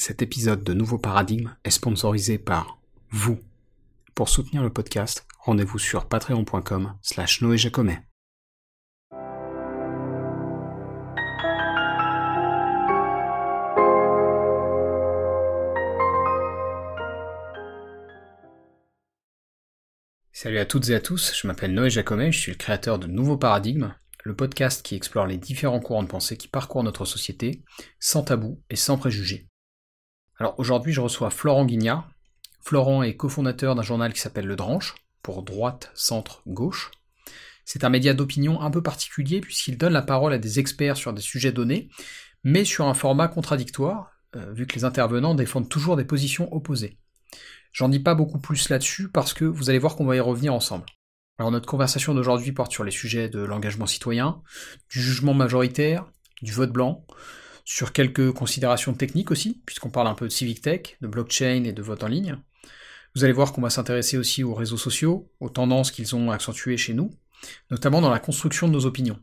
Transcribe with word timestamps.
Cet 0.00 0.22
épisode 0.22 0.62
de 0.62 0.74
Nouveau 0.74 0.96
Paradigme 0.96 1.56
est 1.64 1.70
sponsorisé 1.70 2.38
par 2.38 2.78
vous. 3.10 3.40
Pour 4.14 4.28
soutenir 4.28 4.62
le 4.62 4.72
podcast, 4.72 5.26
rendez-vous 5.40 5.80
sur 5.80 6.06
patreon.com 6.06 6.94
slash 7.02 7.42
noéjacomet. 7.42 8.00
Salut 20.30 20.58
à 20.58 20.64
toutes 20.64 20.88
et 20.90 20.94
à 20.94 21.00
tous, 21.00 21.32
je 21.34 21.48
m'appelle 21.48 21.74
Noé 21.74 21.90
Jacomet, 21.90 22.30
je 22.30 22.38
suis 22.38 22.52
le 22.52 22.56
créateur 22.56 23.00
de 23.00 23.08
Nouveau 23.08 23.36
Paradigme, 23.36 23.92
le 24.22 24.36
podcast 24.36 24.86
qui 24.86 24.94
explore 24.94 25.26
les 25.26 25.38
différents 25.38 25.80
courants 25.80 26.04
de 26.04 26.08
pensée 26.08 26.36
qui 26.36 26.46
parcourent 26.46 26.84
notre 26.84 27.04
société, 27.04 27.64
sans 27.98 28.22
tabou 28.22 28.62
et 28.70 28.76
sans 28.76 28.96
préjugés. 28.96 29.48
Alors 30.38 30.54
aujourd'hui, 30.58 30.92
je 30.92 31.00
reçois 31.00 31.30
Florent 31.30 31.64
Guignard. 31.64 32.08
Florent 32.60 33.02
est 33.02 33.16
cofondateur 33.16 33.74
d'un 33.74 33.82
journal 33.82 34.12
qui 34.12 34.20
s'appelle 34.20 34.46
Le 34.46 34.54
Dranche, 34.54 34.94
pour 35.22 35.42
droite, 35.42 35.90
centre, 35.94 36.42
gauche. 36.46 36.92
C'est 37.64 37.82
un 37.82 37.88
média 37.88 38.14
d'opinion 38.14 38.60
un 38.60 38.70
peu 38.70 38.82
particulier 38.82 39.40
puisqu'il 39.40 39.76
donne 39.76 39.92
la 39.92 40.02
parole 40.02 40.32
à 40.32 40.38
des 40.38 40.60
experts 40.60 40.96
sur 40.96 41.12
des 41.12 41.22
sujets 41.22 41.50
donnés, 41.50 41.88
mais 42.44 42.64
sur 42.64 42.86
un 42.86 42.94
format 42.94 43.26
contradictoire, 43.26 44.12
euh, 44.36 44.52
vu 44.52 44.66
que 44.66 44.76
les 44.76 44.84
intervenants 44.84 45.34
défendent 45.34 45.68
toujours 45.68 45.96
des 45.96 46.04
positions 46.04 46.52
opposées. 46.54 46.98
J'en 47.72 47.88
dis 47.88 48.00
pas 48.00 48.14
beaucoup 48.14 48.38
plus 48.38 48.68
là-dessus 48.68 49.08
parce 49.08 49.34
que 49.34 49.44
vous 49.44 49.70
allez 49.70 49.78
voir 49.78 49.96
qu'on 49.96 50.06
va 50.06 50.16
y 50.16 50.20
revenir 50.20 50.54
ensemble. 50.54 50.86
Alors 51.38 51.50
notre 51.50 51.66
conversation 51.66 52.14
d'aujourd'hui 52.14 52.52
porte 52.52 52.72
sur 52.72 52.84
les 52.84 52.90
sujets 52.92 53.28
de 53.28 53.40
l'engagement 53.40 53.86
citoyen, 53.86 54.40
du 54.88 55.00
jugement 55.00 55.34
majoritaire, 55.34 56.06
du 56.42 56.52
vote 56.52 56.72
blanc, 56.72 57.04
sur 57.68 57.92
quelques 57.92 58.32
considérations 58.32 58.94
techniques 58.94 59.30
aussi, 59.30 59.60
puisqu'on 59.66 59.90
parle 59.90 60.06
un 60.06 60.14
peu 60.14 60.26
de 60.26 60.32
civic 60.32 60.62
tech, 60.62 60.96
de 61.02 61.06
blockchain 61.06 61.64
et 61.64 61.72
de 61.74 61.82
vote 61.82 62.02
en 62.02 62.08
ligne. 62.08 62.38
Vous 63.14 63.24
allez 63.24 63.34
voir 63.34 63.52
qu'on 63.52 63.60
va 63.60 63.68
s'intéresser 63.68 64.16
aussi 64.16 64.42
aux 64.42 64.54
réseaux 64.54 64.78
sociaux, 64.78 65.30
aux 65.38 65.50
tendances 65.50 65.90
qu'ils 65.90 66.16
ont 66.16 66.30
accentuées 66.30 66.78
chez 66.78 66.94
nous, 66.94 67.10
notamment 67.70 68.00
dans 68.00 68.08
la 68.08 68.20
construction 68.20 68.68
de 68.68 68.72
nos 68.72 68.86
opinions. 68.86 69.22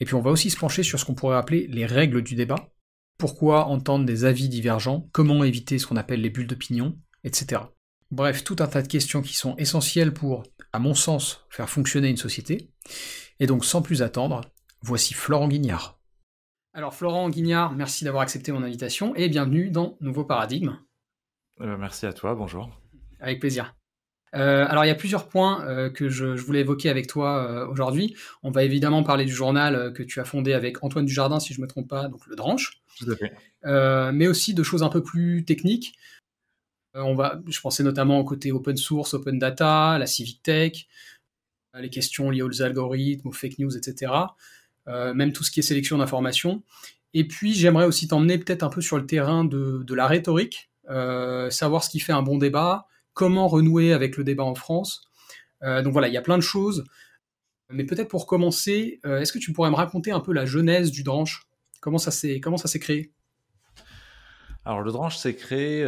Et 0.00 0.06
puis 0.06 0.14
on 0.14 0.22
va 0.22 0.30
aussi 0.30 0.48
se 0.48 0.56
pencher 0.56 0.82
sur 0.82 0.98
ce 0.98 1.04
qu'on 1.04 1.14
pourrait 1.14 1.36
appeler 1.36 1.66
les 1.66 1.84
règles 1.84 2.22
du 2.22 2.34
débat, 2.34 2.72
pourquoi 3.18 3.66
entendre 3.66 4.06
des 4.06 4.24
avis 4.24 4.48
divergents, 4.48 5.06
comment 5.12 5.44
éviter 5.44 5.78
ce 5.78 5.86
qu'on 5.86 5.96
appelle 5.96 6.22
les 6.22 6.30
bulles 6.30 6.46
d'opinion, 6.46 6.98
etc. 7.24 7.60
Bref, 8.10 8.42
tout 8.42 8.56
un 8.60 8.68
tas 8.68 8.80
de 8.80 8.88
questions 8.88 9.20
qui 9.20 9.36
sont 9.36 9.54
essentielles 9.58 10.14
pour, 10.14 10.44
à 10.72 10.78
mon 10.78 10.94
sens, 10.94 11.44
faire 11.50 11.68
fonctionner 11.68 12.08
une 12.08 12.16
société. 12.16 12.70
Et 13.38 13.46
donc 13.46 13.66
sans 13.66 13.82
plus 13.82 14.00
attendre, 14.00 14.40
voici 14.80 15.12
Florent 15.12 15.48
Guignard. 15.48 16.01
Alors 16.74 16.94
Florent 16.94 17.28
Guignard, 17.28 17.74
merci 17.74 18.04
d'avoir 18.04 18.22
accepté 18.22 18.50
mon 18.50 18.62
invitation 18.62 19.14
et 19.14 19.28
bienvenue 19.28 19.68
dans 19.68 19.98
Nouveau 20.00 20.24
Paradigme. 20.24 20.78
Euh, 21.60 21.76
merci 21.76 22.06
à 22.06 22.14
toi, 22.14 22.34
bonjour. 22.34 22.70
Avec 23.20 23.40
plaisir. 23.40 23.74
Euh, 24.34 24.64
alors 24.66 24.82
il 24.86 24.88
y 24.88 24.90
a 24.90 24.94
plusieurs 24.94 25.28
points 25.28 25.62
euh, 25.66 25.90
que 25.90 26.08
je, 26.08 26.24
voulais 26.24 26.60
évoquer 26.60 26.88
avec 26.88 27.08
toi 27.08 27.68
aujourd'hui. 27.68 28.16
On 28.42 28.50
va 28.50 28.64
évidemment 28.64 29.02
parler 29.02 29.26
du 29.26 29.34
journal 29.34 29.92
que 29.92 30.02
tu 30.02 30.18
as 30.18 30.24
fondé 30.24 30.54
avec 30.54 30.82
Antoine 30.82 31.04
Dujardin, 31.04 31.40
si 31.40 31.52
je 31.52 31.60
ne 31.60 31.66
me 31.66 31.68
trompe 31.68 31.88
pas, 31.88 32.08
donc 32.08 32.26
le 32.26 32.36
Dranche. 32.36 32.80
Tout 32.96 33.10
à 33.10 33.16
fait. 33.16 34.12
mais 34.12 34.26
aussi 34.26 34.54
de 34.54 34.62
choses 34.62 34.82
un 34.82 34.88
peu 34.88 35.02
plus 35.02 35.44
techniques. 35.44 35.98
on 36.94 37.14
va, 37.14 37.38
je 37.48 37.60
pensais 37.60 37.82
notamment 37.82 38.18
au 38.18 38.24
côté 38.24 38.50
open 38.50 38.78
source, 38.78 39.12
open 39.12 39.38
data, 39.38 39.98
la 39.98 40.06
civic 40.06 40.42
tech, 40.42 40.86
les 41.74 41.90
questions 41.90 42.30
liées 42.30 42.40
aux 42.40 42.62
algorithmes, 42.62 43.28
aux 43.28 43.32
fake 43.32 43.58
news, 43.58 43.76
etc. 43.76 44.10
Euh, 44.88 45.14
même 45.14 45.32
tout 45.32 45.44
ce 45.44 45.52
qui 45.52 45.60
est 45.60 45.62
sélection 45.62 45.98
d'informations. 45.98 46.62
Et 47.14 47.26
puis 47.26 47.54
j'aimerais 47.54 47.84
aussi 47.84 48.08
t'emmener 48.08 48.38
peut-être 48.38 48.64
un 48.64 48.68
peu 48.68 48.80
sur 48.80 48.96
le 48.96 49.06
terrain 49.06 49.44
de, 49.44 49.94
la 49.94 50.06
rhétorique, 50.08 50.70
euh, 50.90 51.50
savoir 51.50 51.84
ce 51.84 51.90
qui 51.90 52.00
fait 52.00 52.12
un 52.12 52.22
bon 52.22 52.36
débat, 52.36 52.86
comment 53.12 53.46
renouer 53.46 53.92
avec 53.92 54.16
le 54.16 54.24
débat 54.24 54.42
en 54.42 54.56
France. 54.56 55.04
Euh, 55.62 55.82
donc 55.82 55.92
voilà, 55.92 56.08
il 56.08 56.14
y 56.14 56.16
a 56.16 56.22
plein 56.22 56.36
de 56.36 56.42
choses. 56.42 56.84
Mais 57.70 57.84
peut-être 57.84 58.08
pour 58.08 58.26
commencer, 58.26 59.00
est-ce 59.04 59.32
que 59.32 59.38
tu 59.38 59.52
pourrais 59.52 59.70
me 59.70 59.76
raconter 59.76 60.10
un 60.10 60.20
peu 60.20 60.32
la 60.32 60.44
genèse 60.44 60.90
du 60.90 61.04
Dranche? 61.04 61.46
Comment 61.80 61.96
ça 61.96 62.10
s'est 62.10 62.38
comment 62.38 62.58
ça 62.58 62.68
s'est 62.68 62.80
créé? 62.80 63.12
Alors 64.66 64.82
le 64.82 64.92
Dranche 64.92 65.16
s'est 65.16 65.34
créé, 65.34 65.80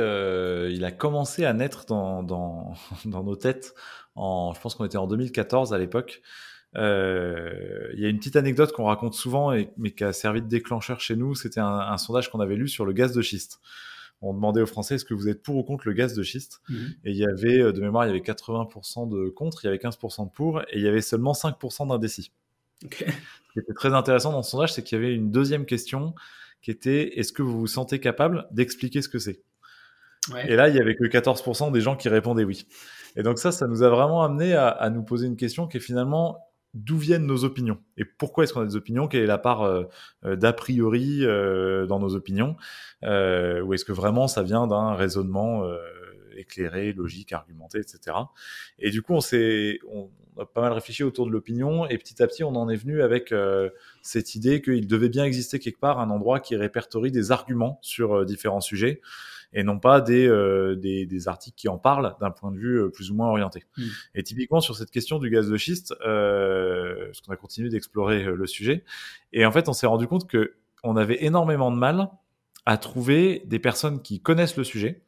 il 0.70 0.84
a 0.84 0.92
commencé 0.92 1.44
à 1.44 1.52
naître 1.52 1.84
dans, 1.84 2.22
dans, 2.22 2.74
dans 3.04 3.22
nos 3.22 3.36
têtes. 3.36 3.74
En, 4.14 4.54
je 4.54 4.60
pense 4.60 4.76
qu'on 4.76 4.86
était 4.86 4.96
en 4.96 5.06
2014 5.06 5.74
à 5.74 5.78
l'époque. 5.78 6.22
Euh, 6.76 7.88
il 7.94 8.00
y 8.00 8.06
a 8.06 8.08
une 8.08 8.18
petite 8.18 8.36
anecdote 8.36 8.72
qu'on 8.72 8.84
raconte 8.84 9.14
souvent, 9.14 9.52
et, 9.52 9.70
mais 9.76 9.92
qui 9.92 10.04
a 10.04 10.12
servi 10.12 10.42
de 10.42 10.48
déclencheur 10.48 11.00
chez 11.00 11.16
nous. 11.16 11.34
C'était 11.34 11.60
un, 11.60 11.66
un, 11.66 11.98
sondage 11.98 12.30
qu'on 12.30 12.40
avait 12.40 12.56
lu 12.56 12.68
sur 12.68 12.84
le 12.84 12.92
gaz 12.92 13.12
de 13.12 13.22
schiste. 13.22 13.60
On 14.22 14.32
demandait 14.32 14.62
aux 14.62 14.66
Français 14.66 14.94
est-ce 14.94 15.04
que 15.04 15.14
vous 15.14 15.28
êtes 15.28 15.42
pour 15.42 15.56
ou 15.56 15.62
contre 15.62 15.86
le 15.86 15.92
gaz 15.92 16.14
de 16.14 16.22
schiste? 16.22 16.62
Mhm. 16.68 16.94
Et 17.04 17.10
il 17.10 17.16
y 17.16 17.26
avait, 17.26 17.60
euh, 17.60 17.72
de 17.72 17.80
mémoire, 17.80 18.06
il 18.06 18.08
y 18.08 18.10
avait 18.10 18.20
80% 18.20 19.08
de 19.08 19.28
contre, 19.28 19.64
il 19.64 19.66
y 19.66 19.68
avait 19.68 19.78
15% 19.78 20.26
de 20.26 20.30
pour, 20.30 20.60
et 20.62 20.76
il 20.76 20.82
y 20.82 20.88
avait 20.88 21.02
seulement 21.02 21.32
5% 21.32 21.86
d'indécis. 21.88 22.32
Okay. 22.84 23.06
Ce 23.06 23.52
qui 23.52 23.58
était 23.60 23.74
très 23.74 23.94
intéressant 23.94 24.32
dans 24.32 24.42
ce 24.42 24.50
sondage, 24.50 24.72
c'est 24.72 24.82
qu'il 24.82 24.98
y 24.98 25.04
avait 25.04 25.14
une 25.14 25.30
deuxième 25.30 25.66
question 25.66 26.14
qui 26.62 26.70
était 26.70 27.18
est-ce 27.18 27.32
que 27.32 27.42
vous 27.42 27.60
vous 27.60 27.66
sentez 27.66 28.00
capable 28.00 28.46
d'expliquer 28.50 29.02
ce 29.02 29.08
que 29.08 29.18
c'est? 29.18 29.42
Ouais. 30.32 30.50
Et 30.50 30.56
là, 30.56 30.70
il 30.70 30.74
y 30.74 30.80
avait 30.80 30.96
que 30.96 31.04
14% 31.04 31.70
des 31.70 31.80
gens 31.82 31.96
qui 31.96 32.08
répondaient 32.08 32.44
oui. 32.44 32.66
Et 33.16 33.22
donc 33.22 33.38
ça, 33.38 33.52
ça 33.52 33.66
nous 33.66 33.82
a 33.82 33.90
vraiment 33.90 34.22
amené 34.22 34.54
à, 34.54 34.68
à 34.68 34.88
nous 34.88 35.02
poser 35.02 35.26
une 35.26 35.36
question 35.36 35.68
qui 35.68 35.76
est 35.76 35.80
finalement 35.80 36.38
d'où 36.74 36.98
viennent 36.98 37.26
nos 37.26 37.44
opinions 37.44 37.78
et 37.96 38.04
pourquoi 38.04 38.44
est-ce 38.44 38.52
qu'on 38.52 38.60
a 38.60 38.66
des 38.66 38.76
opinions, 38.76 39.06
quelle 39.06 39.22
est 39.22 39.26
la 39.26 39.38
part 39.38 39.62
euh, 39.62 39.84
euh, 40.24 40.36
d'a 40.36 40.52
priori 40.52 41.24
euh, 41.24 41.86
dans 41.86 42.00
nos 42.00 42.14
opinions, 42.14 42.56
ou 43.02 43.74
est-ce 43.74 43.84
que 43.84 43.92
vraiment 43.92 44.28
ça 44.28 44.42
vient 44.42 44.66
d'un 44.66 44.94
raisonnement 44.94 45.64
éclairé, 46.36 46.92
logique, 46.92 47.32
argumenté, 47.32 47.78
etc. 47.78 48.16
Et 48.78 48.90
du 48.90 49.02
coup, 49.02 49.12
on 49.12 49.20
s'est, 49.20 49.78
on 49.88 50.08
a 50.40 50.46
pas 50.46 50.62
mal 50.62 50.72
réfléchi 50.72 51.04
autour 51.04 51.26
de 51.26 51.30
l'opinion 51.30 51.86
et 51.86 51.98
petit 51.98 52.22
à 52.22 52.26
petit, 52.26 52.42
on 52.44 52.56
en 52.56 52.68
est 52.68 52.76
venu 52.76 53.02
avec 53.02 53.34
cette 54.02 54.34
idée 54.34 54.62
qu'il 54.62 54.88
devait 54.88 55.10
bien 55.10 55.24
exister 55.24 55.58
quelque 55.58 55.78
part 55.78 56.00
un 56.00 56.08
endroit 56.08 56.40
qui 56.40 56.56
répertorie 56.56 57.12
des 57.12 57.30
arguments 57.30 57.78
sur 57.82 58.24
différents 58.24 58.62
sujets 58.62 59.02
et 59.54 59.62
non 59.62 59.78
pas 59.78 60.00
des, 60.00 60.26
euh, 60.26 60.74
des, 60.74 61.06
des, 61.06 61.28
articles 61.28 61.56
qui 61.56 61.68
en 61.68 61.78
parlent 61.78 62.16
d'un 62.20 62.30
point 62.30 62.50
de 62.50 62.58
vue 62.58 62.82
euh, 62.82 62.88
plus 62.90 63.10
ou 63.10 63.14
moins 63.14 63.28
orienté. 63.28 63.64
Hmm. 63.76 63.84
Et 64.14 64.22
typiquement 64.22 64.60
sur 64.60 64.76
cette 64.76 64.90
question 64.90 65.18
du 65.18 65.30
gaz 65.30 65.48
de 65.48 65.56
schiste, 65.56 65.94
euh, 66.04 67.06
parce 67.06 67.20
qu'on 67.20 67.32
a 67.32 67.36
continué 67.36 67.70
d'explorer 67.70 68.24
euh, 68.24 68.34
le 68.34 68.46
sujet, 68.46 68.84
et 69.32 69.46
en 69.46 69.52
fait 69.52 69.68
on 69.68 69.72
s'est 69.72 69.86
rendu 69.86 70.06
compte 70.06 70.28
que 70.28 70.54
on 70.82 70.96
avait 70.96 71.24
énormément 71.24 71.70
de 71.70 71.76
mal 71.76 72.10
à 72.66 72.76
trouver 72.76 73.42
des 73.46 73.58
personnes 73.58 74.02
qui 74.02 74.20
connaissent 74.20 74.56
le 74.56 74.64
sujet 74.64 75.02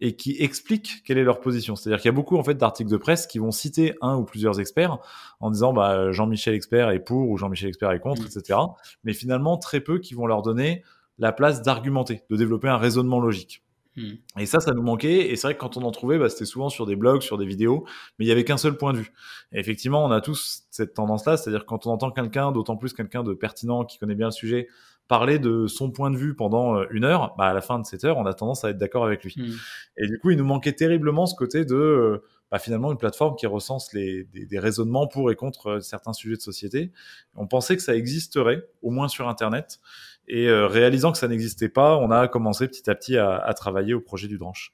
et 0.00 0.16
qui 0.16 0.36
expliquent 0.40 1.02
quelle 1.04 1.18
est 1.18 1.24
leur 1.24 1.40
position. 1.40 1.76
C'est-à-dire 1.76 2.00
qu'il 2.00 2.08
y 2.08 2.14
a 2.14 2.16
beaucoup 2.16 2.36
en 2.36 2.42
fait 2.42 2.54
d'articles 2.54 2.90
de 2.90 2.96
presse 2.96 3.26
qui 3.26 3.38
vont 3.38 3.50
citer 3.50 3.94
un 4.00 4.16
ou 4.16 4.24
plusieurs 4.24 4.58
experts 4.58 4.98
en 5.40 5.50
disant 5.50 5.72
bah, 5.72 6.12
Jean-Michel 6.12 6.54
expert 6.54 6.90
est 6.90 6.98
pour 6.98 7.28
ou 7.28 7.36
Jean-Michel 7.36 7.68
expert 7.68 7.90
est 7.92 8.00
contre, 8.00 8.22
hmm. 8.22 8.38
etc. 8.38 8.58
Mais 9.04 9.12
finalement 9.12 9.58
très 9.58 9.80
peu 9.80 9.98
qui 9.98 10.14
vont 10.14 10.26
leur 10.26 10.42
donner 10.42 10.82
la 11.18 11.32
place 11.32 11.62
d'argumenter, 11.62 12.22
de 12.30 12.36
développer 12.36 12.68
un 12.68 12.78
raisonnement 12.78 13.20
logique. 13.20 13.62
Hmm. 13.96 14.12
Et 14.38 14.46
ça, 14.46 14.60
ça 14.60 14.72
nous 14.72 14.82
manquait. 14.82 15.30
Et 15.30 15.36
c'est 15.36 15.46
vrai 15.46 15.54
que 15.54 15.60
quand 15.60 15.76
on 15.76 15.82
en 15.82 15.90
trouvait, 15.90 16.18
bah, 16.18 16.28
c'était 16.28 16.44
souvent 16.44 16.68
sur 16.68 16.86
des 16.86 16.96
blogs, 16.96 17.22
sur 17.22 17.38
des 17.38 17.46
vidéos, 17.46 17.84
mais 18.18 18.24
il 18.24 18.28
y 18.28 18.32
avait 18.32 18.44
qu'un 18.44 18.56
seul 18.56 18.76
point 18.76 18.92
de 18.92 18.98
vue. 18.98 19.12
Et 19.52 19.60
effectivement, 19.60 20.04
on 20.04 20.10
a 20.10 20.20
tous 20.20 20.64
cette 20.70 20.94
tendance-là, 20.94 21.36
c'est-à-dire 21.36 21.66
quand 21.66 21.86
on 21.86 21.90
entend 21.90 22.10
quelqu'un, 22.10 22.52
d'autant 22.52 22.76
plus 22.76 22.92
quelqu'un 22.92 23.22
de 23.22 23.34
pertinent 23.34 23.84
qui 23.84 23.98
connaît 23.98 24.14
bien 24.14 24.28
le 24.28 24.32
sujet, 24.32 24.68
parler 25.08 25.38
de 25.38 25.66
son 25.66 25.90
point 25.90 26.10
de 26.10 26.16
vue 26.16 26.34
pendant 26.34 26.76
euh, 26.76 26.86
une 26.90 27.04
heure, 27.04 27.34
bah, 27.36 27.44
à 27.44 27.52
la 27.52 27.60
fin 27.60 27.78
de 27.78 27.84
cette 27.84 28.04
heure, 28.04 28.16
on 28.16 28.24
a 28.24 28.34
tendance 28.34 28.64
à 28.64 28.70
être 28.70 28.78
d'accord 28.78 29.04
avec 29.04 29.24
lui. 29.24 29.34
Hmm. 29.36 29.52
Et 29.98 30.06
du 30.06 30.18
coup, 30.18 30.30
il 30.30 30.38
nous 30.38 30.44
manquait 30.44 30.72
terriblement 30.72 31.26
ce 31.26 31.34
côté 31.34 31.64
de 31.64 31.74
euh, 31.74 32.24
bah, 32.50 32.58
finalement 32.58 32.92
une 32.92 32.98
plateforme 32.98 33.36
qui 33.36 33.46
recense 33.46 33.92
les, 33.92 34.24
des, 34.24 34.46
des, 34.46 34.58
raisonnements 34.58 35.06
pour 35.06 35.30
et 35.30 35.36
contre 35.36 35.66
euh, 35.66 35.80
certains 35.80 36.12
sujets 36.12 36.36
de 36.36 36.40
société. 36.40 36.92
On 37.34 37.46
pensait 37.46 37.76
que 37.76 37.82
ça 37.82 37.94
existerait, 37.94 38.66
au 38.80 38.90
moins 38.90 39.08
sur 39.08 39.28
Internet. 39.28 39.80
Et 40.28 40.48
euh, 40.48 40.66
réalisant 40.66 41.12
que 41.12 41.18
ça 41.18 41.28
n'existait 41.28 41.68
pas, 41.68 41.96
on 41.96 42.10
a 42.10 42.28
commencé 42.28 42.68
petit 42.68 42.88
à 42.88 42.94
petit 42.94 43.16
à, 43.16 43.52
travailler 43.54 43.94
au 43.94 44.00
projet 44.00 44.28
du 44.28 44.38
Dranche. 44.38 44.72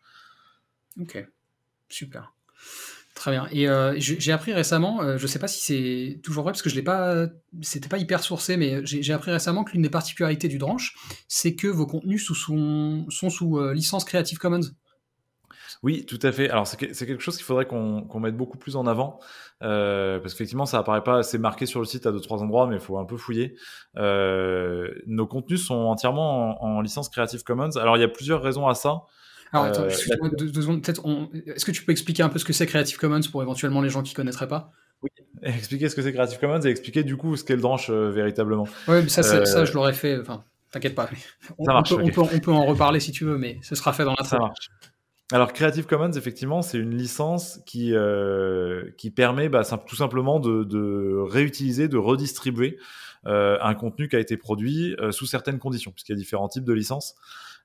Ok, 1.00 1.24
super. 1.88 2.34
Très 3.14 3.32
bien. 3.32 3.48
Et 3.50 3.68
euh, 3.68 3.94
j'ai 3.98 4.30
appris 4.30 4.52
récemment, 4.52 5.02
euh, 5.02 5.18
je 5.18 5.24
ne 5.24 5.26
sais 5.28 5.40
pas 5.40 5.48
si 5.48 5.60
c'est 5.60 6.20
toujours 6.22 6.44
vrai 6.44 6.52
parce 6.52 6.62
que 6.62 6.70
je 6.70 6.76
l'ai 6.76 6.82
pas, 6.82 7.26
c'était 7.62 7.88
pas 7.88 7.98
hyper 7.98 8.22
sourcé, 8.22 8.56
mais 8.56 8.80
j'ai 8.84 9.12
appris 9.12 9.32
récemment 9.32 9.64
que 9.64 9.72
l'une 9.72 9.82
des 9.82 9.90
particularités 9.90 10.46
du 10.46 10.58
Dranche, 10.58 10.94
c'est 11.26 11.56
que 11.56 11.66
vos 11.66 11.86
contenus 11.86 12.24
sont 12.24 13.06
sous 13.08 13.72
licence 13.72 14.04
Creative 14.04 14.38
Commons. 14.38 14.70
Oui, 15.82 16.04
tout 16.06 16.18
à 16.22 16.32
fait. 16.32 16.50
Alors 16.50 16.66
c'est 16.66 16.76
quelque 16.76 17.20
chose 17.20 17.36
qu'il 17.36 17.44
faudrait 17.44 17.66
qu'on 17.66 18.20
mette 18.20 18.36
beaucoup 18.36 18.58
plus 18.58 18.76
en 18.76 18.86
avant 18.86 19.20
euh, 19.62 20.18
parce 20.18 20.34
qu'effectivement 20.34 20.66
ça 20.66 20.78
apparaît 20.78 21.04
pas 21.04 21.18
assez 21.18 21.38
marqué 21.38 21.66
sur 21.66 21.80
le 21.80 21.86
site 21.86 22.06
à 22.06 22.12
deux 22.12 22.20
trois 22.20 22.42
endroits, 22.42 22.66
mais 22.66 22.76
il 22.76 22.80
faut 22.80 22.98
un 22.98 23.04
peu 23.04 23.16
fouiller. 23.16 23.54
Euh, 23.96 24.90
nos 25.06 25.26
contenus 25.26 25.64
sont 25.64 25.74
entièrement 25.74 26.62
en, 26.62 26.80
licence 26.80 27.08
Creative 27.08 27.42
Commons. 27.44 27.76
Alors 27.76 27.96
il 27.96 28.00
y 28.00 28.04
a 28.04 28.08
plusieurs 28.08 28.42
raisons 28.42 28.66
à 28.66 28.74
ça. 28.74 29.02
Alors 29.52 29.66
attends, 29.66 29.82
euh, 29.82 30.28
deux, 30.36 30.60
secondes. 30.60 30.82
Peut-être, 30.82 31.02
est-ce 31.46 31.64
que 31.64 31.70
tu 31.70 31.84
peux 31.84 31.92
expliquer 31.92 32.22
un 32.22 32.28
peu 32.28 32.38
ce 32.38 32.44
que 32.44 32.52
c'est 32.52 32.66
Creative 32.66 32.98
Commons 32.98 33.20
pour 33.30 33.42
éventuellement 33.42 33.80
les 33.80 33.88
gens 33.88 34.02
qui 34.02 34.14
connaîtraient 34.14 34.48
pas? 34.48 34.72
Oui, 35.02 35.10
expliquer 35.42 35.88
ce 35.88 35.94
que 35.94 36.02
c'est 36.02 36.12
Creative 36.12 36.38
Commons 36.38 36.60
et 36.60 36.68
expliquer 36.68 37.04
du 37.04 37.16
coup 37.16 37.36
ce 37.36 37.44
qu'est 37.44 37.56
le 37.56 37.62
branche 37.62 37.88
véritablement. 37.90 38.66
Oui, 38.88 39.08
ça, 39.08 39.22
ça 39.22 39.64
je 39.64 39.72
l'aurais 39.72 39.94
fait. 39.94 40.18
Enfin, 40.18 40.44
T'inquiète 40.70 40.94
pas. 40.94 41.08
On, 41.56 41.64
peut, 41.64 42.52
en 42.52 42.66
reparler 42.66 43.00
si 43.00 43.10
tu 43.10 43.24
veux, 43.24 43.38
mais 43.38 43.58
ce 43.62 43.74
sera 43.74 43.92
fait 43.94 44.04
dans 44.04 44.14
la 44.18 44.24
Ça 44.24 44.38
marche. 44.38 44.70
Alors 45.30 45.52
Creative 45.52 45.84
Commons, 45.84 46.12
effectivement, 46.12 46.62
c'est 46.62 46.78
une 46.78 46.96
licence 46.96 47.60
qui, 47.66 47.94
euh, 47.94 48.90
qui 48.96 49.10
permet 49.10 49.50
bah, 49.50 49.62
tout 49.86 49.96
simplement 49.96 50.40
de, 50.40 51.18
réutiliser, 51.28 51.86
de 51.88 51.98
redistribuer 51.98 52.78
euh, 53.26 53.58
un 53.60 53.74
contenu 53.74 54.08
qui 54.08 54.16
a 54.16 54.20
été 54.20 54.38
produit 54.38 54.96
euh, 55.00 55.12
sous 55.12 55.26
certaines 55.26 55.58
conditions, 55.58 55.90
puisqu'il 55.90 56.12
y 56.12 56.14
a 56.14 56.18
différents 56.18 56.48
types 56.48 56.64
de 56.64 56.72
licences. 56.72 57.14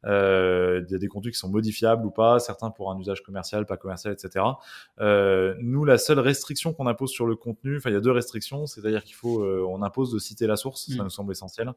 Euh, 0.05 0.83
il 0.87 0.91
y 0.91 0.95
a 0.95 0.97
des 0.97 1.07
contenus 1.07 1.33
qui 1.33 1.39
sont 1.39 1.49
modifiables 1.49 2.05
ou 2.05 2.11
pas, 2.11 2.39
certains 2.39 2.71
pour 2.71 2.91
un 2.91 2.99
usage 2.99 3.23
commercial, 3.23 3.65
pas 3.65 3.77
commercial, 3.77 4.13
etc. 4.13 4.45
Euh, 4.99 5.55
nous, 5.59 5.85
la 5.85 5.97
seule 5.97 6.19
restriction 6.19 6.73
qu'on 6.73 6.87
impose 6.87 7.11
sur 7.11 7.25
le 7.25 7.35
contenu, 7.35 7.77
enfin, 7.77 7.89
il 7.89 7.93
y 7.93 7.97
a 7.97 8.01
deux 8.01 8.11
restrictions, 8.11 8.65
c'est-à-dire 8.65 9.03
qu'il 9.03 9.15
faut, 9.15 9.43
euh, 9.43 9.65
on 9.67 9.81
impose 9.81 10.11
de 10.11 10.19
citer 10.19 10.47
la 10.47 10.55
source, 10.55 10.87
ça 10.89 11.01
mm. 11.01 11.03
nous 11.03 11.09
semble 11.09 11.31
essentiel, 11.31 11.71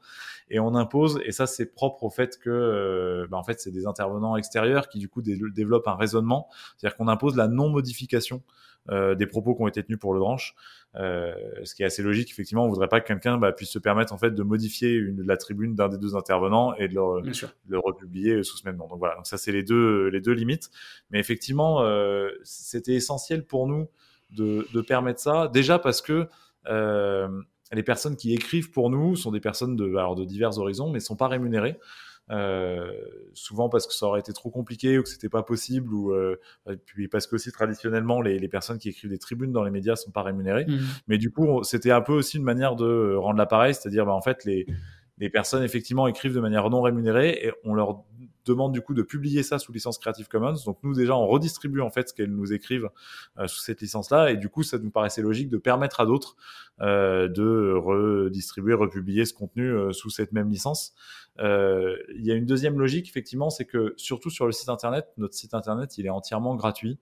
et 0.51 0.59
on 0.59 0.75
impose, 0.75 1.21
et 1.25 1.33
ça 1.33 1.47
c'est 1.47 1.67
propre 1.67 2.05
au 2.05 2.11
fait 2.11 2.39
que, 2.39 3.27
bah, 3.31 3.37
en 3.37 3.45
fait, 3.45 3.61
c'est 3.61 3.71
des 3.73 3.87
intervenants 3.87 4.37
extérieurs 4.37 4.89
qui 4.89 4.99
du 4.99 5.09
coup 5.09 5.23
développent 5.23 5.89
un 5.89 5.97
raisonnement, 5.97 6.49
c'est-à-dire 6.77 6.97
qu'on 6.97 7.09
impose 7.09 7.37
la 7.37 7.49
non-modification 7.49 8.43
des 8.89 9.27
propos 9.27 9.55
qui 9.55 9.63
ont 9.63 9.69
été 9.69 9.83
tenus 9.83 9.99
pour 9.99 10.15
le 10.15 10.21
branche. 10.21 10.55
Euh, 10.99 11.35
ce 11.65 11.75
qui 11.75 11.83
est 11.83 11.87
assez 11.87 12.03
logique, 12.03 12.31
effectivement, 12.31 12.65
on 12.65 12.69
voudrait 12.69 12.89
pas 12.89 13.01
que 13.01 13.07
quelqu'un 13.07 13.37
bah, 13.37 13.53
puisse 13.53 13.71
se 13.71 13.79
permettre 13.79 14.15
en 14.15 14.19
fait 14.19 14.31
de 14.31 14.43
modifier 14.43 14.93
une, 14.93 15.23
la 15.23 15.37
tribune 15.37 15.75
d'un 15.75 15.89
des 15.89 15.99
deux 15.99 16.17
intervenants 16.17 16.75
et 16.75 16.89
de 16.89 16.95
le, 16.95 17.79
republier 17.79 18.43
sous 18.43 18.57
ce 18.57 18.67
même 18.67 18.77
nom. 18.77 18.89
Donc 18.89 18.99
voilà, 18.99 19.17
donc 19.17 19.27
ça 19.27 19.37
c'est 19.37 19.53
les 19.53 19.63
deux 19.63 20.09
les 20.09 20.21
deux 20.21 20.33
limites. 20.33 20.71
Mais 21.11 21.21
effectivement, 21.21 21.83
euh, 21.83 22.31
c'était 22.45 22.95
essentiel 22.95 23.45
pour 23.45 23.67
nous 23.67 23.89
de, 24.31 24.67
de, 24.73 24.81
permettre 24.81 25.21
ça. 25.21 25.49
Déjà 25.49 25.79
parce 25.79 26.01
que 26.01 26.29
euh, 26.69 27.29
les 27.73 27.83
personnes 27.83 28.17
qui 28.17 28.33
écrivent 28.33 28.71
pour 28.71 28.89
nous 28.89 29.17
sont 29.17 29.33
des 29.33 29.41
personnes 29.41 29.77
de, 29.77 29.97
alors 29.97 30.15
de 30.15 30.25
divers 30.25 30.59
horizons, 30.59 30.91
mais 30.91 31.01
sont 31.01 31.17
pas 31.17 31.29
rémunérées. 31.29 31.79
Euh, 32.31 32.91
souvent 33.35 33.69
parce 33.69 33.87
que 33.87 33.95
ça 33.95 34.05
aurait 34.07 34.19
été 34.19 34.33
trop 34.33 34.51
compliqué 34.51 34.99
ou 34.99 35.05
que 35.05 35.09
c'était 35.09 35.29
pas 35.29 35.45
possible 35.45 35.95
ou 35.95 36.11
euh, 36.11 36.37
puis 36.85 37.07
parce 37.07 37.29
que 37.29 37.37
aussi 37.37 37.53
traditionnellement 37.53 38.21
les, 38.21 38.41
les, 38.41 38.49
personnes 38.49 38.79
qui 38.79 38.89
écrivent 38.89 39.11
des 39.11 39.19
tribunes 39.19 39.53
dans 39.53 39.63
les 39.63 39.71
médias 39.71 39.95
sont 39.95 40.11
pas 40.11 40.25
rémunérées 40.25 40.67
mmh. 40.67 40.79
mais 41.07 41.19
du 41.19 41.31
coup 41.31 41.63
c'était 41.63 41.93
un 41.93 42.01
peu 42.01 42.13
aussi 42.13 42.39
une 42.39 42.43
manière 42.43 42.75
de 42.75 43.15
rendre 43.15 43.39
l'appareil 43.39 43.75
c'est-à-dire 43.75 44.07
bah, 44.07 44.13
en 44.13 44.23
fait 44.23 44.45
les 44.45 44.67
les 45.19 45.31
personnes 45.31 45.63
effectivement 45.63 46.07
écrivent 46.07 46.35
de 46.35 46.41
manière 46.41 46.69
non 46.69 46.83
rémunérée 46.83 47.47
et 47.47 47.53
on 47.65 47.75
leur 47.75 48.03
demande 48.45 48.73
du 48.73 48.81
coup 48.81 48.95
de 48.95 49.03
publier 49.03 49.43
ça 49.43 49.59
sous 49.59 49.73
licence 49.73 49.99
Creative 49.99 50.29
Commons. 50.29 50.55
Donc 50.67 50.79
nous 50.83 50.95
déjà 50.95 51.17
on 51.17 51.27
redistribue 51.27 51.81
en 51.81 51.91
fait 51.91 52.09
ce 52.09 52.15
qu'elles 52.15 52.35
nous 52.35 52.53
écrivent 52.53 52.91
euh, 53.39 53.47
sous 53.47 53.61
cette 53.61 53.81
licence-là 53.81 54.31
et 54.31 54.37
du 54.37 54.49
coup 54.49 54.63
ça 54.63 54.79
nous 54.79 54.91
paraissait 54.91 55.23
logique 55.23 55.49
de 55.49 55.59
permettre 55.59 56.01
à 56.01 56.07
d'autres 56.07 56.37
euh, 56.81 57.29
de 57.29 57.73
redistribuer, 57.75 58.75
republier 58.75 59.25
ce 59.25 59.33
contenu 59.33 59.69
euh, 59.71 59.93
sous 59.93 60.11
cette 60.11 60.33
même 60.33 60.51
licence. 60.51 60.95
Euh, 61.41 61.97
il 62.15 62.25
y 62.25 62.31
a 62.31 62.35
une 62.35 62.47
deuxième 62.47 62.79
logique 62.79 63.09
effectivement, 63.09 63.51
c'est 63.51 63.65
que 63.65 63.95
surtout 63.97 64.31
sur 64.31 64.47
le 64.47 64.53
site 64.53 64.69
internet, 64.69 65.07
notre 65.19 65.35
site 65.35 65.55
internet 65.55 65.99
il 65.99 66.07
est 66.07 66.11
entièrement 66.11 66.55
gratuit. 66.55 66.99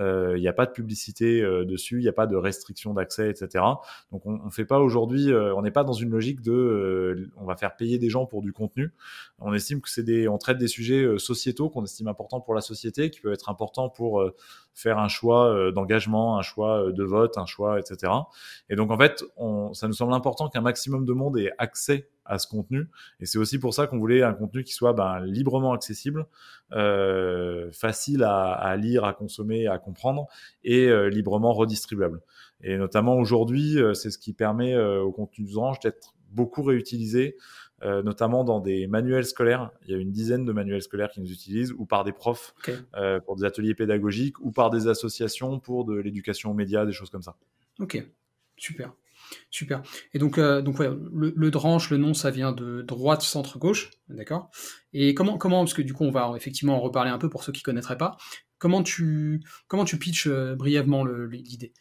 Il 0.00 0.40
n'y 0.40 0.48
a 0.48 0.52
pas 0.52 0.66
de 0.66 0.72
publicité 0.72 1.40
dessus, 1.64 1.98
il 1.98 2.02
n'y 2.02 2.08
a 2.08 2.12
pas 2.12 2.26
de 2.26 2.34
restriction 2.34 2.94
d'accès, 2.94 3.30
etc. 3.30 3.64
Donc 4.10 4.26
on 4.26 4.44
ne 4.44 4.50
fait 4.50 4.64
pas 4.64 4.80
aujourd'hui, 4.80 5.32
on 5.32 5.62
n'est 5.62 5.70
pas 5.70 5.84
dans 5.84 5.92
une 5.92 6.10
logique 6.10 6.40
de 6.40 7.30
on 7.36 7.44
va 7.44 7.56
faire 7.56 7.76
payer 7.76 7.98
des 7.98 8.08
gens 8.08 8.26
pour 8.26 8.42
du 8.42 8.52
contenu. 8.52 8.92
On 9.38 9.52
estime 9.52 9.80
que 9.80 9.90
c'est 9.90 10.02
des, 10.02 10.28
on 10.28 10.38
traite 10.38 10.58
des 10.58 10.68
sujets 10.68 11.02
euh, 11.02 11.18
sociétaux 11.18 11.68
qu'on 11.68 11.84
estime 11.84 12.08
importants 12.08 12.40
pour 12.40 12.54
la 12.54 12.60
société, 12.60 13.10
qui 13.10 13.20
peuvent 13.20 13.32
être 13.32 13.48
importants 13.48 13.88
pour 13.88 14.20
euh, 14.20 14.34
faire 14.74 14.98
un 14.98 15.08
choix 15.08 15.48
euh, 15.48 15.72
d'engagement, 15.72 16.38
un 16.38 16.42
choix 16.42 16.90
de 16.92 17.04
vote, 17.04 17.38
un 17.38 17.46
choix, 17.46 17.78
etc. 17.78 18.12
Et 18.68 18.76
donc 18.76 18.90
en 18.90 18.98
fait, 18.98 19.24
on, 19.36 19.72
ça 19.72 19.86
nous 19.86 19.94
semble 19.94 20.12
important 20.12 20.48
qu'un 20.48 20.60
maximum 20.60 21.06
de 21.06 21.12
monde 21.12 21.38
ait 21.38 21.52
accès 21.58 22.08
à 22.24 22.38
ce 22.38 22.46
contenu. 22.46 22.88
Et 23.20 23.26
c'est 23.26 23.38
aussi 23.38 23.58
pour 23.58 23.74
ça 23.74 23.86
qu'on 23.86 23.98
voulait 23.98 24.22
un 24.22 24.32
contenu 24.32 24.64
qui 24.64 24.72
soit 24.72 24.94
ben, 24.94 25.20
librement 25.20 25.72
accessible, 25.72 26.26
euh, 26.72 27.70
facile 27.72 28.24
à, 28.24 28.52
à, 28.52 28.76
lire, 28.76 29.04
à 29.04 29.12
consommer, 29.12 29.66
à 29.66 29.78
comprendre 29.78 30.26
et 30.64 30.90
librement 31.10 31.52
redistribuable. 31.52 32.20
Et 32.62 32.78
notamment 32.78 33.16
aujourd'hui, 33.16 33.76
c'est 33.92 34.10
ce 34.10 34.18
qui 34.18 34.32
permet 34.32 34.74
au 34.76 35.12
contenu 35.12 35.44
d'Orange 35.44 35.80
d'être 35.80 36.14
beaucoup 36.30 36.62
réutilisé 36.62 37.36
euh, 37.84 38.02
notamment 38.02 38.44
dans 38.44 38.60
des 38.60 38.86
manuels 38.86 39.26
scolaires. 39.26 39.70
Il 39.84 39.90
y 39.90 39.94
a 39.94 39.98
une 39.98 40.10
dizaine 40.10 40.44
de 40.44 40.52
manuels 40.52 40.82
scolaires 40.82 41.10
qui 41.10 41.20
nous 41.20 41.30
utilisent, 41.30 41.72
ou 41.72 41.84
par 41.84 42.02
des 42.04 42.12
profs 42.12 42.54
euh, 42.96 43.20
pour 43.20 43.36
des 43.36 43.44
ateliers 43.44 43.74
pédagogiques, 43.74 44.40
ou 44.40 44.52
par 44.52 44.70
des 44.70 44.88
associations 44.88 45.60
pour 45.60 45.84
de 45.84 45.94
l'éducation 45.94 46.50
aux 46.50 46.54
médias, 46.54 46.86
des 46.86 46.92
choses 46.92 47.10
comme 47.10 47.22
ça. 47.22 47.36
Ok, 47.80 48.02
super. 48.56 48.92
Super. 49.50 49.82
Et 50.12 50.18
donc, 50.18 50.38
euh, 50.38 50.62
donc 50.62 50.78
ouais, 50.78 50.88
le, 51.12 51.32
le, 51.34 51.50
dranche, 51.50 51.90
le 51.90 51.96
nom, 51.96 52.14
ça 52.14 52.30
vient 52.30 52.52
de 52.52 52.82
droite, 52.82 53.22
centre, 53.22 53.58
gauche, 53.58 53.90
d'accord. 54.08 54.50
Et 54.92 55.14
comment, 55.14 55.36
comment, 55.38 55.60
parce 55.60 55.74
que 55.74 55.82
du 55.82 55.92
coup, 55.92 56.04
on 56.04 56.10
va 56.10 56.32
effectivement 56.36 56.76
en 56.76 56.80
reparler 56.80 57.10
un 57.10 57.18
peu 57.18 57.28
pour 57.28 57.42
ceux 57.42 57.52
qui 57.52 57.62
connaîtraient 57.62 57.98
pas. 57.98 58.16
Comment 58.58 58.82
tu, 58.82 59.42
comment 59.66 59.84
tu 59.84 59.98
pitches 59.98 60.28
brièvement 60.28 61.04
l'idée? 61.04 61.72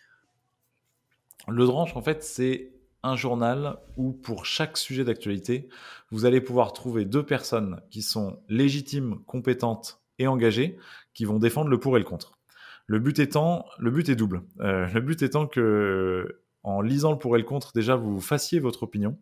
Le 1.48 1.66
dranche, 1.66 1.96
en 1.96 2.02
fait, 2.02 2.24
c'est 2.24 2.73
un 3.04 3.16
journal 3.16 3.78
où 3.98 4.14
pour 4.14 4.46
chaque 4.46 4.78
sujet 4.78 5.04
d'actualité, 5.04 5.68
vous 6.10 6.26
allez 6.26 6.42
pouvoir 6.42 6.74
trouver 6.74 7.06
deux 7.06 7.24
personnes 7.24 7.82
qui 7.90 8.02
sont 8.02 8.40
légitimes, 8.48 9.20
compétentes 9.26 10.02
et 10.20 10.28
engagées, 10.28 10.78
qui 11.14 11.26
vont 11.26 11.38
défendre 11.38 11.70
le 11.70 11.80
pour 11.80 11.98
et 11.98 12.00
le 12.00 12.06
contre. 12.06 12.40
Le 12.88 13.00
but 13.00 13.20
étant, 13.20 13.66
le 13.78 13.92
but 13.92 14.10
est 14.10 14.16
double. 14.16 14.44
Euh, 14.62 14.88
le 14.88 15.02
but 15.02 15.22
étant 15.22 15.48
que, 15.48 16.42
en 16.64 16.82
lisant 16.82 17.12
le 17.12 17.18
pour 17.18 17.36
et 17.36 17.40
le 17.40 17.46
contre, 17.46 17.74
déjà 17.74 17.96
vous 17.96 18.20
fassiez 18.22 18.60
votre 18.60 18.84
opinion, 18.84 19.20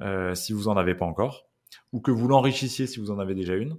euh, 0.00 0.34
si 0.34 0.52
vous 0.52 0.68
en 0.68 0.76
avez 0.76 0.94
pas 0.94 1.04
encore, 1.04 1.46
ou 1.92 2.00
que 2.00 2.10
vous 2.10 2.28
l'enrichissiez 2.28 2.86
si 2.86 2.98
vous 2.98 3.10
en 3.10 3.18
avez 3.18 3.34
déjà 3.34 3.54
une. 3.54 3.76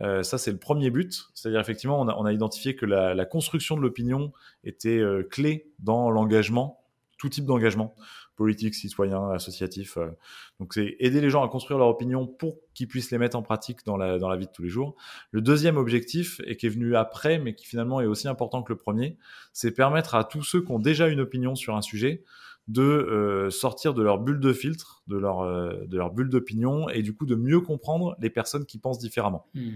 Euh, 0.00 0.22
ça, 0.22 0.38
c'est 0.38 0.50
le 0.50 0.58
premier 0.58 0.90
but. 0.90 1.28
C'est-à-dire, 1.34 1.60
effectivement, 1.60 2.00
on 2.00 2.24
a, 2.24 2.32
identifié 2.32 2.76
que 2.76 2.86
la, 2.86 3.24
construction 3.24 3.76
de 3.76 3.82
l'opinion 3.82 4.32
était 4.64 5.02
clé 5.30 5.70
dans 5.78 6.10
l'engagement, 6.10 6.82
tout 7.18 7.28
type 7.28 7.44
d'engagement 7.44 7.94
politique, 8.36 8.74
citoyen, 8.74 9.30
associatif. 9.30 9.96
Euh. 9.96 10.08
Donc 10.60 10.74
c'est 10.74 10.96
aider 10.98 11.20
les 11.20 11.30
gens 11.30 11.44
à 11.44 11.48
construire 11.48 11.78
leur 11.78 11.88
opinion 11.88 12.26
pour 12.26 12.58
qu'ils 12.74 12.88
puissent 12.88 13.10
les 13.10 13.18
mettre 13.18 13.36
en 13.36 13.42
pratique 13.42 13.84
dans 13.84 13.96
la, 13.96 14.18
dans 14.18 14.28
la 14.28 14.36
vie 14.36 14.46
de 14.46 14.52
tous 14.52 14.62
les 14.62 14.68
jours. 14.68 14.94
Le 15.30 15.40
deuxième 15.40 15.76
objectif, 15.76 16.40
et 16.46 16.56
qui 16.56 16.66
est 16.66 16.70
venu 16.70 16.96
après, 16.96 17.38
mais 17.38 17.54
qui 17.54 17.66
finalement 17.66 18.00
est 18.00 18.06
aussi 18.06 18.28
important 18.28 18.62
que 18.62 18.72
le 18.72 18.78
premier, 18.78 19.16
c'est 19.52 19.72
permettre 19.72 20.14
à 20.14 20.24
tous 20.24 20.42
ceux 20.42 20.62
qui 20.62 20.72
ont 20.72 20.78
déjà 20.78 21.08
une 21.08 21.20
opinion 21.20 21.54
sur 21.54 21.76
un 21.76 21.82
sujet 21.82 22.24
de 22.68 22.82
euh, 22.82 23.50
sortir 23.50 23.92
de 23.92 24.02
leur 24.02 24.18
bulle 24.18 24.40
de 24.40 24.52
filtre, 24.52 25.02
de 25.08 25.16
leur, 25.16 25.40
euh, 25.40 25.84
de 25.86 25.96
leur 25.96 26.12
bulle 26.12 26.28
d'opinion, 26.28 26.88
et 26.88 27.02
du 27.02 27.14
coup 27.14 27.26
de 27.26 27.34
mieux 27.34 27.60
comprendre 27.60 28.16
les 28.20 28.30
personnes 28.30 28.66
qui 28.66 28.78
pensent 28.78 28.98
différemment. 28.98 29.46
Mmh. 29.54 29.70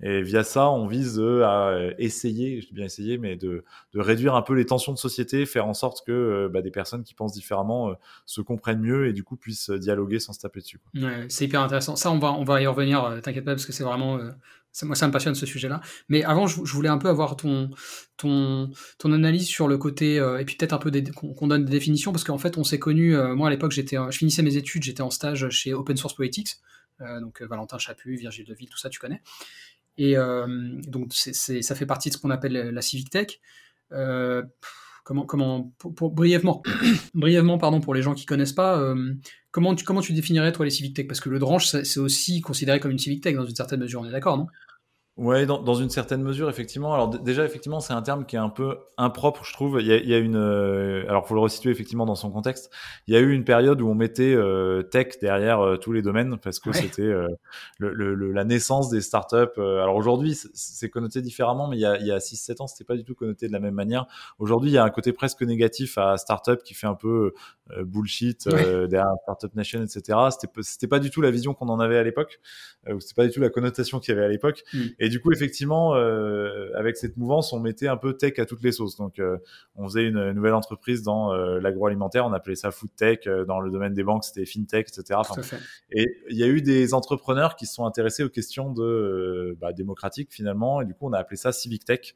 Et 0.00 0.22
via 0.22 0.44
ça, 0.44 0.70
on 0.70 0.86
vise 0.86 1.18
euh, 1.18 1.42
à 1.44 1.70
euh, 1.70 1.92
essayer, 1.98 2.60
je 2.60 2.68
dis 2.68 2.72
bien 2.72 2.84
essayer, 2.84 3.18
mais 3.18 3.36
de, 3.36 3.64
de, 3.92 4.00
réduire 4.00 4.36
un 4.36 4.42
peu 4.42 4.54
les 4.54 4.64
tensions 4.64 4.92
de 4.92 4.98
société, 4.98 5.44
faire 5.44 5.66
en 5.66 5.74
sorte 5.74 6.06
que 6.06 6.12
euh, 6.12 6.48
bah, 6.48 6.62
des 6.62 6.70
personnes 6.70 7.02
qui 7.02 7.14
pensent 7.14 7.32
différemment 7.32 7.92
se 8.24 8.40
comprennent 8.40 8.80
mieux 8.80 9.08
et 9.08 9.12
du 9.12 9.24
coup 9.24 9.36
puissent 9.36 9.70
dialoguer 9.70 10.20
sans 10.20 10.32
se 10.32 10.40
taper 10.40 10.60
dessus. 10.60 10.80
C'est 11.28 11.46
hyper 11.46 11.62
intéressant. 11.62 11.96
Ça, 11.96 12.12
on 12.12 12.18
va, 12.18 12.32
on 12.32 12.44
va 12.44 12.62
y 12.62 12.66
revenir, 12.66 13.18
t'inquiète 13.22 13.44
pas, 13.44 13.52
parce 13.52 13.66
que 13.66 13.72
c'est 13.72 13.82
vraiment... 13.82 14.18
moi, 14.82 14.94
ça 14.94 15.08
me 15.08 15.12
passionne 15.12 15.34
ce 15.34 15.46
sujet-là. 15.46 15.80
Mais 16.08 16.22
avant, 16.22 16.46
je, 16.46 16.60
voulais 16.60 16.88
un 16.88 16.98
peu 16.98 17.08
avoir 17.08 17.36
ton, 17.36 17.70
ton, 18.16 18.70
ton 18.98 19.12
analyse 19.12 19.48
sur 19.48 19.66
le 19.66 19.78
côté, 19.78 20.16
et 20.16 20.44
puis 20.44 20.56
peut-être 20.56 20.74
un 20.74 20.78
peu 20.78 20.92
qu'on 21.16 21.46
donne 21.48 21.64
des 21.64 21.72
définitions, 21.72 22.12
parce 22.12 22.24
qu'en 22.24 22.38
fait, 22.38 22.56
on 22.56 22.64
s'est 22.64 22.78
connus, 22.78 23.16
moi 23.34 23.48
à 23.48 23.50
l'époque, 23.50 23.72
je 23.72 23.82
finissais 24.12 24.42
mes 24.42 24.56
études, 24.56 24.84
j'étais 24.84 25.02
en 25.02 25.10
stage 25.10 25.48
chez 25.50 25.74
Open 25.74 25.96
Source 25.96 26.14
Politics, 26.14 26.58
donc 27.20 27.42
Valentin 27.42 27.78
Chaput, 27.78 28.14
Virgile 28.14 28.46
Deville, 28.46 28.68
tout 28.68 28.78
ça, 28.78 28.90
tu 28.90 29.00
connais. 29.00 29.22
Et 29.98 30.16
euh, 30.16 30.46
donc, 30.86 31.12
ça 31.12 31.74
fait 31.74 31.86
partie 31.86 32.08
de 32.08 32.14
ce 32.14 32.18
qu'on 32.18 32.30
appelle 32.30 32.52
la 32.52 32.82
civic 32.82 33.10
tech. 33.10 33.40
Euh, 33.92 34.42
comment, 35.04 35.72
brièvement, 36.00 36.62
brièvement, 37.14 37.58
pardon, 37.58 37.80
pour 37.80 37.94
les 37.94 38.02
gens 38.02 38.14
qui 38.14 38.24
connaissent 38.24 38.52
pas, 38.52 38.78
euh, 38.78 39.14
comment, 39.50 39.74
tu, 39.74 39.84
comment 39.84 40.00
tu 40.00 40.12
définirais 40.12 40.52
toi 40.52 40.64
les 40.64 40.70
civic 40.70 40.94
tech? 40.94 41.08
Parce 41.08 41.20
que 41.20 41.28
le 41.28 41.40
dranche, 41.40 41.66
c'est 41.66 41.98
aussi 41.98 42.40
considéré 42.40 42.78
comme 42.78 42.92
une 42.92 42.98
civic 42.98 43.22
tech 43.22 43.34
dans 43.34 43.44
une 43.44 43.56
certaine 43.56 43.80
mesure, 43.80 44.00
on 44.00 44.06
est 44.06 44.12
d'accord, 44.12 44.38
non? 44.38 44.46
Ouais, 45.18 45.46
dans, 45.46 45.60
dans, 45.60 45.74
une 45.74 45.90
certaine 45.90 46.22
mesure, 46.22 46.48
effectivement. 46.48 46.94
Alors 46.94 47.08
déjà, 47.08 47.44
effectivement, 47.44 47.80
c'est 47.80 47.92
un 47.92 48.02
terme 48.02 48.24
qui 48.24 48.36
est 48.36 48.38
un 48.38 48.50
peu 48.50 48.78
impropre, 48.96 49.44
je 49.44 49.52
trouve. 49.52 49.78
Il 49.80 49.86
y 49.88 49.92
a, 49.92 49.96
il 49.96 50.08
y 50.08 50.14
a 50.14 50.18
une, 50.18 50.36
euh, 50.36 51.04
alors 51.08 51.26
faut 51.26 51.34
le 51.34 51.40
resituer 51.40 51.72
effectivement 51.72 52.06
dans 52.06 52.14
son 52.14 52.30
contexte. 52.30 52.70
Il 53.08 53.14
y 53.14 53.16
a 53.16 53.20
eu 53.20 53.32
une 53.32 53.42
période 53.42 53.80
où 53.80 53.88
on 53.88 53.96
mettait 53.96 54.32
euh, 54.32 54.84
tech 54.84 55.18
derrière 55.20 55.58
euh, 55.58 55.76
tous 55.76 55.92
les 55.92 56.02
domaines 56.02 56.38
parce 56.38 56.60
que 56.60 56.70
c'était 56.70 57.02
euh, 57.02 57.26
le, 57.78 57.92
le, 57.92 58.30
la 58.30 58.44
naissance 58.44 58.90
des 58.90 59.00
startups. 59.00 59.58
alors 59.58 59.96
aujourd'hui, 59.96 60.38
c'est 60.54 60.88
connoté 60.88 61.20
différemment, 61.20 61.66
mais 61.66 61.78
il 61.78 61.80
y 61.80 61.86
a, 61.86 61.98
il 61.98 62.06
y 62.06 62.12
a 62.12 62.18
6-7 62.18 62.62
ans, 62.62 62.68
c'était 62.68 62.84
pas 62.84 62.96
du 62.96 63.02
tout 63.02 63.16
connoté 63.16 63.48
de 63.48 63.52
la 63.52 63.58
même 63.58 63.74
manière. 63.74 64.06
Aujourd'hui, 64.38 64.70
il 64.70 64.74
y 64.74 64.78
a 64.78 64.84
un 64.84 64.90
côté 64.90 65.12
presque 65.12 65.42
négatif 65.42 65.98
à 65.98 66.16
startup 66.16 66.62
qui 66.62 66.74
fait 66.74 66.86
un 66.86 66.94
peu 66.94 67.34
bullshit 67.80 68.48
derrière 68.48 69.14
startup 69.24 69.52
nation, 69.56 69.82
etc. 69.82 70.16
C'était, 70.30 70.52
c'était 70.62 70.86
pas 70.86 71.00
du 71.00 71.10
tout 71.10 71.22
la 71.22 71.32
vision 71.32 71.54
qu'on 71.54 71.68
en 71.70 71.80
avait 71.80 71.98
à 71.98 72.04
l'époque, 72.04 72.38
ou 72.88 73.00
c'était 73.00 73.14
pas 73.14 73.26
du 73.26 73.32
tout 73.32 73.40
la 73.40 73.50
connotation 73.50 73.98
qu'il 73.98 74.14
y 74.14 74.16
avait 74.16 74.24
à 74.24 74.28
l'époque. 74.28 74.62
Mm. 74.72 74.78
Et 75.00 75.07
Et 75.08 75.10
du 75.10 75.20
coup, 75.20 75.32
effectivement, 75.32 75.94
euh, 75.94 76.70
avec 76.74 76.98
cette 76.98 77.16
mouvance, 77.16 77.54
on 77.54 77.60
mettait 77.60 77.88
un 77.88 77.96
peu 77.96 78.12
tech 78.18 78.38
à 78.38 78.44
toutes 78.44 78.62
les 78.62 78.72
sauces. 78.72 78.96
Donc, 78.96 79.18
euh, 79.18 79.38
on 79.74 79.88
faisait 79.88 80.04
une, 80.04 80.32
nouvelle 80.32 80.52
entreprise 80.52 81.02
dans 81.02 81.32
euh, 81.32 81.60
l'agroalimentaire, 81.60 82.26
on 82.26 82.34
appelait 82.34 82.56
ça 82.56 82.70
food 82.70 82.90
tech. 82.94 83.20
dans 83.46 83.58
le 83.58 83.70
domaine 83.70 83.94
des 83.94 84.04
banques, 84.04 84.24
c'était 84.24 84.44
fintech, 84.44 84.88
etc. 84.90 85.20
et 85.92 86.14
il 86.28 86.36
y 86.36 86.42
a 86.42 86.46
eu 86.46 86.60
des 86.60 86.92
entrepreneurs 86.92 87.56
qui 87.56 87.64
se 87.64 87.72
sont 87.72 87.86
intéressés 87.86 88.22
aux 88.22 88.28
questions 88.28 88.70
de 88.70 89.56
bah, 89.58 89.72
démocratiques 89.72 90.30
finalement, 90.30 90.82
et 90.82 90.84
du 90.84 90.92
coup, 90.92 91.06
on 91.06 91.14
a 91.14 91.18
appelé 91.18 91.38
ça 91.38 91.52
civic 91.52 91.86
tech. 91.86 92.14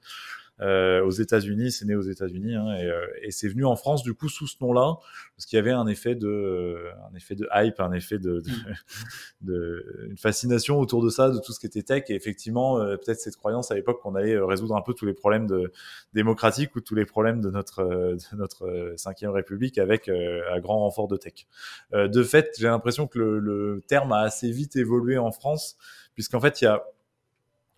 Euh, 0.63 1.05
aux 1.05 1.11
États-Unis, 1.11 1.73
c'est 1.73 1.87
né 1.87 1.97
aux 1.97 2.03
États-Unis 2.03 2.55
hein, 2.55 2.73
et, 2.77 2.85
euh, 2.85 3.07
et 3.23 3.31
c'est 3.33 3.49
venu 3.49 3.65
en 3.65 3.75
France 3.75 4.03
du 4.03 4.15
coup 4.15 4.29
sous 4.29 4.47
ce 4.47 4.57
nom-là 4.61 4.97
parce 5.37 5.47
qu'il 5.47 5.57
y 5.57 5.59
avait 5.59 5.73
un 5.73 5.87
effet 5.87 6.15
de, 6.15 6.77
un 7.11 7.17
effet 7.17 7.35
de 7.35 7.49
hype, 7.53 7.81
un 7.81 7.93
effet 7.93 8.19
de, 8.19 8.41
de, 8.41 8.51
mm. 8.51 8.75
de, 9.41 10.07
une 10.11 10.17
fascination 10.17 10.79
autour 10.79 11.03
de 11.03 11.11
ça, 11.11 11.31
de 11.31 11.39
tout 11.39 11.53
ce 11.53 11.59
qui 11.59 11.67
était 11.67 11.83
tech 11.83 12.05
et 12.09 12.15
effectivement 12.15 12.79
euh, 12.79 12.97
peut-être 12.97 13.19
cette 13.19 13.37
croyance 13.37 13.73
à 13.73 13.75
l'époque 13.75 14.01
qu'on 14.03 14.15
allait 14.15 14.39
résoudre 14.39 14.77
un 14.77 14.83
peu 14.83 14.95
tous 14.95 15.07
les 15.07 15.15
problèmes 15.15 15.49
de, 15.49 15.73
démocratiques 16.13 16.77
ou 16.77 16.81
tous 16.81 16.95
les 16.95 17.07
problèmes 17.07 17.41
de 17.41 17.51
notre 17.51 17.83
de 17.83 18.37
notre 18.37 18.95
cinquième 18.97 19.33
République 19.33 19.79
avec 19.79 20.09
un 20.09 20.61
grand 20.61 20.79
renfort 20.81 21.09
de 21.09 21.17
tech. 21.17 21.47
de 21.93 22.23
fait, 22.23 22.55
j'ai 22.59 22.69
l'impression 22.69 23.07
que 23.07 23.19
le, 23.19 23.39
le 23.41 23.83
terme 23.89 24.13
a 24.13 24.21
assez 24.21 24.51
vite 24.51 24.77
évolué 24.77 25.19
en 25.19 25.33
France 25.33 25.77
puisqu'en 26.15 26.41
fait 26.41 26.61
il 26.61 26.65
y 26.65 26.69
a 26.69 26.85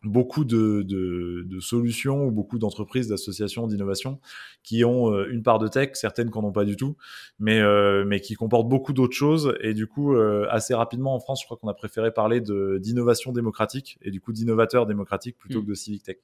beaucoup 0.05 0.45
de, 0.45 0.83
de, 0.83 1.43
de, 1.47 1.61
solutions 1.61 2.27
ou 2.27 2.31
beaucoup 2.31 2.59
d'entreprises, 2.59 3.09
d'associations, 3.09 3.67
d'innovation 3.67 4.21
qui 4.63 4.85
ont 4.85 5.13
euh, 5.13 5.29
une 5.31 5.43
part 5.43 5.59
de 5.59 5.69
tech, 5.69 5.91
certaines 5.95 6.31
qui 6.31 6.39
n'en 6.39 6.45
ont 6.45 6.53
pas 6.53 6.65
du 6.65 6.77
tout, 6.77 6.97
mais, 7.39 7.61
euh, 7.61 8.05
mais 8.07 8.21
qui 8.21 8.35
comportent 8.35 8.69
beaucoup 8.69 8.93
d'autres 8.93 9.15
choses. 9.15 9.55
Et 9.61 9.75
du 9.75 9.87
coup, 9.87 10.15
euh, 10.15 10.47
assez 10.51 10.75
rapidement 10.75 11.15
en 11.15 11.21
France, 11.21 11.41
je 11.41 11.47
crois 11.47 11.57
qu'on 11.57 11.69
a 11.69 11.75
préféré 11.75 12.13
parler 12.13 12.41
d'innovation 12.41 13.33
démocratique 13.33 13.99
et 14.03 14.11
du 14.11 14.21
coup 14.21 14.33
d'innovateur 14.33 14.87
démocratique 14.87 15.37
plutôt 15.39 15.61
mm. 15.61 15.65
que 15.65 15.69
de 15.69 15.75
civic 15.75 16.03
tech. 16.03 16.17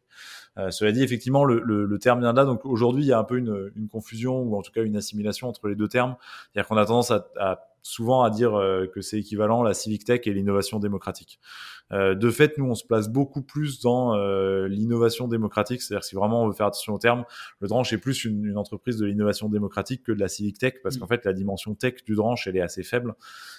cela 0.71 0.93
dit, 0.93 1.03
effectivement, 1.03 1.45
le, 1.45 1.61
le, 1.61 1.87
le, 1.87 1.99
terme 1.99 2.21
vient 2.21 2.33
de 2.33 2.39
là. 2.39 2.45
Donc 2.45 2.65
aujourd'hui, 2.65 3.05
il 3.05 3.09
y 3.09 3.13
a 3.13 3.19
un 3.19 3.25
peu 3.25 3.39
une, 3.39 3.73
une, 3.77 3.89
confusion 3.89 4.43
ou 4.43 4.57
en 4.57 4.63
tout 4.63 4.73
cas 4.73 4.83
une 4.83 4.97
assimilation 4.97 5.49
entre 5.49 5.69
les 5.69 5.75
deux 5.75 5.89
termes. 5.89 6.17
C'est-à-dire 6.53 6.69
qu'on 6.69 6.77
a 6.77 6.87
tendance 6.87 7.11
à, 7.11 7.27
à 7.39 7.71
souvent 7.83 8.23
à 8.23 8.31
dire 8.31 8.55
euh, 8.55 8.87
que 8.87 9.01
c'est 9.01 9.19
équivalent 9.19 9.63
la 9.63 9.75
civic 9.75 10.05
tech 10.05 10.21
et 10.27 10.33
l'innovation 10.33 10.79
démocratique. 10.79 11.41
Euh, 11.93 12.15
de 12.15 12.31
fait, 12.31 12.57
nous, 12.57 12.67
on 12.67 12.75
se 12.75 12.85
place 12.85 13.09
beaucoup 13.09 13.43
plus 13.43 13.81
dans 13.81 14.15
euh, 14.15 14.69
l'innovation 14.69 15.27
démocratique, 15.27 15.83
c'est-à-dire 15.83 16.05
si 16.05 16.15
vraiment 16.15 16.45
on 16.45 16.47
veut 16.47 16.53
faire 16.53 16.67
attention 16.67 16.95
au 16.95 16.99
terme, 16.99 17.25
le 17.61 17.67
Dranche 17.67 17.93
est 17.93 17.99
plus 17.99 18.25
une, 18.25 18.45
une 18.45 18.57
entreprise 18.57 18.97
de 18.97 19.07
l'innovation 19.07 19.49
démocratique 19.49 20.05
que 20.05 20.13
de 20.13 20.21
la 20.21 20.29
civic 20.29 20.59
tech, 20.59 20.75
parce 20.83 20.97
mm. 20.97 21.01
qu'en 21.01 21.07
fait, 21.09 21.25
la 21.25 21.33
dimension 21.33 21.75
tech 21.75 22.05
du 22.05 22.15
Dranche, 22.15 22.47
elle 22.47 22.57
est 22.57 22.61
assez 22.61 22.85
faible. 22.85 23.15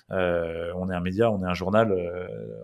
on 0.10 0.90
est 0.90 0.96
un 0.96 1.02
média, 1.02 1.30
on 1.30 1.44
est 1.44 1.48
un 1.48 1.54
journal 1.54 1.94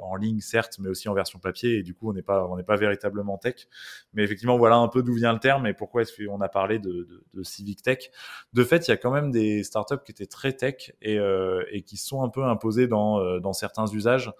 en 0.02 0.16
ligne, 0.16 0.40
certes, 0.40 0.78
mais 0.80 0.90
aussi 0.90 1.10
en 1.10 1.14
version 1.14 1.40
papier, 1.40 1.80
et 1.80 1.84
du 1.84 1.94
coup, 1.94 2.10
on 2.10 2.14
n'est 2.14 2.22
pas, 2.22 2.48
on 2.48 2.56
n'est 2.56 2.64
pas 2.64 2.78
véritablement 2.78 3.38
tech. 3.38 3.68
Mais 4.14 4.24
effectivement, 4.24 4.58
voilà 4.58 4.78
un 4.78 4.88
peu 4.88 5.04
d'où 5.04 5.14
vient 5.14 5.34
le 5.34 5.40
terme 5.40 5.68
et 5.68 5.74
pourquoi 5.74 6.04
est-ce 6.04 6.26
qu'on 6.26 6.40
a 6.40 6.50
parlé 6.50 6.80
de, 6.80 6.90
de, 6.90 7.24
de, 7.34 7.44
civic 7.44 7.82
tech? 7.82 8.10
De 8.54 8.64
fait, 8.64 8.88
il 8.88 8.92
y 8.92 8.94
a 8.94 8.98
quand 8.98 9.12
même 9.12 9.32
des 9.32 9.64
startups 9.64 10.04
qui 10.06 10.12
étaient 10.12 10.28
très 10.28 10.54
tech 10.54 10.94
et 11.02 11.20
euh, 11.20 11.47
et 11.72 11.82
qui 11.82 11.98
sont 11.98 12.24
un 12.24 12.30
peu 12.30 12.44
imposés 12.44 12.88
dans, 12.88 13.20
euh, 13.20 13.54
certains 13.54 13.88
usages. 13.88 14.32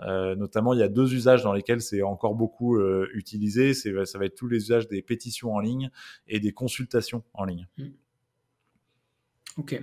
Euh, 0.00 0.34
notamment, 0.34 0.72
il 0.72 0.80
y 0.80 0.82
a 0.82 0.88
deux 0.88 1.14
usages 1.14 1.42
dans 1.42 1.52
lesquels 1.52 1.80
c'est 1.80 2.02
encore 2.02 2.34
beaucoup 2.34 2.80
utilisé. 3.12 3.74
Ça 3.74 4.18
va 4.18 4.24
être 4.24 4.34
tous 4.34 4.48
les 4.48 4.58
usages 4.58 4.88
des 4.88 5.02
pétitions 5.02 5.54
en 5.54 5.60
ligne 5.60 5.90
et 6.26 6.40
des 6.40 6.52
consultations 6.52 7.22
en 7.34 7.44
ligne. 7.44 7.66
Hmm. 7.76 7.88
Ok. 9.56 9.82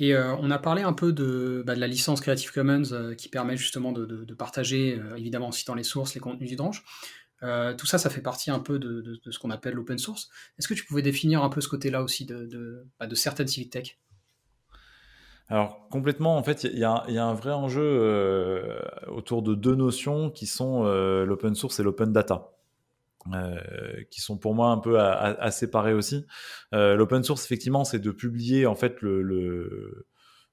Et 0.00 0.16
on 0.16 0.50
a 0.52 0.58
parlé 0.58 0.82
un 0.82 0.92
peu 0.92 1.12
de, 1.12 1.64
bah, 1.66 1.74
la 1.74 1.88
licence 1.88 2.20
Creative 2.20 2.52
Commons 2.52 3.14
qui 3.16 3.28
permet 3.28 3.56
justement 3.56 3.90
de, 3.90 4.34
partager, 4.34 5.00
évidemment 5.16 5.48
en 5.48 5.52
citant 5.52 5.74
les 5.74 5.82
sources, 5.82 6.14
les 6.14 6.20
contenus 6.20 6.48
du 6.48 6.54
Drange. 6.54 6.84
tout 7.40 7.86
ça, 7.86 7.98
ça 7.98 8.10
fait 8.10 8.20
partie 8.20 8.52
un 8.52 8.60
peu 8.60 8.78
de, 8.78 9.20
ce 9.28 9.38
qu'on 9.40 9.50
appelle 9.50 9.74
l'open 9.74 9.98
source. 9.98 10.28
Est-ce 10.58 10.68
que 10.68 10.74
tu 10.74 10.84
pouvais 10.84 11.02
définir 11.02 11.42
un 11.42 11.48
peu 11.48 11.60
ce 11.60 11.68
côté-là 11.68 12.04
aussi 12.04 12.26
de, 12.26 12.86
bah, 13.00 13.08
certaines 13.14 13.48
civic 13.48 13.70
tech? 13.70 13.98
Alors 15.48 15.88
complètement, 15.88 16.36
en 16.36 16.42
fait, 16.42 16.64
il 16.64 16.78
y, 16.78 16.84
a, 16.84 17.04
un 17.06 17.34
vrai 17.34 17.52
enjeu 17.52 17.82
euh, 17.82 18.78
autour 19.08 19.42
de 19.42 19.54
deux 19.54 19.74
notions 19.74 20.30
qui 20.30 20.46
sont 20.46 20.84
euh, 20.84 21.24
l'open 21.24 21.54
source 21.54 21.80
et 21.80 21.82
l'open 21.82 22.12
data. 22.12 22.52
Euh, 23.34 23.58
qui 24.10 24.22
sont 24.22 24.38
pour 24.38 24.54
moi 24.54 24.68
un 24.68 24.78
peu 24.78 25.00
à, 25.00 25.50
séparer 25.50 25.92
aussi. 25.92 26.24
L'open 26.72 27.24
source, 27.24 27.44
effectivement, 27.44 27.84
c'est 27.84 27.98
de 27.98 28.10
publier 28.10 28.66
en 28.66 28.74
fait 28.74 29.00
le, 29.00 30.06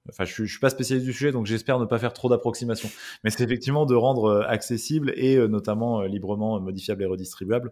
Enfin, 0.07 0.23
je, 0.23 0.43
je 0.43 0.51
suis 0.51 0.59
pas 0.59 0.69
spécialiste 0.69 1.07
du 1.07 1.13
sujet, 1.13 1.31
donc 1.31 1.47
j'espère 1.47 1.79
ne 1.79 1.85
pas 1.85 1.97
faire 1.97 2.13
trop 2.13 2.29
d'approximations. 2.29 2.89
Mais 3.23 3.31
c'est 3.31 3.43
effectivement 3.43 3.87
de 3.87 3.95
rendre 3.95 4.45
accessible 4.47 5.11
et 5.15 5.35
notamment 5.47 6.03
librement 6.03 6.59
modifiable 6.59 7.01
et 7.01 7.05
redistribuable 7.07 7.71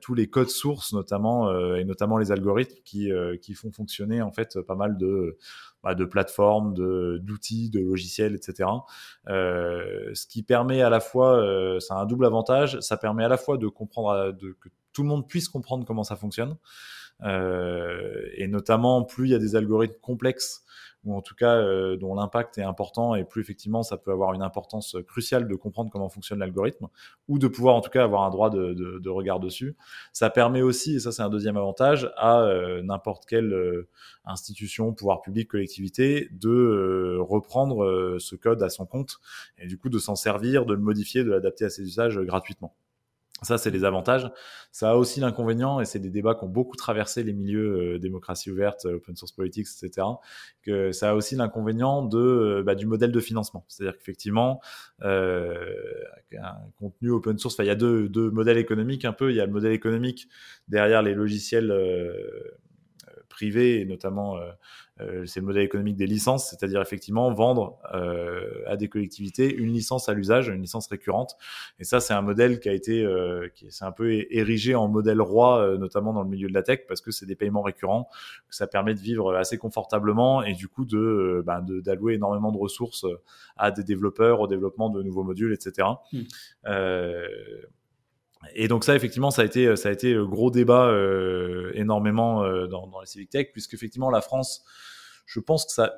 tous 0.00 0.14
les 0.14 0.28
codes 0.28 0.48
sources, 0.48 0.92
notamment 0.92 1.52
et 1.76 1.84
notamment 1.84 2.18
les 2.18 2.32
algorithmes 2.32 2.80
qui 2.84 3.10
qui 3.40 3.54
font 3.54 3.70
fonctionner 3.70 4.20
en 4.22 4.32
fait 4.32 4.60
pas 4.62 4.74
mal 4.74 4.96
de 4.96 5.38
bah, 5.84 5.94
de 5.94 6.06
plateformes, 6.06 6.72
d'outils, 6.72 7.68
de, 7.68 7.80
logiciels, 7.80 8.34
etc. 8.34 8.70
Euh, 9.28 10.10
ce 10.14 10.26
qui 10.26 10.42
permet 10.42 10.80
à 10.80 10.88
la 10.88 11.00
fois, 11.00 11.36
euh, 11.36 11.78
ça 11.78 11.94
a 11.94 11.98
un 11.98 12.06
double 12.06 12.24
avantage, 12.24 12.80
ça 12.80 12.96
permet 12.96 13.22
à 13.22 13.28
la 13.28 13.36
fois 13.36 13.58
de 13.58 13.68
comprendre, 13.68 14.32
de, 14.32 14.56
que 14.58 14.70
tout 14.94 15.02
le 15.02 15.08
monde 15.08 15.28
puisse 15.28 15.48
comprendre 15.48 15.84
comment 15.84 16.02
ça 16.02 16.16
fonctionne, 16.16 16.56
euh, 17.22 18.28
et 18.34 18.48
notamment 18.48 19.04
plus 19.04 19.28
il 19.28 19.32
y 19.32 19.34
a 19.34 19.38
des 19.38 19.56
algorithmes 19.56 20.00
complexes 20.00 20.63
ou 21.04 21.14
en 21.14 21.22
tout 21.22 21.34
cas 21.34 21.56
euh, 21.56 21.96
dont 21.96 22.14
l'impact 22.14 22.58
est 22.58 22.62
important 22.62 23.14
et 23.14 23.24
plus 23.24 23.40
effectivement 23.40 23.82
ça 23.82 23.96
peut 23.96 24.10
avoir 24.10 24.32
une 24.34 24.42
importance 24.42 24.96
cruciale 25.06 25.46
de 25.46 25.54
comprendre 25.54 25.90
comment 25.90 26.08
fonctionne 26.08 26.38
l'algorithme 26.38 26.88
ou 27.28 27.38
de 27.38 27.48
pouvoir 27.48 27.74
en 27.76 27.80
tout 27.80 27.90
cas 27.90 28.04
avoir 28.04 28.22
un 28.22 28.30
droit 28.30 28.50
de, 28.50 29.08
regard 29.08 29.38
dessus. 29.38 29.76
Ça 30.12 30.28
permet 30.30 30.62
aussi, 30.62 30.96
et 30.96 30.98
ça 30.98 31.12
c'est 31.12 31.22
un 31.22 31.28
deuxième 31.28 31.56
avantage, 31.56 32.10
à 32.16 32.40
euh, 32.40 32.82
n'importe 32.82 33.26
quelle 33.26 33.52
euh, 33.52 33.88
institution, 34.24 34.92
pouvoir 34.92 35.22
public, 35.22 35.48
collectivité, 35.48 36.28
de 36.32 37.18
reprendre 37.20 38.18
ce 38.18 38.34
code 38.36 38.62
à 38.62 38.70
son 38.70 38.86
compte 38.86 39.20
et 39.58 39.66
du 39.66 39.78
coup 39.78 39.88
de 39.88 39.98
s'en 39.98 40.16
servir, 40.16 40.66
de 40.66 40.74
le 40.74 40.80
modifier, 40.80 41.22
de 41.24 41.30
l'adapter 41.30 41.66
à 41.66 41.70
ses 41.70 41.82
usages 41.82 42.18
gratuitement. 42.18 42.74
Ça, 43.44 43.58
c'est 43.58 43.70
les 43.70 43.84
avantages. 43.84 44.30
Ça 44.72 44.90
a 44.90 44.94
aussi 44.96 45.20
l'inconvénient, 45.20 45.80
et 45.80 45.84
c'est 45.84 45.98
des 45.98 46.10
débats 46.10 46.34
qui 46.34 46.44
ont 46.44 46.48
beaucoup 46.48 46.76
traversé 46.76 47.22
les 47.22 47.32
milieux 47.32 47.94
euh, 47.94 47.98
démocratie 47.98 48.50
ouverte, 48.50 48.86
euh, 48.86 48.96
open 48.96 49.14
source 49.16 49.32
politics, 49.32 49.66
etc. 49.82 50.06
Que 50.62 50.92
ça 50.92 51.10
a 51.10 51.14
aussi 51.14 51.36
l'inconvénient 51.36 52.08
euh, 52.14 52.62
bah, 52.62 52.74
du 52.74 52.86
modèle 52.86 53.12
de 53.12 53.20
financement. 53.20 53.64
C'est-à-dire 53.68 53.96
qu'effectivement, 53.96 54.60
un 55.00 56.56
contenu 56.78 57.10
open 57.10 57.38
source, 57.38 57.56
il 57.60 57.66
y 57.66 57.70
a 57.70 57.76
deux, 57.76 58.08
deux 58.08 58.30
modèles 58.30 58.58
économiques 58.58 59.04
un 59.04 59.12
peu. 59.12 59.30
Il 59.30 59.36
y 59.36 59.40
a 59.40 59.46
le 59.46 59.52
modèle 59.52 59.72
économique 59.72 60.28
derrière 60.68 61.02
les 61.02 61.14
logiciels 61.14 61.72
privés, 63.28 63.84
notamment 63.84 64.38
c'est 64.98 65.40
le 65.40 65.46
modèle 65.46 65.64
économique 65.64 65.96
des 65.96 66.06
licences, 66.06 66.50
c'est-à-dire 66.50 66.80
effectivement 66.80 67.32
vendre 67.32 67.78
euh, 67.94 68.62
à 68.66 68.76
des 68.76 68.88
collectivités 68.88 69.52
une 69.52 69.72
licence 69.72 70.08
à 70.08 70.14
l'usage, 70.14 70.48
une 70.48 70.60
licence 70.60 70.86
récurrente. 70.86 71.36
Et 71.80 71.84
ça, 71.84 72.00
c'est 72.00 72.14
un 72.14 72.22
modèle 72.22 72.60
qui 72.60 72.68
a 72.68 72.72
été, 72.72 73.04
euh, 73.04 73.48
qui 73.54 73.66
c'est 73.70 73.84
un 73.84 73.92
peu 73.92 74.24
érigé 74.30 74.74
en 74.74 74.88
modèle 74.88 75.20
roi, 75.20 75.76
notamment 75.78 76.12
dans 76.12 76.22
le 76.22 76.28
milieu 76.28 76.48
de 76.48 76.54
la 76.54 76.62
tech, 76.62 76.80
parce 76.86 77.00
que 77.00 77.10
c'est 77.10 77.26
des 77.26 77.34
paiements 77.34 77.62
récurrents, 77.62 78.08
que 78.48 78.54
ça 78.54 78.66
permet 78.66 78.94
de 78.94 79.00
vivre 79.00 79.34
assez 79.34 79.58
confortablement 79.58 80.42
et 80.42 80.54
du 80.54 80.68
coup 80.68 80.84
de, 80.84 81.42
ben, 81.44 81.60
d'allouer 81.60 82.14
énormément 82.14 82.52
de 82.52 82.58
ressources 82.58 83.06
à 83.56 83.70
des 83.70 83.82
développeurs, 83.82 84.40
au 84.40 84.46
développement 84.46 84.90
de 84.90 85.02
nouveaux 85.02 85.24
modules, 85.24 85.52
etc. 85.52 85.88
Mmh. 86.12 86.20
Et 88.54 88.68
donc 88.68 88.84
ça, 88.84 88.94
effectivement, 88.94 89.30
ça 89.30 89.42
a 89.42 89.44
été, 89.44 89.76
ça 89.76 89.88
a 89.88 89.92
été 89.92 90.14
gros 90.14 90.50
débat 90.50 90.86
euh, 90.86 91.72
énormément 91.74 92.44
euh, 92.44 92.66
dans, 92.66 92.88
les 93.00 93.06
civic 93.06 93.30
tech, 93.30 93.48
puisque 93.52 93.74
effectivement 93.74 94.10
la 94.10 94.20
France, 94.20 94.64
je 95.26 95.40
pense 95.40 95.64
que 95.66 95.72
ça, 95.72 95.92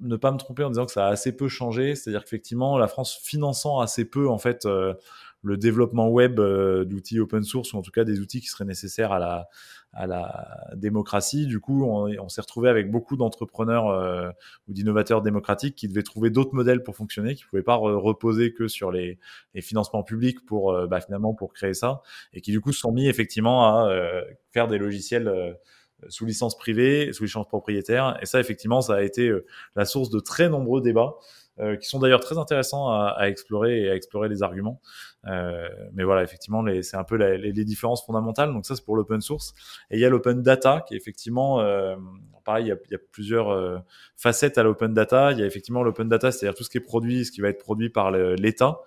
ne 0.00 0.16
pas 0.16 0.32
me 0.32 0.36
tromper 0.36 0.64
en 0.64 0.70
disant 0.70 0.86
que 0.86 0.92
ça 0.92 1.06
a 1.06 1.10
assez 1.10 1.36
peu 1.36 1.48
changé, 1.48 1.94
c'est-à-dire 1.94 2.24
qu'effectivement 2.24 2.76
la 2.78 2.88
France 2.88 3.18
finançant 3.22 3.80
assez 3.80 4.04
peu 4.04 4.28
en 4.28 4.38
fait 4.38 4.66
euh, 4.66 4.94
le 5.42 5.56
développement 5.56 6.08
web 6.08 6.38
euh, 6.38 6.84
d'outils 6.84 7.18
open 7.18 7.42
source 7.42 7.72
ou 7.72 7.76
en 7.76 7.82
tout 7.82 7.90
cas 7.90 8.04
des 8.04 8.20
outils 8.20 8.40
qui 8.40 8.46
seraient 8.46 8.64
nécessaires 8.64 9.12
à 9.12 9.18
la, 9.18 9.48
à 9.92 10.06
la 10.06 10.70
démocratie. 10.76 11.46
Du 11.46 11.58
coup, 11.58 11.84
on, 11.84 12.28
s'est 12.28 12.40
retrouvé 12.40 12.68
avec 12.68 12.90
beaucoup 12.90 13.16
d'entrepreneurs 13.16 13.88
euh, 13.88 14.30
ou 14.68 14.72
d'innovateurs 14.72 15.20
démocratiques 15.20 15.74
qui 15.74 15.88
devaient 15.88 16.04
trouver 16.04 16.30
d'autres 16.30 16.54
modèles 16.54 16.82
pour 16.82 16.96
fonctionner, 16.96 17.34
qui 17.34 17.42
ne 17.44 17.48
pouvaient 17.48 17.62
pas 17.62 17.74
reposer 17.74 18.52
que 18.52 18.68
sur 18.68 18.92
les, 18.92 19.18
les 19.54 19.60
financements 19.60 20.04
publics 20.04 20.44
pour 20.46 20.72
euh, 20.72 20.86
bah, 20.86 21.00
finalement 21.00 21.34
pour 21.34 21.52
créer 21.52 21.74
ça, 21.74 22.02
et 22.32 22.40
qui 22.40 22.52
du 22.52 22.60
coup 22.60 22.72
se 22.72 22.78
sont 22.80 22.92
mis 22.92 23.08
effectivement 23.08 23.66
à 23.66 23.90
faire 24.52 24.68
des 24.68 24.78
logiciels 24.78 25.56
sous 26.08 26.24
licence 26.24 26.56
privée, 26.56 27.12
sous 27.12 27.24
licence 27.24 27.48
propriétaire. 27.48 28.16
Et 28.22 28.26
ça, 28.26 28.40
effectivement, 28.40 28.80
ça 28.80 28.94
a 28.94 29.02
été 29.02 29.32
la 29.76 29.84
source 29.84 30.10
de 30.10 30.20
très 30.20 30.48
nombreux 30.48 30.80
débats. 30.80 31.16
Euh, 31.60 31.76
qui 31.76 31.86
sont 31.86 31.98
d'ailleurs 31.98 32.20
très 32.20 32.38
intéressants 32.38 32.88
à, 32.88 33.14
à, 33.18 33.28
explorer 33.28 33.82
et 33.82 33.90
à 33.90 33.94
explorer 33.94 34.30
les 34.30 34.42
arguments. 34.42 34.80
Euh, 35.26 35.68
mais 35.92 36.02
voilà, 36.02 36.22
effectivement, 36.22 36.64
c'est 36.80 36.96
un 36.96 37.04
peu 37.04 37.16
les, 37.16 37.36
les, 37.52 37.64
différences 37.64 38.02
fondamentales. 38.06 38.54
Donc 38.54 38.64
ça, 38.64 38.74
c'est 38.74 38.84
pour 38.84 38.96
l'open 38.96 39.20
source. 39.20 39.52
Et 39.90 39.98
il 39.98 40.00
y 40.00 40.06
a 40.06 40.08
l'open 40.08 40.42
data, 40.42 40.82
qui 40.88 40.94
est 40.94 40.96
effectivement, 40.96 41.60
euh, 41.60 41.94
pareil, 42.44 42.64
il 42.64 42.68
y 42.68 42.72
a, 42.72 42.76
il 42.86 42.92
y 42.92 42.94
a 42.94 42.98
plusieurs 43.10 43.82
facettes 44.16 44.56
à 44.56 44.62
l'open 44.62 44.94
data. 44.94 45.32
Il 45.32 45.40
y 45.40 45.42
a 45.42 45.46
effectivement 45.46 45.82
l'open 45.82 46.08
data, 46.08 46.32
c'est-à-dire 46.32 46.56
tout 46.56 46.64
ce 46.64 46.70
qui 46.70 46.78
est 46.78 46.80
produit, 46.80 47.26
ce 47.26 47.30
qui 47.30 47.42
va 47.42 47.50
être 47.50 47.62
produit 47.62 47.90
par 47.90 48.10
l'État. 48.10 48.80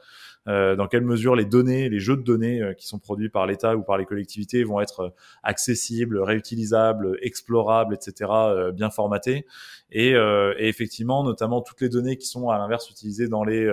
Dans 0.46 0.88
quelle 0.88 1.04
mesure 1.04 1.36
les 1.36 1.46
données, 1.46 1.90
les 1.90 2.00
jeux 2.00 2.18
de 2.18 2.22
données 2.22 2.74
qui 2.78 2.88
sont 2.88 3.00
produits 3.00 3.30
par 3.30 3.48
l'État 3.48 3.76
ou 3.76 3.84
par 3.84 3.98
les 3.98 4.06
collectivités 4.06 4.64
vont 4.64 4.80
être 4.80 5.14
accessibles, 5.42 6.22
réutilisables, 6.22 7.18
explorables, 7.22 7.96
etc., 7.96 8.32
bien 8.74 8.92
formatés. 8.92 9.48
Et, 9.92 10.12
et, 10.12 10.68
effectivement, 10.68 11.24
notamment 11.24 11.62
toutes 11.62 11.82
les 11.82 11.90
données 11.90 12.18
qui 12.18 12.28
sont 12.28 12.50
à 12.50 12.60
l'inverse 12.60 12.90
utilisées 12.92 13.28
dans 13.28 13.44
les, 13.44 13.68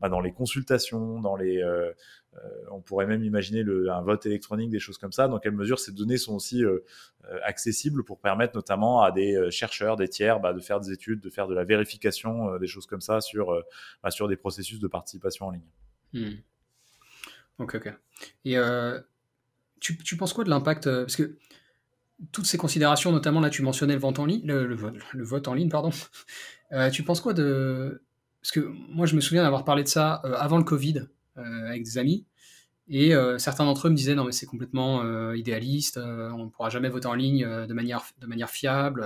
bah, 0.00 0.08
dans 0.08 0.20
les 0.20 0.32
consultations, 0.32 1.20
dans 1.20 1.36
les 1.36 1.62
euh, 2.36 2.48
on 2.70 2.80
pourrait 2.80 3.06
même 3.06 3.22
imaginer 3.24 3.62
le, 3.62 3.90
un 3.90 4.02
vote 4.02 4.26
électronique, 4.26 4.70
des 4.70 4.78
choses 4.78 4.98
comme 4.98 5.12
ça. 5.12 5.28
Dans 5.28 5.38
quelle 5.38 5.52
mesure 5.52 5.78
ces 5.78 5.92
données 5.92 6.16
sont 6.16 6.34
aussi 6.34 6.64
euh, 6.64 6.84
euh, 7.30 7.38
accessibles 7.44 8.04
pour 8.04 8.20
permettre 8.20 8.54
notamment 8.56 9.02
à 9.02 9.12
des 9.12 9.50
chercheurs, 9.50 9.96
des 9.96 10.08
tiers, 10.08 10.40
bah, 10.40 10.52
de 10.52 10.60
faire 10.60 10.80
des 10.80 10.92
études, 10.92 11.20
de 11.20 11.30
faire 11.30 11.46
de 11.46 11.54
la 11.54 11.64
vérification, 11.64 12.58
des 12.58 12.66
choses 12.66 12.86
comme 12.86 13.00
ça 13.00 13.20
sur, 13.20 13.62
bah, 14.02 14.10
sur 14.10 14.28
des 14.28 14.36
processus 14.36 14.80
de 14.80 14.88
participation 14.88 15.46
en 15.46 15.50
ligne. 15.50 15.83
Hmm. 16.14 16.36
Ok, 17.58 17.74
ok. 17.74 17.92
Et 18.46 18.56
tu, 19.80 19.98
tu, 19.98 20.16
penses 20.16 20.32
quoi 20.32 20.44
de 20.44 20.50
l'impact 20.50 20.84
Parce 20.84 21.16
que 21.16 21.36
toutes 22.32 22.46
ces 22.46 22.56
considérations, 22.56 23.12
notamment 23.12 23.40
là, 23.40 23.50
tu 23.50 23.62
mentionnais 23.62 23.94
le 23.94 24.00
vote 24.00 24.18
en 24.18 24.24
ligne, 24.24 24.46
le, 24.46 25.22
vote 25.24 25.48
en 25.48 25.54
ligne, 25.54 25.68
pardon. 25.68 25.90
tu 26.92 27.02
penses 27.02 27.20
quoi 27.20 27.34
de 27.34 28.02
Parce 28.40 28.52
que 28.52 28.60
moi, 28.60 29.04
je 29.04 29.14
me 29.14 29.20
souviens 29.20 29.42
d'avoir 29.42 29.66
parlé 29.66 29.82
de 29.82 29.88
ça 29.88 30.14
avant 30.14 30.56
le 30.56 30.64
Covid. 30.64 31.06
Euh, 31.36 31.66
avec 31.66 31.82
des 31.82 31.98
amis. 31.98 32.24
Et 32.86 33.12
euh, 33.12 33.38
certains 33.38 33.64
d'entre 33.64 33.88
eux 33.88 33.90
me 33.90 33.96
disaient 33.96 34.14
non 34.14 34.24
mais 34.24 34.30
c'est 34.30 34.46
complètement 34.46 35.02
euh, 35.02 35.36
idéaliste, 35.36 35.96
on 35.98 36.44
ne 36.44 36.48
pourra 36.48 36.68
jamais 36.68 36.88
voter 36.88 37.06
en 37.06 37.14
ligne 37.14 37.44
de 37.44 37.74
manière 37.74 38.04
de 38.20 38.26
manière 38.26 38.50
fiable. 38.50 39.04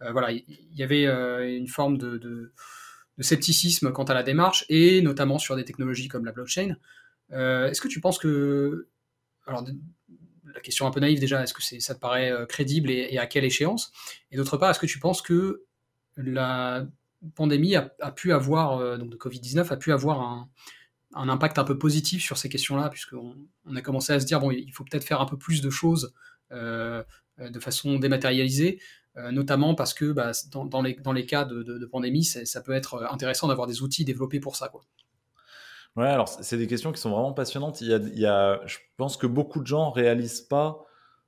voilà, 0.00 0.30
il 0.30 0.44
y, 0.74 0.82
avait 0.82 1.04
une 1.58 1.68
forme 1.68 1.98
de, 1.98 2.52
scepticisme 3.20 3.92
quant 3.92 4.04
à 4.04 4.14
la 4.14 4.22
démarche 4.22 4.64
et 4.68 5.02
notamment 5.02 5.38
sur 5.38 5.56
des 5.56 5.64
technologies 5.64 6.08
comme 6.08 6.24
la 6.24 6.32
blockchain. 6.32 6.76
est-ce 7.30 7.80
que 7.80 7.88
tu 7.88 8.00
penses 8.00 8.18
que 8.18 8.88
alors 9.46 9.66
la 10.54 10.60
question 10.60 10.86
un 10.86 10.90
peu 10.90 11.00
naïve 11.00 11.20
déjà, 11.20 11.42
est-ce 11.42 11.54
que 11.54 11.62
ça 11.62 11.94
te 11.94 12.00
paraît 12.00 12.32
crédible 12.48 12.90
et, 12.90 13.18
à 13.18 13.26
quelle 13.26 13.44
échéance? 13.44 13.92
Et 14.30 14.36
d'autre 14.36 14.56
part, 14.56 14.70
est-ce 14.70 14.78
que 14.78 14.86
tu 14.86 14.98
penses 14.98 15.22
que 15.22 15.64
la 16.16 16.86
pandémie 17.34 17.76
a, 17.76 17.90
pu 18.14 18.32
avoir, 18.32 18.98
donc 18.98 19.10
de 19.10 19.16
Covid-19, 19.16 19.72
a 19.72 19.76
pu 19.76 19.92
avoir 19.92 20.20
un, 20.20 20.48
un 21.14 21.28
impact 21.28 21.58
un 21.58 21.64
peu 21.64 21.78
positif 21.78 22.22
sur 22.22 22.38
ces 22.38 22.48
questions-là, 22.48 22.88
puisqu'on 22.88 23.36
on 23.64 23.76
a 23.76 23.82
commencé 23.82 24.12
à 24.12 24.20
se 24.20 24.26
dire, 24.26 24.40
bon, 24.40 24.50
il 24.50 24.72
faut 24.72 24.84
peut-être 24.84 25.04
faire 25.04 25.20
un 25.20 25.26
peu 25.26 25.36
plus 25.36 25.60
de 25.60 25.70
choses 25.70 26.14
euh, 26.52 27.02
de 27.38 27.60
façon 27.60 27.98
dématérialisée, 27.98 28.78
euh, 28.78 28.82
notamment 29.30 29.74
parce 29.74 29.92
que 29.92 30.12
bah, 30.12 30.32
dans, 30.50 30.82
les, 30.82 30.94
dans 30.94 31.12
les 31.12 31.26
cas 31.26 31.44
de, 31.44 31.86
pandémie, 31.86 32.24
ça 32.24 32.60
peut 32.62 32.72
être 32.72 33.06
intéressant 33.10 33.48
d'avoir 33.48 33.66
des 33.66 33.82
outils 33.82 34.04
développés 34.04 34.40
pour 34.40 34.56
ça. 34.56 34.68
Quoi. 34.68 34.82
Ouais, 35.96 36.08
alors 36.08 36.28
c'est 36.28 36.56
des 36.56 36.66
questions 36.66 36.92
qui 36.92 37.00
sont 37.00 37.10
vraiment 37.10 37.34
passionnantes. 37.34 37.80
Il 37.82 37.88
y, 37.88 37.94
a, 37.94 37.98
il 37.98 38.18
y 38.18 38.26
a, 38.26 38.60
je 38.66 38.78
pense 38.96 39.16
que 39.16 39.26
beaucoup 39.26 39.60
de 39.60 39.66
gens 39.66 39.90
réalisent 39.90 40.40
pas 40.40 40.86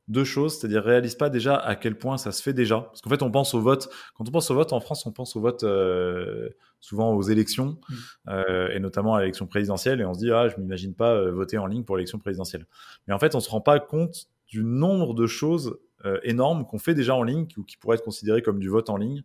deux 0.09 0.25
choses, 0.25 0.59
c'est-à-dire 0.59 0.83
réalise 0.83 1.15
pas 1.15 1.31
déjà 1.31 1.57
à 1.57 1.77
quel 1.77 1.97
point 1.97 2.19
ça 2.19 2.33
se 2.33 2.43
fait 2.43 2.53
déjà. 2.53 2.81
Parce 2.81 3.01
qu'en 3.01 3.11
fait, 3.11 3.23
on 3.23 3.31
pense 3.31 3.55
au 3.55 3.61
vote. 3.61 3.89
Quand 4.15 4.29
on 4.29 4.33
pense 4.33 4.51
au 4.51 4.55
vote 4.55 4.73
en 4.73 4.81
France, 4.81 5.07
on 5.07 5.13
pense 5.13 5.35
au 5.37 5.41
vote 5.41 5.65
euh, 5.65 6.51
souvent 6.81 7.15
aux 7.15 7.23
élections, 7.23 7.79
mm. 7.89 7.95
euh, 8.29 8.69
et 8.75 8.81
notamment 8.81 9.15
à 9.15 9.21
l'élection 9.21 9.47
présidentielle, 9.47 10.01
et 10.01 10.05
on 10.05 10.15
se 10.15 10.19
dit 10.19 10.31
ah, 10.31 10.49
je 10.49 10.61
m'imagine 10.61 10.95
pas 10.95 11.15
euh, 11.15 11.33
voter 11.33 11.59
en 11.59 11.67
ligne 11.67 11.85
pour 11.85 11.97
l'élection 11.97 12.19
présidentielle. 12.19 12.67
Mais 13.07 13.15
en 13.15 13.19
fait, 13.19 13.35
on 13.35 13.41
se 13.41 13.51
rend 13.51 13.61
pas 13.61 13.81
compte 13.81 14.27
du 14.47 14.63
nombre 14.63 15.15
de 15.15 15.27
choses 15.27 15.79
euh, 16.05 16.65
qu'on 16.65 16.79
fait 16.79 16.95
déjà 16.95 17.15
en 17.15 17.23
ligne 17.23 17.47
ou 17.57 17.65
qui 17.65 17.77
pourraient 17.77 17.97
être 17.97 18.05
considérées 18.05 18.43
comme 18.43 18.59
du 18.59 18.69
vote 18.69 18.91
en 18.91 18.97
ligne. 18.97 19.23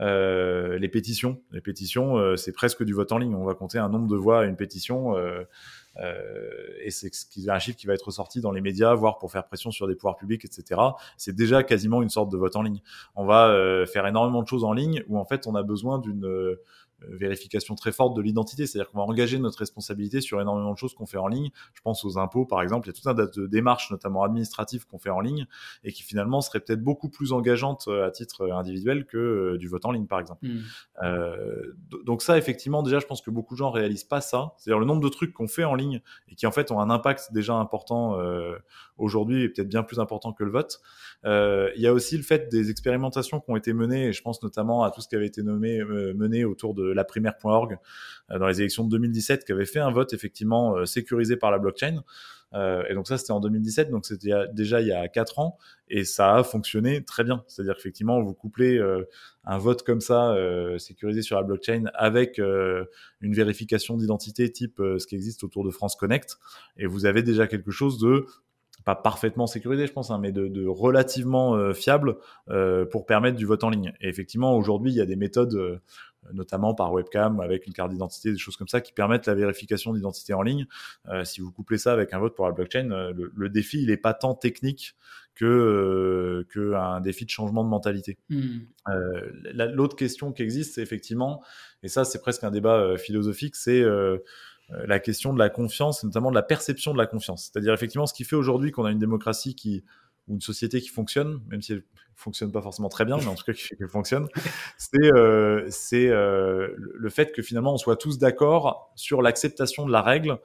Euh, 0.00 0.78
les 0.78 0.88
pétitions, 0.88 1.42
les 1.52 1.60
pétitions, 1.60 2.16
euh, 2.16 2.36
c'est 2.36 2.52
presque 2.52 2.84
du 2.84 2.92
vote 2.92 3.12
en 3.12 3.18
ligne. 3.18 3.34
On 3.34 3.44
va 3.44 3.54
compter 3.54 3.78
un 3.78 3.88
nombre 3.88 4.06
de 4.08 4.16
voix 4.16 4.40
à 4.40 4.44
une 4.44 4.56
pétition. 4.56 5.16
et 6.84 6.90
c'est 6.90 7.10
un 7.48 7.58
chiffre 7.58 7.76
qui 7.76 7.86
va 7.86 7.94
être 7.94 8.06
ressorti 8.06 8.40
dans 8.40 8.52
les 8.52 8.60
médias, 8.60 8.94
voire 8.94 9.18
pour 9.18 9.30
faire 9.30 9.44
pression 9.44 9.70
sur 9.70 9.86
des 9.86 9.94
pouvoirs 9.94 10.16
publics, 10.16 10.44
etc. 10.44 10.80
C'est 11.16 11.34
déjà 11.34 11.62
quasiment 11.62 12.02
une 12.02 12.10
sorte 12.10 12.30
de 12.30 12.36
vote 12.36 12.56
en 12.56 12.62
ligne. 12.62 12.80
On 13.16 13.24
va 13.26 13.84
faire 13.86 14.06
énormément 14.06 14.42
de 14.42 14.48
choses 14.48 14.64
en 14.64 14.72
ligne 14.72 15.02
où 15.08 15.18
en 15.18 15.24
fait 15.24 15.46
on 15.46 15.54
a 15.54 15.62
besoin 15.62 15.98
d'une 15.98 16.24
euh, 16.24 16.62
vérification 17.08 17.74
très 17.74 17.92
forte 17.92 18.16
de 18.16 18.22
l'identité. 18.22 18.66
C'est-à-dire 18.66 18.90
qu'on 18.90 18.98
va 18.98 19.04
engager 19.04 19.38
notre 19.38 19.58
responsabilité 19.58 20.20
sur 20.20 20.40
énormément 20.40 20.72
de 20.72 20.78
choses 20.78 20.94
qu'on 20.94 21.06
fait 21.06 21.18
en 21.18 21.28
ligne. 21.28 21.50
Je 21.74 21.80
pense 21.80 22.04
aux 22.04 22.18
impôts, 22.18 22.46
par 22.46 22.62
exemple. 22.62 22.88
Il 22.88 22.94
y 22.94 22.98
a 22.98 23.00
tout 23.00 23.08
un 23.08 23.14
tas 23.14 23.26
de 23.26 23.46
démarches, 23.46 23.90
notamment 23.90 24.22
administratives, 24.22 24.86
qu'on 24.86 24.98
fait 24.98 25.10
en 25.10 25.20
ligne 25.20 25.46
et 25.84 25.92
qui 25.92 26.02
finalement 26.02 26.40
seraient 26.40 26.60
peut-être 26.60 26.82
beaucoup 26.82 27.08
plus 27.08 27.32
engageantes 27.32 27.84
euh, 27.88 28.06
à 28.06 28.10
titre 28.10 28.42
euh, 28.42 28.54
individuel 28.54 29.06
que 29.06 29.56
du 29.56 29.68
vote 29.68 29.84
en 29.84 29.92
ligne, 29.92 30.06
par 30.06 30.20
exemple. 30.20 30.46
Mmh. 30.46 30.60
Euh, 31.02 31.74
donc 32.04 32.22
ça, 32.22 32.38
effectivement, 32.38 32.82
déjà, 32.82 32.98
je 32.98 33.06
pense 33.06 33.22
que 33.22 33.30
beaucoup 33.30 33.54
de 33.54 33.58
gens 33.58 33.70
réalisent 33.70 34.04
pas 34.04 34.20
ça. 34.20 34.54
C'est-à-dire 34.58 34.78
le 34.78 34.86
nombre 34.86 35.02
de 35.02 35.08
trucs 35.08 35.32
qu'on 35.32 35.48
fait 35.48 35.64
en 35.64 35.74
ligne 35.74 36.00
et 36.28 36.34
qui 36.34 36.46
en 36.46 36.52
fait 36.52 36.70
ont 36.70 36.80
un 36.80 36.90
impact 36.90 37.32
déjà 37.32 37.54
important 37.54 38.18
euh, 38.18 38.56
aujourd'hui 38.98 39.42
et 39.42 39.48
peut-être 39.48 39.68
bien 39.68 39.82
plus 39.82 39.98
important 39.98 40.32
que 40.32 40.44
le 40.44 40.50
vote. 40.50 40.80
Euh, 41.24 41.70
il 41.76 41.82
y 41.82 41.86
a 41.86 41.92
aussi 41.92 42.16
le 42.16 42.22
fait 42.22 42.48
des 42.50 42.70
expérimentations 42.70 43.40
qui 43.40 43.50
ont 43.50 43.56
été 43.56 43.72
menées, 43.72 44.08
et 44.08 44.12
je 44.12 44.22
pense 44.22 44.42
notamment 44.42 44.82
à 44.82 44.90
tout 44.90 45.00
ce 45.00 45.08
qui 45.08 45.16
avait 45.16 45.26
été 45.26 45.42
nommé, 45.42 45.82
mené 46.14 46.44
autour 46.44 46.74
de 46.74 46.89
la 46.92 47.04
primaire.org 47.04 47.78
euh, 48.30 48.38
dans 48.38 48.46
les 48.46 48.60
élections 48.60 48.84
de 48.84 48.90
2017 48.90 49.44
qui 49.44 49.52
avait 49.52 49.66
fait 49.66 49.80
un 49.80 49.90
vote 49.90 50.12
effectivement 50.12 50.76
euh, 50.76 50.84
sécurisé 50.84 51.36
par 51.36 51.50
la 51.50 51.58
blockchain. 51.58 52.02
Euh, 52.52 52.82
et 52.88 52.94
donc 52.94 53.06
ça, 53.06 53.16
c'était 53.16 53.30
en 53.30 53.38
2017, 53.38 53.90
donc 53.90 54.04
c'était 54.04 54.34
déjà 54.52 54.80
il 54.80 54.88
y 54.88 54.92
a 54.92 55.06
quatre 55.06 55.38
ans, 55.38 55.56
et 55.88 56.02
ça 56.04 56.34
a 56.34 56.42
fonctionné 56.42 57.04
très 57.04 57.22
bien. 57.22 57.44
C'est-à-dire 57.46 57.76
qu'effectivement, 57.76 58.20
vous 58.20 58.34
couplez 58.34 58.80
un 59.44 59.58
vote 59.58 59.84
comme 59.84 60.00
ça, 60.00 60.34
sécurisé 60.76 61.22
sur 61.22 61.36
la 61.36 61.44
blockchain, 61.44 61.84
avec 61.94 62.38
une 62.38 63.34
vérification 63.34 63.96
d'identité 63.96 64.50
type 64.50 64.78
ce 64.78 65.06
qui 65.06 65.14
existe 65.14 65.44
autour 65.44 65.64
de 65.64 65.70
France 65.70 65.94
Connect, 65.94 66.38
et 66.76 66.86
vous 66.86 67.06
avez 67.06 67.22
déjà 67.22 67.46
quelque 67.46 67.70
chose 67.70 68.00
de 68.00 68.26
pas 68.84 68.96
parfaitement 68.96 69.46
sécurisé, 69.46 69.86
je 69.86 69.92
pense, 69.92 70.10
hein, 70.10 70.18
mais 70.20 70.32
de, 70.32 70.48
de 70.48 70.66
relativement 70.66 71.72
fiable 71.72 72.16
pour 72.90 73.06
permettre 73.06 73.36
du 73.36 73.46
vote 73.46 73.62
en 73.62 73.70
ligne. 73.70 73.92
Et 74.00 74.08
effectivement, 74.08 74.56
aujourd'hui, 74.56 74.90
il 74.90 74.96
y 74.96 75.00
a 75.00 75.06
des 75.06 75.14
méthodes, 75.14 75.80
notamment 76.32 76.74
par 76.74 76.92
webcam, 76.92 77.40
avec 77.40 77.66
une 77.66 77.72
carte 77.72 77.90
d'identité, 77.90 78.32
des 78.32 78.38
choses 78.38 78.56
comme 78.56 78.68
ça, 78.68 78.80
qui 78.80 78.92
permettent 78.92 79.26
la 79.26 79.34
vérification 79.34 79.92
d'identité 79.92 80.34
en 80.34 80.42
ligne. 80.42 80.66
Euh, 81.08 81.24
si 81.24 81.40
vous 81.40 81.50
couplez 81.50 81.78
ça 81.78 81.92
avec 81.92 82.12
un 82.12 82.18
vote 82.18 82.34
pour 82.34 82.46
la 82.46 82.52
blockchain, 82.52 82.90
euh, 82.90 83.12
le, 83.12 83.32
le, 83.34 83.48
défi, 83.48 83.82
il 83.82 83.88
n'est 83.88 83.96
pas 83.96 84.14
tant 84.14 84.34
technique 84.34 84.94
que, 85.34 86.46
que 86.50 86.74
un 86.74 87.00
défi 87.00 87.24
de 87.24 87.30
changement 87.30 87.64
de 87.64 87.68
mentalité. 87.68 88.18
Hmm. 88.28 88.58
L'autre 89.54 89.96
question 89.96 90.32
qui 90.32 90.42
existe, 90.42 90.74
c'est 90.74 90.82
effectivement, 90.82 91.42
et 91.82 91.88
ça, 91.88 92.04
c'est 92.04 92.20
presque 92.20 92.44
un 92.44 92.50
débat 92.50 92.98
philosophique, 92.98 93.56
c'est 93.56 93.82
euh, 94.72 94.86
la 94.86 95.00
question 95.00 95.32
de 95.32 95.38
la 95.38 95.50
confiance, 95.50 96.04
et 96.04 96.06
notamment 96.06 96.30
de 96.30 96.34
la 96.34 96.42
perception 96.42 96.92
de 96.92 96.98
la 96.98 97.06
confiance. 97.06 97.50
C'est-à-dire 97.50 97.74
effectivement 97.74 98.06
ce 98.06 98.14
qui 98.14 98.24
fait 98.24 98.36
aujourd'hui 98.36 98.70
qu'on 98.70 98.84
a 98.84 98.92
une 98.92 98.98
démocratie 98.98 99.54
qui 99.54 99.84
ou 100.30 100.34
une 100.34 100.40
société 100.40 100.80
qui 100.80 100.88
fonctionne, 100.88 101.42
même 101.48 101.60
si 101.60 101.72
elle 101.72 101.82
fonctionne 102.14 102.52
pas 102.52 102.62
forcément 102.62 102.88
très 102.88 103.04
bien, 103.04 103.16
mais 103.16 103.26
en 103.26 103.34
tout 103.34 103.44
cas 103.44 103.52
qui 103.52 103.62
fait 103.62 103.76
qu'elle 103.76 103.88
fonctionne, 103.88 104.28
c'est 104.78 104.98
euh, 105.02 105.68
euh, 105.92 106.68
le 106.76 107.10
fait 107.10 107.32
que 107.32 107.42
finalement 107.42 107.74
on 107.74 107.78
soit 107.78 107.96
tous 107.96 108.18
d'accord 108.18 108.92
sur 108.94 109.22
l'acceptation 109.22 109.86
de 109.86 109.92
la 109.92 110.02
règle 110.02 110.38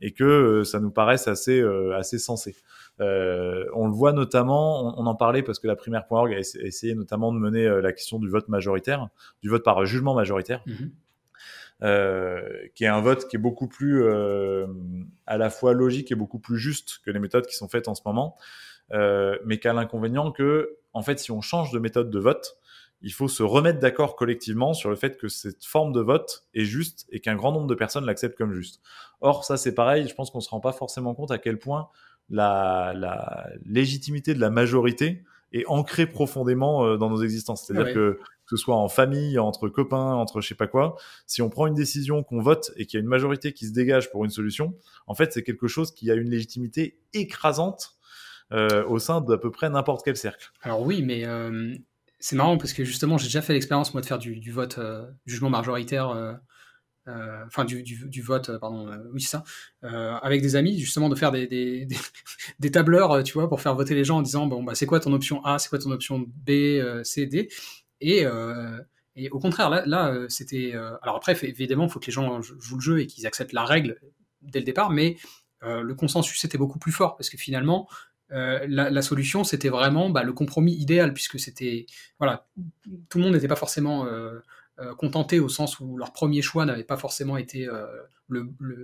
et 0.00 0.12
que 0.12 0.24
euh, 0.24 0.64
ça 0.64 0.78
nous 0.78 0.90
paraisse 0.90 1.26
assez 1.28 1.62
assez 1.94 2.18
sensé. 2.18 2.56
On 3.00 3.88
le 3.88 3.92
voit 3.92 4.12
notamment, 4.12 4.96
on, 4.96 5.06
en 5.06 5.14
parlait 5.16 5.42
parce 5.42 5.58
que 5.58 5.66
la 5.66 5.74
primaire.org 5.74 6.32
a 6.32 6.38
essayé 6.38 6.94
notamment 6.94 7.32
de 7.32 7.38
mener 7.38 7.66
la 7.82 7.92
question 7.92 8.20
du 8.20 8.28
vote 8.28 8.48
majoritaire, 8.48 9.08
du 9.42 9.48
vote 9.48 9.64
par 9.64 9.84
jugement 9.84 10.14
majoritaire. 10.14 10.62
Euh, 11.82 12.40
qui 12.76 12.84
est 12.84 12.88
un 12.88 13.00
vote 13.00 13.26
qui 13.26 13.34
est 13.34 13.40
beaucoup 13.40 13.66
plus 13.66 14.04
euh, 14.04 14.68
à 15.26 15.36
la 15.36 15.50
fois 15.50 15.72
logique 15.72 16.12
et 16.12 16.14
beaucoup 16.14 16.38
plus 16.38 16.56
juste 16.56 17.00
que 17.04 17.10
les 17.10 17.18
méthodes 17.18 17.44
qui 17.44 17.56
sont 17.56 17.68
faites 17.68 17.88
en 17.88 17.96
ce 17.96 18.02
moment, 18.06 18.36
euh, 18.92 19.38
mais 19.44 19.58
qui 19.58 19.68
a 19.68 19.72
l'inconvénient 19.72 20.32
que, 20.32 20.76
en 20.92 21.02
fait, 21.02 21.18
si 21.18 21.30
on 21.30 21.40
change 21.40 21.72
de 21.72 21.78
méthode 21.78 22.10
de 22.10 22.18
vote, 22.18 22.56
il 23.00 23.12
faut 23.12 23.28
se 23.28 23.42
remettre 23.42 23.80
d'accord 23.80 24.14
collectivement 24.14 24.74
sur 24.74 24.88
le 24.88 24.96
fait 24.96 25.18
que 25.18 25.28
cette 25.28 25.64
forme 25.64 25.92
de 25.92 26.00
vote 26.00 26.44
est 26.54 26.64
juste 26.64 27.06
et 27.10 27.20
qu'un 27.20 27.34
grand 27.34 27.50
nombre 27.52 27.66
de 27.66 27.74
personnes 27.74 28.04
l'acceptent 28.04 28.38
comme 28.38 28.52
juste. 28.52 28.80
Or, 29.20 29.44
ça 29.44 29.56
c'est 29.56 29.74
pareil, 29.74 30.06
je 30.08 30.14
pense 30.14 30.30
qu'on 30.30 30.40
se 30.40 30.50
rend 30.50 30.60
pas 30.60 30.72
forcément 30.72 31.14
compte 31.14 31.32
à 31.32 31.38
quel 31.38 31.58
point 31.58 31.88
la, 32.30 32.92
la 32.94 33.48
légitimité 33.64 34.34
de 34.34 34.40
la 34.40 34.50
majorité 34.50 35.24
est 35.52 35.66
ancrée 35.66 36.06
profondément 36.06 36.96
dans 36.96 37.10
nos 37.10 37.22
existences. 37.22 37.66
C'est-à-dire 37.66 37.92
que 37.92 38.20
que 38.52 38.56
ce 38.56 38.62
soit 38.64 38.76
en 38.76 38.88
famille, 38.88 39.38
entre 39.38 39.68
copains, 39.68 40.14
entre 40.14 40.40
je 40.40 40.48
sais 40.48 40.54
pas 40.54 40.66
quoi, 40.66 40.96
si 41.26 41.42
on 41.42 41.48
prend 41.48 41.66
une 41.66 41.74
décision, 41.74 42.22
qu'on 42.22 42.40
vote 42.40 42.72
et 42.76 42.86
qu'il 42.86 42.98
y 42.98 43.00
a 43.00 43.02
une 43.02 43.08
majorité 43.08 43.52
qui 43.52 43.66
se 43.66 43.72
dégage 43.72 44.10
pour 44.10 44.24
une 44.24 44.30
solution, 44.30 44.74
en 45.06 45.14
fait, 45.14 45.32
c'est 45.32 45.42
quelque 45.42 45.68
chose 45.68 45.92
qui 45.92 46.10
a 46.10 46.14
une 46.14 46.28
légitimité 46.28 46.98
écrasante 47.14 47.94
euh, 48.52 48.84
au 48.86 48.98
sein 48.98 49.20
d'à 49.20 49.38
peu 49.38 49.50
près 49.50 49.70
n'importe 49.70 50.02
quel 50.04 50.16
cercle. 50.16 50.50
Alors 50.62 50.82
oui, 50.82 51.02
mais 51.02 51.24
euh, 51.24 51.74
c'est 52.18 52.36
marrant 52.36 52.58
parce 52.58 52.72
que 52.72 52.84
justement, 52.84 53.18
j'ai 53.18 53.26
déjà 53.26 53.42
fait 53.42 53.52
l'expérience, 53.52 53.94
moi, 53.94 54.00
de 54.00 54.06
faire 54.06 54.18
du, 54.18 54.50
vote, 54.50 54.78
euh, 54.78 55.06
jugement 55.26 55.50
majoritaire. 55.50 56.38
enfin 57.06 57.64
du, 57.64 58.22
vote, 58.22 58.58
pardon, 58.58 58.88
oui 59.12 59.20
c'est 59.20 59.36
ça, 59.36 59.44
avec 60.22 60.40
des 60.42 60.56
amis, 60.56 60.78
justement 60.78 61.08
de 61.08 61.14
faire 61.14 61.32
des, 61.32 61.46
des, 61.46 62.70
tableurs, 62.70 63.22
tu 63.24 63.32
vois, 63.34 63.48
pour 63.48 63.60
faire 63.60 63.74
voter 63.74 63.94
les 63.94 64.04
gens 64.04 64.18
en 64.18 64.22
disant, 64.22 64.46
bon, 64.46 64.62
bah, 64.62 64.74
c'est 64.74 64.86
quoi 64.86 65.00
ton 65.00 65.12
option 65.12 65.44
A, 65.44 65.58
c'est 65.58 65.68
quoi 65.68 65.78
ton 65.78 65.90
option 65.90 66.24
B, 66.46 66.50
C, 67.02 67.26
D, 67.26 67.48
et, 68.02 68.26
euh, 68.26 68.78
et 69.16 69.30
au 69.30 69.38
contraire, 69.38 69.70
là, 69.70 70.08
euh, 70.08 70.28
c'était. 70.28 70.72
Euh, 70.74 70.96
alors 71.02 71.16
après, 71.16 71.38
évidemment, 71.42 71.84
il 71.84 71.90
faut 71.90 72.00
que 72.00 72.06
les 72.06 72.12
gens 72.12 72.42
jouent 72.42 72.76
le 72.76 72.80
jeu 72.80 73.00
et 73.00 73.06
qu'ils 73.06 73.26
acceptent 73.26 73.52
la 73.52 73.64
règle 73.64 73.98
dès 74.42 74.58
le 74.58 74.64
départ, 74.66 74.90
mais 74.90 75.16
le 75.64 75.94
consensus 75.94 76.44
était 76.44 76.58
beaucoup 76.58 76.80
plus 76.80 76.90
fort 76.90 77.16
parce 77.16 77.30
que 77.30 77.38
finalement, 77.38 77.88
la, 78.32 79.02
solution, 79.02 79.44
c'était 79.44 79.68
vraiment 79.68 80.10
bah, 80.10 80.22
le 80.22 80.32
compromis 80.32 80.74
idéal, 80.74 81.12
puisque 81.12 81.38
c'était. 81.38 81.86
Voilà, 82.18 82.46
tout 83.08 83.18
le 83.18 83.24
monde 83.24 83.34
n'était 83.34 83.48
pas 83.48 83.56
forcément 83.56 84.06
contenté 84.96 85.38
au 85.38 85.48
sens 85.48 85.80
où 85.80 85.96
leur 85.96 86.12
premier 86.12 86.42
choix 86.42 86.64
n'avait 86.64 86.84
pas 86.84 86.96
forcément 86.96 87.36
été 87.36 87.68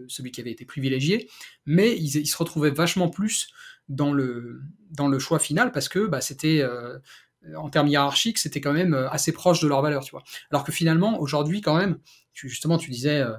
celui 0.08 0.30
qui 0.30 0.40
avait 0.40 0.50
été 0.50 0.64
privilégié, 0.64 1.28
mais 1.66 1.96
ils, 1.96 2.26
se 2.26 2.36
retrouvaient 2.36 2.70
vachement 2.70 3.08
plus 3.08 3.48
dans 3.88 4.12
le, 4.12 4.60
dans 4.90 5.08
le 5.08 5.18
choix 5.18 5.38
final 5.38 5.72
parce 5.72 5.88
que 5.88 6.06
bah, 6.06 6.20
c'était 6.20 6.62
euh, 7.46 7.54
en 7.56 7.70
termes 7.70 7.88
hiérarchiques, 7.88 8.38
c'était 8.38 8.60
quand 8.60 8.72
même 8.72 8.94
euh, 8.94 9.08
assez 9.10 9.32
proche 9.32 9.60
de 9.60 9.68
leurs 9.68 9.82
valeurs, 9.82 10.04
tu 10.04 10.10
vois. 10.10 10.24
Alors 10.50 10.64
que 10.64 10.72
finalement, 10.72 11.20
aujourd'hui, 11.20 11.60
quand 11.60 11.76
même, 11.76 11.98
justement, 12.32 12.78
tu 12.78 12.90
disais, 12.90 13.20
euh, 13.20 13.36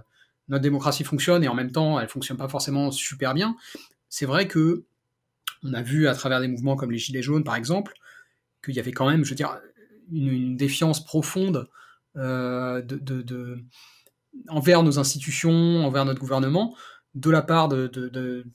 notre 0.47 0.63
démocratie 0.63 1.03
fonctionne 1.03 1.43
et 1.43 1.47
en 1.47 1.55
même 1.55 1.71
temps, 1.71 1.99
elle 1.99 2.07
fonctionne 2.07 2.37
pas 2.37 2.47
forcément 2.47 2.91
super 2.91 3.33
bien. 3.33 3.55
C'est 4.09 4.25
vrai 4.25 4.47
que 4.47 4.85
on 5.63 5.73
a 5.73 5.81
vu 5.81 6.07
à 6.07 6.13
travers 6.13 6.39
des 6.39 6.47
mouvements 6.47 6.75
comme 6.75 6.91
les 6.91 6.97
Gilets 6.97 7.21
jaunes, 7.21 7.43
par 7.43 7.55
exemple, 7.55 7.93
qu'il 8.63 8.75
y 8.75 8.79
avait 8.79 8.91
quand 8.91 9.09
même, 9.09 9.23
je 9.23 9.29
veux 9.29 9.35
dire, 9.35 9.59
une, 10.11 10.57
défiance 10.57 11.03
profonde 11.03 11.67
de, 12.15 13.57
envers 14.47 14.83
nos 14.83 14.99
institutions, 14.99 15.85
envers 15.85 16.05
notre 16.05 16.19
gouvernement, 16.19 16.75
de 17.15 17.29
la 17.29 17.41
part 17.41 17.67
de, 17.67 18.45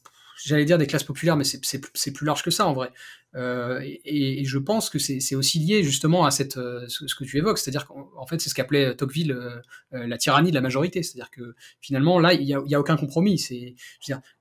j'allais 0.42 0.64
dire 0.64 0.79
des 0.79 0.87
classes 0.87 1.05
populaires, 1.05 1.37
mais 1.37 1.44
c'est 1.44 2.12
plus 2.12 2.27
large 2.27 2.42
que 2.42 2.51
ça 2.51 2.66
en 2.66 2.73
vrai. 2.73 2.92
Euh, 3.37 3.81
et, 4.05 4.44
je 4.44 4.59
pense 4.59 4.90
que 4.90 4.99
c'est 4.99 5.35
aussi 5.35 5.59
lié 5.59 5.83
justement 5.83 6.25
à 6.25 6.31
cette, 6.31 6.57
euh, 6.57 6.87
ce, 6.88 7.14
que 7.14 7.25
tu 7.25 7.37
évoques, 7.38 7.59
c'est-à-dire 7.59 7.87
qu'en 7.87 8.27
fait 8.27 8.40
c'est 8.40 8.49
ce 8.49 8.55
qu'appelait 8.55 8.94
Tocqueville 8.94 9.33
euh, 9.33 9.61
la 9.92 10.18
tyrannie 10.18 10.51
de 10.51 10.55
la 10.55 10.61
majorité, 10.61 11.03
c'est-à-dire 11.03 11.31
que 11.31 11.55
finalement 11.81 12.18
là 12.20 12.33
il 12.33 12.44
n'y 12.44 12.75
a, 12.75 12.81
aucun 12.81 12.97
compromis. 12.97 13.38
C'est 13.38 13.75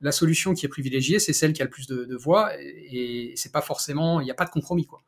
la 0.02 0.12
solution 0.12 0.54
qui 0.54 0.66
est 0.66 0.70
privilégiée, 0.70 1.20
c'est 1.20 1.34
celle 1.34 1.54
qui 1.54 1.62
a 1.62 1.66
le 1.66 1.72
plus 1.72 1.88
de, 1.88 2.16
voix, 2.16 2.52
et, 2.60 3.32
et 3.32 3.36
c'est 3.36 3.52
pas 3.52 3.62
forcément, 3.62 4.22
il 4.22 4.26
n'y 4.26 4.32
a 4.32 4.36
pas 4.36 4.46
de 4.46 4.52
compromis 4.52 4.86
quoi. 4.86 5.04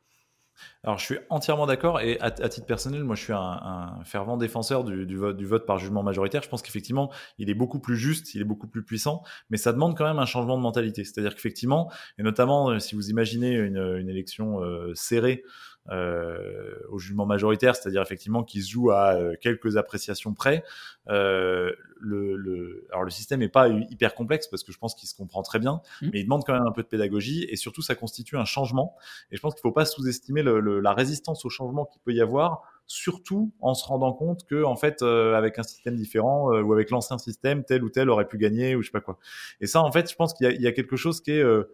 Alors, 0.86 1.00
je 1.00 1.04
suis 1.04 1.18
entièrement 1.30 1.66
d'accord 1.66 2.00
et 2.00 2.16
à, 2.20 2.30
titre 2.30 2.64
personnel, 2.64 3.02
moi, 3.02 3.16
je 3.16 3.22
suis 3.24 3.32
un, 3.32 3.98
fervent 4.04 4.36
défenseur 4.36 4.84
du, 4.84 5.16
vote, 5.16 5.36
du 5.36 5.44
vote 5.44 5.66
par 5.66 5.78
jugement 5.78 6.04
majoritaire. 6.04 6.44
Je 6.44 6.48
pense 6.48 6.62
qu'effectivement, 6.62 7.10
il 7.38 7.50
est 7.50 7.54
beaucoup 7.54 7.80
plus 7.80 7.96
juste, 7.96 8.36
il 8.36 8.40
est 8.40 8.44
beaucoup 8.44 8.68
plus 8.68 8.84
puissant, 8.84 9.24
mais 9.50 9.56
ça 9.56 9.72
demande 9.72 9.98
quand 9.98 10.04
même 10.04 10.20
un 10.20 10.26
changement 10.26 10.56
de 10.56 10.62
mentalité. 10.62 11.02
C'est-à-dire 11.02 11.34
qu'effectivement, 11.34 11.90
et 12.18 12.22
notamment 12.22 12.70
euh, 12.70 12.78
si 12.78 12.94
vous 12.94 13.10
imaginez 13.10 13.54
une, 13.54 14.08
élection 14.08 14.62
euh, 14.62 14.92
serrée, 14.94 15.42
au 15.90 16.98
jugement 16.98 17.26
majoritaire, 17.26 17.76
c'est-à-dire 17.76 18.02
effectivement 18.02 18.42
qui 18.42 18.62
se 18.62 18.70
joue 18.70 18.90
à 18.90 19.14
euh, 19.14 19.34
quelques 19.40 19.76
appréciations 19.76 20.34
près. 20.34 20.64
Euh, 21.08 21.72
le, 21.98 22.36
le, 22.36 22.86
alors 22.90 23.04
le 23.04 23.10
système 23.10 23.40
n'est 23.40 23.48
pas 23.48 23.68
hyper 23.68 24.14
complexe 24.14 24.48
parce 24.48 24.62
que 24.62 24.72
je 24.72 24.78
pense 24.78 24.94
qu'il 24.94 25.08
se 25.08 25.14
comprend 25.14 25.42
très 25.42 25.58
bien, 25.58 25.80
mmh. 26.02 26.08
mais 26.12 26.20
il 26.20 26.24
demande 26.24 26.44
quand 26.44 26.52
même 26.52 26.66
un 26.66 26.72
peu 26.72 26.82
de 26.82 26.88
pédagogie 26.88 27.46
et 27.48 27.56
surtout 27.56 27.82
ça 27.82 27.94
constitue 27.94 28.36
un 28.36 28.44
changement. 28.44 28.96
Et 29.30 29.36
je 29.36 29.40
pense 29.40 29.54
qu'il 29.54 29.60
ne 29.60 29.70
faut 29.70 29.74
pas 29.74 29.84
sous-estimer 29.84 30.42
le, 30.42 30.80
la 30.80 30.92
résistance 30.92 31.44
au 31.44 31.50
changement 31.50 31.84
qu'il 31.84 32.00
peut 32.02 32.12
y 32.12 32.20
avoir 32.20 32.62
surtout 32.86 33.52
en 33.60 33.74
se 33.74 33.84
rendant 33.84 34.12
compte 34.12 34.46
que 34.46 34.62
en 34.62 34.76
fait 34.76 35.02
euh, 35.02 35.34
avec 35.34 35.58
un 35.58 35.64
système 35.64 35.96
différent 35.96 36.52
euh, 36.52 36.62
ou 36.62 36.72
avec 36.72 36.90
l'ancien 36.90 37.18
système 37.18 37.64
tel 37.64 37.82
ou 37.82 37.90
tel 37.90 38.08
aurait 38.08 38.28
pu 38.28 38.38
gagner 38.38 38.76
ou 38.76 38.82
je 38.82 38.86
sais 38.86 38.92
pas 38.92 39.00
quoi 39.00 39.18
et 39.60 39.66
ça 39.66 39.82
en 39.82 39.90
fait 39.90 40.08
je 40.08 40.14
pense 40.14 40.34
qu'il 40.34 40.48
y, 40.52 40.62
y, 40.62 40.68
a 40.68 40.72
quelque 40.72 40.94
chose 40.94 41.20
qui 41.20 41.32
est 41.32 41.42
euh, 41.42 41.64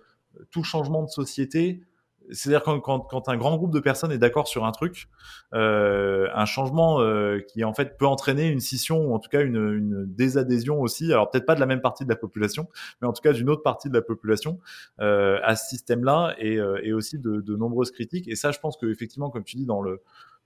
tout 0.51 0.65
changement 0.65 1.03
de 1.03 1.11
société 1.11 1.83
c'est-à-dire 2.31 2.63
quand, 2.63 2.81
quand, 2.81 3.01
quand, 3.01 3.29
un 3.29 3.37
grand 3.37 3.57
groupe 3.57 3.73
de 3.73 3.81
personnes 3.81 4.13
est 4.13 4.19
d'accord 4.19 4.49
sur 4.49 4.65
un 4.65 4.73
truc, 4.73 5.09
euh, 5.55 6.29
un 6.35 6.45
changement 6.45 7.01
euh, 7.01 7.41
qui 7.41 7.65
en 7.65 7.75
fait 7.75 7.97
peut 7.99 8.07
entraîner 8.07 8.49
une 8.49 8.61
scission 8.61 9.07
ou 9.07 9.15
en 9.15 9.19
tout 9.19 9.29
cas 9.29 9.43
une, 9.43 9.57
une, 9.57 10.05
désadhésion 10.07 10.81
aussi. 10.81 11.13
Alors 11.13 11.31
peut-être 11.31 11.47
pas 11.47 11.55
de 11.55 11.61
la 11.61 11.67
même 11.67 11.81
partie 11.81 12.05
de 12.05 12.09
la 12.09 12.17
population, 12.17 12.69
mais 13.01 13.09
en 13.09 13.13
tout 13.13 13.23
cas 13.23 13.33
d'une 13.33 13.51
autre 13.51 13.63
partie 13.63 13.89
de 13.89 13.95
la 13.95 14.03
population 14.03 14.59
euh, 15.01 15.39
à 15.43 15.57
ce 15.57 15.69
système-là 15.69 16.35
et, 16.39 16.59
euh, 16.59 16.81
et 16.83 16.93
aussi 16.93 17.19
de, 17.19 17.41
de, 17.41 17.57
nombreuses 17.57 17.91
critiques. 17.91 18.29
Et 18.29 18.37
ça, 18.37 18.51
je 18.51 18.59
pense 18.59 18.77
que 18.77 18.87
effectivement, 18.87 19.31
comme 19.31 19.45
tu 19.45 19.57
dis 19.57 19.67
dans 19.67 19.83
le 19.83 20.01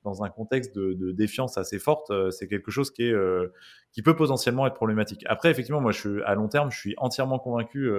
dans 0.06 0.24
un 0.24 0.30
contexte 0.30 0.74
de, 0.74 1.12
défiance 1.12 1.58
assez 1.58 1.78
forte, 1.78 2.10
euh, 2.10 2.30
c'est 2.30 2.48
quelque 2.48 2.70
chose 2.70 2.92
euh, 3.00 3.48
qui 3.92 4.02
peut 4.02 4.16
potentiellement 4.16 4.66
être 4.66 4.74
problématique. 4.74 5.24
Après, 5.26 5.50
effectivement, 5.50 5.80
moi, 5.80 5.92
à 6.24 6.34
long 6.34 6.48
terme, 6.48 6.70
je 6.70 6.78
suis 6.78 6.94
entièrement 6.96 7.38
convaincu 7.38 7.90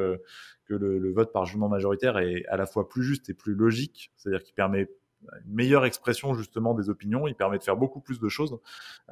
que 0.66 0.74
le, 0.74 1.12
vote 1.14 1.32
par 1.32 1.46
jugement 1.46 1.70
majoritaire 1.70 2.18
est 2.18 2.46
à 2.48 2.58
la 2.58 2.66
fois 2.66 2.90
plus 2.90 3.04
juste 3.04 3.30
et 3.30 3.34
plus 3.34 3.54
logique, 3.54 4.12
c'est-à-dire 4.16 4.44
qu'il 4.44 4.56
permet 4.56 4.90
une 5.46 5.54
meilleure 5.54 5.86
expression 5.86 6.34
justement 6.34 6.74
des 6.74 6.90
opinions, 6.90 7.28
il 7.28 7.36
permet 7.36 7.58
de 7.58 7.64
faire 7.64 7.78
beaucoup 7.78 8.00
plus 8.00 8.20
de 8.20 8.30
choses. 8.30 8.60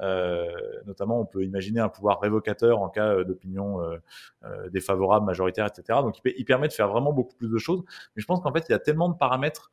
Euh, 0.00 0.50
notamment, 0.86 1.20
on 1.20 1.26
peut 1.26 1.44
imaginer 1.44 1.80
un 1.80 1.88
pouvoir 1.88 2.20
révocateur 2.20 2.80
en 2.80 2.88
cas 2.88 3.24
d'opinion 3.24 3.82
euh, 3.82 3.98
euh, 4.44 4.68
défavorable, 4.70 5.26
majoritaire, 5.26 5.66
etc. 5.66 6.00
Donc, 6.02 6.18
il, 6.24 6.44
permet 6.44 6.68
de 6.68 6.72
faire 6.72 6.88
vraiment 6.88 7.12
beaucoup 7.12 7.34
plus 7.36 7.50
de 7.50 7.58
choses. 7.58 7.82
Mais 8.14 8.22
je 8.22 8.26
pense 8.26 8.40
qu'en 8.40 8.52
fait, 8.52 8.64
il 8.68 8.72
y 8.72 8.74
a 8.74 8.78
tellement 8.78 9.08
de 9.08 9.16
paramètres 9.16 9.72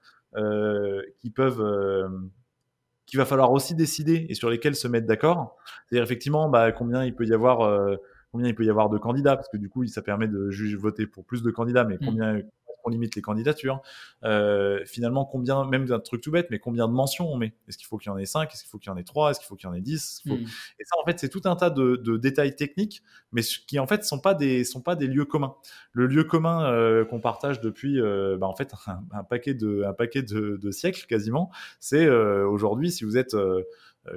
qui 1.20 1.30
peuvent 1.30 1.62
qu'il 3.14 3.20
va 3.20 3.26
falloir 3.26 3.52
aussi 3.52 3.76
décider 3.76 4.26
et 4.28 4.34
sur 4.34 4.50
lesquels 4.50 4.76
se 4.76 4.88
mettre 4.88 5.06
d'accord. 5.06 5.56
C'est-à-dire 5.86 6.04
effectivement, 6.04 6.50
bah, 6.50 6.72
combien 6.72 7.06
il 7.06 7.14
peut 7.14 7.28
y 7.28 7.34
avoir 7.34 7.98
combien 8.32 8.48
il 8.48 8.56
peut 8.56 8.66
y 8.66 8.70
avoir 8.72 8.90
de 8.90 8.98
candidats, 8.98 9.36
parce 9.36 9.48
que 9.48 9.58
du 9.58 9.70
coup, 9.70 9.86
ça 9.86 10.02
permet 10.02 10.28
de 10.28 10.50
juger, 10.50 10.76
voter 10.76 11.06
pour 11.06 11.24
plus 11.24 11.44
de 11.44 11.52
candidats, 11.52 11.84
mais 11.84 12.00
mmh. 12.02 12.42
Combien 12.84 12.98
on 12.98 13.00
limite 13.00 13.16
les 13.16 13.22
candidatures. 13.22 13.82
Euh, 14.24 14.84
finalement, 14.86 15.26
combien, 15.26 15.66
même 15.66 15.92
un 15.92 16.00
truc 16.00 16.22
tout 16.22 16.32
bête, 16.32 16.48
mais 16.52 16.60
combien 16.60 16.88
de 16.88 16.94
mentions 16.94 17.32
on 17.32 17.38
met? 17.38 17.54
Est-ce 17.68 17.78
qu'il 17.78 17.88
faut 17.88 17.98
qu'il 17.98 18.12
y 18.12 18.14
en 18.14 18.18
ait 18.18 18.26
5 18.26 18.52
Est-ce 18.52 18.64
qu'il 18.64 18.70
faut 18.70 18.78
qu'il 18.78 18.90
y 18.90 18.94
en 18.94 18.98
ait 18.98 19.04
3 19.04 19.32
Est-ce 19.32 19.40
qu'il 19.40 19.48
faut 19.48 19.56
qu'il 19.56 19.68
y 19.68 19.72
en 19.72 19.74
ait 19.74 19.82
10 19.82 20.24
mmh. 20.26 20.32
Et 20.34 20.86
ça, 20.86 20.96
en 21.02 21.06
fait, 21.06 21.20
c'est 21.20 21.30
tout 21.30 21.42
un 21.46 21.56
tas 21.56 21.70
de, 21.70 22.18
détails 22.18 22.56
techniques, 22.56 23.04
mais 23.32 23.42
qui, 23.42 23.80
en 23.80 23.88
fait, 23.88 24.04
sont 24.04 24.20
pas 24.20 24.34
des, 24.34 24.64
sont 24.64 24.82
pas 24.82 24.96
des 24.96 25.08
lieux 25.08 25.26
communs. 25.26 25.56
Le 25.92 26.08
lieu 26.08 26.24
commun 26.24 26.66
euh, 26.72 27.06
qu'on 27.06 27.20
partage 27.20 27.62
depuis, 27.62 28.00
euh, 28.00 28.38
bah, 28.38 28.48
en 28.48 28.56
fait, 28.56 28.74
un, 29.12 29.24
paquet 29.24 29.54
de, 29.54 29.84
un 29.84 29.94
paquet 29.94 30.22
de, 30.22 30.58
de 30.62 30.72
siècles 30.72 31.06
quasiment, 31.08 31.52
c'est 31.80 32.08
aujourd'hui, 32.10 32.92
si 32.92 33.06
vous 33.06 33.18
êtes 33.18 33.36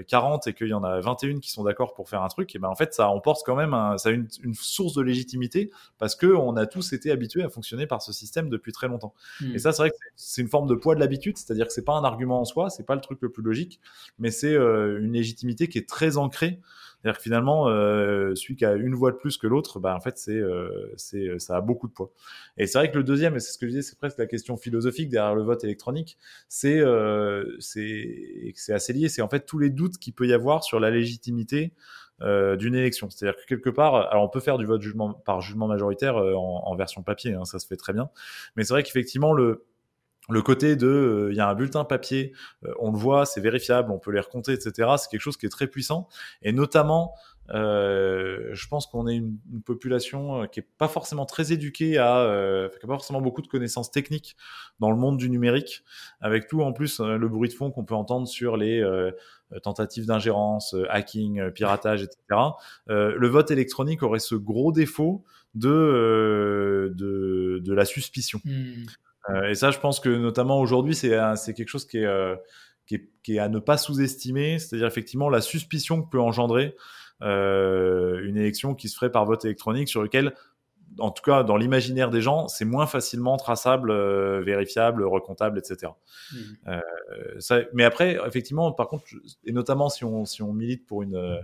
40 0.06 0.46
euh, 0.46 0.50
et 0.50 0.54
qu'il 0.54 0.68
y 0.68 0.74
en 0.74 0.84
a 0.84 1.00
21 1.00 1.40
qui 1.40 1.50
sont 1.50 1.64
d'accord 1.64 1.94
pour 1.94 2.08
faire 2.08 2.22
un 2.22 2.28
truc, 2.28 2.54
et 2.54 2.58
ben 2.58 2.68
en 2.68 2.74
fait 2.74 2.94
ça 2.94 3.08
emporte 3.08 3.42
quand 3.44 3.56
même 3.56 3.70
ça 3.98 4.08
a 4.08 4.12
une, 4.12 4.28
source 4.54 4.94
de 4.94 5.02
légitimité 5.02 5.70
parce 5.98 6.16
que 6.16 6.26
on 6.26 6.56
a 6.56 6.66
tous 6.66 6.92
été 6.92 7.10
habitués 7.10 7.42
à 7.42 7.48
fonctionner 7.48 7.86
par 7.86 8.02
ce 8.02 8.12
système 8.12 8.48
depuis 8.48 8.72
très 8.72 8.88
longtemps. 8.88 9.14
Hmm. 9.40 9.54
Et 9.54 9.58
ça 9.58 9.72
c'est 9.72 9.82
vrai 9.82 9.90
que 9.90 9.96
c'est 10.16 10.42
une 10.42 10.48
forme 10.48 10.68
de 10.68 10.74
poids 10.74 10.94
de 10.94 11.00
l'habitude, 11.00 11.36
c'est-à-dire 11.36 11.66
que 11.66 11.72
c'est 11.72 11.84
pas 11.84 11.94
un 11.94 12.04
argument 12.04 12.40
en 12.40 12.44
soi, 12.44 12.70
c'est 12.70 12.86
pas 12.86 12.94
le 12.94 13.00
truc 13.00 13.18
le 13.20 13.30
plus 13.30 13.42
logique, 13.42 13.80
mais 14.18 14.30
c'est 14.30 14.54
euh, 14.54 15.00
une 15.00 15.12
légitimité 15.12 15.68
qui 15.68 15.78
est 15.78 15.88
très 15.88 16.16
ancrée 16.16 16.60
c'est-à-dire 17.06 17.18
que 17.18 17.22
finalement, 17.22 17.68
euh, 17.68 18.34
celui 18.34 18.56
qui 18.56 18.64
a 18.64 18.74
une 18.74 18.96
voix 18.96 19.12
de 19.12 19.16
plus 19.16 19.38
que 19.38 19.46
l'autre, 19.46 19.78
bah, 19.78 19.94
en 19.94 20.00
fait, 20.00 20.18
c'est, 20.18 20.32
euh, 20.32 20.92
c'est, 20.96 21.38
ça 21.38 21.56
a 21.56 21.60
beaucoup 21.60 21.86
de 21.86 21.92
poids. 21.92 22.10
Et 22.56 22.66
c'est 22.66 22.78
vrai 22.78 22.90
que 22.90 22.96
le 22.96 23.04
deuxième, 23.04 23.36
et 23.36 23.38
c'est 23.38 23.52
ce 23.52 23.58
que 23.58 23.66
je 23.66 23.70
disais, 23.70 23.82
c'est 23.82 23.96
presque 23.96 24.18
la 24.18 24.26
question 24.26 24.56
philosophique 24.56 25.08
derrière 25.08 25.36
le 25.36 25.44
vote 25.44 25.62
électronique, 25.62 26.18
c'est, 26.48 26.80
euh, 26.80 27.56
c'est, 27.60 28.52
c'est 28.56 28.72
assez 28.72 28.92
lié. 28.92 29.08
C'est 29.08 29.22
en 29.22 29.28
fait 29.28 29.46
tous 29.46 29.60
les 29.60 29.70
doutes 29.70 29.98
qu'il 29.98 30.14
peut 30.14 30.26
y 30.26 30.32
avoir 30.32 30.64
sur 30.64 30.80
la 30.80 30.90
légitimité 30.90 31.74
euh, 32.22 32.56
d'une 32.56 32.74
élection. 32.74 33.08
C'est-à-dire 33.08 33.38
que 33.40 33.46
quelque 33.46 33.70
part, 33.70 33.94
alors 34.10 34.24
on 34.24 34.28
peut 34.28 34.40
faire 34.40 34.58
du 34.58 34.66
vote 34.66 34.82
par 35.24 35.42
jugement 35.42 35.68
majoritaire 35.68 36.16
euh, 36.16 36.34
en, 36.34 36.62
en, 36.64 36.74
version 36.74 37.04
papier, 37.04 37.34
hein, 37.34 37.44
ça 37.44 37.60
se 37.60 37.68
fait 37.68 37.76
très 37.76 37.92
bien. 37.92 38.10
Mais 38.56 38.64
c'est 38.64 38.74
vrai 38.74 38.82
qu'effectivement, 38.82 39.32
le, 39.32 39.64
le 40.28 40.42
côté 40.42 40.76
de 40.76 40.86
euh, 40.86 41.28
il 41.30 41.36
y 41.36 41.40
a 41.40 41.48
un 41.48 41.54
bulletin 41.54 41.84
papier, 41.84 42.32
euh, 42.64 42.72
on 42.78 42.90
le 42.90 42.98
voit, 42.98 43.26
c'est 43.26 43.40
vérifiable, 43.40 43.90
on 43.90 43.98
peut 43.98 44.10
les 44.10 44.20
recompter, 44.20 44.52
etc. 44.52 44.90
C'est 44.98 45.08
quelque 45.10 45.20
chose 45.20 45.36
qui 45.36 45.46
est 45.46 45.50
très 45.50 45.66
puissant 45.66 46.08
et 46.42 46.52
notamment 46.52 47.14
euh, 47.50 48.50
je 48.52 48.68
pense 48.68 48.86
qu'on 48.86 49.06
est 49.06 49.16
une, 49.16 49.38
population 49.64 50.42
euh, 50.42 50.46
qui 50.46 50.60
est 50.60 50.66
pas 50.78 50.88
forcément 50.88 51.26
très 51.26 51.52
éduquée 51.52 51.98
à, 51.98 52.18
euh, 52.18 52.68
qui 52.68 52.84
a 52.84 52.88
pas 52.88 52.94
forcément 52.94 53.20
beaucoup 53.20 53.42
de 53.42 53.46
connaissances 53.46 53.90
techniques 53.90 54.36
dans 54.80 54.90
le 54.90 54.96
monde 54.96 55.16
du 55.16 55.30
numérique, 55.30 55.84
avec 56.20 56.48
tout 56.48 56.62
en 56.62 56.72
plus 56.72 57.00
le 57.00 57.28
bruit 57.28 57.48
de 57.48 57.54
fond 57.54 57.70
qu'on 57.70 57.84
peut 57.84 57.94
entendre 57.94 58.26
sur 58.26 58.56
les 58.56 58.84
tentatives 59.62 60.06
d'ingérence, 60.06 60.74
hacking, 60.88 61.50
piratage, 61.50 62.02
etc. 62.02 62.18
le 62.88 63.28
vote 63.28 63.50
électronique 63.50 64.02
aurait 64.02 64.18
ce 64.18 64.34
gros 64.34 64.72
défaut 64.72 65.24
de 65.54 66.92
de, 66.94 67.60
de 67.62 67.74
la 67.74 67.84
suspicion. 67.84 68.40
Hmm. 68.44 68.84
Euh, 69.30 69.50
et 69.50 69.54
ça, 69.54 69.70
je 69.70 69.78
pense 69.78 70.00
que 70.00 70.08
notamment 70.08 70.60
aujourd'hui, 70.60 70.94
c'est 70.94 71.10
quelque 71.54 71.68
chose 71.68 71.86
qui 71.86 71.98
est, 71.98 72.06
euh, 72.06 72.36
qui 72.86 72.96
est, 72.96 73.10
qui 73.22 73.36
est, 73.36 73.38
à 73.38 73.48
ne 73.48 73.58
pas 73.58 73.76
sous-estimer, 73.76 74.58
c'est-à-dire 74.58 74.86
effectivement 74.86 75.28
la 75.28 75.40
suspicion 75.40 76.02
que 76.02 76.10
peut 76.10 76.20
engendrer 76.20 76.76
euh, 77.22 78.20
une 78.24 78.36
élection 78.36 78.74
qui 78.74 78.88
se 78.88 78.96
ferait 78.96 79.10
par 79.10 79.24
vote 79.24 79.44
électronique 79.44 79.88
sur 79.88 80.02
lequel 80.02 80.34
en 80.98 81.10
tout 81.10 81.22
cas 81.22 81.42
dans 81.42 81.56
l'imaginaire 81.56 82.10
des 82.10 82.20
gens, 82.20 82.48
c'est 82.48 82.64
moins 82.64 82.86
facilement 82.86 83.36
traçable, 83.36 83.90
euh, 83.90 84.40
vérifiable, 84.42 85.04
recomptable, 85.04 85.58
etc. 85.58 85.92
Mmh. 86.32 86.36
Euh, 86.68 86.80
ça, 87.38 87.60
mais 87.74 87.84
après, 87.84 88.18
effectivement, 88.26 88.72
par 88.72 88.88
contre, 88.88 89.04
et 89.44 89.52
notamment 89.52 89.88
si 89.88 90.04
on, 90.04 90.24
si 90.24 90.42
on 90.42 90.52
milite 90.52 90.86
pour 90.86 91.02
une, 91.02 91.40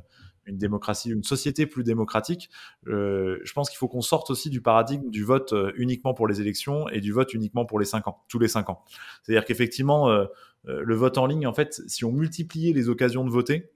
une 0.47 0.59
démocratie, 0.59 1.11
une 1.11 1.23
société 1.23 1.67
plus 1.67 1.85
démocratique, 1.85 2.51
euh, 2.89 3.39
je 3.45 3.53
pense 3.53 3.71
qu'il 3.71 3.79
faut 3.79 3.89
qu'on 3.89 4.03
sorte 4.03 4.31
aussi 4.31 4.51
du 4.51 4.61
paradigme 4.61 5.11
du 5.11 5.25
vote 5.25 5.53
euh, 5.53 5.73
uniquement 5.77 6.15
pour 6.15 6.27
les 6.27 6.41
élections 6.41 6.89
et 6.89 7.01
du 7.01 7.13
vote 7.13 7.35
uniquement 7.35 7.65
pour 7.65 7.79
les 7.79 7.87
cinq 7.87 8.09
ans, 8.09 8.25
tous 8.29 8.39
les 8.39 8.49
cinq 8.49 8.71
ans. 8.71 8.85
C'est-à-dire 9.23 9.45
qu'effectivement, 9.45 10.11
euh, 10.11 10.27
le 10.65 10.95
vote 10.95 11.19
en 11.19 11.27
ligne, 11.27 11.47
en 11.47 11.55
fait, 11.55 11.83
si 11.87 12.05
on 12.05 12.13
multipliait 12.13 12.73
les 12.73 12.89
occasions 12.89 13.25
de 13.25 13.31
voter, 13.31 13.73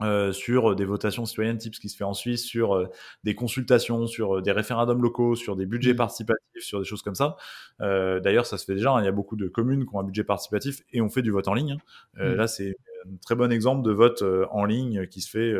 euh, 0.00 0.30
sur 0.30 0.76
des 0.76 0.84
votations 0.84 1.26
citoyennes 1.26 1.58
type 1.58 1.74
ce 1.74 1.80
qui 1.80 1.88
se 1.88 1.96
fait 1.96 2.04
en 2.04 2.14
Suisse, 2.14 2.44
sur 2.44 2.76
euh, 2.76 2.86
des 3.24 3.34
consultations, 3.34 4.06
sur 4.06 4.36
euh, 4.36 4.42
des 4.42 4.52
référendums 4.52 5.02
locaux, 5.02 5.34
sur 5.34 5.56
des 5.56 5.66
budgets 5.66 5.92
mmh. 5.92 5.96
participatifs, 5.96 6.44
sur 6.60 6.78
des 6.78 6.84
choses 6.84 7.02
comme 7.02 7.16
ça. 7.16 7.36
D'ailleurs, 7.80 8.46
ça 8.46 8.58
se 8.58 8.64
fait 8.64 8.74
déjà. 8.74 8.92
Hein. 8.92 9.02
il 9.02 9.06
y 9.06 9.08
a 9.08 9.12
beaucoup 9.12 9.34
de 9.34 9.48
communes 9.48 9.86
qui 9.86 9.94
ont 9.94 10.00
un 10.00 10.04
budget 10.04 10.22
participatif 10.22 10.82
et 10.92 11.00
on 11.00 11.08
fait 11.08 11.22
du 11.22 11.32
vote 11.32 11.48
en 11.48 11.54
ligne. 11.54 11.78
Hein. 12.16 12.24
Mmh. 12.24 12.34
Là, 12.34 12.46
c'est 12.46 12.76
un 13.06 13.16
très 13.24 13.34
bon 13.34 13.50
exemple 13.52 13.82
de 13.86 13.92
vote 13.92 14.22
en 14.50 14.64
ligne 14.64 15.06
qui 15.06 15.20
se 15.20 15.30
fait. 15.30 15.54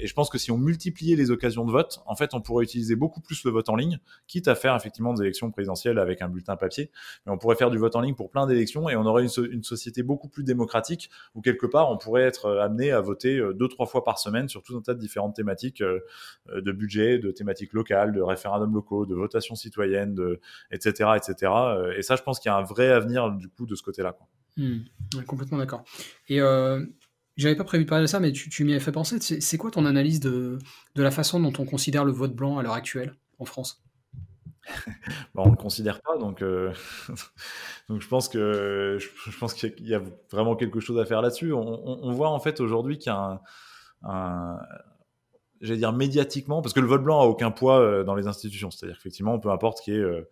et 0.00 0.06
je 0.06 0.14
pense 0.14 0.30
que 0.30 0.38
si 0.38 0.50
on 0.50 0.58
multipliait 0.58 1.16
les 1.16 1.30
occasions 1.30 1.64
de 1.64 1.72
vote, 1.72 2.00
en 2.06 2.14
fait, 2.14 2.34
on 2.34 2.40
pourrait 2.40 2.64
utiliser 2.64 2.96
beaucoup 2.96 3.20
plus 3.20 3.44
le 3.44 3.50
vote 3.50 3.68
en 3.68 3.76
ligne, 3.76 3.98
quitte 4.26 4.48
à 4.48 4.54
faire 4.54 4.76
effectivement 4.76 5.14
des 5.14 5.22
élections 5.22 5.50
présidentielles 5.50 5.98
avec 5.98 6.22
un 6.22 6.28
bulletin 6.28 6.56
papier. 6.56 6.90
Mais 7.26 7.32
on 7.32 7.38
pourrait 7.38 7.56
faire 7.56 7.70
du 7.70 7.78
vote 7.78 7.96
en 7.96 8.00
ligne 8.00 8.14
pour 8.14 8.30
plein 8.30 8.46
d'élections 8.46 8.88
et 8.88 8.96
on 8.96 9.04
aurait 9.06 9.24
une, 9.24 9.62
société 9.62 10.02
beaucoup 10.02 10.28
plus 10.28 10.44
démocratique 10.44 11.10
où 11.34 11.40
quelque 11.40 11.66
part 11.66 11.90
on 11.90 11.98
pourrait 11.98 12.22
être 12.22 12.58
amené 12.58 12.92
à 12.92 13.00
voter 13.00 13.38
euh, 13.38 13.52
deux, 13.52 13.68
trois 13.68 13.86
fois 13.86 14.04
par 14.04 14.18
semaine 14.18 14.48
sur 14.48 14.62
tout 14.62 14.76
un 14.76 14.82
tas 14.82 14.94
de 14.94 14.98
différentes 14.98 15.34
thématiques 15.34 15.80
euh, 15.80 16.00
euh, 16.50 16.60
de 16.60 16.72
budget, 16.72 17.18
de 17.18 17.30
thématiques 17.30 17.72
locales, 17.72 18.12
de 18.12 18.20
référendums 18.20 18.74
locaux, 18.74 19.06
de 19.06 19.14
votations 19.14 19.54
citoyennes, 19.54 20.18
etc., 20.70 21.10
etc. 21.16 21.52
Et 21.96 22.02
ça, 22.02 22.16
je 22.16 22.22
pense 22.22 22.40
qu'il 22.40 22.50
y 22.50 22.52
a 22.52 22.56
un 22.56 22.62
vrai 22.62 22.88
avenir 22.88 23.30
du 23.30 23.48
coup 23.48 23.66
de 23.66 23.74
ce 23.74 23.82
côté-là. 23.82 24.16
Hmm. 24.56 24.78
complètement 25.26 25.58
d'accord. 25.58 25.84
Et 26.28 26.40
euh, 26.40 26.84
j'avais 27.36 27.56
pas 27.56 27.64
prévu 27.64 27.84
de 27.84 27.88
parler 27.88 28.04
de 28.04 28.08
ça, 28.08 28.20
mais 28.20 28.32
tu, 28.32 28.64
m'y 28.64 28.74
as 28.74 28.80
fait 28.80 28.92
penser. 28.92 29.18
C'est 29.20 29.58
quoi 29.58 29.70
ton 29.70 29.84
analyse 29.84 30.20
de, 30.20 30.58
de 30.94 31.02
la 31.02 31.10
façon 31.10 31.40
dont 31.40 31.52
on 31.58 31.64
considère 31.64 32.04
le 32.04 32.12
vote 32.12 32.34
blanc 32.34 32.58
à 32.58 32.62
l'heure 32.62 32.74
actuelle 32.74 33.14
en 33.38 33.44
France? 33.44 33.82
Bah, 35.34 35.42
on 35.42 35.46
ne 35.46 35.50
le 35.50 35.56
considère 35.56 36.00
pas, 36.00 36.16
donc, 36.16 36.42
donc 37.88 38.00
je 38.00 38.08
pense 38.08 38.28
que 38.28 38.96
je, 38.98 39.38
pense 39.38 39.52
qu'il 39.52 39.74
y, 39.80 39.94
a 39.94 40.02
vraiment 40.32 40.56
quelque 40.56 40.80
chose 40.80 40.98
à 40.98 41.04
faire 41.04 41.20
là-dessus. 41.20 41.52
On, 41.52 42.12
voit 42.12 42.30
en 42.30 42.40
fait 42.40 42.60
aujourd'hui 42.60 42.96
qu'il 42.96 43.12
y 43.12 43.14
a 43.14 43.42
un, 44.04 44.58
j'allais 45.60 45.80
dire 45.80 45.92
médiatiquement, 45.92 46.62
parce 46.62 46.72
que 46.72 46.80
le 46.80 46.86
vote 46.86 47.02
blanc 47.02 47.20
a 47.20 47.24
aucun 47.24 47.50
poids 47.50 48.04
dans 48.04 48.14
les 48.14 48.26
institutions. 48.26 48.70
C'est-à-dire 48.70 48.96
qu'effectivement, 48.96 49.38
peu 49.38 49.50
importe 49.50 49.82
qu'il 49.82 49.94
y 49.94 49.98
ait 49.98 50.24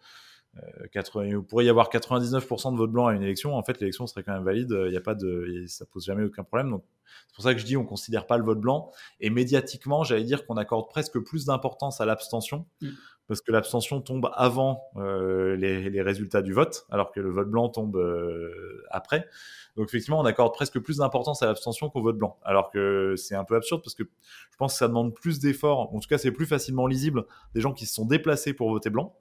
80, 0.93 1.25
il 1.25 1.43
pourrait 1.43 1.65
y 1.65 1.71
avoir 1.71 1.89
99% 1.91 2.73
de 2.73 2.77
vote 2.77 2.93
blanc 2.93 3.07
à 3.07 3.15
une 3.15 3.23
élection. 3.23 3.57
En 3.57 3.63
fait, 3.63 3.81
l'élection 3.81 4.07
serait 4.07 4.23
quand 4.23 4.35
même 4.35 4.45
valide. 4.45 4.75
Il 4.87 4.93
y 4.93 4.97
a 4.97 5.01
pas 5.01 5.15
de, 5.15 5.65
ça 5.67 5.87
pose 5.87 6.05
jamais 6.05 6.25
aucun 6.25 6.45
problème. 6.45 6.71
Donc, 6.71 6.85
c'est 7.29 7.35
pour 7.35 7.45
ça 7.45 7.55
que 7.55 7.61
je 7.61 7.65
dis, 7.65 7.77
on 7.77 7.85
considère 7.85 8.27
pas 8.27 8.37
le 8.37 8.45
vote 8.45 8.61
blanc. 8.61 8.91
Et 9.21 9.31
médiatiquement, 9.31 10.05
j'allais 10.05 10.25
dire 10.25 10.47
qu'on 10.47 10.57
accorde 10.57 10.89
presque 10.91 11.19
plus 11.21 11.47
d'importance 11.47 12.01
à 12.01 12.05
l'abstention. 12.05 12.67
Mm 12.81 12.89
parce 13.33 13.41
que 13.41 13.51
l'abstention 13.51 14.03
tombe 14.03 14.31
avant 14.35 14.91
euh, 14.97 15.57
les, 15.57 16.03
résultats 16.03 16.43
du 16.43 16.53
vote, 16.53 16.85
alors 16.91 17.13
que 17.13 17.19
le 17.19 17.31
vote 17.31 17.49
blanc 17.49 17.71
tombe 17.71 17.97
euh, 17.97 18.85
après. 18.91 19.27
Donc 19.75 19.89
effectivement, 19.89 20.21
on 20.21 20.27
accorde 20.27 20.53
presque 20.53 20.79
plus 20.81 20.99
d'importance 20.99 21.43
à 21.43 21.47
l'abstention 21.47 21.89
qu'au 21.89 22.03
vote 22.03 22.19
blanc, 22.19 22.39
alors 22.45 22.71
que 22.71 23.15
c'est 23.17 23.35
un 23.35 23.45
peu 23.45 23.57
absurde 23.57 23.81
parce 23.83 23.95
que 23.95 24.03
je 24.03 24.57
pense 24.59 24.75
que 24.75 24.79
ça 24.81 24.87
demande 24.87 25.15
plus 25.15 25.41
d'efforts. 25.41 25.95
En 25.95 25.99
tout 25.99 26.09
cas, 26.11 26.19
c'est 26.19 26.31
plus 26.31 26.45
facilement 26.45 26.87
lisible 26.87 27.25
des 27.55 27.63
gens 27.63 27.73
qui 27.73 27.87
se 27.87 27.95
sont 27.95 28.05
déplacés 28.05 28.53
pour 28.53 28.69
voter 28.69 28.91
blanc, 28.91 29.17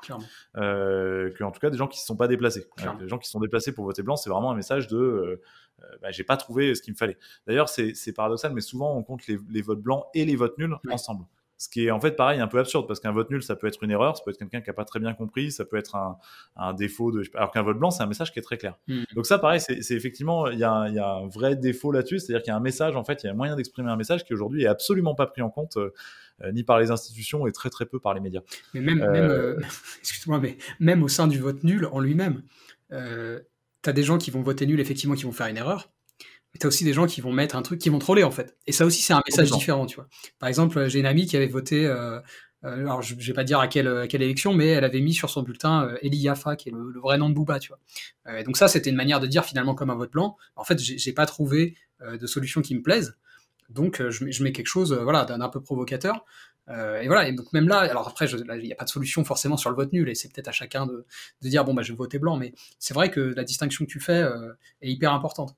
euh, 0.57 1.31
que 1.31 1.45
en 1.45 1.51
tout 1.51 1.61
cas 1.61 1.69
des 1.69 1.77
gens 1.77 1.87
qui 1.87 2.01
se 2.01 2.05
sont 2.05 2.17
pas 2.17 2.27
déplacés. 2.27 2.67
Les 2.99 3.07
gens 3.07 3.17
qui 3.17 3.27
se 3.27 3.31
sont 3.31 3.39
déplacés 3.39 3.71
pour 3.71 3.85
voter 3.85 4.03
blanc, 4.03 4.17
c'est 4.17 4.29
vraiment 4.29 4.51
un 4.51 4.55
message 4.55 4.87
de 4.87 5.41
bah, 6.01 6.11
j'ai 6.11 6.25
pas 6.25 6.35
trouvé 6.35 6.75
ce 6.75 6.81
qu'il 6.81 6.91
me 6.91 6.97
fallait. 6.97 7.17
D'ailleurs, 7.47 7.69
c'est 7.69 8.13
paradoxal, 8.13 8.51
mais 8.51 8.59
souvent 8.59 8.93
on 8.93 9.03
compte 9.03 9.25
les, 9.27 9.61
votes 9.61 9.81
blancs 9.81 10.03
et 10.13 10.25
les 10.25 10.35
votes 10.35 10.57
nuls 10.57 10.75
ensemble. 10.89 11.23
Ce 11.61 11.69
qui 11.69 11.85
est 11.85 11.91
en 11.91 11.99
fait 11.99 12.15
pareil 12.15 12.39
un 12.39 12.47
peu 12.47 12.57
absurde 12.57 12.87
parce 12.87 12.99
qu'un 12.99 13.11
vote 13.11 13.29
nul 13.29 13.43
ça 13.43 13.55
peut 13.55 13.67
être 13.67 13.83
une 13.83 13.91
erreur, 13.91 14.17
ça 14.17 14.23
peut 14.23 14.31
être 14.31 14.39
quelqu'un 14.39 14.61
qui 14.61 14.71
a 14.71 14.73
pas 14.73 14.83
très 14.83 14.99
bien 14.99 15.13
compris, 15.13 15.51
ça 15.51 15.63
peut 15.63 15.77
être 15.77 15.95
un, 15.95 16.73
défaut 16.73 17.11
de 17.11 17.21
alors 17.35 17.51
qu'un 17.51 17.61
vote 17.61 17.77
blanc 17.77 17.91
c'est 17.91 18.01
un 18.01 18.07
message 18.07 18.33
qui 18.33 18.39
est 18.39 18.41
très 18.41 18.57
clair. 18.57 18.79
Hmm. 18.87 19.03
Donc 19.13 19.27
ça 19.27 19.37
pareil 19.37 19.59
c'est 19.61 19.91
effectivement 19.91 20.47
il 20.47 20.57
y 20.57 20.63
a, 20.63 20.71
un 20.73 21.27
vrai 21.27 21.55
défaut 21.55 21.91
là-dessus, 21.91 22.17
c'est-à-dire 22.17 22.41
qu'il 22.41 22.49
y 22.49 22.53
a 22.53 22.57
un 22.57 22.61
message 22.61 22.95
en 22.95 23.03
fait 23.03 23.21
il 23.21 23.27
y 23.27 23.29
a 23.29 23.33
un 23.33 23.35
moyen 23.35 23.55
d'exprimer 23.55 23.91
un 23.91 23.95
message 23.95 24.25
qui 24.25 24.33
aujourd'hui 24.33 24.63
est 24.63 24.67
absolument 24.67 25.13
pas 25.13 25.27
pris 25.27 25.43
en 25.43 25.51
compte. 25.51 25.77
Euh, 26.43 26.51
ni 26.53 26.63
par 26.63 26.79
les 26.79 26.89
institutions 26.89 27.45
et 27.45 27.51
très 27.51 27.69
très 27.69 27.85
peu 27.85 27.99
par 27.99 28.15
les 28.15 28.19
médias. 28.19 28.41
Mais 28.73 28.81
même, 28.81 28.97
même 28.97 29.29
euh, 29.29 29.59
excuse-moi, 29.99 30.39
mais 30.39 30.57
même 30.79 31.03
au 31.03 31.07
sein 31.07 31.27
du 31.27 31.37
vote 31.37 31.63
nul 31.63 31.85
en 31.91 31.99
lui-même, 31.99 32.41
euh, 32.91 33.41
tu 33.83 33.89
as 33.91 33.93
des 33.93 34.01
gens 34.01 34.17
qui 34.17 34.31
vont 34.31 34.41
voter 34.41 34.65
nul, 34.65 34.79
effectivement, 34.79 35.13
qui 35.13 35.25
vont 35.25 35.31
faire 35.31 35.45
une 35.47 35.57
erreur, 35.57 35.91
mais 36.53 36.59
t'as 36.59 36.67
aussi 36.67 36.83
des 36.83 36.93
gens 36.93 37.05
qui 37.05 37.21
vont 37.21 37.31
mettre 37.31 37.55
un 37.55 37.61
truc, 37.61 37.79
qui 37.79 37.89
vont 37.89 37.99
troller 37.99 38.23
en 38.23 38.31
fait. 38.31 38.57
Et 38.67 38.71
ça 38.71 38.85
aussi, 38.85 39.01
c'est 39.01 39.13
un 39.13 39.21
message 39.25 39.51
différent, 39.51 39.85
tu 39.85 39.95
vois. 39.95 40.07
Par 40.39 40.49
exemple, 40.49 40.87
j'ai 40.87 40.99
une 40.99 41.05
amie 41.05 41.25
qui 41.25 41.37
avait 41.37 41.47
voté, 41.47 41.85
euh, 41.85 42.19
euh 42.65 42.79
alors 42.81 43.01
je, 43.01 43.15
vais 43.15 43.33
pas 43.33 43.43
dire 43.43 43.59
à 43.59 43.67
quelle, 43.67 44.07
quelle 44.09 44.21
élection, 44.21 44.53
mais 44.53 44.67
elle 44.67 44.83
avait 44.83 44.99
mis 44.99 45.13
sur 45.13 45.29
son 45.29 45.43
bulletin 45.43 45.85
euh, 45.85 45.97
Eli 46.01 46.17
Yafa, 46.17 46.55
qui 46.55 46.69
est 46.69 46.71
le, 46.73 46.99
vrai 46.99 47.17
nom 47.17 47.29
de 47.29 47.35
Bouba, 47.35 47.59
tu 47.59 47.69
vois. 47.69 47.79
Euh, 48.27 48.39
et 48.39 48.43
donc 48.43 48.57
ça, 48.57 48.67
c'était 48.67 48.89
une 48.89 48.95
manière 48.95 49.19
de 49.19 49.27
dire 49.27 49.45
finalement 49.45 49.75
comme 49.75 49.89
un 49.89 49.95
vote 49.95 50.11
blanc. 50.11 50.37
En 50.55 50.63
fait, 50.63 50.79
j'ai 50.79 51.13
pas 51.13 51.25
trouvé 51.25 51.75
euh, 52.01 52.17
de 52.17 52.27
solution 52.27 52.61
qui 52.61 52.75
me 52.75 52.81
plaise, 52.81 53.17
donc 53.69 54.01
je, 54.09 54.29
je 54.29 54.43
mets 54.43 54.51
quelque 54.51 54.67
chose, 54.67 54.93
voilà, 54.93 55.23
d'un 55.23 55.47
peu 55.47 55.61
provocateur. 55.61 56.25
et 56.69 57.07
voilà, 57.07 57.29
et 57.29 57.31
donc 57.31 57.53
même 57.53 57.69
là, 57.69 57.79
alors 57.79 58.07
après, 58.09 58.25
il 58.29 58.63
n'y 58.63 58.73
a 58.73 58.75
pas 58.75 58.83
de 58.83 58.89
solution 58.89 59.23
forcément 59.23 59.55
sur 59.55 59.69
le 59.69 59.77
vote 59.77 59.93
nul, 59.93 60.09
et 60.09 60.15
c'est 60.15 60.27
peut-être 60.31 60.49
à 60.49 60.51
chacun 60.51 60.85
de, 60.85 61.05
de, 61.41 61.49
dire, 61.49 61.63
bon, 61.63 61.73
bah, 61.73 61.81
je 61.81 61.93
vais 61.93 61.97
voter 61.97 62.19
blanc, 62.19 62.35
mais 62.35 62.53
c'est 62.79 62.93
vrai 62.93 63.09
que 63.09 63.21
la 63.21 63.45
distinction 63.45 63.85
que 63.85 63.89
tu 63.89 64.01
fais 64.01 64.25
est 64.81 64.91
hyper 64.91 65.13
importante. 65.13 65.55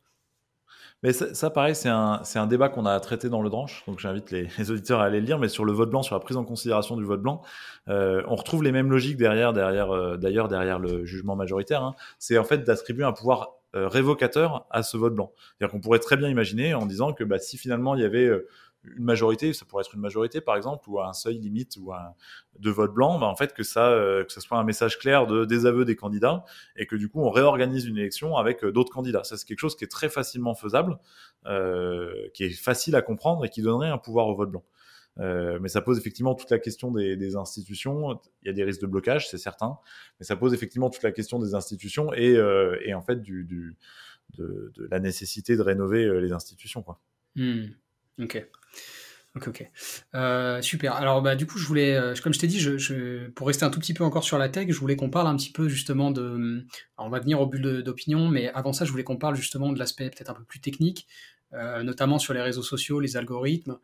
Mais 1.04 1.12
ça, 1.12 1.50
pareil, 1.50 1.76
c'est 1.76 1.89
un, 1.89 2.22
un, 2.36 2.48
débat 2.48 2.70
qu'on 2.70 2.86
a 2.86 2.98
traité 3.02 3.28
dans 3.28 3.42
le 3.42 3.50
dranche, 3.50 3.84
donc 3.88 4.00
j'invite 4.00 4.32
les, 4.32 4.48
les, 4.58 4.72
auditeurs 4.72 5.02
à 5.02 5.06
aller 5.06 5.20
le 5.20 5.26
lire, 5.26 5.38
mais 5.38 5.50
sur 5.50 5.66
le 5.66 5.74
vote 5.74 5.89
blanc, 5.89 6.02
sur 6.02 6.16
la 6.16 6.22
prise 6.22 6.38
en 6.38 6.46
considération 6.46 6.96
du 6.96 7.04
vote 7.04 7.22
blanc, 7.22 7.42
euh, 7.89 8.24
on 8.28 8.36
retrouve 8.36 8.63
les 8.63 8.72
mêmes 8.72 8.89
logiques 8.89 9.18
derrière, 9.18 9.52
derrière, 9.52 9.92
euh, 9.92 10.16
d'ailleurs 10.16 10.48
derrière 10.48 10.80
le 10.80 11.04
jugement 11.04 11.36
majoritaire. 11.36 11.84
Hein. 11.84 11.96
C'est 12.20 12.38
en 12.38 12.46
fait 12.46 12.63
d'attribuer 12.63 13.04
un 13.04 13.12
pouvoir 13.12 13.58
euh, 13.76 13.88
révocateur 13.88 14.68
à 14.70 14.84
ce 14.84 14.98
vote 14.98 15.16
blanc. 15.16 15.32
C'est-à-dire 15.36 15.72
qu'on 15.72 15.80
pourrait 15.80 15.98
très 15.98 16.16
bien 16.16 16.30
imaginer 16.30 16.76
en 16.76 16.86
disant 16.86 17.12
que 17.12 17.24
bah, 17.24 17.39
si 17.39 17.58
finalement 17.58 17.96
il 17.96 18.02
y 18.02 18.06
avait 18.06 18.28
euh, 18.28 18.48
une 18.84 19.04
majorité, 19.04 19.54
ça 19.54 19.65
pourrait 19.65 19.82
être 19.82 19.93
une 19.93 20.02
majorité 20.02 20.41
par 20.41 20.56
exemple, 20.56 20.89
ou 20.89 21.00
un 21.00 21.13
seuil 21.13 21.38
limite 21.38 21.78
ou 21.80 21.93
un, 21.93 22.13
de 22.60 22.69
vote 22.69 22.93
blanc, 22.93 23.19
bah, 23.19 23.28
en 23.28 23.36
fait 23.36 23.54
que 23.54 23.63
ça, 23.63 23.89
euh, 23.89 24.24
que 24.24 24.32
ça 24.32 24.41
soit 24.41 24.58
un 24.58 24.63
message 24.63 25.00
clair 25.00 25.28
de 25.28 25.46
désaveu 25.46 25.86
des 25.86 25.96
candidats 25.96 26.46
et 26.76 26.86
que 26.86 26.96
du 26.96 27.10
coup 27.10 27.22
on 27.22 27.30
réorganise 27.30 27.86
une 27.86 27.98
élection 27.98 28.38
avec 28.38 28.63
euh, 28.63 28.72
d'autres 28.72 28.91
candidats. 28.91 29.24
Ça 29.24 29.38
c'est 29.38 29.46
quelque 29.46 29.60
chose 29.60 29.76
qui 29.76 29.84
est 29.84 29.91
très 29.91 30.10
facilement 30.10 30.56
faisable, 30.56 30.98
euh, 31.46 32.13
qui 32.34 32.43
est 32.43 32.50
facile 32.50 32.96
à 32.96 33.02
comprendre 33.02 33.46
et 33.46 33.50
qui 33.50 33.62
donnerait 33.62 33.89
un 33.89 33.98
pouvoir 33.98 34.28
au 34.28 34.36
vote 34.36 34.52
blanc. 34.52 34.63
Mais 35.17 35.69
ça 35.69 35.82
pose 35.82 36.00
effectivement 36.00 36.34
toute 36.34 36.50
la 36.50 36.58
question 36.58 36.91
des, 36.91 37.36
institutions. 37.36 38.19
Il 38.41 38.48
y 38.48 38.50
a 38.50 38.54
des 38.54 38.63
risques 38.63 38.82
de 38.82 38.88
blocage, 38.88 39.30
c'est 39.30 39.38
certain, 39.38 39.78
mais 40.19 40.26
ça 40.26 40.36
pose 40.36 40.56
effectivement 40.56 40.89
toute 40.89 41.04
la 41.04 41.12
question 41.12 41.38
des 41.38 41.54
institutions 41.54 42.12
et, 42.15 42.93
en 42.96 43.02
fait 43.04 43.22
du, 43.22 43.46
de, 44.38 44.74
la 44.89 45.00
nécessité 45.00 45.56
de 45.56 45.62
rénover 45.62 46.19
les 46.19 46.32
institutions. 46.32 46.82
Quoi. 46.82 47.00
Hmm. 47.36 47.65
Ok. 48.19 48.45
Ok. 49.36 49.67
Euh, 50.13 50.62
super. 50.62 50.93
Alors, 50.93 51.23
bah, 51.23 51.36
du 51.36 51.47
coup, 51.47 51.58
je 51.58 51.65
voulais, 51.65 51.95
euh, 51.95 52.13
comme 52.21 52.34
je 52.34 52.39
t'ai 52.39 52.45
dit, 52.45 52.60
je, 52.60 53.30
pour 53.32 53.47
rester 53.47 53.65
un 53.65 53.71
tout 53.71 53.80
petit 53.80 53.95
peu 53.95 54.04
encore 54.04 54.23
sur 54.23 54.38
la 54.38 54.47
tech, 54.47 54.67
je 54.69 54.80
voulais 54.80 54.95
qu'on 54.95 55.10
parle 55.10 55.26
un 55.28 55.36
petit 55.36 55.52
peu 55.52 55.67
justement 55.67 56.12
de. 56.12 56.63
on 56.99 57.10
va 57.10 57.19
venir 57.19 57.41
au 57.41 57.47
bulle 57.47 57.82
d'opinion, 57.82 58.28
mais 58.28 58.52
avant 58.54 58.73
ça, 58.73 58.86
je 58.86 58.91
voulais 58.91 59.04
qu'on 59.04 59.17
parle 59.17 59.36
justement 59.36 59.71
de 59.71 59.80
l'aspect 59.80 60.12
peut-être 60.12 60.30
un 60.30 60.36
peu 60.36 60.43
plus 60.43 60.62
technique, 60.62 61.08
euh, 61.54 61.82
notamment 61.82 62.19
sur 62.19 62.36
les 62.36 62.41
réseaux 62.41 62.62
sociaux, 62.62 62.99
les 62.99 63.17
algorithmes. 63.17 63.78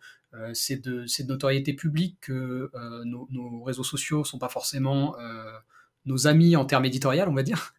C'est 0.54 0.78
de, 0.84 1.06
de, 1.06 1.28
notoriété 1.28 1.74
publique 1.74 2.20
que 2.22 2.70
nos, 3.06 3.64
réseaux 3.64 3.84
sociaux 3.84 4.24
sont 4.24 4.38
pas 4.38 4.50
forcément 4.50 5.16
nos 6.06 6.28
amis 6.28 6.56
en 6.56 6.66
termes 6.66 6.86
éditorial, 6.86 7.28
on 7.28 7.34
va 7.34 7.42
dire. 7.42 7.74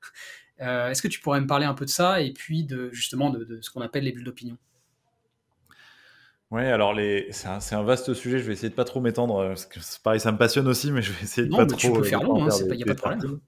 Est-ce 0.59 1.01
que 1.01 1.09
tu 1.09 1.21
pourrais 1.21 1.41
me 1.41 1.47
parler 1.47 1.67
un 1.67 1.75
peu 1.75 1.85
de 1.85 1.91
ça 1.91 2.21
et 2.21 2.33
puis 2.33 2.65
de 2.65 2.91
justement 2.91 3.31
de 3.31 3.61
ce 3.63 3.71
qu'on 3.71 3.81
appelle 3.83 4.03
les 4.03 4.11
bulles 4.11 4.25
d'opinion? 4.25 4.59
Oui, 6.51 6.63
alors 6.63 6.93
les... 6.95 7.29
c'est 7.31 7.49
un, 7.49 7.59
un, 7.79 7.83
vaste 7.83 8.15
sujet, 8.15 8.39
je 8.39 8.45
vais 8.45 8.53
essayer 8.53 8.71
de 8.71 8.75
pas 8.75 8.85
trop 8.85 9.01
m'étendre, 9.01 9.39
euh, 9.39 9.49
parce 9.49 9.67
que 9.67 9.81
pareil, 10.03 10.21
ça 10.21 10.33
me 10.33 10.39
passionne 10.39 10.69
aussi, 10.69 10.93
mais 10.93 11.03
je 11.03 11.13
vais 11.13 11.23
essayer 11.23 11.47
de 11.47 11.53
non, 11.53 11.59
pas 11.59 11.65
mais 11.65 11.71
trop... 11.71 11.79
Tu 11.79 11.93
peux 11.93 12.03
faire 12.03 12.23
long, 12.23 12.49
il 12.49 12.77
n'y 12.77 12.83
a 12.83 12.87
pas 12.87 12.95
de 12.95 13.01
problème. 13.01 13.41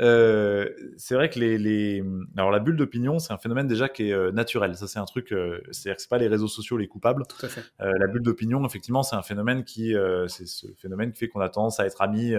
Euh, 0.00 0.68
c'est 0.96 1.14
vrai 1.14 1.28
que 1.28 1.38
les, 1.38 1.58
les, 1.58 2.04
alors 2.36 2.50
la 2.50 2.60
bulle 2.60 2.76
d'opinion, 2.76 3.18
c'est 3.18 3.32
un 3.32 3.38
phénomène 3.38 3.66
déjà 3.66 3.88
qui 3.88 4.08
est 4.08 4.12
euh, 4.12 4.30
naturel. 4.30 4.76
Ça, 4.76 4.86
c'est 4.86 4.98
un 4.98 5.04
truc, 5.04 5.32
euh, 5.32 5.60
c'est-à-dire 5.70 5.96
que 5.96 6.02
c'est 6.02 6.08
pas 6.08 6.18
les 6.18 6.28
réseaux 6.28 6.48
sociaux 6.48 6.76
les 6.76 6.86
coupables. 6.86 7.24
Tout 7.28 7.46
à 7.46 7.48
fait. 7.48 7.64
Euh, 7.80 7.92
la 7.98 8.06
bulle 8.06 8.22
d'opinion, 8.22 8.64
effectivement, 8.64 9.02
c'est 9.02 9.16
un 9.16 9.22
phénomène 9.22 9.64
qui, 9.64 9.94
c'est 10.28 10.46
ce 10.46 10.66
phénomène 10.76 11.12
qui 11.12 11.18
fait 11.18 11.28
qu'on 11.28 11.40
a 11.40 11.48
tendance 11.48 11.80
à 11.80 11.86
être 11.86 12.00
amis 12.00 12.34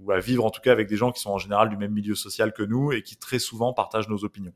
ou 0.00 0.10
à 0.10 0.18
vivre 0.18 0.44
en 0.44 0.50
tout 0.50 0.60
cas 0.60 0.72
avec 0.72 0.88
des 0.88 0.96
gens 0.96 1.12
qui 1.12 1.20
sont 1.20 1.30
en 1.30 1.38
général 1.38 1.68
du 1.68 1.76
même 1.76 1.92
milieu 1.92 2.14
social 2.14 2.52
que 2.52 2.62
nous 2.62 2.92
et 2.92 3.02
qui 3.02 3.16
très 3.16 3.38
souvent 3.38 3.72
partagent 3.72 4.08
nos 4.08 4.24
opinions. 4.24 4.52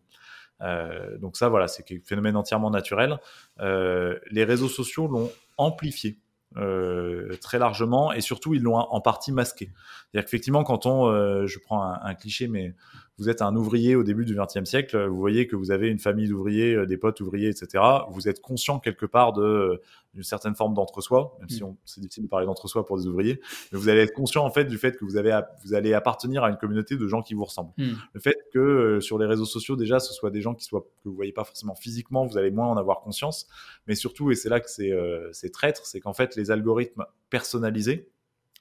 Euh, 0.63 1.19
donc 1.19 1.37
ça, 1.37 1.49
voilà, 1.49 1.69
c'est 1.69 1.91
un 1.93 1.99
phénomène 2.05 2.37
entièrement 2.37 2.71
naturel. 2.71 3.19
Euh, 3.61 4.19
les 4.31 4.45
réseaux 4.45 4.69
sociaux 4.69 5.07
l'ont 5.07 5.31
amplifié. 5.57 6.19
Euh, 6.57 7.37
très 7.43 7.59
largement 7.59 8.13
et 8.13 8.23
surtout 8.23 8.55
ils 8.55 8.63
l'ont 8.63 8.77
en 8.77 9.01
partie 9.03 9.31
masqué. 9.31 9.67
C'est-à-dire 9.67 10.25
qu'effectivement 10.25 10.65
quand 10.65 10.87
on, 10.87 11.45
je 11.45 11.59
prends 11.59 11.83
un, 11.83 12.15
cliché 12.15 12.49
mais 12.49 12.73
vous 13.19 13.31
êtes 13.31 13.41
un 13.41 13.57
ouvrier 13.57 13.97
au 13.97 14.03
début 14.03 14.25
du 14.25 14.37
XXe 14.37 14.69
siècle, 14.69 15.07
vous 15.07 15.19
voyez 15.19 15.47
que 15.47 15.57
vous 15.57 15.71
avez 15.71 15.89
une 15.89 15.99
famille 15.99 16.29
d'ouvriers, 16.29 16.87
des 16.87 16.99
potes 16.99 17.21
ouvriers, 17.21 17.49
etc. 17.49 17.83
Vous 18.11 18.29
êtes 18.29 18.41
conscient 18.41 18.79
quelque 18.79 19.07
part 19.07 19.33
de 19.33 19.81
d'une 20.13 20.23
certaine 20.23 20.55
forme 20.55 20.73
d'entre-soi, 20.73 21.37
même 21.41 21.49
si 21.51 21.63
mm. 21.63 21.77
c'est 21.85 22.01
difficile 22.01 22.25
de 22.25 22.29
parler 22.29 22.47
d'entre-soi 22.47 22.87
pour 22.87 22.97
des 22.97 23.07
ouvriers, 23.07 23.39
mais 23.71 23.79
vous 23.79 23.91
allez 23.91 24.01
être 24.01 24.15
conscient 24.15 24.45
en 24.45 24.51
fait 24.51 24.65
du 24.65 24.79
fait 24.79 24.97
que 24.97 25.05
vous 25.05 25.17
avez 25.17 25.39
vous 25.63 25.75
allez 25.75 25.93
appartenir 25.93 26.43
à 26.43 26.49
une 26.49 26.57
communauté 26.57 26.97
de 26.97 27.07
gens 27.07 27.23
qui 27.23 27.35
vous 27.35 27.45
ressemblent. 27.45 27.73
Mm. 27.77 27.93
Le 28.13 28.21
fait 28.21 28.37
que 28.53 28.99
sur 29.01 29.19
les 29.19 29.27
réseaux 29.27 29.45
sociaux 29.45 29.77
déjà 29.77 29.99
ce 29.99 30.13
soit 30.13 30.31
des 30.31 30.41
gens 30.41 30.55
qui 30.55 30.65
soient 30.65 30.83
que 31.03 31.09
vous 31.09 31.15
voyez 31.15 31.33
pas 31.33 31.45
forcément 31.45 31.75
physiquement, 31.75 32.27
vous 32.27 32.39
allez 32.39 32.51
moins 32.51 32.69
en 32.69 32.77
avoir 32.77 33.01
conscience, 33.01 33.47
mais 33.87 33.95
surtout 33.95 34.31
et 34.31 34.35
c'est 34.35 34.49
là 34.49 34.61
que 34.61 34.71
c'est 34.71 34.93
c'est 35.33 35.51
traître, 35.51 35.87
c'est 35.87 36.01
qu'en 36.01 36.15
fait 36.15 36.37
les 36.37 36.51
algorithmes 36.51 37.05
personnalisés 37.31 38.09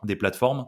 des 0.04 0.16
plateformes 0.16 0.68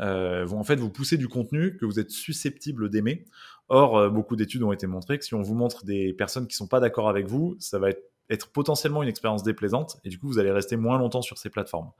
euh, 0.00 0.44
vont 0.44 0.58
en 0.58 0.64
fait 0.64 0.76
vous 0.76 0.90
pousser 0.90 1.16
du 1.16 1.28
contenu 1.28 1.76
que 1.76 1.84
vous 1.84 1.98
êtes 1.98 2.10
susceptible 2.10 2.90
d'aimer. 2.90 3.24
Or, 3.68 3.96
euh, 3.96 4.10
beaucoup 4.10 4.36
d'études 4.36 4.62
ont 4.62 4.72
été 4.72 4.86
montrées 4.86 5.18
que 5.18 5.24
si 5.24 5.34
on 5.34 5.42
vous 5.42 5.54
montre 5.54 5.84
des 5.84 6.12
personnes 6.12 6.46
qui 6.46 6.56
sont 6.56 6.68
pas 6.68 6.80
d'accord 6.80 7.08
avec 7.08 7.26
vous, 7.26 7.56
ça 7.58 7.78
va 7.78 7.90
être 7.90 8.11
être 8.32 8.50
potentiellement 8.50 9.02
une 9.02 9.08
expérience 9.08 9.42
déplaisante 9.42 9.98
et 10.04 10.08
du 10.08 10.18
coup 10.18 10.26
vous 10.26 10.38
allez 10.38 10.50
rester 10.50 10.76
moins 10.76 10.98
longtemps 10.98 11.22
sur 11.22 11.38
ces 11.38 11.50
plateformes. 11.50 11.90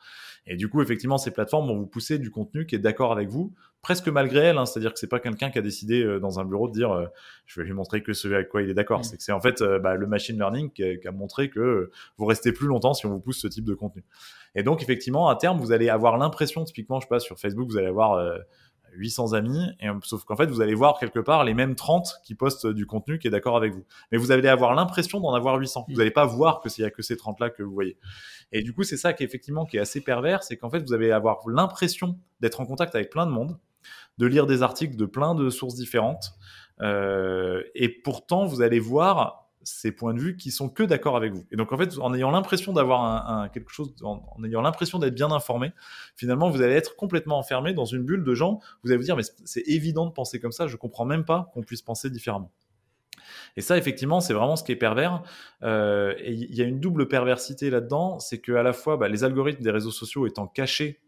Et 0.46 0.56
du 0.56 0.68
coup 0.68 0.82
effectivement 0.82 1.18
ces 1.18 1.30
plateformes 1.30 1.68
vont 1.68 1.78
vous 1.78 1.86
pousser 1.86 2.18
du 2.18 2.30
contenu 2.30 2.66
qui 2.66 2.74
est 2.74 2.80
d'accord 2.80 3.12
avec 3.12 3.28
vous, 3.28 3.52
presque 3.82 4.08
malgré 4.08 4.40
elles, 4.40 4.58
hein. 4.58 4.66
c'est-à-dire 4.66 4.92
que 4.92 4.98
c'est 4.98 5.08
pas 5.08 5.20
quelqu'un 5.20 5.50
qui 5.50 5.58
a 5.58 5.62
décidé 5.62 6.02
euh, 6.02 6.18
dans 6.18 6.40
un 6.40 6.44
bureau 6.44 6.68
de 6.68 6.72
dire 6.72 6.92
euh, 6.92 7.06
je 7.46 7.60
vais 7.60 7.66
lui 7.66 7.74
montrer 7.74 8.02
que 8.02 8.12
ce 8.12 8.28
avec 8.28 8.48
quoi 8.48 8.62
il 8.62 8.70
est 8.70 8.74
d'accord, 8.74 9.00
mmh. 9.00 9.04
c'est 9.04 9.16
que 9.16 9.22
c'est 9.22 9.32
en 9.32 9.40
fait 9.40 9.60
euh, 9.60 9.78
bah, 9.78 9.94
le 9.94 10.06
machine 10.06 10.36
learning 10.36 10.70
qui 10.70 10.84
a, 10.84 10.96
qui 10.96 11.06
a, 11.06 11.12
montré 11.12 11.50
que 11.50 11.90
vous 12.16 12.24
restez 12.24 12.52
plus 12.52 12.66
longtemps 12.66 12.94
si 12.94 13.06
on 13.06 13.10
vous 13.10 13.20
pousse 13.20 13.40
ce 13.40 13.48
type 13.48 13.64
de 13.64 13.74
contenu. 13.74 14.04
Et 14.54 14.62
donc 14.62 14.82
effectivement 14.82 15.28
à 15.28 15.36
terme 15.36 15.58
vous 15.58 15.72
allez 15.72 15.88
avoir 15.88 16.16
l'impression 16.16 16.64
typiquement 16.64 17.00
je 17.00 17.06
sais 17.06 17.10
pas 17.10 17.20
sur 17.20 17.38
Facebook 17.38 17.68
vous 17.70 17.78
allez 17.78 17.88
avoir 17.88 18.18
800 18.94 19.32
amis, 19.32 19.70
et, 19.80 19.88
sauf 20.02 20.24
qu'en 20.24 20.36
fait, 20.36 20.46
vous 20.46 20.60
allez 20.60 20.74
voir 20.74 20.98
quelque 20.98 21.20
part 21.20 21.44
les 21.44 21.54
mêmes 21.54 21.74
30 21.74 22.20
qui 22.24 22.34
postent 22.34 22.66
du 22.66 22.86
contenu 22.86 23.18
qui 23.18 23.28
est 23.28 23.30
d'accord 23.30 23.56
avec 23.56 23.72
vous. 23.72 23.84
Mais 24.10 24.18
vous 24.18 24.32
allez 24.32 24.48
avoir 24.48 24.74
l'impression 24.74 25.20
d'en 25.20 25.34
avoir 25.34 25.56
800. 25.56 25.86
Vous 25.88 25.96
n'allez 25.96 26.10
pas 26.10 26.26
voir 26.26 26.60
que 26.60 26.68
s'il 26.68 26.82
y 26.82 26.86
a 26.86 26.90
que 26.90 27.02
ces 27.02 27.16
30-là 27.16 27.50
que 27.50 27.62
vous 27.62 27.72
voyez. 27.72 27.96
Et 28.52 28.62
du 28.62 28.72
coup, 28.72 28.82
c'est 28.82 28.96
ça 28.96 29.12
qui 29.12 29.22
est 29.22 29.26
effectivement 29.26 29.64
qui 29.64 29.76
est 29.76 29.80
assez 29.80 30.00
pervers, 30.00 30.42
c'est 30.42 30.56
qu'en 30.56 30.70
fait, 30.70 30.80
vous 30.80 30.92
allez 30.92 31.10
avoir 31.10 31.38
l'impression 31.48 32.18
d'être 32.40 32.60
en 32.60 32.66
contact 32.66 32.94
avec 32.94 33.10
plein 33.10 33.26
de 33.26 33.32
monde, 33.32 33.58
de 34.18 34.26
lire 34.26 34.46
des 34.46 34.62
articles 34.62 34.96
de 34.96 35.06
plein 35.06 35.34
de 35.34 35.48
sources 35.50 35.74
différentes, 35.74 36.34
euh, 36.80 37.62
et 37.74 37.88
pourtant, 37.88 38.44
vous 38.44 38.62
allez 38.62 38.80
voir 38.80 39.41
ces 39.64 39.92
points 39.92 40.14
de 40.14 40.20
vue 40.20 40.36
qui 40.36 40.50
sont 40.50 40.68
que 40.68 40.82
d'accord 40.82 41.16
avec 41.16 41.32
vous. 41.32 41.44
Et 41.50 41.56
donc 41.56 41.72
en 41.72 41.78
fait, 41.78 41.98
en 41.98 42.14
ayant 42.14 42.30
l'impression 42.30 42.72
d'avoir 42.72 43.30
un, 43.30 43.48
quelque 43.48 43.70
chose, 43.70 43.94
en, 44.02 44.22
ayant 44.44 44.62
l'impression 44.62 44.98
d'être 44.98 45.14
bien 45.14 45.30
informé, 45.30 45.72
finalement 46.16 46.50
vous 46.50 46.62
allez 46.62 46.74
être 46.74 46.96
complètement 46.96 47.38
enfermé 47.38 47.74
dans 47.74 47.84
une 47.84 48.02
bulle 48.02 48.24
de 48.24 48.34
gens. 48.34 48.60
Vous 48.82 48.90
allez 48.90 48.98
vous 48.98 49.04
dire 49.04 49.16
mais 49.16 49.22
c'est 49.44 49.66
évident 49.66 50.06
de 50.06 50.12
penser 50.12 50.40
comme 50.40 50.52
ça. 50.52 50.66
Je 50.66 50.76
comprends 50.76 51.04
même 51.04 51.24
pas 51.24 51.50
qu'on 51.54 51.62
puisse 51.62 51.82
penser 51.82 52.10
différemment. 52.10 52.50
Et 53.56 53.60
ça, 53.60 53.76
effectivement, 53.76 54.20
c'est 54.20 54.32
vraiment 54.32 54.56
ce 54.56 54.64
qui 54.64 54.72
est 54.72 54.76
pervers. 54.76 55.22
Euh, 55.62 56.14
et 56.18 56.32
il 56.32 56.54
y 56.54 56.62
a 56.62 56.64
une 56.64 56.80
double 56.80 57.08
perversité 57.08 57.70
là-dedans, 57.70 58.18
c'est 58.18 58.38
que 58.38 58.52
à 58.52 58.62
la 58.62 58.72
fois, 58.72 58.96
bah, 58.96 59.08
les 59.08 59.24
algorithmes 59.24 59.62
des 59.62 59.70
réseaux 59.70 59.90
sociaux 59.90 60.26
étant 60.26 60.46
cachés 60.46 61.00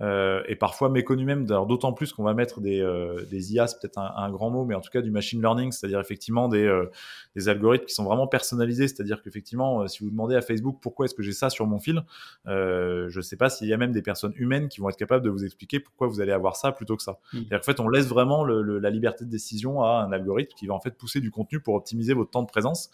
euh, 0.00 0.42
et 0.48 0.56
parfois 0.56 0.88
méconnu 0.88 1.24
même, 1.24 1.44
d'autant 1.44 1.92
plus 1.92 2.12
qu'on 2.12 2.22
va 2.22 2.32
mettre 2.32 2.60
des, 2.60 2.80
euh, 2.80 3.24
des 3.30 3.52
IA, 3.52 3.66
c'est 3.66 3.78
peut-être 3.80 3.98
un, 3.98 4.12
un, 4.16 4.30
grand 4.30 4.50
mot, 4.50 4.64
mais 4.64 4.74
en 4.74 4.80
tout 4.80 4.90
cas 4.90 5.02
du 5.02 5.10
machine 5.10 5.40
learning, 5.40 5.72
c'est-à-dire 5.72 6.00
effectivement 6.00 6.48
des, 6.48 6.64
euh, 6.64 6.90
des, 7.36 7.48
algorithmes 7.48 7.84
qui 7.84 7.94
sont 7.94 8.04
vraiment 8.04 8.26
personnalisés, 8.26 8.88
c'est-à-dire 8.88 9.22
qu'effectivement, 9.22 9.86
si 9.88 10.02
vous 10.02 10.10
demandez 10.10 10.36
à 10.36 10.40
Facebook 10.40 10.78
pourquoi 10.80 11.04
est-ce 11.04 11.14
que 11.14 11.22
j'ai 11.22 11.32
ça 11.32 11.50
sur 11.50 11.66
mon 11.66 11.78
fil, 11.78 12.02
je 12.46 13.14
ne 13.14 13.22
sais 13.22 13.36
pas 13.36 13.50
s'il 13.50 13.68
y 13.68 13.72
a 13.72 13.76
même 13.76 13.92
des 13.92 14.02
personnes 14.02 14.32
humaines 14.36 14.68
qui 14.68 14.80
vont 14.80 14.88
être 14.88 14.96
capables 14.96 15.24
de 15.24 15.30
vous 15.30 15.44
expliquer 15.44 15.80
pourquoi 15.80 16.06
vous 16.06 16.20
allez 16.20 16.32
avoir 16.32 16.56
ça 16.56 16.72
plutôt 16.72 16.96
que 16.96 17.02
ça. 17.02 17.18
Mmh. 17.32 17.38
En 17.54 17.62
fait, 17.62 17.80
on 17.80 17.88
laisse 17.88 18.06
vraiment 18.06 18.44
le, 18.44 18.78
la 18.78 18.90
liberté 18.90 19.24
de 19.24 19.30
décision 19.30 19.82
à 19.82 20.02
un 20.02 20.12
algorithme 20.12 20.54
qui 20.56 20.66
va 20.66 20.74
en 20.74 20.80
fait 20.80 20.92
pousser 20.92 21.20
du 21.20 21.30
contenu 21.30 21.60
pour 21.60 21.74
optimiser 21.74 22.14
votre 22.14 22.30
temps 22.30 22.42
de 22.42 22.48
présence. 22.48 22.90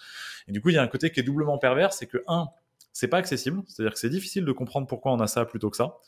Et 0.49 0.53
du 0.53 0.61
coup, 0.61 0.71
il 0.71 0.75
y 0.75 0.79
a 0.79 0.83
un 0.83 0.89
côté 0.89 1.11
qui 1.11 1.21
est 1.21 1.23
doublement 1.23 1.59
pervers, 1.59 1.93
c'est 1.93 2.07
que 2.07 2.19
un, 2.27 2.49
c'est 2.93 3.09
pas 3.09 3.19
accessible, 3.19 3.63
c'est-à-dire 3.67 3.93
que 3.93 3.99
c'est 3.99 4.11
difficile 4.11 4.45
de 4.45 4.53
comprendre 4.53 4.87
pourquoi 4.87 5.13
on 5.13 5.21
a 5.21 5.27
ça 5.27 5.45
plutôt 5.45 5.71
que 5.71 5.77
ça. 5.77 5.99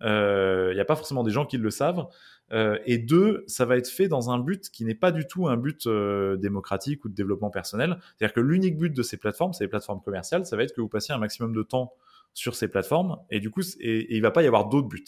Il 0.00 0.06
euh, 0.08 0.74
n'y 0.74 0.80
a 0.80 0.84
pas 0.84 0.96
forcément 0.96 1.22
des 1.22 1.30
gens 1.30 1.46
qui 1.46 1.56
le 1.56 1.70
savent. 1.70 2.06
Euh, 2.52 2.78
et 2.84 2.98
deux, 2.98 3.44
ça 3.46 3.64
va 3.64 3.76
être 3.76 3.88
fait 3.88 4.08
dans 4.08 4.30
un 4.30 4.38
but 4.38 4.70
qui 4.70 4.84
n'est 4.84 4.94
pas 4.94 5.10
du 5.10 5.26
tout 5.26 5.48
un 5.48 5.56
but 5.56 5.86
euh, 5.86 6.36
démocratique 6.36 7.04
ou 7.04 7.08
de 7.08 7.14
développement 7.14 7.50
personnel. 7.50 7.98
C'est-à-dire 8.16 8.34
que 8.34 8.40
l'unique 8.40 8.78
but 8.78 8.92
de 8.92 9.02
ces 9.02 9.16
plateformes, 9.16 9.52
les 9.58 9.68
plateformes 9.68 10.02
commerciales, 10.02 10.44
ça 10.46 10.56
va 10.56 10.62
être 10.62 10.74
que 10.74 10.80
vous 10.80 10.88
passiez 10.88 11.14
un 11.14 11.18
maximum 11.18 11.54
de 11.54 11.62
temps 11.62 11.94
sur 12.34 12.54
ces 12.54 12.68
plateformes 12.68 13.16
et 13.30 13.40
du 13.40 13.50
coup, 13.50 13.62
et, 13.80 14.14
il 14.14 14.20
va 14.20 14.30
pas 14.30 14.42
y 14.42 14.46
avoir 14.46 14.68
d'autres 14.68 14.88
buts. 14.88 15.02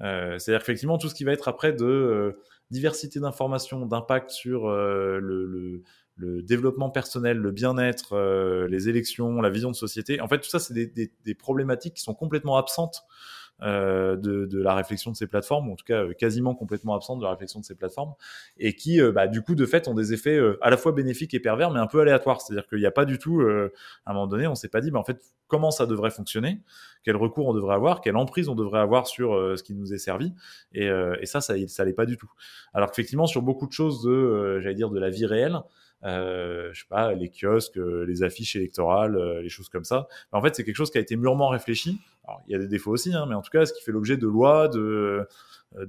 C'est-à-dire 0.00 0.58
qu'effectivement, 0.58 0.98
tout 0.98 1.08
ce 1.08 1.14
qui 1.14 1.24
va 1.24 1.32
être 1.32 1.48
après 1.48 1.72
de 1.72 2.36
diversité 2.70 3.20
d'informations, 3.20 3.86
d'impact 3.86 4.30
sur 4.30 4.68
le, 4.68 5.82
développement 6.18 6.90
personnel, 6.90 7.38
le 7.38 7.52
bien-être, 7.52 8.66
les 8.68 8.88
élections, 8.90 9.40
la 9.40 9.48
vision 9.48 9.70
de 9.70 9.76
société, 9.76 10.20
en 10.20 10.28
fait, 10.28 10.40
tout 10.40 10.50
ça, 10.50 10.58
c'est 10.58 10.74
des, 10.74 11.34
problématiques 11.34 11.94
qui 11.94 12.02
sont 12.02 12.14
complètement 12.14 12.58
absentes 12.58 13.06
de, 13.62 14.46
de, 14.46 14.62
la 14.62 14.74
réflexion 14.74 15.10
de 15.10 15.16
ces 15.16 15.26
plateformes, 15.26 15.68
ou 15.68 15.72
en 15.72 15.76
tout 15.76 15.84
cas 15.84 16.04
euh, 16.04 16.12
quasiment 16.12 16.54
complètement 16.54 16.94
absente 16.94 17.18
de 17.20 17.24
la 17.24 17.30
réflexion 17.30 17.60
de 17.60 17.64
ces 17.64 17.74
plateformes, 17.74 18.14
et 18.58 18.74
qui, 18.74 19.00
euh, 19.00 19.12
bah, 19.12 19.26
du 19.26 19.42
coup, 19.42 19.54
de 19.54 19.64
fait, 19.64 19.88
ont 19.88 19.94
des 19.94 20.12
effets 20.12 20.38
à 20.60 20.70
la 20.70 20.76
fois 20.76 20.92
bénéfiques 20.92 21.34
et 21.34 21.40
pervers, 21.40 21.70
mais 21.70 21.80
un 21.80 21.86
peu 21.86 22.00
aléatoires. 22.00 22.40
C'est-à-dire 22.40 22.66
qu'il 22.66 22.78
n'y 22.78 22.86
a 22.86 22.90
pas 22.90 23.04
du 23.04 23.18
tout, 23.18 23.40
à 23.40 24.10
un 24.10 24.12
moment 24.12 24.26
donné, 24.26 24.46
on 24.46 24.54
s'est 24.54 24.68
pas 24.68 24.80
dit, 24.80 24.90
bah, 24.90 24.98
en 24.98 25.04
fait, 25.04 25.20
comment 25.48 25.70
ça 25.70 25.86
devrait 25.86 26.10
fonctionner, 26.10 26.60
quel 27.04 27.16
recours 27.16 27.46
on 27.46 27.54
devrait 27.54 27.74
avoir, 27.74 28.00
quelle 28.00 28.16
emprise 28.16 28.48
on 28.48 28.54
devrait 28.54 28.80
avoir 28.80 29.06
sur 29.06 29.32
ce 29.56 29.62
qui 29.62 29.74
nous 29.74 29.94
est 29.94 29.98
servi, 29.98 30.32
et, 30.72 30.86
et 30.86 31.26
ça, 31.26 31.40
ça, 31.40 31.54
ça 31.68 31.84
pas 31.96 32.06
du 32.06 32.16
tout. 32.16 32.30
Alors 32.74 32.90
qu'effectivement, 32.90 33.26
sur 33.26 33.42
beaucoup 33.42 33.66
de 33.66 33.72
choses 33.72 34.02
de, 34.02 34.58
j'allais 34.60 34.74
dire, 34.74 34.90
de 34.90 34.98
la 34.98 35.08
vie 35.08 35.26
réelle, 35.26 35.60
euh, 36.04 36.70
je 36.72 36.80
sais 36.80 36.86
pas, 36.88 37.14
les 37.14 37.30
kiosques, 37.30 37.76
les 37.76 38.22
affiches 38.22 38.56
électorales, 38.56 39.40
les 39.40 39.48
choses 39.48 39.68
comme 39.68 39.84
ça. 39.84 40.06
en 40.32 40.42
fait, 40.42 40.54
c'est 40.54 40.64
quelque 40.64 40.76
chose 40.76 40.90
qui 40.90 40.98
a 40.98 41.00
été 41.00 41.16
mûrement 41.16 41.48
réfléchi 41.48 42.00
il 42.46 42.52
y 42.52 42.54
a 42.54 42.58
des 42.58 42.68
défauts 42.68 42.92
aussi, 42.92 43.14
hein, 43.14 43.26
mais 43.28 43.34
en 43.34 43.42
tout 43.42 43.50
cas, 43.50 43.66
ce 43.66 43.72
qui 43.72 43.82
fait 43.82 43.92
l'objet 43.92 44.16
de 44.16 44.26
lois, 44.26 44.68
de, 44.68 45.26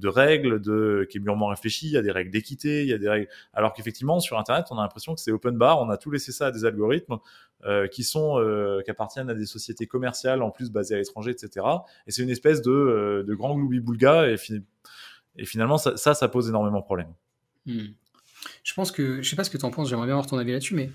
règles, 0.04 0.60
de, 0.60 1.06
qui 1.10 1.18
est 1.18 1.20
mûrement 1.20 1.46
réfléchi. 1.46 1.86
Il 1.86 1.92
y 1.92 1.96
a 1.96 2.02
des 2.02 2.10
règles 2.10 2.30
d'équité, 2.30 2.82
il 2.82 2.88
y 2.88 2.92
a 2.92 2.98
des 2.98 3.08
règles. 3.08 3.28
Alors 3.52 3.72
qu'effectivement, 3.72 4.20
sur 4.20 4.38
Internet, 4.38 4.66
on 4.70 4.78
a 4.78 4.82
l'impression 4.82 5.14
que 5.14 5.20
c'est 5.20 5.32
open 5.32 5.56
bar. 5.56 5.80
On 5.80 5.90
a 5.90 5.96
tout 5.96 6.10
laissé 6.10 6.32
ça 6.32 6.46
à 6.46 6.50
des 6.50 6.64
algorithmes 6.64 7.18
euh, 7.64 7.86
qui 7.88 8.04
sont, 8.04 8.38
euh, 8.38 8.82
qui 8.82 8.90
appartiennent 8.90 9.30
à 9.30 9.34
des 9.34 9.46
sociétés 9.46 9.86
commerciales, 9.86 10.42
en 10.42 10.50
plus 10.50 10.70
basées 10.70 10.94
à 10.94 10.98
l'étranger, 10.98 11.30
etc. 11.30 11.66
Et 12.06 12.12
c'est 12.12 12.22
une 12.22 12.30
espèce 12.30 12.62
de, 12.62 12.70
euh, 12.70 13.34
grand 13.36 13.54
gloubi-boulga. 13.56 14.30
Et, 14.30 14.36
et, 15.36 15.44
finalement, 15.44 15.78
ça, 15.78 15.96
ça, 15.96 16.28
pose 16.28 16.48
énormément 16.48 16.80
de 16.80 16.84
problèmes. 16.84 17.12
Hmm. 17.66 17.88
Je 18.62 18.74
pense 18.74 18.92
que, 18.92 19.22
je 19.22 19.28
sais 19.28 19.36
pas 19.36 19.44
ce 19.44 19.50
que 19.50 19.58
tu 19.58 19.64
en 19.64 19.70
penses, 19.70 19.88
j'aimerais 19.88 20.06
bien 20.06 20.14
avoir 20.14 20.26
ton 20.26 20.38
avis 20.38 20.52
là-dessus, 20.52 20.74
mais 20.74 20.90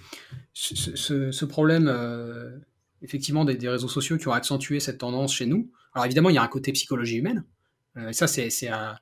ce, 0.54 1.46
problème 1.46 1.88
euh, 1.88 2.58
effectivement 3.02 3.46
des, 3.46 3.68
réseaux 3.68 3.88
sociaux 3.88 4.18
qui 4.18 4.28
ont 4.28 4.34
accentué 4.34 4.80
cette 4.80 5.00
tendance 5.00 5.34
chez 5.34 5.46
nous. 5.46 5.72
Alors 5.94 6.06
évidemment, 6.06 6.30
il 6.30 6.36
y 6.36 6.38
a 6.38 6.44
un 6.44 6.48
côté 6.48 6.72
psychologie 6.72 7.18
humaine. 7.18 7.46
Euh, 7.98 8.10
et 8.10 8.14
ça, 8.14 8.28
c'est 8.28 8.68
à, 8.68 9.00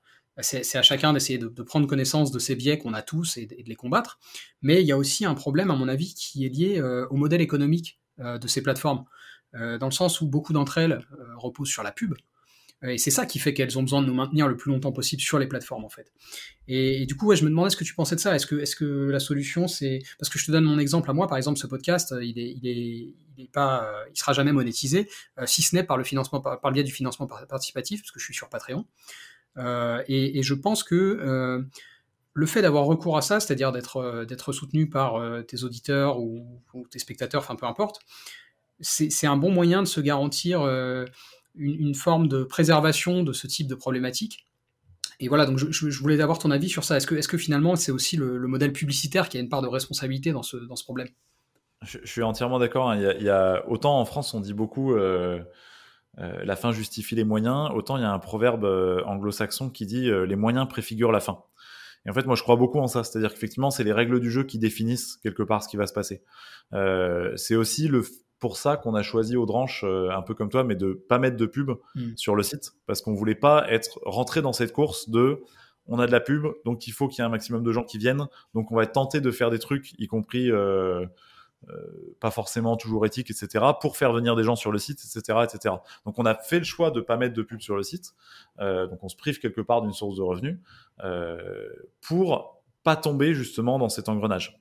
chacun 0.64 1.14
d'essayer 1.14 1.38
de, 1.38 1.64
prendre 1.64 1.88
connaissance 1.88 2.32
de 2.32 2.40
ces 2.40 2.56
biais 2.56 2.78
qu'on 2.78 2.94
a 2.94 3.02
tous 3.02 3.38
et 3.38 3.46
de, 3.46 3.56
les 3.66 3.76
combattre. 3.76 4.20
Mais 4.62 4.82
il 4.82 4.88
y 4.88 4.92
a 4.92 4.98
aussi 4.98 5.26
un 5.26 5.36
problème, 5.36 5.72
à 5.72 5.76
mon 5.76 5.88
avis, 5.88 6.14
qui 6.14 6.46
est 6.46 6.50
lié 6.50 6.80
euh, 6.80 7.08
au 7.10 7.16
modèle 7.16 7.42
économique 7.42 8.00
de 8.20 8.48
ces 8.48 8.62
plateformes. 8.62 9.06
dans 9.54 9.88
le 9.88 9.92
sens 9.92 10.22
où 10.22 10.28
beaucoup 10.28 10.54
d'entre 10.54 10.78
elles 10.78 11.04
reposent 11.38 11.70
sur 11.70 11.82
la 11.82 11.92
pub. 11.92 12.14
Et 12.84 12.98
c'est 12.98 13.12
ça 13.12 13.28
qui 13.28 13.38
fait 13.38 13.54
qu'elles 13.54 13.78
ont 13.78 13.84
besoin 13.84 14.02
de 14.02 14.08
nous 14.08 14.14
maintenir 14.14 14.48
le 14.48 14.58
plus 14.58 14.72
longtemps 14.72 14.92
possible 14.92 15.22
sur 15.22 15.38
les 15.38 15.46
plateformes, 15.46 15.86
en 15.86 15.90
fait. 15.90 16.12
Et, 16.68 17.06
du 17.06 17.16
coup, 17.16 17.28
ouais, 17.28 17.36
je 17.36 17.44
me 17.44 17.50
demandais 17.50 17.70
ce 17.70 17.78
que 17.78 17.84
tu 17.84 17.94
pensais 17.94 18.16
de 18.16 18.20
ça. 18.20 18.36
Est-ce 18.36 18.48
que, 18.48 18.56
est-ce 18.56 18.76
que 18.76 18.86
la 18.86 19.20
solution, 19.20 19.68
c'est 19.68 20.00
parce 20.18 20.30
que 20.30 20.40
je 20.40 20.46
te 20.46 20.52
donne 20.52 20.64
mon 20.64 20.80
exemple 20.80 21.10
à 21.12 21.14
moi, 21.14 21.28
par 21.28 21.38
exemple, 21.38 21.60
ce 21.60 21.68
podcast, 21.68 22.16
il 22.20 22.40
est, 22.40 22.52
il 22.52 22.68
est, 22.68 23.14
il 23.38 23.44
est 23.44 23.52
pas, 23.52 23.84
euh, 23.84 24.06
il 24.14 24.18
sera 24.18 24.34
jamais 24.34 24.52
monétisé, 24.52 25.10
euh, 25.40 25.46
si 25.46 25.62
ce 25.62 25.76
n'est 25.76 25.84
par 25.84 25.98
le 25.98 26.04
financement, 26.04 26.42
par, 26.42 26.60
le 26.64 26.72
biais 26.72 26.84
du 26.84 26.92
financement 26.92 27.28
participatif, 27.28 28.02
parce 28.02 28.12
que 28.12 28.20
je 28.20 28.26
suis 28.26 28.34
sur 28.34 28.50
Patreon. 28.50 28.86
Euh, 29.58 30.02
et, 30.08 30.42
je 30.44 30.54
pense 30.54 30.84
que 30.84 31.64
le 32.34 32.46
fait 32.46 32.62
d'avoir 32.62 32.86
recours 32.86 33.18
à 33.18 33.22
ça, 33.22 33.40
c'est-à-dire 33.40 33.72
d'être 33.74 34.26
d'être 34.26 34.54
soutenu 34.54 34.90
par 34.90 35.22
tes 35.46 35.64
auditeurs 35.64 36.20
ou, 36.20 36.62
tes 36.90 37.00
spectateurs, 37.00 37.42
enfin 37.42 37.56
peu 37.56 37.66
importe, 37.66 38.00
c'est 38.80 39.28
un 39.28 39.38
bon 39.38 39.52
moyen 39.52 39.84
de 39.84 39.88
se 39.88 40.00
garantir 40.00 40.62
une, 41.56 41.96
forme 41.96 42.28
de 42.28 42.44
préservation 42.44 43.24
de 43.24 43.34
ce 43.34 43.48
type 43.48 43.68
de 43.68 43.76
problématique. 43.76 44.48
Et 45.20 45.28
voilà, 45.28 45.46
donc 45.46 45.58
je, 45.58 46.00
voulais 46.00 46.20
avoir 46.22 46.40
ton 46.40 46.50
avis 46.50 46.70
sur 46.70 46.84
ça. 46.84 46.98
Est-ce 46.98 47.06
que, 47.06 47.16
est 47.16 47.28
que 47.28 47.38
finalement 47.38 47.76
c'est 47.76 47.92
aussi 47.92 48.18
le, 48.18 48.40
modèle 48.48 48.74
publicitaire 48.74 49.30
qui 49.30 49.38
a 49.38 49.40
une 49.40 49.50
part 49.50 49.62
de 49.62 49.68
responsabilité 49.68 50.32
dans 50.32 50.44
ce, 50.44 50.58
dans 50.58 50.76
ce 50.76 50.84
problème? 50.84 51.10
Je, 51.84 52.00
suis 52.06 52.24
entièrement 52.24 52.60
d'accord. 52.60 52.90
Hein. 52.90 53.16
Il, 53.20 53.24
y 53.24 53.30
a, 53.30 53.64
autant 53.68 54.00
en 54.00 54.06
France 54.06 54.34
on 54.34 54.40
dit 54.40 54.54
beaucoup 54.54 54.94
euh, 54.94 55.40
euh, 56.20 56.44
la 56.44 56.56
fin 56.56 56.72
justifie 56.72 57.16
les 57.16 57.24
moyens, 57.24 57.70
autant 57.74 57.98
il 57.98 58.02
y 58.02 58.06
a 58.06 58.12
un 58.12 58.20
proverbe 58.20 58.66
euh, 58.66 59.04
anglo-saxon 59.06 59.70
qui 59.70 59.86
dit 59.86 60.10
les 60.10 60.36
moyens 60.36 60.68
préfigurent 60.68 61.12
la 61.12 61.20
fin. 61.20 61.44
Et 62.04 62.10
en 62.10 62.14
fait, 62.14 62.26
moi, 62.26 62.36
je 62.36 62.42
crois 62.42 62.56
beaucoup 62.56 62.80
en 62.80 62.88
ça. 62.88 63.04
C'est-à-dire 63.04 63.32
qu'effectivement, 63.32 63.70
c'est 63.70 63.84
les 63.84 63.94
règles 63.94 64.20
du 64.20 64.32
jeu 64.32 64.44
qui 64.44 64.58
définissent 64.58 65.18
quelque 65.18 65.44
part 65.44 65.64
ce 65.64 65.70
qui 65.70 65.78
va 65.78 65.86
se 65.86 65.94
passer. 65.94 66.24
c'est 67.36 67.56
aussi 67.56 67.88
le, 67.88 68.04
pour 68.42 68.58
ça 68.58 68.76
qu'on 68.76 68.96
a 68.96 69.04
choisi 69.04 69.38
Audranche, 69.38 69.86
euh, 69.86 70.10
un 70.12 70.22
peu 70.22 70.34
comme 70.34 70.50
toi, 70.50 70.66
mais 70.66 70.76
de 70.76 70.92
pas 70.94 71.20
mettre 71.20 71.38
de 71.38 71.46
pub 71.46 71.72
mm. 71.96 72.18
sur 72.18 72.36
le 72.36 72.44
site, 72.44 72.74
parce 72.88 73.02
qu'on 73.02 73.14
voulait 73.14 73.36
pas 73.36 73.66
être 73.70 74.02
rentré 74.04 74.42
dans 74.42 74.52
cette 74.52 74.74
course 74.74 75.10
de 75.10 75.42
on 75.88 76.00
a 76.00 76.08
de 76.08 76.12
la 76.12 76.20
pub, 76.20 76.48
donc 76.66 76.88
il 76.88 76.92
faut 76.92 77.08
qu'il 77.08 77.20
y 77.20 77.22
ait 77.22 77.26
un 77.26 77.30
maximum 77.30 77.64
de 77.64 77.72
gens 77.72 77.84
qui 77.84 77.98
viennent. 77.98 78.28
Donc 78.54 78.72
on 78.72 78.76
va 78.76 78.84
être 78.84 78.94
tenté 78.94 79.22
de 79.22 79.32
faire 79.32 79.50
des 79.50 79.60
trucs, 79.60 79.94
y 80.00 80.08
compris 80.08 80.52
euh, 80.52 81.06
euh, 81.70 82.16
pas 82.20 82.32
forcément 82.32 82.78
toujours 82.78 83.06
éthiques, 83.06 83.30
etc., 83.30 83.66
pour 83.80 83.98
faire 83.98 84.14
venir 84.14 84.36
des 84.36 84.44
gens 84.44 84.56
sur 84.56 84.72
le 84.72 84.80
site, 84.80 85.00
etc., 85.04 85.40
etc. 85.44 85.76
Donc 86.06 86.18
on 86.18 86.26
a 86.26 86.36
fait 86.36 86.60
le 86.60 86.66
choix 86.66 86.92
de 86.92 87.02
pas 87.02 87.18
mettre 87.18 87.34
de 87.34 87.42
pub 87.42 87.62
sur 87.62 87.76
le 87.76 87.84
site. 87.84 88.14
Euh, 88.60 88.88
donc 88.88 89.04
on 89.04 89.10
se 89.10 89.16
prive 89.16 89.40
quelque 89.40 89.62
part 89.62 89.82
d'une 89.82 89.94
source 89.94 90.18
de 90.18 90.22
revenus 90.22 90.60
pour 92.00 92.62
pas 92.84 92.96
tomber 92.96 93.34
justement 93.34 93.78
dans 93.78 93.90
cet 93.90 94.08
engrenage. 94.10 94.61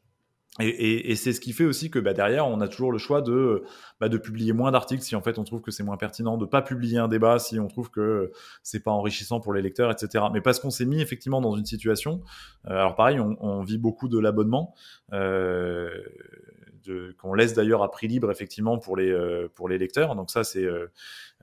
Et, 0.59 1.15
c'est 1.15 1.33
ce 1.33 1.41
qui 1.41 1.53
fait 1.53 1.65
aussi 1.65 1.91
que 1.91 1.99
bah, 2.01 2.13
derrière, 2.13 2.47
on 2.47 2.61
a 2.61 2.67
toujours 2.67 2.91
le 2.91 2.99
choix 2.99 3.23
de, 3.23 3.63
bah, 4.01 4.09
de 4.09 4.19
publier 4.19 4.53
moins 4.53 4.73
d'articles 4.73 5.03
si 5.03 5.15
en 5.15 5.23
fait 5.23 5.39
on 5.39 5.45
trouve 5.45 5.61
que 5.61 5.71
c'est 5.71 5.85
moins 5.85 5.97
pertinent, 5.97 6.37
de 6.37 6.45
pas 6.45 6.61
publier 6.61 6.99
un 6.99 7.07
débat 7.07 7.39
si 7.39 7.61
on 7.61 7.69
trouve 7.69 7.89
que 7.89 8.33
c'est 8.63 8.83
pas 8.83 8.91
enrichissant 8.91 9.41
pour 9.41 9.55
les 9.55 9.63
lecteurs, 9.63 9.93
etc. 9.93 10.25
Mais 10.33 10.41
parce 10.41 10.59
qu'on 10.59 10.71
s'est 10.71 10.87
mis 10.87 11.01
effectivement 11.01 11.41
dans 11.41 11.55
une 11.57 11.65
situation, 11.65 12.21
euh, 12.67 12.73
alors 12.73 12.97
pareil, 12.97 13.21
on, 13.21 13.37
on, 13.41 13.63
vit 13.63 13.79
beaucoup 13.79 14.09
de 14.09 14.19
l'abonnement. 14.19 14.75
Euh, 15.13 15.89
qu'on 17.18 17.35
laisse 17.35 17.55
d'ailleurs 17.55 17.83
à 17.83 17.91
prix 17.91 18.09
libre 18.09 18.31
effectivement 18.31 18.78
pour 18.78 18.97
les 18.97 19.11
euh, 19.11 19.49
pour 19.55 19.68
les 19.68 19.78
lecteurs. 19.78 20.14
Donc 20.14 20.31
ça 20.31 20.45
c'est 20.45 20.64
euh, 20.64 20.87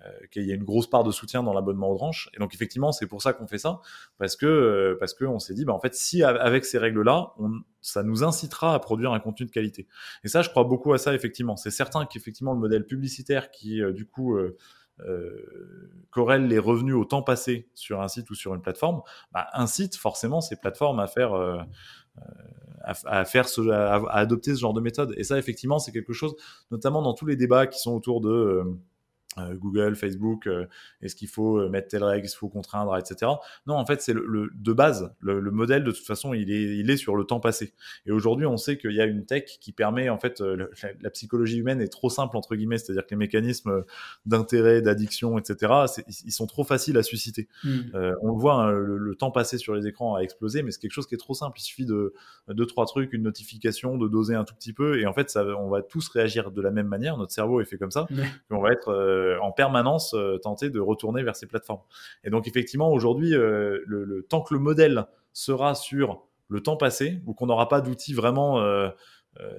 euh, 0.05 0.09
qu'il 0.31 0.43
y 0.43 0.51
a 0.51 0.55
une 0.55 0.63
grosse 0.63 0.87
part 0.87 1.03
de 1.03 1.11
soutien 1.11 1.43
dans 1.43 1.53
l'abonnement 1.53 1.89
aux 1.89 1.95
branches. 1.95 2.29
Et 2.33 2.39
donc 2.39 2.53
effectivement 2.53 2.91
c'est 2.91 3.07
pour 3.07 3.21
ça 3.21 3.33
qu'on 3.33 3.47
fait 3.47 3.57
ça 3.57 3.81
parce 4.17 4.35
que 4.35 4.97
parce 4.99 5.13
que 5.13 5.25
on 5.25 5.39
s'est 5.39 5.53
dit 5.53 5.65
bah 5.65 5.73
en 5.73 5.79
fait 5.79 5.95
si 5.95 6.23
avec 6.23 6.65
ces 6.65 6.77
règles 6.77 7.03
là 7.03 7.33
ça 7.81 8.03
nous 8.03 8.23
incitera 8.23 8.73
à 8.73 8.79
produire 8.79 9.13
un 9.13 9.19
contenu 9.19 9.45
de 9.45 9.51
qualité. 9.51 9.87
Et 10.23 10.27
ça 10.27 10.41
je 10.41 10.49
crois 10.49 10.63
beaucoup 10.63 10.93
à 10.93 10.97
ça 10.97 11.13
effectivement. 11.13 11.55
C'est 11.55 11.71
certain 11.71 12.05
qu'effectivement 12.05 12.53
le 12.53 12.59
modèle 12.59 12.85
publicitaire 12.85 13.51
qui 13.51 13.81
du 13.93 14.05
coup 14.05 14.37
euh, 15.01 16.07
corrèle 16.09 16.47
les 16.47 16.57
revenus 16.57 16.95
au 16.95 17.05
temps 17.05 17.21
passé 17.21 17.69
sur 17.75 18.01
un 18.01 18.07
site 18.07 18.31
ou 18.31 18.35
sur 18.35 18.55
une 18.55 18.61
plateforme, 18.61 19.03
bah, 19.31 19.47
incite 19.53 19.95
forcément 19.95 20.41
ces 20.41 20.55
plateformes 20.55 20.99
à 20.99 21.05
faire 21.05 21.33
à, 22.83 23.25
faire 23.25 23.47
ce, 23.47 23.61
à, 23.69 23.95
adopter 24.11 24.53
ce 24.53 24.59
genre 24.59 24.73
de 24.73 24.81
méthode. 24.81 25.13
Et 25.17 25.23
ça, 25.23 25.37
effectivement, 25.37 25.79
c'est 25.79 25.91
quelque 25.91 26.13
chose, 26.13 26.35
notamment 26.71 27.01
dans 27.01 27.13
tous 27.13 27.25
les 27.25 27.35
débats 27.35 27.67
qui 27.67 27.79
sont 27.79 27.93
autour 27.93 28.21
de 28.21 28.29
euh, 28.29 28.63
Google, 29.53 29.95
Facebook, 29.95 30.47
euh, 30.47 30.65
est-ce 31.01 31.15
qu'il 31.15 31.27
faut 31.27 31.59
euh, 31.59 31.69
mettre 31.69 31.89
telle 31.89 32.03
règle, 32.03 32.25
est-ce 32.25 32.33
qu'il 32.33 32.39
faut 32.39 32.49
contraindre, 32.49 32.97
etc. 32.97 33.31
Non, 33.65 33.75
en 33.75 33.85
fait, 33.85 34.01
c'est 34.01 34.13
le, 34.13 34.49
de 34.53 34.73
base, 34.73 35.13
le, 35.21 35.39
modèle 35.51 35.83
de 35.83 35.91
toute 35.91 36.05
façon, 36.05 36.33
il 36.33 36.51
est, 36.51 36.77
il 36.77 36.89
est 36.89 36.97
sur 36.97 37.15
le 37.15 37.23
temps 37.23 37.39
passé. 37.39 37.73
Et 38.05 38.11
aujourd'hui, 38.11 38.45
on 38.45 38.57
sait 38.57 38.77
qu'il 38.77 38.91
y 38.91 39.01
a 39.01 39.05
une 39.05 39.25
tech 39.25 39.45
qui 39.59 39.71
permet, 39.71 40.09
en 40.09 40.17
fait, 40.17 40.41
la, 40.41 41.09
psychologie 41.09 41.57
humaine 41.57 41.81
est 41.81 41.87
trop 41.87 42.09
simple 42.09 42.37
entre 42.37 42.55
guillemets, 42.55 42.77
c'est-à-dire 42.77 43.03
que 43.03 43.11
les 43.11 43.17
mécanismes 43.17 43.83
d'intérêt, 44.25 44.81
d'addiction, 44.81 45.37
etc. 45.39 45.73
Ils 46.25 46.31
sont 46.31 46.45
trop 46.45 46.63
faciles 46.63 46.97
à 46.97 47.03
susciter. 47.03 47.47
Hmm. 47.63 47.79
on 48.21 48.31
le 48.31 48.37
voit, 48.37 48.55
hein, 48.55 48.71
le, 48.71 49.15
temps 49.15 49.31
passé 49.31 49.57
sur 49.57 49.73
les 49.73 49.87
écrans 49.87 50.15
a 50.15 50.19
explosé, 50.19 50.61
mais 50.61 50.71
c'est 50.71 50.79
quelque 50.79 50.91
chose 50.91 51.07
qui 51.07 51.15
est 51.15 51.19
trop 51.19 51.33
simple. 51.33 51.57
Il 51.59 51.63
suffit 51.63 51.85
de 51.85 52.13
deux 52.49 52.65
trois 52.65 52.85
trucs, 52.85 53.13
une 53.13 53.23
notification, 53.23 53.97
de 53.97 54.07
doser 54.07 54.35
un 54.35 54.43
tout 54.43 54.53
petit 54.53 54.73
peu, 54.73 54.99
et 54.99 55.05
en 55.05 55.13
fait, 55.13 55.29
ça, 55.29 55.43
on 55.57 55.69
va 55.69 55.81
tous 55.81 56.07
réagir 56.09 56.51
de 56.51 56.61
la 56.61 56.71
même 56.71 56.87
manière. 56.87 57.17
Notre 57.17 57.31
cerveau 57.31 57.61
est 57.61 57.65
fait 57.65 57.77
comme 57.77 57.91
ça. 57.91 58.07
On 58.49 58.61
va 58.61 58.71
être 58.71 58.89
euh, 58.89 59.26
en 59.41 59.51
permanence 59.51 60.13
euh, 60.13 60.37
tenter 60.37 60.69
de 60.69 60.79
retourner 60.79 61.23
vers 61.23 61.35
ces 61.35 61.47
plateformes. 61.47 61.81
Et 62.23 62.29
donc 62.29 62.47
effectivement, 62.47 62.91
aujourd'hui, 62.91 63.35
euh, 63.35 63.79
le, 63.85 64.25
tant 64.29 64.41
que 64.41 64.53
le 64.53 64.59
modèle 64.59 65.07
sera 65.33 65.75
sur 65.75 66.23
le 66.49 66.61
temps 66.61 66.77
passé, 66.77 67.21
ou 67.25 67.33
qu'on 67.33 67.47
n'aura 67.47 67.67
pas 67.67 67.81
d'outils 67.81 68.13
vraiment 68.13 68.63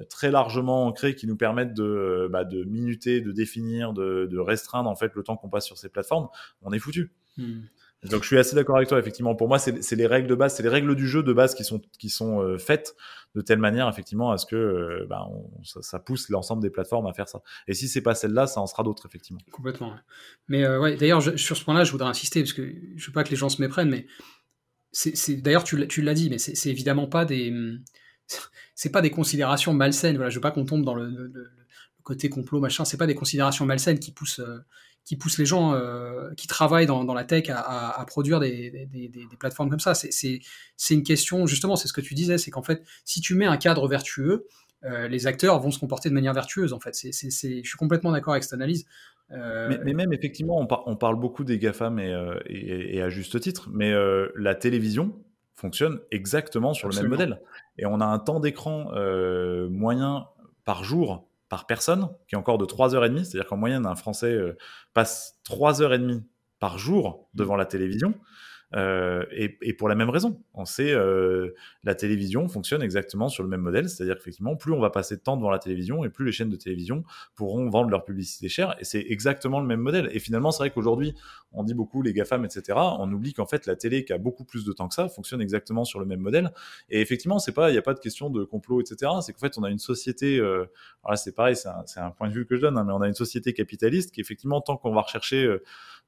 très 0.09 0.31
largement 0.31 0.87
ancrés 0.87 1.15
qui 1.15 1.27
nous 1.27 1.37
permettent 1.37 1.75
de, 1.75 2.29
bah, 2.33 2.45
minuter, 2.67 3.21
de 3.21 3.31
définir, 3.31 3.93
de, 3.93 4.39
restreindre 4.39 4.89
en 4.89 4.97
fait 4.97 5.15
le 5.15 5.23
temps 5.23 5.37
qu'on 5.37 5.51
passe 5.51 5.67
sur 5.67 5.77
ces 5.77 5.91
plateformes, 5.91 6.29
on 6.63 6.73
est 6.73 6.79
foutu. 6.79 7.13
Hmm. 7.37 7.61
Donc 8.05 8.23
je 8.23 8.29
suis 8.29 8.39
assez 8.39 8.55
d'accord 8.55 8.77
avec 8.77 8.89
toi, 8.89 8.99
effectivement. 8.99 9.35
Pour 9.35 9.49
moi, 9.49 9.59
c'est 9.59 9.97
les 9.97 10.07
règles 10.07 10.29
de 10.29 10.37
base, 10.37 10.55
c'est 10.55 10.63
les 10.63 10.69
règles 10.69 10.95
du 10.95 11.09
jeu 11.09 11.25
de 11.25 11.33
base 11.33 11.55
qui 11.55 11.65
sont, 11.65 11.81
qui 11.99 12.11
sont 12.11 12.41
euh, 12.41 12.57
faites 12.57 12.95
de 13.35 13.41
telle 13.41 13.59
manière, 13.59 13.89
effectivement, 13.89 14.31
à 14.31 14.39
ce 14.39 14.47
que 14.47 14.55
euh, 14.55 15.07
bah, 15.09 15.27
ça, 15.65 15.99
pousse 15.99 16.29
l'ensemble 16.29 16.63
des 16.63 16.71
plateformes 16.71 17.07
à 17.07 17.13
faire 17.13 17.29
ça. 17.29 17.43
Et 17.67 17.75
si 17.75 17.89
c'est 17.89 18.01
pas 18.01 18.15
celle-là, 18.15 18.47
ça 18.47 18.61
en 18.61 18.69
sera 18.69 18.85
d'autres, 18.85 19.07
effectivement. 19.07 19.41
Complètement. 19.51 19.95
Mais 20.47 20.65
euh, 20.65 20.79
ouais, 20.81 20.97
d'ailleurs, 20.97 21.23
sur 21.39 21.57
ce 21.57 21.65
point-là, 21.65 21.83
je 21.83 21.91
voudrais 21.91 22.09
insister, 22.09 22.41
parce 22.41 22.53
que 22.53 22.73
je 22.95 23.07
veux 23.07 23.13
pas 23.13 23.25
que 23.25 23.31
les 23.31 23.37
gens 23.37 23.49
se 23.49 23.61
méprennent, 23.61 23.91
mais 23.91 24.07
d'ailleurs, 25.43 25.65
tu 25.65 26.03
l'as 26.03 26.15
dit, 26.15 26.31
mais 26.31 26.39
c'est 26.39 26.71
évidemment 26.71 27.09
pas 27.09 27.25
des. 27.25 27.53
C'est 28.81 28.93
pas 28.93 29.01
des 29.01 29.11
considérations 29.11 29.75
malsaines. 29.75 30.15
Voilà, 30.15 30.31
je 30.31 30.37
veux 30.37 30.41
pas 30.41 30.53
qu'on 30.53 30.65
tombe 30.65 30.85
dans 30.85 30.95
le, 30.95 31.09
le, 31.09 31.51
côté 32.05 32.29
complot, 32.29 32.61
machin. 32.61 32.85
C'est 32.85 32.97
pas 32.97 33.09
des 33.09 33.17
considérations 33.17 33.67
malsaines 33.67 33.99
qui 33.99 34.13
poussent 34.13 34.41
qui 35.09 35.17
pousse 35.17 35.39
les 35.39 35.47
gens 35.47 35.73
euh, 35.73 36.35
qui 36.37 36.47
travaillent 36.47 36.85
dans, 36.85 37.15
la 37.15 37.25
tech 37.25 37.49
à, 37.49 38.05
produire 38.07 38.41
des, 38.41 38.87
plateformes 39.39 39.71
comme 39.71 39.81
ça. 39.81 39.95
C'est 39.95 40.41
une 40.91 41.03
question, 41.03 41.47
justement, 41.47 41.77
c'est 41.77 41.89
ce 41.89 41.95
que 41.95 42.03
tu 42.03 42.13
disais, 42.13 42.37
c'est 42.37 42.51
qu'en 42.51 42.63
fait, 42.63 42.83
si 43.07 43.23
tu 43.23 43.35
mets 43.35 43.47
un 43.47 43.57
cadre 43.57 43.89
vertueux, 43.89 44.47
euh, 44.85 45.09
les 45.09 45.27
acteurs 45.27 45.59
vont 45.61 45.71
se 45.71 45.79
comporter 45.79 46.11
de 46.11 46.15
manière 46.15 46.35
vertueuse, 46.35 46.75
en 46.75 46.79
fait. 46.79 46.95
je 46.95 47.31
suis 47.31 47.79
complètement 47.79 48.13
d'accord 48.13 48.35
avec 48.35 48.45
cette 48.45 48.53
analyse. 48.53 48.85
Euh, 49.31 49.79
mais, 49.83 49.95
même, 49.95 50.13
effectivement, 50.13 50.61
on, 50.61 50.97
parle 50.97 51.19
beaucoup 51.19 51.43
des 51.43 51.59
GAFAM 51.59 51.99
et, 51.99 52.15
et, 52.47 53.01
à 53.01 53.09
juste 53.09 53.41
titre, 53.41 53.71
mais 53.73 53.95
la 54.37 54.55
télévision 54.55 55.17
fonctionne 55.55 56.01
exactement 56.11 56.75
sur 56.75 56.87
le 56.87 56.95
même 56.95 57.09
modèle. 57.09 57.41
Et 57.79 57.87
on 57.87 58.03
a 58.03 58.07
un 58.07 58.19
temps 58.19 58.41
d'écran 58.41 58.93
moyen 59.71 60.27
par 60.67 60.85
jour 60.85 61.28
par 61.49 61.67
personne, 61.67 62.09
qui 62.27 62.35
est 62.35 62.39
encore 62.39 62.59
de 62.59 62.67
3h30, 62.67 63.25
c'est-à-dire 63.25 63.47
qu'en 63.47 63.57
moyenne, 63.57 63.87
un 63.87 63.95
Français 63.95 64.33
euh, 64.33 64.57
passe 64.95 65.39
3h30 65.49 66.23
par 66.59 66.79
jour 66.79 67.29
devant 67.35 67.57
la 67.57 67.65
télévision. 67.65 68.15
Euh, 68.75 69.25
et, 69.31 69.73
pour 69.73 69.89
la 69.89 69.95
même 69.95 70.11
raison. 70.11 70.43
On 70.55 70.65
sait, 70.65 70.93
euh, 70.93 71.55
la 71.85 71.95
télévision 71.95 72.49
fonctionne 72.49 72.83
exactement 72.83 73.29
sur 73.29 73.43
le 73.43 73.49
même 73.49 73.61
modèle, 73.61 73.89
c'est-à-dire 73.89 74.17
qu'effectivement, 74.17 74.57
plus 74.57 74.73
on 74.73 74.81
va 74.81 74.91
passer 74.91 75.17
de 75.17 75.21
temps 75.21 75.37
devant 75.37 75.51
la 75.51 75.59
télévision, 75.59 76.05
et 76.05 76.11
plus 76.11 76.27
les 76.27 76.33
chaînes 76.33 76.51
de 76.51 76.57
télévision 76.57 77.05
pourront 77.35 77.71
vendre 77.71 77.91
leur 77.91 78.05
publicité 78.05 78.49
chère, 78.49 78.77
et 78.79 78.85
c'est 78.85 79.05
exactement 79.09 79.61
le 79.61 79.67
même 79.67 79.81
modèle. 79.81 80.11
Et 80.13 80.19
finalement, 80.19 80.51
c'est 80.51 80.65
vrai 80.65 80.71
qu'aujourd'hui, 80.71 81.15
on 81.53 81.63
dit 81.63 81.75
beaucoup 81.75 82.03
les 82.03 82.13
GAFAM, 82.13 82.45
etc. 82.45 82.79
On 82.99 83.11
oublie 83.13 83.33
qu'en 83.33 83.47
fait, 83.47 83.67
la 83.67 83.77
télé, 83.77 84.05
qui 84.05 84.13
a 84.13 84.19
beaucoup 84.19 84.45
plus 84.45 84.65
de 84.65 84.73
temps 84.73 84.89
que 84.89 84.95
ça, 84.95 85.09
fonctionne 85.09 85.41
exactement 85.41 85.85
sur 85.85 85.99
le 85.99 86.07
même 86.07 86.21
modèle. 86.21 86.53
Et 86.91 87.01
effectivement, 87.01 87.39
c'est 87.39 87.53
pas, 87.53 87.71
il 87.71 87.73
n'y 87.73 87.79
a 87.79 87.83
pas 87.83 87.95
de 87.95 88.01
question 88.01 88.29
de 88.29 88.45
complot, 88.45 88.81
etc. 88.81 89.13
C'est 89.23 89.33
qu'en 89.33 89.39
fait, 89.39 89.57
on 89.57 89.63
a 89.63 89.71
une 89.71 89.79
société, 89.79 90.39
euh, 90.39 90.67
alors 91.03 91.13
là, 91.13 91.17
c'est 91.17 91.35
pareil, 91.35 91.57
c'est 91.57 91.69
un, 91.69 91.85
un, 91.97 92.11
point 92.11 92.29
de 92.29 92.35
vue 92.35 92.45
que 92.45 92.57
je 92.57 92.61
donne, 92.61 92.77
hein, 92.77 92.85
mais 92.85 92.93
on 92.93 93.01
a 93.01 93.09
une 93.09 93.15
société 93.15 93.55
capitaliste 93.55 94.13
qui, 94.13 94.21
effectivement, 94.21 94.61
tant 94.61 94.77
qu'on 94.77 94.93
va 94.93 95.01
rechercher 95.01 95.45
euh, 95.45 95.63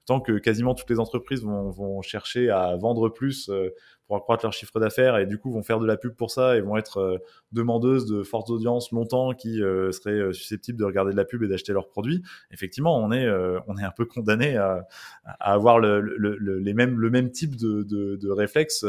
tant 0.06 0.20
que 0.20 0.38
quasiment 0.38 0.74
toutes 0.74 0.90
les 0.90 0.98
entreprises 0.98 1.42
vont, 1.42 2.02
chercher 2.02 2.50
à 2.50 2.76
vendre 2.76 3.08
plus 3.08 3.48
euh, 3.48 3.70
pour 4.10 4.16
accroître 4.16 4.44
leur 4.44 4.52
chiffre 4.52 4.80
d'affaires 4.80 5.18
et 5.18 5.24
du 5.24 5.38
coup 5.38 5.52
vont 5.52 5.62
faire 5.62 5.78
de 5.78 5.86
la 5.86 5.96
pub 5.96 6.16
pour 6.16 6.32
ça 6.32 6.56
et 6.56 6.60
vont 6.60 6.76
être 6.76 6.98
euh, 6.98 7.18
demandeuses 7.52 8.06
de 8.06 8.24
fortes 8.24 8.50
audiences 8.50 8.90
longtemps 8.90 9.34
qui 9.34 9.62
euh, 9.62 9.92
seraient 9.92 10.32
susceptibles 10.32 10.76
de 10.76 10.84
regarder 10.84 11.12
de 11.12 11.16
la 11.16 11.24
pub 11.24 11.44
et 11.44 11.46
d'acheter 11.46 11.72
leurs 11.72 11.88
produits. 11.88 12.20
Effectivement, 12.50 12.98
on 12.98 13.12
est 13.12 13.30
on 13.68 13.78
est 13.78 13.84
un 13.84 13.92
peu 13.92 14.06
condamné 14.06 14.56
à, 14.56 14.88
à 15.24 15.52
avoir 15.52 15.78
le, 15.78 16.00
le, 16.00 16.36
le, 16.36 16.58
les 16.58 16.74
mêmes 16.74 16.98
le 16.98 17.08
même 17.08 17.30
type 17.30 17.54
de, 17.54 17.84
de, 17.84 18.16
de 18.16 18.30
réflexes, 18.30 18.84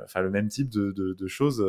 enfin 0.00 0.20
le 0.20 0.30
même 0.30 0.46
type 0.46 0.70
de, 0.70 0.92
de, 0.92 1.26
choses 1.26 1.64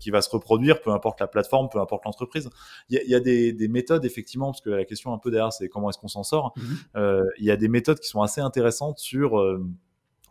qui 0.00 0.10
va 0.10 0.22
se 0.22 0.30
reproduire, 0.30 0.80
peu 0.80 0.92
importe 0.92 1.20
la 1.20 1.26
plateforme, 1.26 1.68
peu 1.70 1.80
importe 1.80 2.06
l'entreprise. 2.06 2.48
Il 2.88 2.96
y 2.96 2.98
a, 2.98 3.04
y 3.04 3.14
a 3.14 3.20
des, 3.20 3.52
des, 3.52 3.68
méthodes 3.68 4.06
effectivement, 4.06 4.52
parce 4.52 4.62
que 4.62 4.70
la 4.70 4.86
question 4.86 5.12
un 5.12 5.18
peu 5.18 5.30
derrière 5.30 5.52
c'est 5.52 5.68
comment 5.68 5.90
est-ce 5.90 5.98
qu'on 5.98 6.08
s'en 6.08 6.22
sort. 6.22 6.54
Mmh 6.56 7.02
il 7.38 7.44
y 7.44 7.50
a 7.50 7.56
des 7.56 7.68
méthodes 7.68 8.00
qui 8.00 8.08
sont 8.08 8.22
assez 8.22 8.40
intéressantes 8.40 8.98
sur 8.98 9.38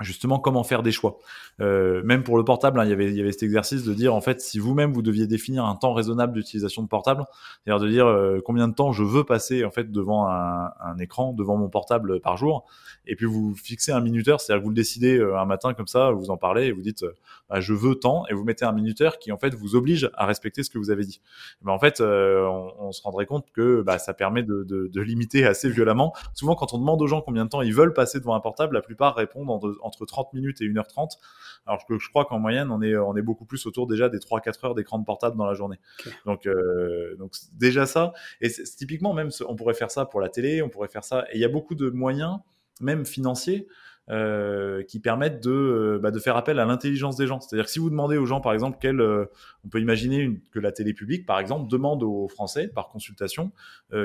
justement 0.01 0.39
comment 0.39 0.63
faire 0.63 0.83
des 0.83 0.91
choix. 0.91 1.17
Euh, 1.61 2.03
même 2.03 2.23
pour 2.23 2.37
le 2.37 2.43
portable, 2.43 2.79
hein, 2.79 2.85
il, 2.85 2.89
y 2.89 2.93
avait, 2.93 3.07
il 3.07 3.15
y 3.15 3.21
avait 3.21 3.31
cet 3.31 3.43
exercice 3.43 3.83
de 3.83 3.93
dire 3.93 4.13
en 4.13 4.19
fait 4.19 4.41
si 4.41 4.59
vous-même 4.59 4.91
vous 4.91 5.01
deviez 5.01 5.25
définir 5.25 5.65
un 5.65 5.75
temps 5.75 5.93
raisonnable 5.93 6.33
d'utilisation 6.33 6.83
de 6.83 6.87
portable, 6.87 7.25
c'est-à-dire 7.63 7.85
de 7.85 7.89
dire 7.89 8.07
euh, 8.07 8.41
combien 8.43 8.67
de 8.67 8.73
temps 8.73 8.91
je 8.91 9.03
veux 9.03 9.23
passer 9.23 9.63
en 9.63 9.71
fait 9.71 9.91
devant 9.91 10.27
un, 10.27 10.71
un, 10.81 10.97
écran, 10.99 11.31
devant 11.31 11.55
mon 11.55 11.69
portable 11.69 12.19
par 12.19 12.35
jour, 12.35 12.65
et 13.07 13.15
puis 13.15 13.25
vous 13.25 13.55
fixez 13.55 13.93
un 13.93 14.01
minuteur, 14.01 14.41
c'est-à-dire 14.41 14.61
que 14.61 14.65
vous 14.65 14.71
le 14.71 14.75
décidez 14.75 15.17
euh, 15.17 15.39
un 15.39 15.45
matin 15.45 15.73
comme 15.73 15.87
ça, 15.87 16.11
vous 16.11 16.29
en 16.29 16.37
parlez 16.37 16.65
et 16.65 16.71
vous 16.73 16.81
dites 16.81 17.03
euh, 17.03 17.15
bah, 17.49 17.61
je 17.61 17.73
veux 17.73 17.95
tant, 17.95 18.25
et 18.27 18.33
vous 18.33 18.43
mettez 18.43 18.65
un 18.65 18.73
minuteur 18.73 19.17
qui 19.17 19.31
en 19.31 19.37
fait 19.37 19.53
vous 19.53 19.75
oblige 19.75 20.09
à 20.15 20.25
respecter 20.25 20.61
ce 20.63 20.69
que 20.69 20.77
vous 20.77 20.91
avez 20.91 21.05
dit. 21.05 21.21
Ben, 21.61 21.71
en 21.71 21.79
fait, 21.79 22.01
on, 22.01 22.73
on, 22.79 22.91
se 22.91 23.01
rendrait 23.03 23.27
compte 23.27 23.45
que 23.53 23.81
bah, 23.81 23.99
ça 23.99 24.13
permet 24.13 24.43
de, 24.43 24.63
de, 24.63 24.89
de, 24.91 25.01
limiter 25.01 25.45
assez 25.45 25.69
violemment. 25.69 26.13
Souvent, 26.33 26.55
quand 26.55 26.73
on 26.73 26.79
demande 26.79 27.01
aux 27.01 27.07
gens 27.07 27.21
combien 27.21 27.45
de 27.45 27.49
temps 27.49 27.61
ils 27.61 27.73
veulent 27.73 27.93
passer 27.93 28.19
devant 28.19 28.33
un 28.33 28.39
portable, 28.39 28.73
la 28.73 28.81
plupart 28.81 29.15
répondent 29.15 29.77
en 29.84 29.84
entre 29.85 30.05
30 30.05 30.33
minutes 30.33 30.61
et 30.61 30.65
1h30. 30.65 31.17
Alors 31.65 31.85
que 31.85 31.97
je 31.97 32.09
crois 32.09 32.25
qu'en 32.25 32.39
moyenne, 32.39 32.71
on 32.71 32.81
est, 32.81 32.95
on 32.95 33.15
est 33.15 33.21
beaucoup 33.21 33.45
plus 33.45 33.65
autour 33.65 33.87
déjà 33.87 34.09
des 34.09 34.19
3-4 34.19 34.65
heures 34.65 34.75
d'écran 34.75 34.99
de 34.99 35.05
portable 35.05 35.37
dans 35.37 35.45
la 35.45 35.53
journée. 35.53 35.79
Donc, 36.25 36.45
euh, 36.45 37.15
donc 37.17 37.33
déjà 37.53 37.85
ça. 37.85 38.13
Et 38.41 38.49
typiquement, 38.49 39.13
même, 39.13 39.29
on 39.47 39.55
pourrait 39.55 39.73
faire 39.73 39.91
ça 39.91 40.05
pour 40.05 40.21
la 40.21 40.29
télé, 40.29 40.61
on 40.61 40.69
pourrait 40.69 40.87
faire 40.87 41.03
ça. 41.03 41.25
Et 41.31 41.35
il 41.35 41.41
y 41.41 41.45
a 41.45 41.49
beaucoup 41.49 41.75
de 41.75 41.89
moyens, 41.89 42.37
même 42.81 43.05
financiers, 43.05 43.67
euh, 44.11 44.83
qui 44.83 44.99
permettent 44.99 45.43
de, 45.43 45.49
euh, 45.49 45.99
bah, 45.99 46.11
de 46.11 46.19
faire 46.19 46.37
appel 46.37 46.59
à 46.59 46.65
l'intelligence 46.65 47.15
des 47.15 47.25
gens. 47.25 47.39
C'est-à-dire 47.39 47.65
que 47.65 47.71
si 47.71 47.79
vous 47.79 47.89
demandez 47.89 48.17
aux 48.17 48.27
gens, 48.27 48.41
par 48.41 48.53
exemple, 48.53 48.77
quel, 48.79 49.01
on 49.01 49.69
peut 49.69 49.79
imaginer 49.79 50.17
une, 50.17 50.39
que 50.51 50.59
la 50.59 50.71
télé 50.71 50.93
publique, 50.93 51.25
par 51.25 51.39
exemple, 51.39 51.69
demande 51.69 52.03
aux 52.03 52.27
Français, 52.27 52.67
par 52.67 52.89
consultation, 52.89 53.51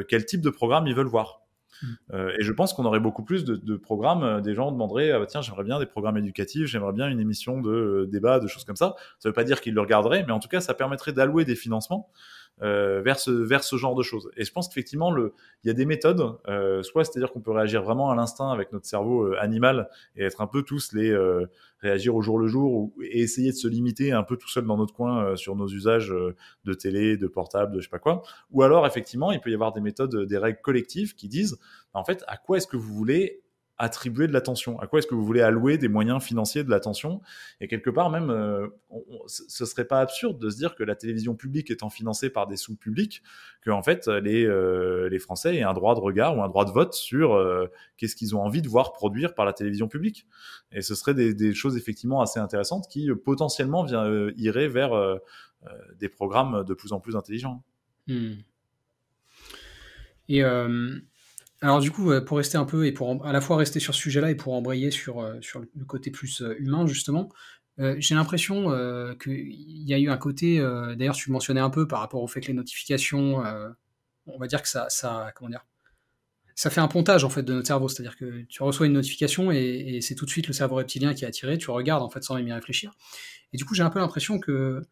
quel 0.08 0.24
type 0.24 0.40
de 0.40 0.50
programme 0.50 0.86
ils 0.86 0.94
veulent 0.94 1.06
voir. 1.06 1.42
Mmh. 1.82 2.18
et 2.38 2.42
je 2.42 2.52
pense 2.52 2.74
qu'on 2.74 2.84
aurait 2.84 3.00
beaucoup 3.00 3.22
plus 3.22 3.44
de, 3.44 3.76
programmes. 3.76 4.40
Des 4.42 4.54
gens 4.54 4.70
demanderaient 4.70 5.12
ah 5.12 5.18
bah 5.18 5.26
tiens, 5.26 5.40
j'aimerais 5.40 5.64
bien 5.64 5.78
des 5.78 5.86
programmes 5.86 6.18
éducatifs, 6.18 6.66
j'aimerais 6.66 6.92
bien 6.92 7.08
une 7.08 7.20
émission 7.20 7.60
de 7.60 8.08
débat, 8.10 8.38
de 8.38 8.46
choses 8.46 8.64
comme 8.64 8.76
ça. 8.76 8.94
Ça 9.18 9.28
ne 9.28 9.30
veut 9.30 9.34
pas 9.34 9.44
dire 9.44 9.60
qu'ils 9.60 9.74
le 9.74 9.80
regarderaient, 9.80 10.24
mais 10.26 10.32
en 10.32 10.40
tout 10.40 10.48
cas, 10.48 10.60
ça 10.60 10.74
permettrait 10.74 11.12
d'allouer 11.12 11.44
des 11.44 11.56
financements 11.56 12.10
euh, 12.62 13.00
vers, 13.00 13.18
ce, 13.18 13.30
vers 13.30 13.64
ce 13.64 13.76
genre 13.76 13.94
de 13.94 14.02
choses. 14.02 14.30
Et 14.36 14.44
je 14.44 14.52
pense 14.52 14.68
qu'effectivement, 14.68 15.16
il 15.16 15.30
y 15.64 15.70
a 15.70 15.72
des 15.72 15.86
méthodes, 15.86 16.36
euh, 16.46 16.82
soit 16.82 17.04
c'est-à-dire 17.04 17.32
qu'on 17.32 17.40
peut 17.40 17.52
réagir 17.52 17.82
vraiment 17.82 18.10
à 18.10 18.14
l'instinct 18.14 18.50
avec 18.50 18.70
notre 18.72 18.84
cerveau 18.84 19.22
euh, 19.22 19.36
animal 19.40 19.88
et 20.14 20.24
être 20.24 20.42
un 20.42 20.46
peu 20.46 20.62
tous 20.62 20.92
les 20.92 21.16
réagir 21.78 22.14
au 22.14 22.20
jour 22.20 22.38
le 22.38 22.46
jour 22.46 22.74
ou, 22.74 22.94
et 23.02 23.20
essayer 23.20 23.52
de 23.52 23.56
se 23.56 23.66
limiter 23.66 24.12
un 24.12 24.22
peu 24.22 24.36
tout 24.36 24.48
seul 24.48 24.66
dans 24.66 24.76
notre 24.76 24.92
coin 24.92 25.34
sur 25.36 25.56
nos 25.56 25.68
usages 25.68 26.12
de 26.64 26.74
télé, 26.74 27.16
de 27.16 27.26
portable, 27.26 27.72
de 27.72 27.80
je 27.80 27.84
sais 27.84 27.90
pas 27.90 27.98
quoi. 27.98 28.22
Ou 28.50 28.62
alors, 28.62 28.86
effectivement, 28.86 29.32
il 29.32 29.40
peut 29.40 29.50
y 29.50 29.54
avoir 29.54 29.72
des 29.72 29.80
méthodes, 29.80 30.26
des 30.26 30.36
règles 30.36 30.60
collectives 30.60 31.14
qui 31.14 31.28
disent, 31.28 31.58
en 31.94 32.04
fait, 32.04 32.22
à 32.26 32.36
quoi 32.36 32.58
est-ce 32.58 32.66
que 32.66 32.76
vous 32.76 32.92
voulez 32.92 33.42
attribuer 33.80 34.26
de 34.26 34.32
l'attention 34.32 34.78
À 34.78 34.86
quoi 34.86 34.98
est-ce 34.98 35.06
que 35.06 35.14
vous 35.14 35.24
voulez 35.24 35.40
allouer 35.40 35.78
des 35.78 35.88
moyens 35.88 36.22
financiers 36.22 36.62
de 36.62 36.70
l'attention? 36.70 37.22
Et 37.60 37.66
quelque 37.66 37.88
part, 37.88 38.10
même, 38.10 38.28
euh, 38.28 38.68
ce 39.26 39.64
serait 39.64 39.86
pas 39.86 40.00
absurde 40.00 40.38
de 40.38 40.50
se 40.50 40.56
dire 40.56 40.74
que 40.74 40.84
la 40.84 40.94
télévision 40.94 41.34
publique 41.34 41.70
étant 41.70 41.88
financée 41.88 42.28
par 42.28 42.46
des 42.46 42.56
sous 42.56 42.76
publics, 42.76 43.22
que 43.62 43.70
en 43.70 43.82
fait 43.82 44.06
les, 44.06 44.44
euh, 44.44 45.08
les 45.08 45.18
Français 45.18 45.56
aient 45.56 45.62
un 45.62 45.72
droit 45.72 45.94
de 45.94 46.00
regard 46.00 46.36
ou 46.36 46.42
un 46.42 46.48
droit 46.48 46.66
de 46.66 46.70
vote 46.70 46.92
sur 46.92 47.32
euh, 47.32 47.68
qu'est-ce 47.96 48.16
qu'ils 48.16 48.36
ont 48.36 48.42
envie 48.42 48.60
de 48.60 48.68
voir 48.68 48.92
produire 48.92 49.34
par 49.34 49.46
la 49.46 49.54
télévision 49.54 49.88
publique. 49.88 50.26
Et 50.72 50.82
ce 50.82 50.94
serait 50.94 51.14
des, 51.14 51.54
choses 51.54 51.76
effectivement 51.76 52.20
assez 52.20 52.38
intéressantes 52.38 52.86
qui 52.86 53.10
potentiellement 53.24 53.82
vient, 53.82 54.30
iraient 54.36 54.68
vers 54.68 54.92
des 55.98 56.08
programmes 56.08 56.64
de 56.64 56.74
plus 56.74 56.92
en 56.92 57.00
plus 57.00 57.16
intelligents. 57.16 57.62
Hmm. 58.06 58.34
Et 60.28 60.44
alors 61.60 61.80
du 61.80 61.90
coup, 61.90 62.10
pour 62.26 62.38
rester 62.38 62.56
un 62.56 62.64
peu 62.64 62.86
et 62.86 62.92
pour 62.92 63.24
à 63.24 63.32
la 63.32 63.40
fois 63.40 63.56
rester 63.56 63.80
sur 63.80 63.94
ce 63.94 64.00
sujet-là 64.00 64.30
et 64.30 64.34
pour 64.34 64.54
embrayer 64.54 64.90
sur, 64.90 65.20
euh, 65.20 65.38
sur 65.42 65.60
le 65.60 65.84
côté 65.84 66.10
plus 66.10 66.40
euh, 66.40 66.54
humain 66.58 66.86
justement, 66.86 67.28
euh, 67.78 67.96
j'ai 67.98 68.14
l'impression 68.14 68.70
qu'il 69.22 69.88
y 69.88 69.94
a 69.94 69.98
eu 69.98 70.08
un 70.08 70.16
côté, 70.16 70.58
d'ailleurs 70.96 71.14
tu 71.14 71.28
le 71.28 71.32
mentionnais 71.32 71.60
un 71.60 71.70
peu 71.70 71.86
par 71.86 72.00
rapport 72.00 72.22
au 72.22 72.26
fait 72.26 72.40
que 72.40 72.48
les 72.48 72.54
notifications, 72.54 73.42
on 74.26 74.38
va 74.38 74.46
dire 74.46 74.62
que 74.62 74.68
ça, 74.68 74.88
ça, 74.90 75.32
comment 75.34 75.50
dire, 75.50 75.64
ça 76.54 76.68
fait 76.68 76.80
un 76.80 76.88
pontage 76.88 77.24
en 77.24 77.30
fait 77.30 77.42
de 77.42 77.54
notre 77.54 77.66
cerveau, 77.66 77.88
c'est-à-dire 77.88 78.16
que 78.16 78.42
tu 78.42 78.62
reçois 78.62 78.86
une 78.86 78.92
notification 78.92 79.50
et, 79.50 79.58
et 79.58 80.00
c'est 80.02 80.14
tout 80.14 80.26
de 80.26 80.30
suite 80.30 80.46
le 80.46 80.52
cerveau 80.52 80.76
reptilien 80.76 81.14
qui 81.14 81.24
est 81.24 81.28
attiré, 81.28 81.56
tu 81.56 81.70
regardes 81.70 82.02
en 82.02 82.10
fait 82.10 82.22
sans 82.22 82.34
même 82.34 82.48
y 82.48 82.52
réfléchir. 82.52 82.92
Et 83.52 83.56
du 83.56 83.64
coup, 83.64 83.74
j'ai 83.74 83.82
un 83.82 83.90
peu 83.90 83.98
l'impression 83.98 84.38
que 84.38 84.82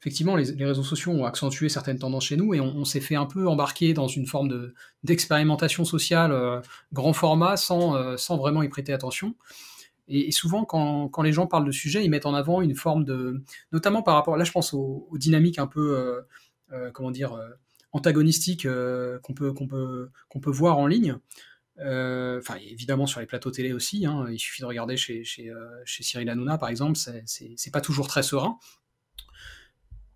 effectivement, 0.00 0.34
les, 0.34 0.64
réseaux 0.64 0.82
sociaux 0.82 1.12
ont 1.12 1.24
accentué 1.24 1.68
certaines 1.68 1.98
tendances 1.98 2.26
chez 2.26 2.36
nous 2.36 2.54
et 2.54 2.60
on, 2.60 2.84
s'est 2.84 3.00
fait 3.00 3.16
un 3.16 3.26
peu 3.26 3.46
embarquer 3.48 3.92
dans 3.92 4.08
une 4.08 4.26
forme 4.26 4.48
de, 4.48 4.74
d'expérimentation 5.04 5.84
sociale 5.84 6.32
euh, 6.32 6.60
grand 6.92 7.12
format 7.12 7.56
sans, 7.56 7.94
euh, 7.94 8.16
sans 8.16 8.38
vraiment 8.38 8.62
y 8.62 8.68
prêter 8.68 8.92
attention. 8.92 9.34
Et, 10.08 10.32
souvent, 10.32 10.64
quand, 10.64 11.22
les 11.22 11.32
gens 11.32 11.46
parlent 11.46 11.66
de 11.66 11.70
sujets, 11.70 12.04
ils 12.04 12.08
mettent 12.08 12.26
en 12.26 12.34
avant 12.34 12.62
une 12.62 12.74
forme 12.74 13.04
de. 13.04 13.42
Notamment 13.70 14.02
par 14.02 14.14
rapport. 14.14 14.36
Là, 14.36 14.42
je 14.42 14.50
pense 14.50 14.74
aux, 14.74 15.06
dynamiques 15.12 15.60
un 15.60 15.68
peu. 15.68 16.24
Euh, 16.72 16.90
comment 16.92 17.12
dire 17.12 17.38
antagonistiques 17.92 18.66
qu'on 19.22 19.34
peut, 19.34 20.50
voir 20.50 20.78
en 20.78 20.88
ligne. 20.88 21.16
Enfin, 21.78 22.56
évidemment 22.68 23.06
sur 23.06 23.20
les 23.20 23.26
plateaux 23.26 23.52
télé 23.52 23.72
aussi. 23.72 24.04
Hein, 24.04 24.26
il 24.32 24.38
suffit 24.40 24.62
de 24.62 24.66
regarder 24.66 24.96
chez 24.96 25.22
Cyril 25.84 26.28
Hanouna, 26.28 26.58
par 26.58 26.70
exemple. 26.70 26.96
C'est, 26.96 27.22
c'est 27.26 27.70
pas 27.70 27.80
toujours 27.80 28.08
très 28.08 28.24
serein. 28.24 28.58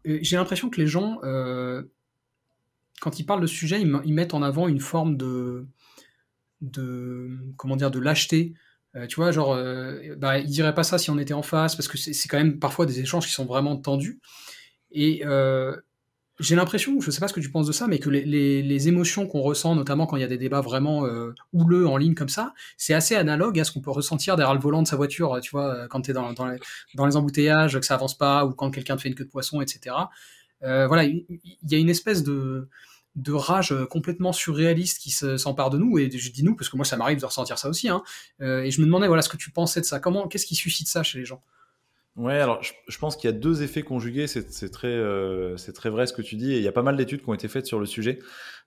Euh, 0.06 0.18
j'ai 0.22 0.36
l'impression 0.36 0.70
que 0.70 0.80
les 0.80 0.86
gens, 0.86 1.18
euh, 1.24 1.82
quand 3.00 3.18
ils 3.18 3.24
parlent 3.24 3.40
de 3.42 3.46
sujet, 3.46 3.80
ils, 3.80 4.14
mettent 4.14 4.34
en 4.34 4.42
avant 4.42 4.68
une 4.68 4.80
forme 4.80 5.16
de, 5.16 5.66
de 6.60 7.30
comment 7.56 7.76
dire, 7.76 7.90
de 7.90 7.98
lâcheté. 7.98 8.54
Euh, 8.96 9.06
tu 9.06 9.16
vois, 9.16 9.32
genre, 9.32 9.56
bah, 10.16 10.38
ils 10.38 10.50
diraient 10.50 10.74
pas 10.74 10.84
ça 10.84 10.98
si 10.98 11.10
on 11.10 11.18
était 11.18 11.34
en 11.34 11.42
face, 11.42 11.74
parce 11.74 11.88
que 11.88 11.98
c'est 11.98 12.28
quand 12.28 12.38
même 12.38 12.58
parfois 12.58 12.86
des 12.86 13.00
échanges 13.00 13.26
qui 13.26 13.32
sont 13.32 13.46
vraiment 13.46 13.76
tendus. 13.76 14.20
Et 14.92 15.22
j'ai 16.40 16.56
l'impression, 16.56 17.00
je 17.00 17.06
ne 17.06 17.10
sais 17.12 17.20
pas 17.20 17.28
ce 17.28 17.32
que 17.32 17.40
tu 17.40 17.50
penses 17.50 17.66
de 17.66 17.72
ça, 17.72 17.86
mais 17.86 17.98
que 17.98 18.10
les, 18.10 18.88
émotions 18.88 19.26
qu'on 19.26 19.40
ressent, 19.40 19.74
notamment 19.74 20.06
quand 20.06 20.16
il 20.16 20.20
y 20.20 20.24
a 20.24 20.28
des 20.28 20.38
débats 20.38 20.60
vraiment 20.60 21.06
euh, 21.06 21.32
houleux 21.52 21.86
en 21.86 21.96
ligne 21.96 22.14
comme 22.14 22.28
ça, 22.28 22.54
c'est 22.76 22.94
assez 22.94 23.14
analogue 23.14 23.58
à 23.60 23.64
ce 23.64 23.72
qu'on 23.72 23.80
peut 23.80 23.90
ressentir 23.90 24.36
derrière 24.36 24.54
le 24.54 24.60
volant 24.60 24.82
de 24.82 24.88
sa 24.88 24.96
voiture, 24.96 25.38
tu 25.40 25.50
vois, 25.52 25.86
quand 25.88 26.02
tu 26.02 26.10
es 26.10 26.14
dans, 26.14 26.32
dans, 26.32 26.46
les, 26.46 27.16
embouteillages, 27.16 27.78
que 27.78 27.86
ça 27.86 27.94
avance 27.94 28.18
pas, 28.18 28.44
ou 28.44 28.52
quand 28.52 28.70
quelqu'un 28.70 28.96
te 28.96 29.02
fait 29.02 29.08
une 29.08 29.14
queue 29.14 29.24
de 29.24 29.30
poisson, 29.30 29.60
etc. 29.60 29.94
Euh, 30.64 30.86
voilà, 30.86 31.04
il 31.04 31.24
y, 31.68 31.74
a 31.74 31.78
une 31.78 31.90
espèce 31.90 32.22
de, 32.24 32.68
de 33.16 33.32
rage 33.32 33.74
complètement 33.90 34.32
surréaliste 34.32 34.98
qui 34.98 35.10
s'empare 35.10 35.70
de 35.70 35.78
nous, 35.78 35.98
et 35.98 36.10
je 36.10 36.32
dis 36.32 36.42
nous 36.42 36.56
parce 36.56 36.68
que 36.68 36.76
moi 36.76 36.84
ça 36.84 36.96
m'arrive 36.96 37.20
de 37.20 37.26
ressentir 37.26 37.58
ça 37.58 37.68
aussi, 37.68 37.88
hein, 37.88 38.02
euh, 38.40 38.62
et 38.62 38.70
je 38.70 38.80
me 38.80 38.86
demandais 38.86 39.06
voilà 39.06 39.22
ce 39.22 39.28
que 39.28 39.36
tu 39.36 39.50
pensais 39.50 39.80
de 39.80 39.86
ça, 39.86 40.00
comment, 40.00 40.26
qu'est-ce 40.26 40.46
qui 40.46 40.56
suscite 40.56 40.88
ça 40.88 41.02
chez 41.02 41.18
les 41.18 41.24
gens? 41.24 41.42
Ouais, 42.16 42.38
alors 42.38 42.62
je, 42.62 42.98
pense 42.98 43.16
qu'il 43.16 43.28
y 43.28 43.32
a 43.32 43.36
deux 43.36 43.64
effets 43.64 43.82
conjugués, 43.82 44.28
c'est 44.28 44.70
très, 44.70 44.86
euh, 44.86 45.56
c'est 45.56 45.72
très 45.72 45.90
vrai 45.90 46.06
ce 46.06 46.12
que 46.12 46.22
tu 46.22 46.36
dis, 46.36 46.52
et 46.52 46.58
il 46.58 46.62
y 46.62 46.68
a 46.68 46.72
pas 46.72 46.82
mal 46.82 46.96
d'études 46.96 47.22
qui 47.22 47.28
ont 47.28 47.34
été 47.34 47.48
faites 47.48 47.66
sur 47.66 47.80
le 47.80 47.86
sujet. 47.86 48.20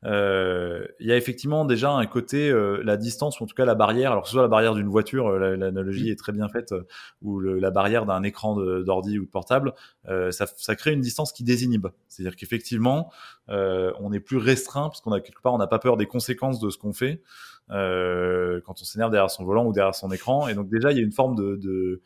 Euh, 0.03 0.85
il 0.99 1.07
y 1.07 1.13
a 1.13 1.15
effectivement 1.15 1.63
déjà 1.63 1.91
un 1.91 2.05
côté, 2.07 2.49
euh, 2.49 2.81
la 2.83 2.97
distance, 2.97 3.39
ou 3.39 3.45
en 3.45 3.47
tout 3.47 3.55
cas 3.55 3.63
la 3.63 3.73
barrière, 3.73 4.11
alors 4.11 4.23
que 4.23 4.27
ce 4.27 4.33
soit 4.33 4.41
la 4.41 4.49
barrière 4.49 4.73
d'une 4.75 4.89
voiture, 4.89 5.31
l'analogie 5.31 6.09
est 6.09 6.19
très 6.19 6.33
bien 6.33 6.49
faite, 6.49 6.75
ou 7.21 7.39
la 7.39 7.71
barrière 7.71 8.05
d'un 8.05 8.21
écran 8.23 8.57
d'ordi 8.81 9.17
ou 9.17 9.23
de 9.23 9.31
portable, 9.31 9.73
ça, 10.05 10.45
ça, 10.45 10.75
crée 10.75 10.91
une 10.91 10.99
distance 10.99 11.31
qui 11.31 11.45
désinhibe. 11.45 11.87
C'est-à-dire 12.09 12.35
qu'effectivement, 12.35 13.13
on 13.47 14.11
est 14.11 14.19
plus 14.19 14.37
restreint, 14.37 14.89
parce 14.89 14.99
qu'on 14.99 15.13
a 15.13 15.21
quelque 15.21 15.41
part, 15.41 15.53
on 15.53 15.57
n'a 15.57 15.67
pas 15.67 15.79
peur 15.79 15.95
des 15.95 16.05
conséquences 16.05 16.59
de 16.59 16.69
ce 16.69 16.77
qu'on 16.77 16.91
fait. 16.91 17.21
Quand 17.69 18.81
on 18.81 18.83
s'énerve 18.83 19.11
derrière 19.11 19.29
son 19.29 19.43
volant 19.43 19.65
ou 19.65 19.73
derrière 19.73 19.95
son 19.95 20.11
écran, 20.11 20.47
et 20.47 20.53
donc 20.53 20.69
déjà 20.69 20.91
il 20.91 20.97
y 20.97 21.01
a 21.01 21.03
une 21.03 21.11
forme 21.11 21.35
de, 21.35 22.01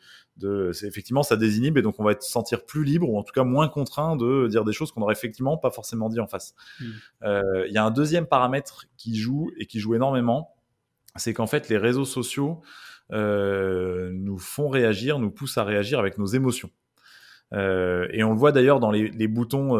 effectivement 0.82 1.22
ça 1.22 1.36
désinhibe 1.36 1.78
et 1.78 1.82
donc 1.82 1.98
on 1.98 2.04
va 2.04 2.12
être 2.12 2.22
sentir 2.22 2.64
plus 2.64 2.84
libre 2.84 3.08
ou 3.08 3.18
en 3.18 3.22
tout 3.22 3.32
cas 3.32 3.44
moins 3.44 3.68
contraint 3.68 4.16
de 4.16 4.48
dire 4.48 4.64
des 4.64 4.72
choses 4.72 4.92
qu'on 4.92 5.00
n'aurait 5.00 5.14
effectivement 5.14 5.56
pas 5.56 5.70
forcément 5.70 6.08
dit 6.08 6.20
en 6.20 6.26
face. 6.26 6.54
Hmm. 6.80 6.84
Euh, 7.24 7.66
il 7.68 7.72
y 7.72 7.78
a 7.78 7.84
un 7.84 7.90
deuxième 7.90 8.26
paramètre 8.26 8.86
qui 8.96 9.16
joue 9.16 9.50
et 9.58 9.66
qui 9.66 9.78
joue 9.78 9.94
énormément, 9.94 10.54
c'est 11.16 11.34
qu'en 11.34 11.46
fait 11.46 11.68
les 11.68 11.76
réseaux 11.76 12.04
sociaux 12.04 12.60
euh, 13.12 14.10
nous 14.12 14.38
font 14.38 14.68
réagir, 14.68 15.18
nous 15.18 15.30
poussent 15.30 15.58
à 15.58 15.64
réagir 15.64 15.98
avec 15.98 16.18
nos 16.18 16.26
émotions. 16.26 16.70
Euh, 17.52 18.08
et 18.12 18.24
on 18.24 18.30
le 18.30 18.38
voit 18.38 18.50
d'ailleurs 18.50 18.80
dans 18.80 18.90
les, 18.90 19.08
les 19.08 19.28
boutons 19.28 19.76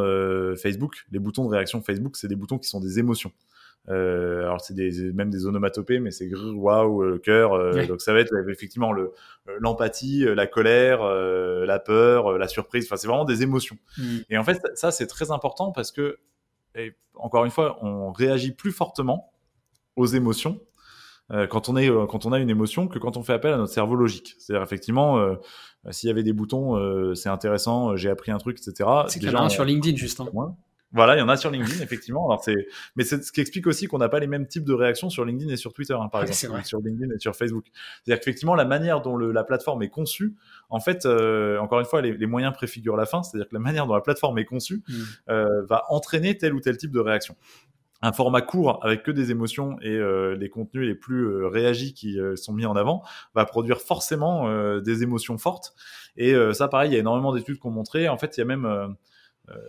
Facebook, 0.57 1.07
les 1.11 1.18
boutons 1.18 1.45
de 1.45 1.51
réaction 1.51 1.80
Facebook, 1.80 2.16
c'est 2.16 2.28
des 2.28 2.37
boutons 2.37 2.59
qui 2.59 2.68
sont 2.68 2.80
des 2.80 2.99
émotions. 2.99 3.33
Euh, 3.89 4.43
alors 4.43 4.61
c'est 4.61 4.74
des, 4.74 5.12
même 5.12 5.30
des 5.30 5.47
onomatopées, 5.47 5.99
mais 5.99 6.11
c'est 6.11 6.30
waouh, 6.35 7.03
le 7.03 7.18
cœur. 7.18 7.53
Euh, 7.53 7.87
donc 7.87 8.01
ça 8.01 8.12
va 8.12 8.20
être 8.20 8.33
effectivement 8.49 8.93
le 8.93 9.12
euh, 9.49 9.57
l'empathie, 9.59 10.24
la 10.24 10.47
colère, 10.47 11.05
la 11.05 11.78
peur, 11.78 12.39
la 12.39 12.49
surprise. 12.49 12.87
Enfin, 12.87 12.97
c'est 12.97 13.09
vraiment 13.09 13.24
des 13.24 13.43
émotions. 13.43 13.76
Mm. 13.99 14.18
Et 14.30 14.39
en 14.39 14.45
fait, 14.45 14.61
ça 14.74 14.91
c'est 14.91 15.07
très 15.07 15.30
important 15.30 15.72
parce 15.72 15.91
que 15.91 16.18
et 16.74 16.95
encore 17.14 17.45
une 17.45 17.51
fois, 17.51 17.78
on 17.85 18.12
réagit 18.12 18.53
plus 18.53 18.72
fortement 18.72 19.33
aux 19.97 20.07
émotions 20.07 20.61
quand 21.49 21.70
on 21.70 21.76
est 21.78 21.89
quand 21.89 22.26
on 22.26 22.33
a 22.33 22.39
une 22.39 22.51
émotion 22.51 22.89
que 22.89 22.99
quand 22.99 23.16
on 23.16 23.22
fait 23.22 23.33
appel 23.33 23.55
à 23.55 23.57
notre 23.57 23.72
cerveau 23.72 23.95
logique. 23.95 24.35
C'est-à-dire 24.39 24.62
effectivement, 24.62 25.35
s'il 25.91 26.09
y 26.09 26.11
avait 26.11 26.22
des 26.22 26.35
boutons, 26.35 27.14
c'est 27.14 27.30
intéressant, 27.30 27.97
j'ai 27.97 28.11
appris 28.11 28.33
un 28.33 28.39
truc, 28.39 28.59
etc. 28.59 28.89
C'est 29.09 29.18
qu'il 29.18 29.30
y 29.30 29.35
en 29.35 29.39
a 29.39 29.43
un 29.43 29.49
sur 29.49 29.64
LinkedIn 29.64 29.97
juste. 29.97 30.20
Hein. 30.20 30.57
Voilà, 30.93 31.16
il 31.16 31.18
y 31.18 31.22
en 31.22 31.28
a 31.28 31.36
sur 31.36 31.51
LinkedIn, 31.51 31.82
effectivement. 31.82 32.28
Alors 32.28 32.43
c'est, 32.45 32.66
mais 32.97 33.05
c'est 33.05 33.22
ce 33.22 33.32
qui 33.32 33.40
explique 33.40 33.66
aussi 33.66 33.86
qu'on 33.86 33.99
n'a 33.99 34.09
pas 34.09 34.20
les 34.20 34.26
mêmes 34.26 34.47
types 34.47 34.64
de 34.64 34.74
réactions 34.74 35.11
sur 35.11 35.24
LinkedIn 35.24 35.53
et 35.53 35.57
sur 35.57 35.72
Twitter, 35.72 35.95
hein, 35.95 36.09
par 36.09 36.22
exemple, 36.22 36.64
sur 36.64 36.80
LinkedIn 36.80 37.14
et 37.14 37.18
sur 37.18 37.34
Facebook. 37.34 37.66
C'est-à-dire 38.05 38.20
qu'effectivement, 38.20 38.55
la 38.55 38.64
manière 38.64 39.01
dont 39.01 39.16
le, 39.16 39.32
la 39.32 39.45
plateforme 39.45 39.82
est 39.82 39.88
conçue, 39.88 40.34
en 40.68 40.80
fait, 40.80 41.07
euh, 41.07 41.59
encore 41.59 41.80
une 41.80 41.86
fois, 41.86 42.03
les, 42.03 42.12
les, 42.16 42.26
moyens 42.26 42.53
préfigurent 42.53 42.97
la 42.97 43.07
fin. 43.07 43.22
C'est-à-dire 43.22 43.49
que 43.49 43.55
la 43.55 43.61
manière 43.61 43.86
dont 43.86 43.95
la 43.95 44.01
plateforme 44.01 44.38
est 44.38 44.45
conçue 44.45 44.82
mm. 44.86 44.93
euh, 45.30 45.62
va 45.68 45.84
entraîner 45.88 46.36
tel 46.36 46.55
ou 46.55 46.61
tel 46.61 46.76
type 46.76 46.93
de 46.93 47.01
réaction. 47.01 47.36
Un 48.05 48.12
format 48.12 48.43
court 48.43 48.80
avec 48.82 49.05
que 49.05 49.12
des 49.12 49.30
émotions 49.30 49.76
et 49.80 49.95
euh, 49.95 50.34
les 50.34 50.49
contenus 50.49 50.88
les 50.88 50.97
plus 50.97 51.24
euh, 51.24 51.47
réagis 51.47 51.95
qui 51.95 52.18
euh, 52.18 52.34
sont 52.34 52.53
mis 52.53 52.66
en 52.66 52.74
avant 52.74 53.05
va 53.36 53.45
produire 53.45 53.80
forcément 53.80 54.51
des 54.80 55.03
émotions 55.05 55.38
fortes. 55.38 55.74
Et 56.16 56.34
ça, 56.53 56.68
pareil, 56.68 56.90
il 56.90 56.95
y 56.95 56.97
a 56.97 57.01
énormément 57.01 57.32
d'études 57.32 57.59
qui 57.59 57.66
ont 57.66 57.70
montré. 57.70 58.09
En 58.09 58.18
fait, 58.18 58.36
il 58.36 58.40
y 58.40 58.43
a 58.43 58.47
même 58.47 58.66
euh, 58.66 58.88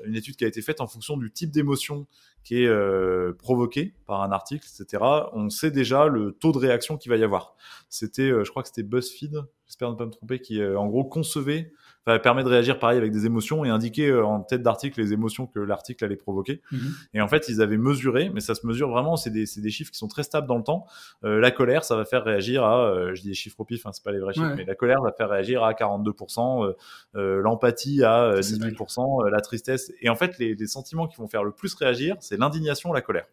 une 0.06 0.16
étude 0.16 0.36
qui 0.36 0.46
a 0.46 0.48
été 0.48 0.62
faite 0.62 0.82
en 0.82 0.88
fonction 0.88 1.18
du 1.18 1.32
type 1.32 1.52
d'émotion 1.52 2.08
qui 2.44 2.64
est 2.64 2.68
euh, 2.68 3.34
provoqué 3.34 3.94
par 4.06 4.22
un 4.22 4.32
article, 4.32 4.68
etc. 4.68 5.04
On 5.34 5.50
sait 5.50 5.72
déjà 5.72 6.08
le 6.08 6.32
taux 6.34 6.52
de 6.52 6.58
réaction 6.58 6.98
qu'il 6.98 7.10
va 7.10 7.18
y 7.18 7.24
avoir. 7.24 7.56
C'était, 7.90 8.30
euh, 8.30 8.44
je 8.44 8.50
crois 8.50 8.64
que 8.64 8.70
c'était 8.70 8.84
BuzzFeed, 8.84 9.42
j'espère 9.66 9.90
ne 9.90 9.96
pas 9.96 10.06
me 10.06 10.12
tromper, 10.12 10.40
qui 10.40 10.64
en 10.64 10.88
gros 10.88 11.06
concevait 11.06 11.72
permet 12.06 12.44
de 12.44 12.50
réagir 12.50 12.80
pareil 12.80 12.98
avec 12.98 13.12
des 13.12 13.26
émotions 13.26 13.64
et 13.66 13.70
indiquer 13.70 14.10
euh, 14.10 14.26
en 14.26 14.42
tête 14.42 14.62
d'article 14.62 15.00
les 15.00 15.14
émotions 15.14 15.48
que 15.48 15.60
l'article 15.60 16.04
allait 16.04 16.16
provoquer. 16.16 16.62
Mhm. 16.72 16.94
Et 17.14 17.22
en 17.22 17.28
fait, 17.28 17.48
ils 17.50 17.62
avaient 17.62 17.78
mesuré, 17.78 18.30
mais 18.34 18.42
ça 18.42 18.56
se 18.56 18.66
mesure 18.68 18.90
vraiment, 18.90 19.16
c'est 19.16 19.30
des, 19.30 19.46
des, 19.58 19.70
chiffres 19.70 19.92
qui 19.92 19.98
sont 19.98 20.08
très 20.08 20.24
stables 20.24 20.48
dans 20.48 20.58
le 20.58 20.64
temps. 20.64 20.86
Euh, 21.24 21.40
la 21.40 21.52
colère, 21.52 21.84
ça 21.84 21.96
va 21.96 22.06
faire 22.06 22.24
réagir 22.24 22.64
à, 22.64 22.86
euh, 22.86 23.16
je 23.16 23.22
dis 23.22 23.30
des 23.30 23.34
chiffres 23.34 23.60
au 23.60 23.66
pif, 23.66 23.86
hein, 23.86 23.92
c'est 23.94 24.04
pas 24.04 24.12
les 24.12 24.20
vrais 24.20 24.34
chiffres, 24.34 24.54
mais 24.56 24.66
la 24.66 24.76
colère 24.76 25.02
va 25.02 25.12
faire 25.12 25.30
réagir 25.30 25.64
à 25.64 25.74
42%, 25.74 26.74
l'empathie 27.14 28.04
à 28.04 28.34
18%, 28.40 29.30
la 29.30 29.42
tristesse. 29.42 29.92
Et 30.02 30.10
en 30.10 30.16
fait, 30.16 30.38
les, 30.40 30.56
les 30.56 30.68
sentiments 30.68 31.08
qui 31.08 31.18
vont 31.18 31.28
faire 31.28 31.44
le 31.44 31.52
plus 31.52 31.74
réagir, 31.76 32.16
c'est 32.20 32.38
l'indignation, 32.38 32.94
la 32.94 33.02
colère. 33.02 33.26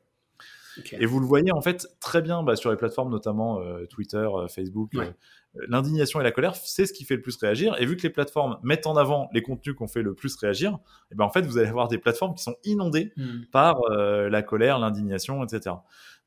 Et 0.93 1.07
vous 1.07 1.21
le 1.21 1.27
voyez 1.27 1.53
en 1.53 1.61
fait 1.61 1.87
très 2.01 2.23
bien 2.23 2.43
bah, 2.43 2.57
sur 2.57 2.71
les 2.71 2.77
plateformes, 2.77 3.11
notamment 3.11 3.61
Twitter, 3.89 4.29
Facebook. 4.49 4.93
L'indignation 5.69 6.21
et 6.21 6.23
la 6.23 6.31
colère, 6.31 6.55
c'est 6.55 6.87
ce 6.87 6.93
qui 6.93 7.05
fait 7.05 7.17
le 7.17 7.23
plus 7.23 7.37
réagir. 7.37 7.75
Et 7.81 7.85
vu 7.85 7.97
que 7.97 8.03
les 8.03 8.11
plateformes 8.11 8.59
mettent 8.63 8.87
en 8.87 8.97
avant 8.97 9.29
les 9.33 9.43
contenus 9.43 9.75
qu'on 9.75 9.89
fait 9.89 10.03
le 10.03 10.15
plus 10.15 10.37
réagir, 10.37 10.75
et 10.75 10.77
eh 11.13 11.15
ben 11.17 11.25
en 11.25 11.31
fait, 11.31 11.43
vous 11.43 11.59
allez 11.59 11.67
avoir 11.67 11.89
des 11.89 11.99
plateformes 11.99 12.37
qui 12.37 12.45
sont 12.45 12.55
inondées 12.63 13.13
hmm. 13.17 13.47
par 13.51 13.81
la 13.91 14.43
colère, 14.43 14.79
l'indignation, 14.79 15.43
etc. 15.43 15.75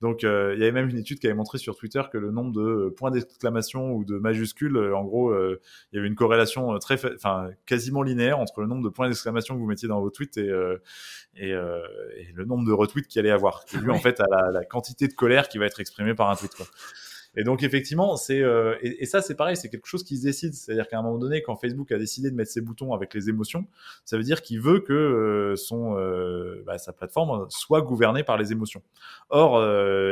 Donc, 0.04 0.26
euh, 0.26 0.52
il 0.54 0.60
y 0.60 0.64
avait 0.64 0.74
même 0.74 0.90
une 0.90 0.98
étude 0.98 1.18
qui 1.20 1.28
avait 1.28 1.34
montré 1.34 1.58
sur 1.58 1.78
Twitter 1.78 2.02
que 2.12 2.18
le 2.18 2.30
nombre 2.30 2.52
de 2.52 2.60
euh, 2.60 2.90
points 2.94 3.10
d'exclamation 3.10 3.94
ou 3.94 4.04
de 4.04 4.18
majuscules, 4.18 4.76
euh, 4.76 4.98
en 4.98 5.06
gros, 5.06 5.34
il 5.34 5.58
y 5.94 5.98
avait 5.98 6.10
une 6.10 6.16
corrélation 6.16 6.78
très, 6.78 7.00
enfin, 7.16 7.52
quasiment 7.66 8.04
linéaire 8.04 8.38
entre 8.38 8.60
le 8.60 8.68
nombre 8.68 8.84
de 8.84 8.90
points 8.90 9.08
d'exclamation 9.08 9.56
que 9.56 9.62
vous 9.62 9.66
mettiez 9.66 9.88
dans 9.88 10.02
vos 10.02 10.10
tweets 10.10 10.36
et, 10.36 10.52
et, 11.38 11.54
le 11.54 12.44
nombre 12.44 12.68
de 12.68 12.74
retweets 12.74 13.08
qu'il 13.08 13.20
allait 13.22 13.32
avoir, 13.32 13.64
qui 13.64 13.78
est 13.78 13.90
en 13.90 13.98
fait 13.98 14.20
à 14.20 14.26
la, 14.30 14.52
la, 14.52 14.66
quantité 14.66 15.08
de 15.08 15.14
colère 15.14 15.48
qui 15.48 15.58
va 15.58 15.68
être 15.68 15.80
exprimée 15.80 16.14
par 16.14 16.30
un 16.30 16.36
tweet. 16.36 16.54
Quoi. 16.54 16.66
Et 17.36 17.44
donc 17.44 17.64
effectivement, 17.64 18.16
c'est 18.16 18.42
euh, 18.42 18.76
et, 18.82 19.06
ça 19.06 19.22
c'est 19.22 19.36
pareil, 19.36 19.58
c'est 19.58 19.70
quelque 19.70 19.88
chose 19.88 20.04
qui 20.04 20.18
se 20.18 20.24
décide. 20.24 20.54
C'est-à-dire 20.54 20.88
qu'à 20.88 21.00
un 21.00 21.02
moment 21.02 21.18
donné, 21.18 21.42
quand 21.42 21.56
Facebook 21.56 21.92
a 21.92 21.98
décidé 21.98 22.30
de 22.30 22.36
mettre 22.36 22.52
ses 22.52 22.62
boutons 22.62 22.94
avec 22.94 23.14
les 23.14 23.30
émotions, 23.30 23.66
ça 24.06 24.18
veut 24.18 24.24
dire 24.24 24.42
qu'il 24.42 24.62
veut 24.62 24.80
que 24.80 24.94
euh, 24.94 25.56
son 25.56 25.98
euh, 25.98 26.64
bah, 26.66 26.78
sa 26.78 26.94
plateforme 26.94 27.48
soit 27.50 27.82
gouvernée 27.82 28.24
par 28.24 28.38
les 28.38 28.52
émotions. 28.52 28.84
Or, 29.30 29.64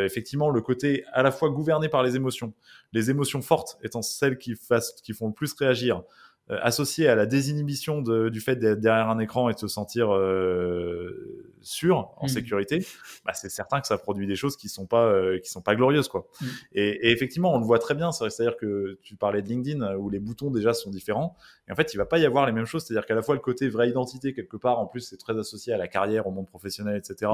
effectivement, 0.03 0.49
le 0.49 0.61
côté 0.61 1.03
à 1.13 1.22
la 1.22 1.32
fois 1.32 1.49
gouverné 1.49 1.89
par 1.89 2.03
les 2.03 2.15
émotions, 2.15 2.53
les 2.93 3.09
émotions 3.09 3.41
fortes 3.41 3.78
étant 3.84 4.01
celles 4.01 4.38
qui 4.38 4.55
fassent, 4.55 4.93
qui 5.03 5.13
font 5.13 5.28
le 5.28 5.34
plus 5.34 5.53
réagir, 5.53 5.97
euh, 5.97 6.01
associé 6.50 7.08
à 7.08 7.16
la 7.16 7.26
désinhibition 7.26 8.02
du 8.02 8.42
fait 8.42 8.58
d'être 8.58 8.82
derrière 8.82 9.10
un 9.10 9.20
écran 9.20 9.50
et 9.50 9.54
de 9.54 9.60
se 9.60 9.68
sentir 9.68 10.14
euh, 10.14 11.52
sûr, 11.62 12.14
en 12.18 12.26
mm. 12.26 12.30
sécurité, 12.30 12.86
bah, 13.26 13.34
c'est 13.34 13.50
certain 13.50 13.80
que 13.80 13.88
ça 13.88 13.98
produit 13.98 14.28
des 14.28 14.36
choses 14.36 14.58
qui 14.58 14.68
sont 14.68 14.86
pas 14.86 15.06
euh, 15.06 15.39
qui 15.39 15.50
sont 15.50 15.62
pas 15.62 15.76
glorieuses 15.76 16.08
quoi. 16.08 16.28
Mm. 16.42 16.46
Et, 16.74 17.12
effectivement, 17.12 17.54
on 17.54 17.60
le 17.60 17.66
voit 17.66 17.80
très 17.80 17.96
bien. 17.96 18.12
C'est-à-dire 18.12 18.58
que 18.58 19.00
tu 19.02 19.16
parlais 19.16 19.42
de 19.42 19.48
LinkedIn 19.48 19.96
où 19.96 20.10
les 20.10 20.20
boutons 20.20 20.52
déjà 20.52 20.74
sont 20.74 20.89
différents. 20.89 21.36
Et 21.68 21.72
en 21.72 21.76
fait, 21.76 21.94
il 21.94 21.98
va 21.98 22.06
pas 22.06 22.18
y 22.18 22.26
avoir 22.26 22.46
les 22.46 22.52
mêmes 22.52 22.66
choses. 22.66 22.86
C'est-à-dire 22.86 23.06
qu'à 23.06 23.16
la 23.16 23.22
fois 23.22 23.36
le 23.36 23.42
côté 23.42 23.70
vraie 23.70 23.89
identité 23.89 24.34
quelque 24.34 24.58
part, 24.58 24.80
en 24.80 24.88
plus 24.88 25.02
c'est 25.02 25.18
très 25.18 25.38
associé 25.38 25.74
à 25.74 25.78
la 25.78 25.88
carrière, 25.88 26.28
au 26.28 26.32
monde 26.32 26.48
professionnel, 26.48 26.98
etc. 26.98 27.32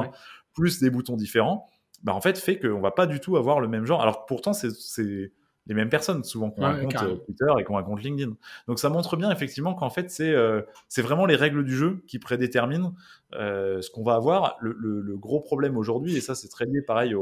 Plus 0.53 0.80
des 0.80 0.89
boutons 0.89 1.16
différents. 1.16 1.68
Bah, 2.03 2.14
en 2.14 2.22
fait, 2.22 2.38
fait 2.38 2.60
qu'on 2.60 2.82
va 2.82 2.91
pas 2.91 3.08
du 3.08 3.20
tout 3.20 3.38
avoir 3.38 3.60
le 3.60 3.68
même 3.68 3.86
genre. 3.86 4.01
Alors 4.01 4.26
pourtant, 4.26 4.53
c'est 4.53 5.32
les 5.68 5.76
mêmes 5.76 5.89
personnes, 5.89 6.24
souvent 6.24 6.53
ont 6.57 6.63
un 6.63 6.80
compte 6.80 6.95
euh, 7.03 7.15
Twitter 7.18 7.45
et 7.59 7.61
un 7.61 7.84
compte 7.84 8.01
LinkedIn. 8.01 8.34
Donc 8.68 8.80
ça 8.80 8.89
montre 8.89 9.18
bien 9.18 9.30
effectivement 9.32 9.74
qu'en 9.74 9.89
fait 9.89 10.09
c'est 10.09 10.32
euh, 10.32 10.61
c'est 10.88 11.01
vraiment 11.01 11.26
les 11.26 11.36
règles 11.36 11.63
du 11.63 11.76
jeu 11.76 12.03
qui 12.07 12.20
prédéterminent 12.20 12.95
euh, 13.34 13.82
ce 13.82 13.89
qu'on 13.89 14.03
va 14.03 14.15
avoir. 14.15 14.57
Le, 14.61 15.15
gros 15.18 15.41
problème 15.41 15.78
aujourd'hui, 15.78 16.15
et 16.15 16.22
ça 16.22 16.36
c'est 16.36 16.47
très 16.47 16.65
lié 16.65 16.82
pareil 16.82 17.13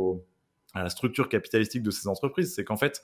à 0.73 0.83
la 0.83 0.89
structure 0.89 1.29
capitalistique 1.29 1.81
de 1.81 1.91
ces 1.91 2.07
entreprises, 2.07 2.53
c'est 2.53 2.63
qu'en 2.63 2.77
fait, 2.77 3.01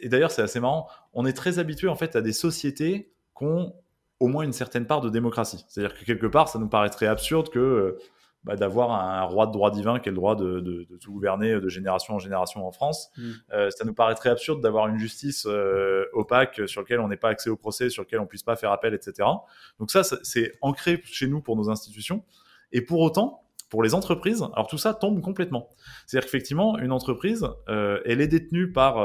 et 0.00 0.08
d'ailleurs 0.08 0.30
c'est 0.30 0.42
assez 0.42 0.58
marrant, 0.58 0.88
on 1.12 1.26
est 1.26 1.34
très 1.34 1.58
habitué 1.58 1.88
en 1.88 1.96
fait 1.96 2.16
à 2.16 2.22
des 2.22 2.32
sociétés 2.32 3.12
qui 3.36 3.44
ont 3.44 3.74
au 4.18 4.28
moins 4.28 4.44
une 4.44 4.54
certaine 4.54 4.86
part 4.86 5.02
de 5.02 5.10
démocratie. 5.10 5.64
C'est-à-dire 5.68 5.96
que 5.96 6.04
quelque 6.04 6.26
part, 6.26 6.48
ça 6.48 6.58
nous 6.58 6.68
paraîtrait 6.68 7.06
absurde 7.06 7.50
que 7.50 7.98
bah, 8.46 8.54
d'avoir 8.54 8.92
un 8.92 9.24
roi 9.24 9.48
de 9.48 9.52
droit 9.52 9.72
divin 9.72 9.98
qui 9.98 10.08
est 10.08 10.12
le 10.12 10.16
droit 10.16 10.36
de, 10.36 10.60
de, 10.60 10.96
tout 10.98 11.10
gouverner 11.10 11.60
de 11.60 11.68
génération 11.68 12.14
en 12.14 12.20
génération 12.20 12.64
en 12.64 12.70
France. 12.70 13.10
Mm. 13.16 13.30
Euh, 13.52 13.70
ça 13.70 13.84
nous 13.84 13.92
paraîtrait 13.92 14.30
absurde 14.30 14.62
d'avoir 14.62 14.86
une 14.86 14.98
justice 14.98 15.46
euh, 15.46 16.04
opaque 16.12 16.60
sur 16.66 16.82
laquelle 16.82 17.00
on 17.00 17.08
n'est 17.08 17.16
pas 17.16 17.30
accès 17.30 17.50
au 17.50 17.56
procès, 17.56 17.90
sur 17.90 18.04
laquelle 18.04 18.20
on 18.20 18.26
puisse 18.26 18.44
pas 18.44 18.54
faire 18.54 18.70
appel, 18.70 18.94
etc. 18.94 19.28
Donc 19.80 19.90
ça, 19.90 20.04
c'est 20.04 20.52
ancré 20.60 21.02
chez 21.04 21.26
nous 21.26 21.40
pour 21.40 21.56
nos 21.56 21.70
institutions. 21.70 22.22
Et 22.70 22.82
pour 22.82 23.00
autant, 23.00 23.42
pour 23.68 23.82
les 23.82 23.94
entreprises, 23.94 24.44
alors 24.54 24.68
tout 24.68 24.78
ça 24.78 24.94
tombe 24.94 25.20
complètement. 25.20 25.68
C'est-à-dire 26.06 26.26
qu'effectivement, 26.26 26.78
une 26.78 26.92
entreprise, 26.92 27.48
euh, 27.68 28.00
elle 28.04 28.20
est 28.20 28.28
détenue 28.28 28.70
par 28.70 29.04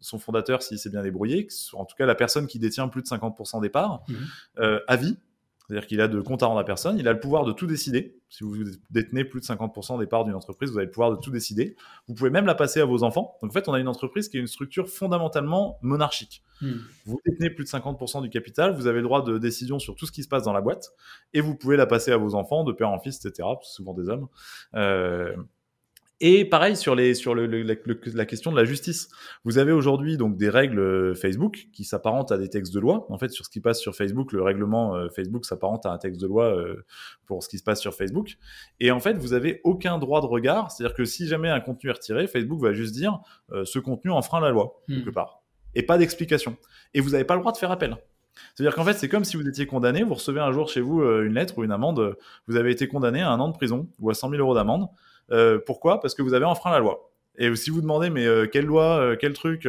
son 0.00 0.18
fondateur, 0.18 0.62
s'il 0.62 0.78
s'est 0.78 0.88
bien 0.88 1.02
débrouillé, 1.02 1.46
en 1.74 1.84
tout 1.84 1.94
cas 1.94 2.06
la 2.06 2.14
personne 2.14 2.46
qui 2.46 2.58
détient 2.58 2.88
plus 2.88 3.02
de 3.02 3.06
50% 3.06 3.60
des 3.60 3.68
parts, 3.68 4.02
mm. 4.08 4.64
à 4.86 4.96
vie. 4.96 5.18
C'est-à-dire 5.68 5.86
qu'il 5.86 6.00
a 6.00 6.08
de 6.08 6.20
compte 6.22 6.42
à 6.42 6.46
rendre 6.46 6.60
à 6.60 6.64
personne, 6.64 6.98
il 6.98 7.06
a 7.08 7.12
le 7.12 7.20
pouvoir 7.20 7.44
de 7.44 7.52
tout 7.52 7.66
décider. 7.66 8.16
Si 8.30 8.42
vous 8.42 8.56
détenez 8.90 9.24
plus 9.24 9.40
de 9.40 9.44
50% 9.44 9.98
des 9.98 10.06
parts 10.06 10.24
d'une 10.24 10.34
entreprise, 10.34 10.70
vous 10.70 10.78
avez 10.78 10.86
le 10.86 10.90
pouvoir 10.90 11.10
de 11.10 11.16
tout 11.16 11.30
décider. 11.30 11.76
Vous 12.06 12.14
pouvez 12.14 12.30
même 12.30 12.46
la 12.46 12.54
passer 12.54 12.80
à 12.80 12.86
vos 12.86 13.02
enfants. 13.02 13.36
Donc 13.42 13.50
en 13.50 13.52
fait, 13.52 13.68
on 13.68 13.74
a 13.74 13.78
une 13.78 13.88
entreprise 13.88 14.30
qui 14.30 14.38
est 14.38 14.40
une 14.40 14.46
structure 14.46 14.88
fondamentalement 14.88 15.78
monarchique. 15.82 16.42
Hmm. 16.62 16.78
Vous 17.04 17.20
détenez 17.26 17.50
plus 17.50 17.64
de 17.64 17.68
50% 17.68 18.22
du 18.22 18.30
capital, 18.30 18.74
vous 18.74 18.86
avez 18.86 18.98
le 18.98 19.04
droit 19.04 19.22
de 19.22 19.36
décision 19.36 19.78
sur 19.78 19.94
tout 19.94 20.06
ce 20.06 20.12
qui 20.12 20.22
se 20.22 20.28
passe 20.28 20.44
dans 20.44 20.54
la 20.54 20.62
boîte, 20.62 20.94
et 21.34 21.42
vous 21.42 21.54
pouvez 21.54 21.76
la 21.76 21.86
passer 21.86 22.12
à 22.12 22.16
vos 22.16 22.34
enfants, 22.34 22.64
de 22.64 22.72
père 22.72 22.88
en 22.88 22.98
fils, 22.98 23.22
etc. 23.24 23.46
Souvent 23.62 23.92
des 23.92 24.08
hommes. 24.08 24.26
Euh, 24.74 25.36
et 26.20 26.44
pareil 26.44 26.76
sur, 26.76 26.96
les, 26.96 27.14
sur 27.14 27.34
le, 27.34 27.46
la, 27.46 28.26
question 28.26 28.50
de 28.50 28.56
la 28.56 28.64
justice. 28.64 29.08
Vous 29.44 29.58
avez 29.58 29.70
aujourd'hui 29.70 30.16
donc 30.16 30.36
des 30.36 30.48
règles 30.48 30.80
euh, 30.80 31.14
Facebook 31.14 31.68
qui 31.72 31.84
s'apparentent 31.84 32.32
à 32.32 32.38
des 32.38 32.48
textes 32.48 32.74
de 32.74 32.80
loi. 32.80 33.06
En 33.08 33.18
fait, 33.18 33.28
sur 33.28 33.44
ce 33.44 33.50
qui 33.50 33.60
passe 33.60 33.78
sur 33.78 33.94
Facebook, 33.94 34.32
le 34.32 34.42
règlement 34.42 34.96
euh, 34.96 35.08
Facebook 35.10 35.44
s'apparente 35.44 35.86
à 35.86 35.92
un 35.92 35.98
texte 35.98 36.20
de 36.20 36.26
loi 36.26 36.46
euh, 36.46 36.84
pour 37.26 37.44
ce 37.44 37.48
qui 37.48 37.58
se 37.58 37.62
passe 37.62 37.80
sur 37.80 37.94
Facebook. 37.94 38.36
Et 38.80 38.90
en 38.90 38.98
fait, 38.98 39.16
vous 39.16 39.32
avez 39.32 39.60
aucun 39.62 39.98
droit 39.98 40.20
de 40.20 40.26
regard. 40.26 40.72
C'est-à-dire 40.72 40.96
que 40.96 41.04
si 41.04 41.28
jamais 41.28 41.50
un 41.50 41.60
contenu 41.60 41.90
est 41.90 41.94
retiré, 41.94 42.26
Facebook 42.26 42.60
va 42.60 42.72
juste 42.72 42.94
dire 42.94 43.20
ce 43.64 43.78
contenu 43.78 44.10
enfreint 44.10 44.40
la 44.40 44.50
loi 44.50 44.82
hmm. 44.88 44.96
quelque 44.96 45.10
part, 45.10 45.42
et 45.74 45.82
pas 45.82 45.98
d'explication. 45.98 46.56
Et 46.94 47.00
vous 47.00 47.10
n'avez 47.10 47.24
pas 47.24 47.34
le 47.34 47.40
droit 47.40 47.52
de 47.52 47.58
faire 47.58 47.70
appel. 47.70 47.96
C'est-à-dire 48.54 48.74
qu'en 48.74 48.84
fait, 48.84 48.94
c'est 48.94 49.08
comme 49.08 49.24
si 49.24 49.36
vous 49.36 49.48
étiez 49.48 49.66
condamné, 49.66 50.02
vous 50.02 50.14
recevez 50.14 50.40
un 50.40 50.52
jour 50.52 50.68
chez 50.68 50.80
vous 50.80 51.02
une 51.02 51.34
lettre 51.34 51.58
ou 51.58 51.64
une 51.64 51.72
amende, 51.72 52.16
vous 52.46 52.56
avez 52.56 52.70
été 52.70 52.88
condamné 52.88 53.20
à 53.20 53.30
un 53.30 53.40
an 53.40 53.48
de 53.48 53.56
prison 53.56 53.88
ou 53.98 54.10
à 54.10 54.14
100 54.14 54.30
000 54.30 54.42
euros 54.42 54.54
d'amende. 54.54 54.88
Euh, 55.30 55.58
pourquoi? 55.64 56.00
Parce 56.00 56.14
que 56.14 56.22
vous 56.22 56.34
avez 56.34 56.44
enfreint 56.44 56.70
la 56.70 56.78
loi. 56.78 57.10
Et 57.36 57.54
si 57.54 57.70
vous 57.70 57.80
demandez, 57.80 58.10
mais 58.10 58.26
euh, 58.26 58.46
quelle 58.46 58.64
loi, 58.64 58.98
euh, 58.98 59.16
quel 59.18 59.32
truc, 59.32 59.66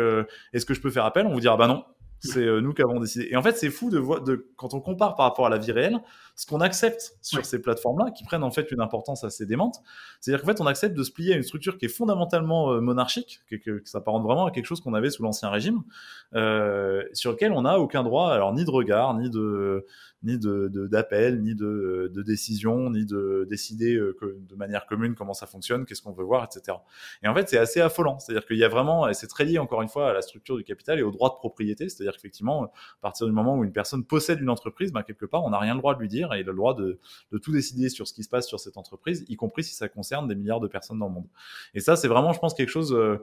est-ce 0.53 0.65
que 0.65 0.73
je 0.73 0.81
peux 0.81 0.89
faire 0.89 1.05
appel? 1.05 1.27
On 1.27 1.33
vous 1.33 1.39
dira, 1.39 1.55
bah 1.55 1.67
non, 1.67 1.83
c'est 2.21 2.45
nous 2.61 2.73
qui 2.73 2.81
avons 2.81 2.99
décidé. 2.99 3.27
Et 3.31 3.35
en 3.35 3.41
fait, 3.41 3.57
c'est 3.57 3.69
fou 3.69 3.89
de 3.89 3.97
voir, 3.97 4.21
de, 4.21 4.47
quand 4.55 4.73
on 4.73 4.81
compare 4.81 5.15
par 5.15 5.25
rapport 5.25 5.45
à 5.45 5.49
la 5.49 5.57
vie 5.57 5.71
réelle, 5.71 5.99
ce 6.35 6.45
qu'on 6.45 6.61
accepte 6.61 7.17
sur 7.21 7.45
ces 7.45 7.61
plateformes-là, 7.61 8.11
qui 8.11 8.23
prennent 8.23 8.43
en 8.43 8.51
fait 8.51 8.71
une 8.71 8.81
importance 8.81 9.23
assez 9.23 9.45
démente. 9.45 9.81
C'est-à-dire 10.19 10.41
qu'en 10.41 10.47
fait, 10.47 10.61
on 10.61 10.67
accepte 10.67 10.97
de 10.97 11.03
se 11.03 11.11
plier 11.11 11.33
à 11.33 11.37
une 11.37 11.43
structure 11.43 11.77
qui 11.77 11.85
est 11.85 11.89
fondamentalement 11.89 12.81
monarchique, 12.81 13.41
qui, 13.49 13.59
qui, 13.59 13.71
s'apparente 13.85 14.23
vraiment 14.23 14.45
à 14.45 14.51
quelque 14.51 14.65
chose 14.65 14.81
qu'on 14.81 14.93
avait 14.93 15.09
sous 15.09 15.23
l'ancien 15.23 15.49
régime, 15.49 15.83
sur 16.31 17.31
lequel 17.31 17.51
on 17.51 17.63
n'a 17.63 17.79
aucun 17.79 18.03
droit, 18.03 18.31
alors 18.31 18.53
ni 18.53 18.65
de 18.65 18.71
regard, 18.71 19.15
ni 19.15 19.29
de 19.29 19.85
ni 20.23 20.37
de 20.37 20.87
d'appel, 20.87 21.41
ni 21.41 21.55
de, 21.55 22.11
de 22.13 22.21
décision, 22.21 22.89
ni 22.89 23.05
de 23.05 23.47
décider 23.49 23.95
euh, 23.95 24.17
de 24.21 24.55
manière 24.55 24.85
commune 24.85 25.15
comment 25.15 25.33
ça 25.33 25.47
fonctionne, 25.47 25.85
qu'est-ce 25.85 26.01
qu'on 26.01 26.11
veut 26.11 26.25
voir, 26.25 26.43
etc. 26.43 26.77
Et 27.23 27.27
en 27.27 27.33
fait, 27.33 27.47
c'est 27.47 27.57
assez 27.57 27.79
affolant. 27.79 28.19
C'est-à-dire 28.19 28.45
qu'il 28.45 28.57
y 28.57 28.63
a 28.63 28.67
vraiment, 28.67 29.07
et 29.07 29.13
c'est 29.13 29.27
très 29.27 29.45
lié 29.45 29.59
encore 29.59 29.81
une 29.81 29.87
fois 29.87 30.09
à 30.09 30.13
la 30.13 30.21
structure 30.21 30.57
du 30.57 30.63
capital 30.63 30.99
et 30.99 31.03
au 31.03 31.11
droit 31.11 31.29
de 31.29 31.35
propriété. 31.35 31.87
C'est-à-dire 31.87 32.08
qu'effectivement, 32.15 32.65
à 32.65 32.71
partir 33.01 33.27
du 33.27 33.33
moment 33.33 33.57
où 33.57 33.63
une 33.63 33.71
personne 33.71 34.03
possède 34.03 34.39
une 34.41 34.49
entreprise, 34.49 34.91
ben, 34.91 35.03
quelque 35.03 35.25
part, 35.25 35.43
on 35.43 35.49
n'a 35.49 35.59
rien 35.59 35.73
le 35.73 35.79
droit 35.79 35.95
de 35.95 35.99
lui 35.99 36.07
dire 36.07 36.33
et 36.33 36.41
il 36.41 36.47
a 36.47 36.51
le 36.51 36.57
droit 36.57 36.75
de, 36.75 36.99
de 37.31 37.37
tout 37.37 37.51
décider 37.51 37.89
sur 37.89 38.07
ce 38.07 38.13
qui 38.13 38.23
se 38.23 38.29
passe 38.29 38.47
sur 38.47 38.59
cette 38.59 38.77
entreprise, 38.77 39.25
y 39.27 39.35
compris 39.35 39.63
si 39.63 39.75
ça 39.75 39.89
concerne 39.89 40.27
des 40.27 40.35
milliards 40.35 40.59
de 40.59 40.67
personnes 40.67 40.99
dans 40.99 41.07
le 41.07 41.13
monde. 41.13 41.27
Et 41.73 41.79
ça, 41.79 41.95
c'est 41.95 42.07
vraiment, 42.07 42.33
je 42.33 42.39
pense, 42.39 42.53
quelque 42.53 42.69
chose 42.69 42.93
euh, 42.93 43.17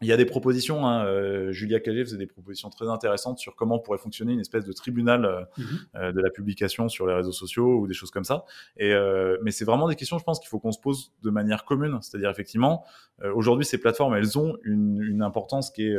il 0.00 0.08
y 0.08 0.12
a 0.12 0.16
des 0.16 0.24
propositions, 0.24 0.86
hein, 0.86 1.06
euh, 1.06 1.52
Julia 1.52 1.78
Cagé 1.78 2.04
faisait 2.04 2.16
des 2.16 2.26
propositions 2.26 2.68
très 2.68 2.88
intéressantes 2.88 3.38
sur 3.38 3.54
comment 3.54 3.78
pourrait 3.78 3.98
fonctionner 3.98 4.32
une 4.32 4.40
espèce 4.40 4.64
de 4.64 4.72
tribunal 4.72 5.24
euh, 5.24 5.40
mhm. 5.56 5.66
euh, 5.94 6.12
de 6.12 6.20
la 6.20 6.30
publication 6.30 6.88
sur 6.88 7.06
les 7.06 7.14
réseaux 7.14 7.32
sociaux 7.32 7.78
ou 7.78 7.86
des 7.86 7.94
choses 7.94 8.10
comme 8.10 8.24
ça. 8.24 8.44
Et, 8.76 8.92
mais 9.42 9.50
c'est 9.50 9.64
vraiment 9.64 9.88
des 9.88 9.96
questions, 9.96 10.18
je 10.18 10.24
pense, 10.24 10.40
qu'il 10.40 10.48
faut 10.48 10.58
qu'on 10.58 10.72
se 10.72 10.80
pose 10.80 11.12
de 11.22 11.30
manière 11.30 11.64
commune. 11.64 11.98
C'est-à-dire, 12.02 12.30
effectivement, 12.30 12.84
aujourd'hui, 13.34 13.64
ces 13.64 13.78
plateformes, 13.78 14.14
elles 14.14 14.38
ont 14.38 14.56
une, 14.64 15.00
une 15.02 15.22
importance 15.22 15.70
qui 15.70 15.86
est, 15.86 15.96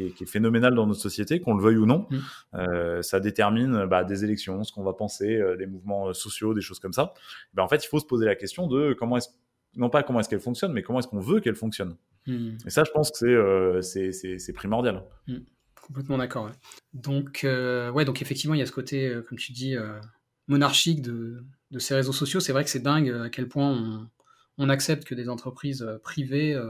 qui 0.00 0.06
est, 0.06 0.10
qui 0.10 0.24
est, 0.24 0.26
phénoménale 0.26 0.74
dans 0.74 0.86
notre 0.86 1.00
société, 1.00 1.40
qu'on 1.40 1.54
le 1.54 1.62
veuille 1.62 1.76
ou 1.76 1.86
non. 1.86 2.06
Mhm. 2.10 3.02
ça 3.02 3.20
détermine 3.20 3.86
bah, 3.86 4.04
des 4.04 4.24
élections, 4.24 4.62
ce 4.64 4.72
qu'on 4.72 4.84
va 4.84 4.92
penser, 4.92 5.40
des 5.58 5.66
mouvements 5.66 6.12
sociaux, 6.12 6.54
des 6.54 6.60
choses 6.60 6.78
comme 6.78 6.92
ça. 6.92 7.14
Ben, 7.54 7.62
en 7.62 7.68
fait, 7.68 7.84
il 7.84 7.88
faut 7.88 8.00
se 8.00 8.06
poser 8.06 8.26
la 8.26 8.36
question 8.36 8.66
de 8.66 8.94
comment 8.94 9.16
est-ce 9.16 9.28
non 9.76 9.90
pas 9.90 10.02
comment 10.02 10.20
est-ce 10.20 10.28
qu'elle 10.28 10.40
fonctionne, 10.40 10.72
mais 10.72 10.82
comment 10.82 10.98
est-ce 10.98 11.08
qu'on 11.08 11.20
veut 11.20 11.40
qu'elle 11.40 11.54
fonctionne. 11.54 11.96
Hmm. 12.26 12.56
Et 12.66 12.70
ça, 12.70 12.84
je 12.84 12.90
pense 12.90 13.10
que 13.10 13.18
c'est 13.18 13.26
euh, 13.26 13.80
c'est 13.82 14.52
primordial. 14.52 15.04
Hmm. 15.26 15.38
Complètement 15.74 16.18
d'accord. 16.18 16.50
Donc, 16.92 17.42
euh, 17.44 17.90
ouais, 17.90 18.04
donc 18.04 18.22
effectivement, 18.22 18.54
il 18.54 18.58
y 18.58 18.62
a 18.62 18.66
ce 18.66 18.72
côté, 18.72 19.08
euh, 19.08 19.22
comme 19.22 19.38
tu 19.38 19.52
dis, 19.52 19.74
monarchique 20.46 21.02
de, 21.02 21.44
de, 21.70 21.78
ces 21.78 21.94
réseaux 21.94 22.12
sociaux. 22.12 22.40
C'est 22.40 22.52
vrai 22.52 22.64
que 22.64 22.70
c'est 22.70 22.82
dingue 22.82 23.10
à 23.10 23.28
quel 23.28 23.48
point 23.48 23.70
on, 23.70 24.08
on, 24.58 24.68
accepte 24.68 25.04
que 25.04 25.14
des 25.14 25.28
entreprises 25.28 25.86
privées 26.02 26.60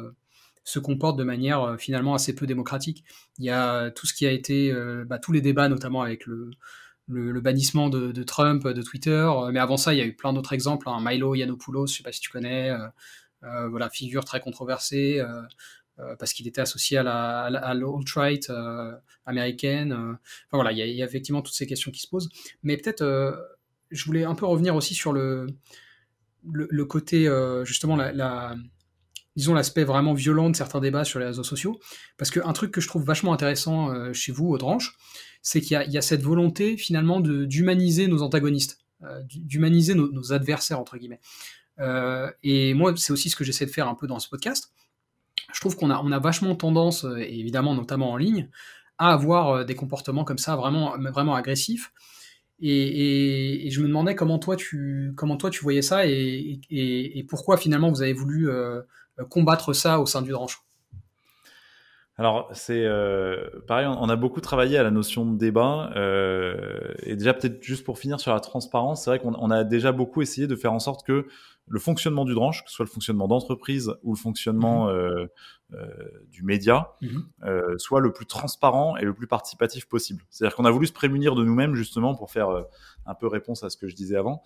se 0.64 0.78
comportent 0.78 1.18
de 1.18 1.24
manière 1.24 1.76
finalement 1.78 2.14
assez 2.14 2.34
peu 2.34 2.46
démocratique. 2.46 3.04
Il 3.38 3.44
y 3.44 3.50
a 3.50 3.90
tout 3.90 4.06
ce 4.06 4.14
qui 4.14 4.26
a 4.26 4.30
été, 4.30 4.72
bah, 5.06 5.18
tous 5.18 5.32
les 5.32 5.40
débats, 5.40 5.68
notamment 5.68 6.02
avec 6.02 6.26
le, 6.26 6.50
le, 7.08 7.40
bannissement 7.40 7.88
de, 7.88 8.22
Trump 8.22 8.66
de 8.66 8.82
Twitter. 8.82 9.28
Mais 9.52 9.58
avant 9.58 9.76
ça, 9.76 9.94
il 9.94 9.98
y 9.98 10.02
a 10.02 10.06
eu 10.06 10.14
plein 10.14 10.32
d'autres 10.32 10.52
exemples. 10.52 10.88
Hein. 10.88 10.98
Milo 11.00 11.34
Yiannopoulos, 11.34 11.86
je 11.86 11.92
ne 11.92 11.96
sais 11.96 12.02
pas 12.02 12.12
si 12.12 12.20
tu 12.20 12.30
connais. 12.30 12.72
Euh, 13.44 13.68
voilà, 13.68 13.88
figure 13.88 14.24
très 14.24 14.40
controversée 14.40 15.18
euh, 15.18 15.42
euh, 15.98 16.14
parce 16.16 16.32
qu'il 16.32 16.46
était 16.46 16.60
associé 16.60 16.98
à 16.98 17.02
la, 17.02 17.44
à 17.44 17.74
right 18.14 18.52
américaine. 19.26 19.92
Enfin, 19.92 20.18
voilà, 20.52 20.72
il 20.72 20.78
y, 20.78 21.02
a 21.02 21.04
effectivement 21.04 21.42
toutes 21.42 21.54
ces 21.54 21.66
questions 21.66 21.90
qui 21.90 22.00
se 22.00 22.08
posent. 22.08 22.28
Mais 22.62 22.76
peut-être, 22.76 23.48
je 23.90 24.04
voulais 24.04 24.24
un 24.24 24.34
peu 24.34 24.46
revenir 24.46 24.74
aussi 24.76 24.94
sur 24.94 25.12
le, 25.12 25.46
le, 26.44 26.84
côté, 26.84 27.28
justement, 27.64 27.96
la, 27.96 28.54
disons, 29.36 29.54
l'aspect 29.54 29.84
vraiment 29.84 30.14
violent 30.14 30.50
de 30.50 30.56
certains 30.56 30.80
débats 30.80 31.04
sur 31.04 31.18
les 31.18 31.26
réseaux 31.26 31.44
sociaux. 31.44 31.78
Parce 32.16 32.30
qu'un 32.30 32.52
truc 32.52 32.72
que 32.72 32.80
je 32.80 32.88
trouve 32.88 33.04
vachement 33.04 33.32
intéressant 33.32 33.90
euh, 33.90 34.12
chez 34.12 34.32
vous, 34.32 34.48
Audranche, 34.48 34.96
c'est 35.42 35.60
qu'il 35.60 35.80
y, 35.88 35.98
a 35.98 36.02
cette 36.02 36.22
volonté 36.22 36.76
finalement 36.76 37.20
d'humaniser 37.20 38.06
nos 38.08 38.22
antagonistes, 38.22 38.78
euh, 39.04 39.22
d'humaniser 39.24 39.94
nos, 39.94 40.32
adversaires, 40.32 40.78
entre 40.78 40.98
guillemets. 40.98 41.20
Euh, 41.78 42.30
et 42.42 42.74
moi, 42.74 42.92
c'est 42.96 43.12
aussi 43.12 43.30
ce 43.30 43.36
que 43.36 43.44
j'essaie 43.44 43.64
de 43.64 43.70
faire 43.70 43.88
un 43.88 43.94
peu 43.94 44.06
dans 44.06 44.18
ce 44.18 44.28
podcast. 44.28 44.72
Je 45.54 45.60
trouve 45.60 45.76
qu'on 45.76 45.90
a, 45.90 45.98
on 46.02 46.12
a 46.12 46.18
vachement 46.18 46.54
tendance, 46.54 47.06
évidemment 47.16 47.74
notamment 47.74 48.10
en 48.10 48.16
ligne, 48.18 48.50
à 48.98 49.12
avoir 49.12 49.64
des 49.64 49.74
comportements 49.74 50.24
comme 50.24 50.36
ça, 50.36 50.56
vraiment, 50.56 50.98
vraiment 50.98 51.34
agressifs. 51.34 51.92
Et, 52.60 53.68
je 53.70 53.80
me 53.80 53.88
demandais 53.88 54.14
comment 54.14 54.38
toi 54.38 54.56
tu, 54.56 55.14
comment 55.16 55.38
toi 55.38 55.48
tu 55.48 55.62
voyais 55.62 55.80
ça 55.80 56.06
et 56.06 57.24
pourquoi 57.26 57.56
finalement 57.56 57.88
vous 57.88 58.02
avez 58.02 58.12
voulu 58.12 58.50
combattre 59.28 59.72
ça 59.72 60.00
au 60.00 60.06
sein 60.06 60.22
du 60.22 60.30
Dranche 60.30 60.62
alors, 62.16 62.50
c'est 62.52 62.84
euh, 62.84 63.48
pareil, 63.66 63.86
on 63.86 64.10
a 64.10 64.16
beaucoup 64.16 64.42
travaillé 64.42 64.76
à 64.76 64.82
la 64.82 64.90
notion 64.90 65.24
de 65.24 65.38
débat. 65.38 65.90
Euh, 65.96 66.92
et 67.02 67.16
déjà, 67.16 67.32
peut-être 67.32 67.62
juste 67.62 67.82
pour 67.82 67.98
finir 67.98 68.20
sur 68.20 68.30
la 68.30 68.40
transparence, 68.40 69.04
c'est 69.04 69.10
vrai 69.10 69.18
qu'on 69.20 69.50
a 69.50 69.64
déjà 69.64 69.90
beaucoup 69.90 70.20
essayé 70.20 70.46
de 70.46 70.54
faire 70.54 70.74
en 70.74 70.80
sorte 70.80 71.02
que 71.02 71.28
le 71.70 71.78
fonctionnement 71.78 72.24
du 72.24 72.34
dranche, 72.34 72.64
que 72.64 72.68
ce 72.68 72.76
soit 72.76 72.84
le 72.84 72.90
fonctionnement 72.90 73.28
d'entreprise 73.28 73.94
ou 74.02 74.12
le 74.12 74.18
fonctionnement 74.18 74.86
mhm. 74.86 74.90
euh, 74.90 75.26
euh, 75.72 75.86
du 76.28 76.42
média, 76.42 76.92
mhm. 77.00 77.22
euh, 77.44 77.78
soit 77.78 78.00
le 78.00 78.12
plus 78.12 78.26
transparent 78.26 78.96
et 78.96 79.04
le 79.04 79.14
plus 79.14 79.28
participatif 79.28 79.86
possible. 79.88 80.24
C'est-à-dire 80.28 80.56
qu'on 80.56 80.64
a 80.64 80.70
voulu 80.70 80.88
se 80.88 80.92
prémunir 80.92 81.36
de 81.36 81.44
nous-mêmes 81.44 81.74
justement 81.74 82.14
pour 82.14 82.30
faire 82.32 82.50
un 83.06 83.14
peu 83.14 83.28
réponse 83.28 83.62
à 83.62 83.70
ce 83.70 83.76
que 83.76 83.88
je 83.88 83.94
disais 83.94 84.16
avant 84.16 84.42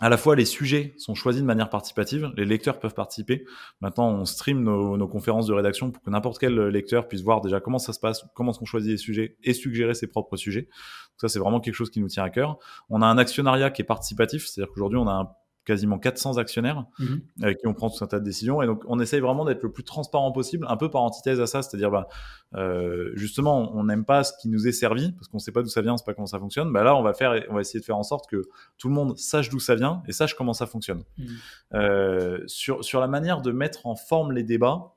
à 0.00 0.08
la 0.08 0.16
fois 0.16 0.34
les 0.34 0.46
sujets 0.46 0.94
sont 0.96 1.14
choisis 1.14 1.42
de 1.42 1.46
manière 1.46 1.68
participative, 1.68 2.32
les 2.36 2.46
lecteurs 2.46 2.80
peuvent 2.80 2.94
participer. 2.94 3.44
Maintenant, 3.80 4.08
on 4.08 4.24
stream 4.24 4.62
nos, 4.62 5.08
conférences 5.08 5.46
de 5.46 5.52
rédaction 5.52 5.90
pour 5.90 6.02
que 6.02 6.10
n'importe 6.10 6.38
quel 6.38 6.54
lecteur 6.68 7.06
puisse 7.06 7.22
voir 7.22 7.42
déjà 7.42 7.60
comment 7.60 7.78
ça 7.78 7.92
se 7.92 8.00
passe, 8.00 8.24
comment 8.34 8.52
on 8.58 8.64
choisit 8.64 8.92
les 8.92 8.96
sujets 8.96 9.36
et 9.44 9.52
suggérer 9.52 9.94
ses 9.94 10.06
propres 10.06 10.36
sujets. 10.36 10.68
ça, 11.18 11.28
c'est 11.28 11.38
vraiment 11.38 11.60
quelque 11.60 11.74
chose 11.74 11.90
qui 11.90 12.00
nous 12.00 12.08
tient 12.08 12.24
à 12.24 12.30
cœur. 12.30 12.58
On 12.88 13.02
a 13.02 13.06
un 13.06 13.18
actionnariat 13.18 13.70
qui 13.70 13.82
est 13.82 13.84
participatif, 13.84 14.46
c'est-à-dire 14.46 14.72
qu'aujourd'hui, 14.72 14.98
on 14.98 15.06
a 15.06 15.12
un 15.12 15.28
quasiment 15.64 15.98
400 15.98 16.38
actionnaires 16.38 16.86
mhm. 16.98 17.20
avec 17.42 17.58
qui 17.58 17.66
on 17.66 17.74
prend 17.74 17.90
tout 17.90 18.02
un 18.02 18.06
tas 18.06 18.18
de 18.18 18.24
décisions. 18.24 18.62
Et 18.62 18.66
donc, 18.66 18.82
on 18.86 18.98
essaye 18.98 19.20
vraiment 19.20 19.44
d'être 19.44 19.62
le 19.62 19.70
plus 19.70 19.84
transparent 19.84 20.32
possible, 20.32 20.66
un 20.68 20.76
peu 20.76 20.90
par 20.90 21.02
antithèse 21.02 21.40
à 21.40 21.46
ça, 21.46 21.62
c'est-à-dire, 21.62 21.90
bah, 21.90 22.08
euh, 22.54 23.12
justement, 23.14 23.70
on 23.74 23.84
n'aime 23.84 24.04
pas 24.04 24.24
ce 24.24 24.32
qui 24.40 24.48
nous 24.48 24.66
est 24.66 24.72
servi 24.72 25.12
parce 25.12 25.28
qu'on 25.28 25.36
ne 25.36 25.42
sait 25.42 25.52
pas 25.52 25.62
d'où 25.62 25.68
ça 25.68 25.82
vient, 25.82 25.92
on 25.92 25.94
ne 25.94 25.98
sait 25.98 26.04
pas 26.04 26.14
comment 26.14 26.26
ça 26.26 26.38
fonctionne. 26.38 26.72
Bah 26.72 26.82
là, 26.82 26.96
on 26.96 27.02
va 27.02 27.12
faire, 27.12 27.40
on 27.50 27.54
va 27.54 27.60
essayer 27.60 27.80
de 27.80 27.84
faire 27.84 27.98
en 27.98 28.02
sorte 28.02 28.28
que 28.28 28.42
tout 28.78 28.88
le 28.88 28.94
monde 28.94 29.16
sache 29.18 29.50
d'où 29.50 29.60
ça 29.60 29.74
vient 29.74 30.02
et 30.08 30.12
sache 30.12 30.34
comment 30.34 30.54
ça 30.54 30.66
fonctionne. 30.66 31.04
Mhm. 31.18 31.26
Euh, 31.74 32.38
sur 32.46 32.84
sur 32.84 33.00
la 33.00 33.06
manière 33.06 33.42
de 33.42 33.52
mettre 33.52 33.86
en 33.86 33.94
forme 33.94 34.32
les 34.32 34.42
débats, 34.42 34.94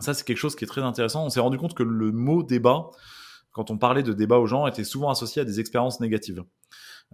ça 0.00 0.14
c'est 0.14 0.24
quelque 0.24 0.38
chose 0.38 0.56
qui 0.56 0.64
est 0.64 0.68
très 0.68 0.82
intéressant. 0.82 1.24
On 1.24 1.30
s'est 1.30 1.40
rendu 1.40 1.58
compte 1.58 1.74
que 1.74 1.82
le 1.82 2.12
mot 2.12 2.42
débat, 2.42 2.90
quand 3.52 3.70
on 3.70 3.78
parlait 3.78 4.02
de 4.02 4.12
débat 4.12 4.38
aux 4.38 4.46
gens, 4.46 4.66
était 4.66 4.84
souvent 4.84 5.10
associé 5.10 5.42
à 5.42 5.44
des 5.44 5.60
expériences 5.60 6.00
négatives. 6.00 6.44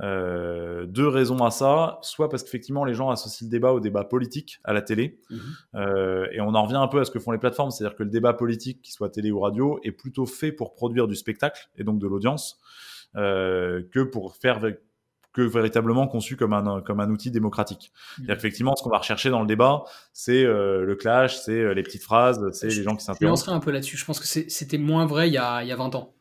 Euh, 0.00 0.86
deux 0.86 1.06
raisons 1.06 1.44
à 1.44 1.50
ça, 1.50 1.98
soit 2.02 2.30
parce 2.30 2.42
qu'effectivement 2.42 2.84
les 2.84 2.94
gens 2.94 3.10
associent 3.10 3.46
le 3.46 3.50
débat 3.50 3.72
au 3.72 3.80
débat 3.80 4.04
politique 4.04 4.58
à 4.64 4.72
la 4.72 4.80
télé, 4.80 5.20
mhm. 5.30 5.40
euh, 5.74 6.26
et 6.32 6.40
on 6.40 6.54
en 6.54 6.62
revient 6.64 6.76
un 6.76 6.88
peu 6.88 7.00
à 7.00 7.04
ce 7.04 7.10
que 7.10 7.18
font 7.18 7.30
les 7.30 7.38
plateformes, 7.38 7.70
c'est-à-dire 7.70 7.96
que 7.96 8.02
le 8.02 8.10
débat 8.10 8.32
politique, 8.32 8.80
qu'il 8.82 8.94
soit 8.94 9.10
télé 9.10 9.30
ou 9.30 9.40
radio, 9.40 9.78
est 9.82 9.92
plutôt 9.92 10.24
fait 10.24 10.50
pour 10.50 10.74
produire 10.74 11.08
du 11.08 11.14
spectacle 11.14 11.68
et 11.76 11.84
donc 11.84 11.98
de 11.98 12.06
l'audience, 12.06 12.58
euh, 13.16 13.82
que 13.92 14.00
pour 14.00 14.34
faire 14.36 14.60
que 15.32 15.42
véritablement 15.42 16.06
conçu 16.06 16.36
comme 16.36 16.52
un 16.52 16.80
comme 16.82 17.00
un 17.00 17.10
outil 17.10 17.30
démocratique. 17.30 17.92
Mhm. 18.18 18.30
Effectivement, 18.30 18.76
ce 18.76 18.82
qu'on 18.82 18.90
va 18.90 18.98
rechercher 18.98 19.30
dans 19.30 19.40
le 19.40 19.46
débat, 19.46 19.84
c'est 20.12 20.44
euh, 20.44 20.84
le 20.84 20.94
clash, 20.94 21.36
c'est 21.38 21.52
euh, 21.52 21.74
les 21.74 21.82
petites 21.82 22.02
phrases, 22.02 22.40
c'est 22.52 22.68
les 22.68 22.82
gens 22.82 22.96
qui 22.96 23.04
s'interrogent. 23.04 23.44
Je 23.44 23.50
un 23.50 23.60
peu 23.60 23.70
là-dessus. 23.70 23.96
Je 23.96 24.04
pense 24.04 24.20
que 24.20 24.26
c'était 24.26 24.78
moins 24.78 25.06
vrai 25.06 25.28
il 25.28 25.34
y 25.34 25.38
a 25.38 25.62
il 25.62 25.68
y 25.68 25.72
a 25.72 25.76
20 25.76 25.94
ans. 25.94 26.14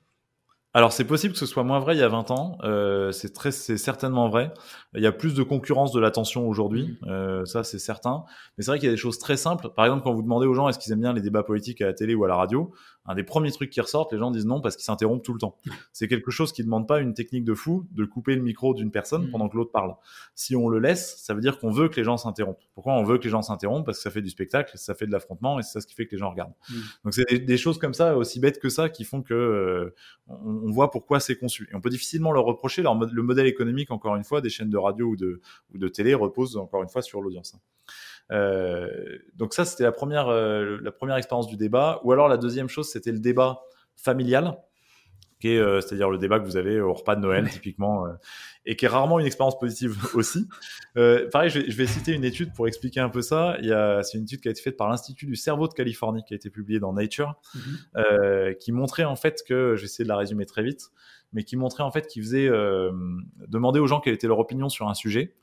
Alors 0.74 0.94
c'est 0.94 1.04
possible 1.04 1.34
que 1.34 1.40
ce 1.40 1.46
soit 1.46 1.64
moins 1.64 1.80
vrai 1.80 1.98
il 1.98 2.00
y 2.00 2.04
a 2.04 2.08
20 2.08 2.32
ans, 2.32 2.58
euh, 2.64 3.12
c'est 3.12 3.34
très, 3.34 3.52
c'est 3.52 3.78
certainement 3.78 4.30
vrai. 4.30 4.54
Il 4.96 5.02
y 5.02 5.08
a 5.08 5.12
plus 5.12 5.34
de 5.34 5.44
concurrence 5.44 5.92
de 5.92 6.00
l'attention 6.00 6.48
aujourd'hui, 6.48 6.98
mmh. 7.02 7.10
euh, 7.10 7.46
ça 7.46 7.66
c'est 7.66 7.80
certain. 7.80 8.24
Mais 8.58 8.64
c'est 8.64 8.72
vrai 8.72 8.80
qu'il 8.80 8.88
y 8.88 8.90
a 8.90 8.94
des 8.94 8.98
choses 8.98 9.20
très 9.20 9.36
simples. 9.36 9.70
Par 9.76 9.84
exemple, 9.84 10.04
quand 10.04 10.14
vous 10.14 10.22
demandez 10.22 10.48
aux 10.48 10.54
gens 10.54 10.70
est-ce 10.70 10.80
qu'ils 10.80 10.94
aiment 10.94 11.02
bien 11.02 11.12
les 11.12 11.22
débats 11.22 11.44
politiques 11.44 11.82
à 11.82 11.88
la 11.88 11.94
télé 11.94 12.16
ou 12.16 12.24
à 12.24 12.30
la 12.30 12.36
radio, 12.36 12.72
un 13.06 13.16
des 13.16 13.24
premiers 13.24 13.52
trucs 13.52 13.72
qui 13.72 13.82
ressortent, 13.82 14.14
les 14.14 14.20
gens 14.20 14.30
disent 14.30 14.46
non 14.46 14.62
parce 14.62 14.76
qu'ils 14.76 14.86
s'interrompent 14.86 15.24
tout 15.24 15.34
le 15.34 15.40
temps. 15.40 15.58
C'est 15.92 16.08
quelque 16.08 16.30
chose 16.30 16.54
qui 16.54 16.62
ne 16.62 16.66
demande 16.66 16.88
pas 16.88 17.00
une 17.00 17.14
technique 17.14 17.44
de 17.44 17.56
fou 17.56 17.88
de 17.92 18.06
couper 18.06 18.36
le 18.36 18.42
micro 18.42 18.74
d'une 18.74 18.92
personne 18.92 19.28
mm. 19.28 19.32
pendant 19.32 19.50
que 19.50 19.58
l'autre 19.58 19.72
parle. 19.72 19.96
Si 20.36 20.56
on 20.56 20.70
le 20.70 20.80
laisse, 20.80 21.18
ça 21.18 21.34
veut 21.34 21.42
dire 21.42 21.58
qu'on 21.58 21.72
veut 21.72 21.90
que 21.90 21.96
les 21.96 22.04
gens 22.04 22.18
s'interrompent. 22.18 22.62
Pourquoi 22.76 22.94
on 22.94 23.04
veut 23.04 23.18
que 23.18 23.24
les 23.24 23.30
gens 23.30 23.42
s'interrompent? 23.42 23.86
Parce 23.86 23.98
que 23.98 24.04
ça 24.04 24.12
fait 24.12 24.22
du 24.22 24.30
spectacle, 24.30 24.78
ça 24.78 24.94
fait 24.94 25.08
de 25.08 25.12
l'affrontement 25.12 25.60
et 25.60 25.64
c'est 25.64 25.72
ça 25.72 25.82
ce 25.82 25.88
qui 25.88 25.96
fait 25.96 26.06
que 26.06 26.12
les 26.12 26.20
gens 26.20 26.30
regardent. 26.30 26.54
Mm. 26.70 26.76
Donc 27.06 27.14
c'est 27.14 27.40
des, 27.40 27.58
choses 27.58 27.80
comme 27.80 27.94
ça, 27.94 28.16
aussi 28.16 28.40
bêtes 28.40 28.60
que 28.60 28.70
ça, 28.70 28.90
qui 28.90 29.04
font 29.04 29.24
que 29.24 29.34
euh, 29.34 29.96
on, 30.28 30.70
voit 30.72 30.92
pourquoi 30.92 31.20
c'est 31.20 31.36
conçu. 31.36 31.68
Et 31.72 31.76
on 31.76 31.82
peut 31.82 31.90
difficilement 31.90 32.32
leur 32.32 32.46
reprocher. 32.46 32.84
Leur, 32.84 32.96
le 32.96 33.24
modèle 33.24 33.48
économique, 33.48 33.90
encore 33.90 34.16
une 34.16 34.24
fois, 34.24 34.42
des 34.42 34.50
chaînes 34.50 34.70
de 34.70 34.78
radio 34.78 35.08
ou 35.08 35.16
de, 35.16 35.42
ou 35.74 35.80
de 35.80 35.88
télé 35.88 36.14
repose 36.14 36.56
encore 36.58 36.84
une 36.84 36.90
fois 36.90 37.02
sur 37.02 37.22
l'audience. 37.22 37.56
Euh, 38.32 38.88
donc 39.36 39.54
ça, 39.54 39.66
c'était 39.66 39.84
la 39.84 39.92
première, 39.92 40.30
euh, 40.30 40.78
la 40.82 40.92
première 40.92 41.18
expérience 41.18 41.48
du 41.48 41.58
débat. 41.58 42.00
Ou 42.04 42.12
alors 42.12 42.28
la 42.28 42.38
deuxième 42.38 42.70
chose, 42.70 42.90
c'était 42.90 43.12
le 43.12 43.20
débat 43.20 43.62
familial, 43.96 44.58
qui 45.40 45.50
est, 45.50 45.58
euh, 45.58 45.82
c'est-à-dire 45.82 46.10
le 46.10 46.18
débat 46.18 46.40
que 46.40 46.46
vous 46.46 46.58
avez 46.58 46.80
au 46.80 46.94
repas 46.94 47.16
de 47.16 47.22
Noël 47.22 47.50
typiquement, 47.50 48.06
et 48.66 48.76
qui 48.76 48.86
est 48.86 48.88
rarement 48.88 49.20
une 49.20 49.26
expérience 49.26 49.60
positive 49.60 49.98
aussi. 50.14 50.48
pareil, 50.96 51.50
je 51.50 51.60
vais, 51.60 51.72
je 51.72 51.78
vais, 51.78 51.88
citer 51.88 52.14
une 52.14 52.24
étude 52.24 52.54
pour 52.54 52.68
expliquer 52.68 53.00
un 53.00 53.10
peu 53.10 53.22
ça. 53.22 53.58
Il 53.60 53.68
y 53.68 53.74
a, 53.74 54.02
c'est 54.04 54.18
une 54.18 54.24
étude 54.24 54.42
qui 54.42 54.48
a 54.48 54.52
été 54.52 54.62
faite 54.62 54.78
par 54.78 54.90
l'Institut 54.90 55.26
du 55.26 55.36
cerveau 55.36 55.68
de 55.68 55.74
Californie, 55.74 56.24
qui 56.24 56.34
a 56.34 56.38
été 56.38 56.50
publiée 56.50 56.80
dans 56.80 56.94
Nature, 56.94 57.36
mhm. 57.56 58.56
qui 58.60 58.72
montrait 58.72 59.06
en 59.06 59.16
fait 59.16 59.44
que, 59.48 59.76
je 59.76 59.82
vais 59.82 59.86
essayer 59.86 60.06
de 60.06 60.10
la 60.10 60.18
résumer 60.18 60.46
très 60.46 60.64
vite, 60.64 60.90
mais 61.34 61.44
qui 61.44 61.58
montrait 61.58 61.84
en 61.84 61.92
fait 61.92 62.08
qu'il 62.08 62.24
faisait 62.24 62.50
demander 63.48 63.80
aux 63.80 63.88
gens 63.88 64.00
quelle 64.00 64.14
était 64.14 64.28
leur 64.28 64.40
opinion 64.40 64.70
sur 64.70 64.88
un 64.88 64.94
sujet. 64.94 65.36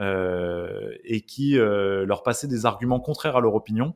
Euh, 0.00 0.90
et 1.04 1.20
qui 1.20 1.58
euh, 1.58 2.06
leur 2.06 2.22
passait 2.22 2.46
des 2.46 2.64
arguments 2.64 2.98
contraires 2.98 3.36
à 3.36 3.40
leur 3.42 3.54
opinion, 3.54 3.94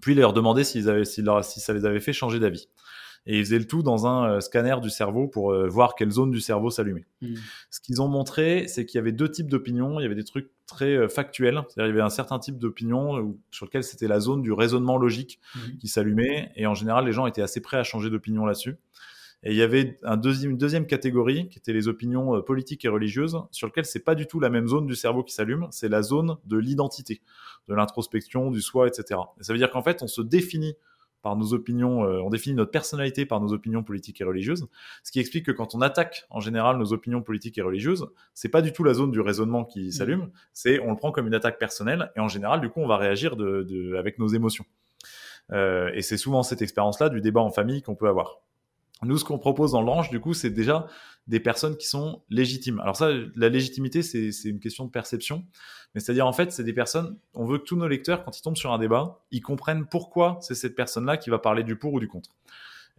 puis 0.00 0.14
leur 0.14 0.32
demandait 0.32 0.64
s'ils 0.64 0.88
avaient, 0.88 1.04
si, 1.04 1.22
si 1.42 1.60
ça 1.60 1.74
les 1.74 1.84
avait 1.84 2.00
fait 2.00 2.14
changer 2.14 2.38
d'avis 2.38 2.68
et 3.26 3.38
ils 3.38 3.44
faisaient 3.44 3.58
le 3.58 3.66
tout 3.66 3.82
dans 3.82 4.06
un 4.06 4.30
euh, 4.30 4.40
scanner 4.40 4.76
du 4.80 4.88
cerveau 4.88 5.28
pour 5.28 5.54
voir 5.68 5.94
quelle 5.94 6.10
zone 6.10 6.30
du 6.30 6.40
cerveau 6.40 6.70
s'allumait. 6.70 7.04
Hmm. 7.20 7.34
Ce 7.68 7.80
qu'ils 7.80 8.00
ont 8.00 8.08
montré, 8.08 8.66
c'est 8.66 8.86
qu'il 8.86 8.96
y 8.96 8.98
avait 8.98 9.12
deux 9.12 9.30
types 9.30 9.50
d'opinions. 9.50 10.00
Il 10.00 10.04
y 10.04 10.06
avait 10.06 10.14
des 10.14 10.24
trucs 10.24 10.50
très 10.66 11.06
factuels, 11.06 11.60
c'est-à-dire 11.68 11.84
il 11.84 11.96
y 11.96 11.98
avait 11.98 12.00
un 12.00 12.08
certain 12.08 12.38
type 12.38 12.56
d'opinion 12.56 13.36
sur 13.50 13.66
lequel 13.66 13.84
c'était 13.84 14.08
la 14.08 14.20
zone 14.20 14.40
du 14.40 14.52
raisonnement 14.52 14.96
logique 14.96 15.38
hmm. 15.54 15.76
qui 15.80 15.88
s'allumait, 15.88 16.50
et 16.56 16.66
en 16.66 16.74
général 16.74 17.04
les 17.04 17.12
gens 17.12 17.26
étaient 17.26 17.42
assez 17.42 17.60
prêts 17.60 17.76
à 17.76 17.84
changer 17.84 18.08
d'opinion 18.08 18.46
là-dessus. 18.46 18.78
Et 19.42 19.52
il 19.52 19.56
y 19.56 19.62
avait 19.62 19.98
un 20.02 20.16
deuxième, 20.16 20.52
une 20.52 20.58
deuxième 20.58 20.86
catégorie 20.86 21.48
qui 21.48 21.58
était 21.58 21.72
les 21.72 21.88
opinions 21.88 22.36
euh, 22.36 22.42
politiques 22.42 22.84
et 22.84 22.88
religieuses, 22.88 23.38
sur 23.50 23.66
lequel 23.66 23.84
c'est 23.84 24.04
pas 24.04 24.14
du 24.14 24.26
tout 24.26 24.40
la 24.40 24.50
même 24.50 24.66
zone 24.66 24.86
du 24.86 24.94
cerveau 24.94 25.22
qui 25.22 25.32
s'allume, 25.32 25.66
c'est 25.70 25.88
la 25.88 26.02
zone 26.02 26.36
de 26.44 26.58
l'identité, 26.58 27.22
de 27.68 27.74
l'introspection, 27.74 28.50
du 28.50 28.60
soi, 28.60 28.86
etc. 28.86 29.20
Et 29.40 29.44
ça 29.44 29.52
veut 29.52 29.58
dire 29.58 29.70
qu'en 29.70 29.82
fait, 29.82 30.02
on 30.02 30.08
se 30.08 30.20
définit 30.20 30.76
par 31.22 31.36
nos 31.36 31.52
opinions, 31.52 32.04
euh, 32.04 32.20
on 32.22 32.30
définit 32.30 32.56
notre 32.56 32.70
personnalité 32.70 33.26
par 33.26 33.40
nos 33.40 33.52
opinions 33.52 33.82
politiques 33.82 34.20
et 34.20 34.24
religieuses, 34.24 34.66
ce 35.04 35.12
qui 35.12 35.20
explique 35.20 35.46
que 35.46 35.52
quand 35.52 35.74
on 35.74 35.80
attaque 35.80 36.24
en 36.30 36.40
général 36.40 36.78
nos 36.78 36.92
opinions 36.92 37.22
politiques 37.22 37.58
et 37.58 37.62
religieuses, 37.62 38.06
c'est 38.34 38.48
pas 38.48 38.62
du 38.62 38.72
tout 38.72 38.84
la 38.84 38.94
zone 38.94 39.10
du 39.10 39.20
raisonnement 39.20 39.64
qui 39.64 39.88
mmh. 39.88 39.90
s'allume, 39.90 40.30
c'est 40.52 40.80
on 40.80 40.90
le 40.90 40.96
prend 40.96 41.12
comme 41.12 41.26
une 41.26 41.34
attaque 41.34 41.58
personnelle 41.58 42.10
et 42.16 42.20
en 42.20 42.28
général 42.28 42.60
du 42.60 42.70
coup 42.70 42.80
on 42.80 42.86
va 42.86 42.96
réagir 42.96 43.36
de, 43.36 43.62
de, 43.62 43.96
avec 43.96 44.18
nos 44.18 44.28
émotions. 44.28 44.64
Euh, 45.52 45.90
et 45.94 46.02
c'est 46.02 46.16
souvent 46.16 46.42
cette 46.42 46.62
expérience-là 46.62 47.08
du 47.08 47.20
débat 47.20 47.40
en 47.40 47.50
famille 47.50 47.82
qu'on 47.82 47.96
peut 47.96 48.08
avoir. 48.08 48.40
Nous, 49.02 49.16
ce 49.16 49.24
qu'on 49.24 49.38
propose 49.38 49.72
dans 49.72 49.82
l'ange, 49.82 50.10
du 50.10 50.20
coup, 50.20 50.34
c'est 50.34 50.50
déjà 50.50 50.86
des 51.26 51.40
personnes 51.40 51.76
qui 51.76 51.86
sont 51.86 52.22
légitimes. 52.28 52.80
Alors 52.80 52.96
ça, 52.96 53.10
la 53.34 53.48
légitimité, 53.48 54.02
c'est 54.02 54.30
une 54.44 54.60
question 54.60 54.84
de 54.84 54.90
perception. 54.90 55.46
Mais 55.94 56.00
c'est-à-dire, 56.00 56.26
en 56.26 56.32
fait, 56.32 56.52
c'est 56.52 56.64
des 56.64 56.72
personnes, 56.72 57.18
on 57.34 57.46
veut 57.46 57.58
que 57.58 57.64
tous 57.64 57.76
nos 57.76 57.88
lecteurs, 57.88 58.24
quand 58.24 58.38
ils 58.38 58.42
tombent 58.42 58.56
sur 58.56 58.72
un 58.72 58.78
débat, 58.78 59.24
ils 59.30 59.40
comprennent 59.40 59.86
pourquoi 59.86 60.38
c'est 60.40 60.54
cette 60.54 60.76
personne-là 60.76 61.16
qui 61.16 61.30
va 61.30 61.38
parler 61.38 61.64
du 61.64 61.76
pour 61.76 61.94
ou 61.94 62.00
du 62.00 62.08
contre. 62.08 62.30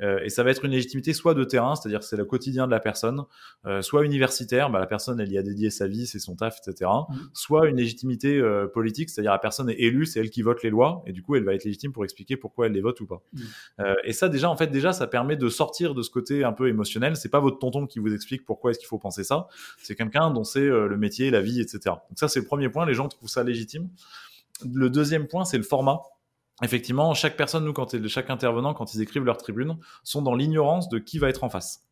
Euh, 0.01 0.19
et 0.23 0.29
ça 0.29 0.43
va 0.43 0.51
être 0.51 0.65
une 0.65 0.71
légitimité 0.71 1.13
soit 1.13 1.33
de 1.33 1.43
terrain, 1.43 1.75
c'est-à-dire 1.75 2.03
c'est 2.03 2.17
le 2.17 2.25
quotidien 2.25 2.65
de 2.65 2.71
la 2.71 2.79
personne, 2.79 3.23
euh, 3.65 3.81
soit 3.81 4.03
universitaire, 4.03 4.69
bah, 4.69 4.79
la 4.79 4.87
personne 4.87 5.19
elle 5.19 5.31
y 5.31 5.37
a 5.37 5.43
dédié 5.43 5.69
sa 5.69 5.87
vie, 5.87 6.07
c'est 6.07 6.19
son 6.19 6.35
taf, 6.35 6.57
etc. 6.65 6.89
Mmh. 7.09 7.15
Soit 7.33 7.67
une 7.67 7.77
légitimité 7.77 8.37
euh, 8.39 8.67
politique, 8.67 9.09
c'est-à-dire 9.09 9.31
la 9.31 9.39
personne 9.39 9.69
est 9.69 9.79
élue, 9.79 10.05
c'est 10.05 10.19
elle 10.19 10.29
qui 10.29 10.41
vote 10.41 10.63
les 10.63 10.69
lois, 10.69 11.03
et 11.05 11.11
du 11.11 11.21
coup 11.21 11.35
elle 11.35 11.43
va 11.43 11.53
être 11.53 11.63
légitime 11.63 11.91
pour 11.91 12.03
expliquer 12.03 12.37
pourquoi 12.37 12.67
elle 12.67 12.73
les 12.73 12.81
vote 12.81 12.99
ou 13.01 13.05
pas. 13.05 13.21
Mmh. 13.33 13.83
et 14.03 14.13
ça 14.13 14.29
déjà, 14.29 14.49
en 14.49 14.55
fait, 14.55 14.67
déjà 14.67 14.93
ça 14.93 15.07
permet 15.07 15.35
de 15.35 15.49
sortir 15.49 15.93
de 15.93 16.01
ce 16.01 16.09
côté 16.09 16.43
un 16.43 16.53
peu 16.53 16.67
émotionnel. 16.67 17.15
C'est 17.15 17.29
pas 17.29 17.39
votre 17.39 17.59
tonton 17.59 17.85
qui 17.85 17.99
vous 17.99 18.13
explique 18.13 18.45
pourquoi 18.45 18.71
est-ce 18.71 18.79
qu'il 18.79 18.87
faut 18.87 18.99
penser 18.99 19.23
ça, 19.23 19.47
c'est 19.81 19.95
quelqu'un 19.95 20.31
dont 20.31 20.43
c'est 20.43 20.65
le 20.65 20.97
métier, 20.97 21.29
la 21.31 21.41
vie, 21.41 21.61
etc. 21.61 21.79
Donc 21.85 22.17
ça 22.17 22.27
c'est 22.27 22.39
le 22.39 22.45
premier 22.45 22.69
point, 22.69 22.85
les 22.85 22.93
gens 22.93 23.07
trouvent 23.07 23.29
ça 23.29 23.43
légitime. 23.43 23.89
Le 24.73 24.89
deuxième 24.89 25.27
point, 25.27 25.45
c'est 25.45 25.57
le 25.57 25.63
format 25.63 26.01
effectivement, 26.61 27.13
chaque 27.13 27.37
personne, 27.37 27.65
nous, 27.65 27.73
quand 27.73 27.95
chaque 28.07 28.29
intervenant, 28.29 28.73
quand 28.73 28.93
ils 28.93 29.01
écrivent 29.01 29.25
leur 29.25 29.37
tribune, 29.37 29.77
sont 30.03 30.21
dans 30.21 30.35
l'ignorance 30.35 30.89
de 30.89 30.99
qui 30.99 31.19
va 31.19 31.29
être 31.29 31.43
en 31.43 31.49
face. 31.49 31.83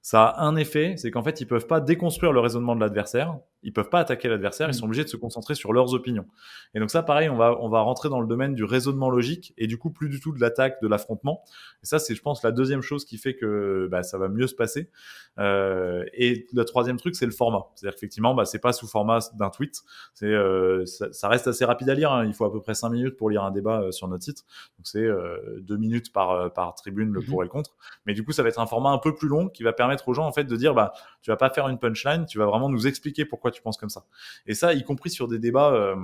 Ça 0.00 0.26
a 0.26 0.44
un 0.44 0.56
effet, 0.56 0.94
c'est 0.96 1.10
qu'en 1.10 1.22
fait, 1.22 1.40
ils 1.40 1.46
peuvent 1.46 1.66
pas 1.66 1.80
déconstruire 1.80 2.32
le 2.32 2.40
raisonnement 2.40 2.74
de 2.74 2.80
l'adversaire, 2.80 3.36
Ils 3.62 3.72
peuvent 3.72 3.88
pas 3.88 4.00
attaquer 4.00 4.28
l'adversaire, 4.28 4.68
ils 4.68 4.70
mm. 4.70 4.74
sont 4.74 4.86
obligés 4.86 5.04
de 5.04 5.08
se 5.08 5.16
concentrer 5.16 5.54
sur 5.54 5.72
leurs 5.72 5.94
opinions. 5.94 6.26
Et 6.74 6.80
donc 6.80 6.90
ça, 6.90 7.02
pareil, 7.02 7.28
on 7.28 7.36
va, 7.36 7.56
on 7.60 7.68
va 7.68 7.80
rentrer 7.80 8.08
dans 8.08 8.20
le 8.20 8.26
domaine 8.26 8.54
du 8.54 8.64
raisonnement 8.64 9.10
logique 9.10 9.54
et 9.58 9.66
du 9.66 9.78
coup 9.78 9.90
plus 9.90 10.08
du 10.08 10.20
tout 10.20 10.32
de 10.32 10.40
l'attaque, 10.40 10.80
de 10.82 10.88
l'affrontement. 10.88 11.42
Et 11.82 11.86
ça, 11.86 11.98
c'est, 11.98 12.14
je 12.14 12.22
pense, 12.22 12.42
la 12.42 12.52
deuxième 12.52 12.82
chose 12.82 13.04
qui 13.04 13.18
fait 13.18 13.34
que 13.34 13.88
bah, 13.90 14.02
ça 14.02 14.18
va 14.18 14.28
mieux 14.28 14.46
se 14.46 14.54
passer. 14.54 14.90
Euh, 15.38 16.04
et 16.12 16.46
le 16.52 16.64
troisième 16.64 16.98
truc, 16.98 17.16
c'est 17.16 17.26
le 17.26 17.32
format. 17.32 17.66
C'est-à-dire 17.74 17.94
qu'effectivement, 17.94 18.34
bah, 18.34 18.44
c'est 18.44 18.58
pas 18.58 18.72
sous 18.72 18.86
format 18.86 19.18
d'un 19.34 19.50
tweet. 19.50 19.80
C'est, 20.14 20.26
euh, 20.26 20.84
ça, 20.86 21.28
reste 21.28 21.46
assez 21.46 21.64
rapide 21.64 21.88
à 21.88 21.94
lire. 21.94 22.12
Hein. 22.12 22.26
Il 22.26 22.34
faut 22.34 22.44
à 22.44 22.52
peu 22.52 22.60
près 22.60 22.74
cinq 22.74 22.90
minutes 22.90 23.16
pour 23.16 23.30
lire 23.30 23.42
un 23.42 23.50
débat 23.50 23.82
euh, 23.82 23.92
sur 23.92 24.08
notre 24.08 24.24
site. 24.24 24.44
Donc 24.78 24.86
c'est 24.86 25.04
euh, 25.04 25.60
deux 25.60 25.76
minutes 25.76 26.12
par, 26.12 26.52
par 26.52 26.74
tribune, 26.74 27.12
le 27.12 27.20
mm-hmm. 27.20 27.30
pour 27.30 27.42
et 27.42 27.46
le 27.46 27.50
contre. 27.50 27.76
Mais 28.06 28.14
du 28.14 28.24
coup, 28.24 28.32
ça 28.32 28.42
va 28.42 28.48
être 28.48 28.60
un 28.60 28.66
format 28.66 28.90
un 28.90 28.98
peu 28.98 29.14
plus 29.14 29.28
long 29.28 29.48
qui 29.48 29.62
va 29.62 29.72
permettre 29.72 30.08
aux 30.08 30.14
gens 30.14 30.26
en 30.26 30.32
fait 30.32 30.44
de 30.44 30.56
dire, 30.56 30.74
bah, 30.74 30.92
tu 31.22 31.30
vas 31.30 31.36
pas 31.36 31.50
faire 31.50 31.68
une 31.68 31.78
punchline, 31.78 32.26
tu 32.26 32.38
vas 32.38 32.46
vraiment 32.46 32.68
nous 32.68 32.86
expliquer 32.86 33.24
pourquoi 33.24 33.51
tu 33.52 33.62
penses 33.62 33.76
comme 33.76 33.90
ça. 33.90 34.06
Et 34.46 34.54
ça, 34.54 34.72
y 34.72 34.82
compris 34.82 35.10
sur 35.10 35.28
des 35.28 35.38
débats 35.38 35.72
euh, 35.72 35.96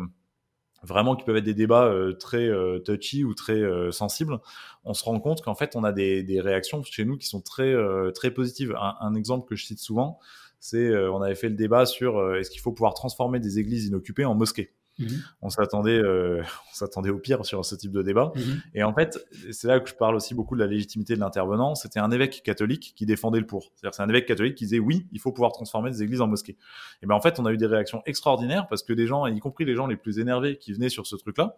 vraiment 0.83 1.17
qui 1.17 1.25
peuvent 1.25 1.37
être 1.37 1.45
des 1.45 1.55
débats 1.55 1.87
euh, 1.87 2.13
très 2.13 2.47
euh, 2.47 2.79
touchy 2.79 3.25
ou 3.25 3.35
très 3.35 3.61
sensibles, 3.93 4.39
on 4.85 4.95
se 4.95 5.05
rend 5.05 5.19
compte 5.21 5.43
qu'en 5.43 5.55
fait, 5.55 5.77
on 5.77 5.85
a 5.85 5.93
des, 5.93 6.23
des, 6.23 6.41
réactions 6.41 6.83
chez 6.83 7.05
nous 7.05 7.17
qui 7.17 7.27
sont 7.27 7.41
très, 7.41 7.75
très 8.15 8.31
positives. 8.31 8.75
Un, 8.81 8.97
un, 9.01 9.15
exemple 9.15 9.49
que 9.49 9.57
je 9.57 9.65
cite 9.65 9.81
souvent, 9.81 10.19
c'est 10.61 10.97
on 11.09 11.23
avait 11.23 11.35
fait 11.35 11.49
le 11.49 11.57
débat 11.57 11.87
sur 11.87 12.35
est-ce 12.37 12.51
qu'il 12.51 12.61
faut 12.61 12.73
pouvoir 12.73 12.95
transformer 12.95 13.41
des 13.41 13.59
églises 13.59 13.87
inoccupées 13.87 14.25
en 14.25 14.35
mosquées? 14.35 14.73
Mhm. 14.99 15.23
On 15.43 15.51
s'attendait, 15.51 15.99
euh, 15.99 16.43
on 16.71 16.75
s'attendait 16.75 17.11
au 17.11 17.19
pire 17.19 17.45
sur 17.45 17.65
ce 17.65 17.75
type 17.75 17.93
de 17.93 18.03
débat. 18.03 18.33
Mhm. 18.35 18.63
Et 18.75 18.83
en 18.83 18.95
fait, 18.95 19.19
c'est 19.53 19.69
là 19.69 19.81
que 19.81 19.89
je 19.89 19.95
parle 19.95 20.17
aussi 20.17 20.35
beaucoup 20.35 20.55
de 20.55 20.61
la 20.61 20.67
légitimité 20.67 21.15
de 21.15 21.21
l'intervenant. 21.21 21.75
C'était 21.75 22.01
un 22.01 22.11
évêque 22.11 22.43
catholique 22.43 22.93
qui 22.97 23.07
défendait 23.07 23.41
le 23.41 23.47
pour. 23.47 23.73
C'est-à-dire, 23.75 23.95
c'est 23.95 24.03
un 24.03 24.09
évêque 24.09 24.27
catholique 24.27 24.57
qui 24.57 24.65
disait 24.65 24.79
oui, 24.79 25.07
il 25.13 25.21
faut 25.21 25.33
pouvoir 25.33 25.53
transformer 25.53 25.91
des 25.91 26.03
églises 26.03 26.21
en 26.21 26.27
mosquées. 26.27 26.57
Et 27.03 27.07
ben 27.07 27.15
en 27.15 27.21
fait, 27.21 27.39
on 27.39 27.47
a 27.47 27.53
eu 27.53 27.57
des 27.57 27.67
réactions 27.67 28.03
extraordinaires 28.07 28.67
parce 28.69 28.83
que 28.83 28.93
des 28.93 29.07
gens, 29.07 29.27
y 29.27 29.39
compris 29.41 29.65
les 29.65 29.75
gens 29.75 29.87
les 29.87 29.97
plus 29.97 30.19
énervés 30.19 30.59
qui 30.59 30.73
venaient 30.73 30.89
sur 30.89 31.07
ce 31.07 31.17
truc-là, 31.17 31.57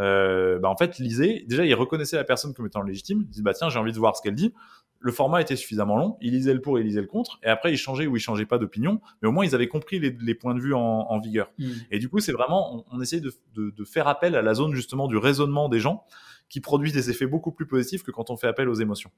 euh, 0.00 0.58
bah 0.58 0.68
en 0.68 0.76
fait, 0.76 0.98
lisaient. 0.98 1.44
Déjà, 1.46 1.64
ils 1.64 1.74
reconnaissaient 1.74 2.16
la 2.16 2.24
personne 2.24 2.54
comme 2.54 2.66
étant 2.66 2.82
légitime. 2.82 3.22
Ils 3.22 3.28
disaient 3.28 3.42
bah 3.42 3.54
tiens, 3.54 3.68
j'ai 3.68 3.78
envie 3.78 3.92
de 3.92 3.98
voir 3.98 4.16
ce 4.16 4.22
qu'elle 4.22 4.34
dit 4.34 4.52
le 5.02 5.12
format 5.12 5.40
était 5.40 5.56
suffisamment 5.56 5.96
long, 5.96 6.16
ils 6.20 6.32
lisaient 6.32 6.54
le 6.54 6.60
pour 6.60 6.78
et 6.78 6.80
ils 6.80 6.86
lisaient 6.86 7.00
le 7.00 7.06
contre, 7.06 7.38
et 7.42 7.48
après 7.48 7.72
ils 7.72 7.76
changeaient 7.76 8.06
ou 8.06 8.16
ils 8.16 8.20
changeaient 8.20 8.46
pas 8.46 8.58
d'opinion, 8.58 9.00
mais 9.20 9.28
au 9.28 9.32
moins 9.32 9.44
ils 9.44 9.54
avaient 9.54 9.68
compris 9.68 9.98
les, 9.98 10.34
points 10.34 10.54
de 10.54 10.60
vue 10.60 10.74
en, 10.74 11.18
vigueur. 11.18 11.52
Hmm. 11.58 11.72
Et 11.90 11.98
du 11.98 12.08
coup, 12.08 12.20
c'est 12.20 12.32
vraiment, 12.32 12.86
on, 12.90 13.00
essaye 13.00 13.20
de, 13.20 13.84
faire 13.84 14.08
appel 14.08 14.36
à 14.36 14.42
la 14.42 14.54
zone 14.54 14.74
justement 14.74 15.08
du 15.08 15.16
raisonnement 15.16 15.68
des 15.68 15.80
gens, 15.80 16.04
qui 16.48 16.60
produit 16.60 16.92
des 16.92 17.10
effets 17.10 17.26
beaucoup 17.26 17.50
plus 17.50 17.66
positifs 17.66 18.02
que 18.02 18.10
quand 18.10 18.30
on 18.30 18.36
fait 18.36 18.46
appel 18.46 18.68
aux 18.68 18.74
émotions. 18.74 19.10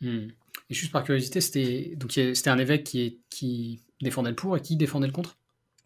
Hmm. 0.00 0.28
Et 0.70 0.74
juste 0.74 0.92
par 0.92 1.04
curiosité, 1.04 1.40
c'était 1.40 1.94
donc 1.96 2.12
c'était 2.12 2.50
un 2.50 2.58
évêque 2.58 2.84
qui, 2.84 3.20
qui 3.30 3.80
défendait 4.02 4.30
le 4.30 4.36
pour 4.36 4.56
et 4.56 4.60
qui 4.60 4.76
défendait 4.76 5.06
le 5.06 5.12
contre? 5.12 5.36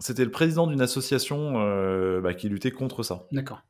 C'était 0.00 0.24
le 0.24 0.30
président 0.30 0.66
d'une 0.66 0.80
association 0.80 1.60
euh, 1.60 2.20
bah, 2.20 2.34
qui 2.34 2.48
luttait 2.48 2.72
contre 2.72 3.02
ça. 3.02 3.26
D'accord. 3.30 3.62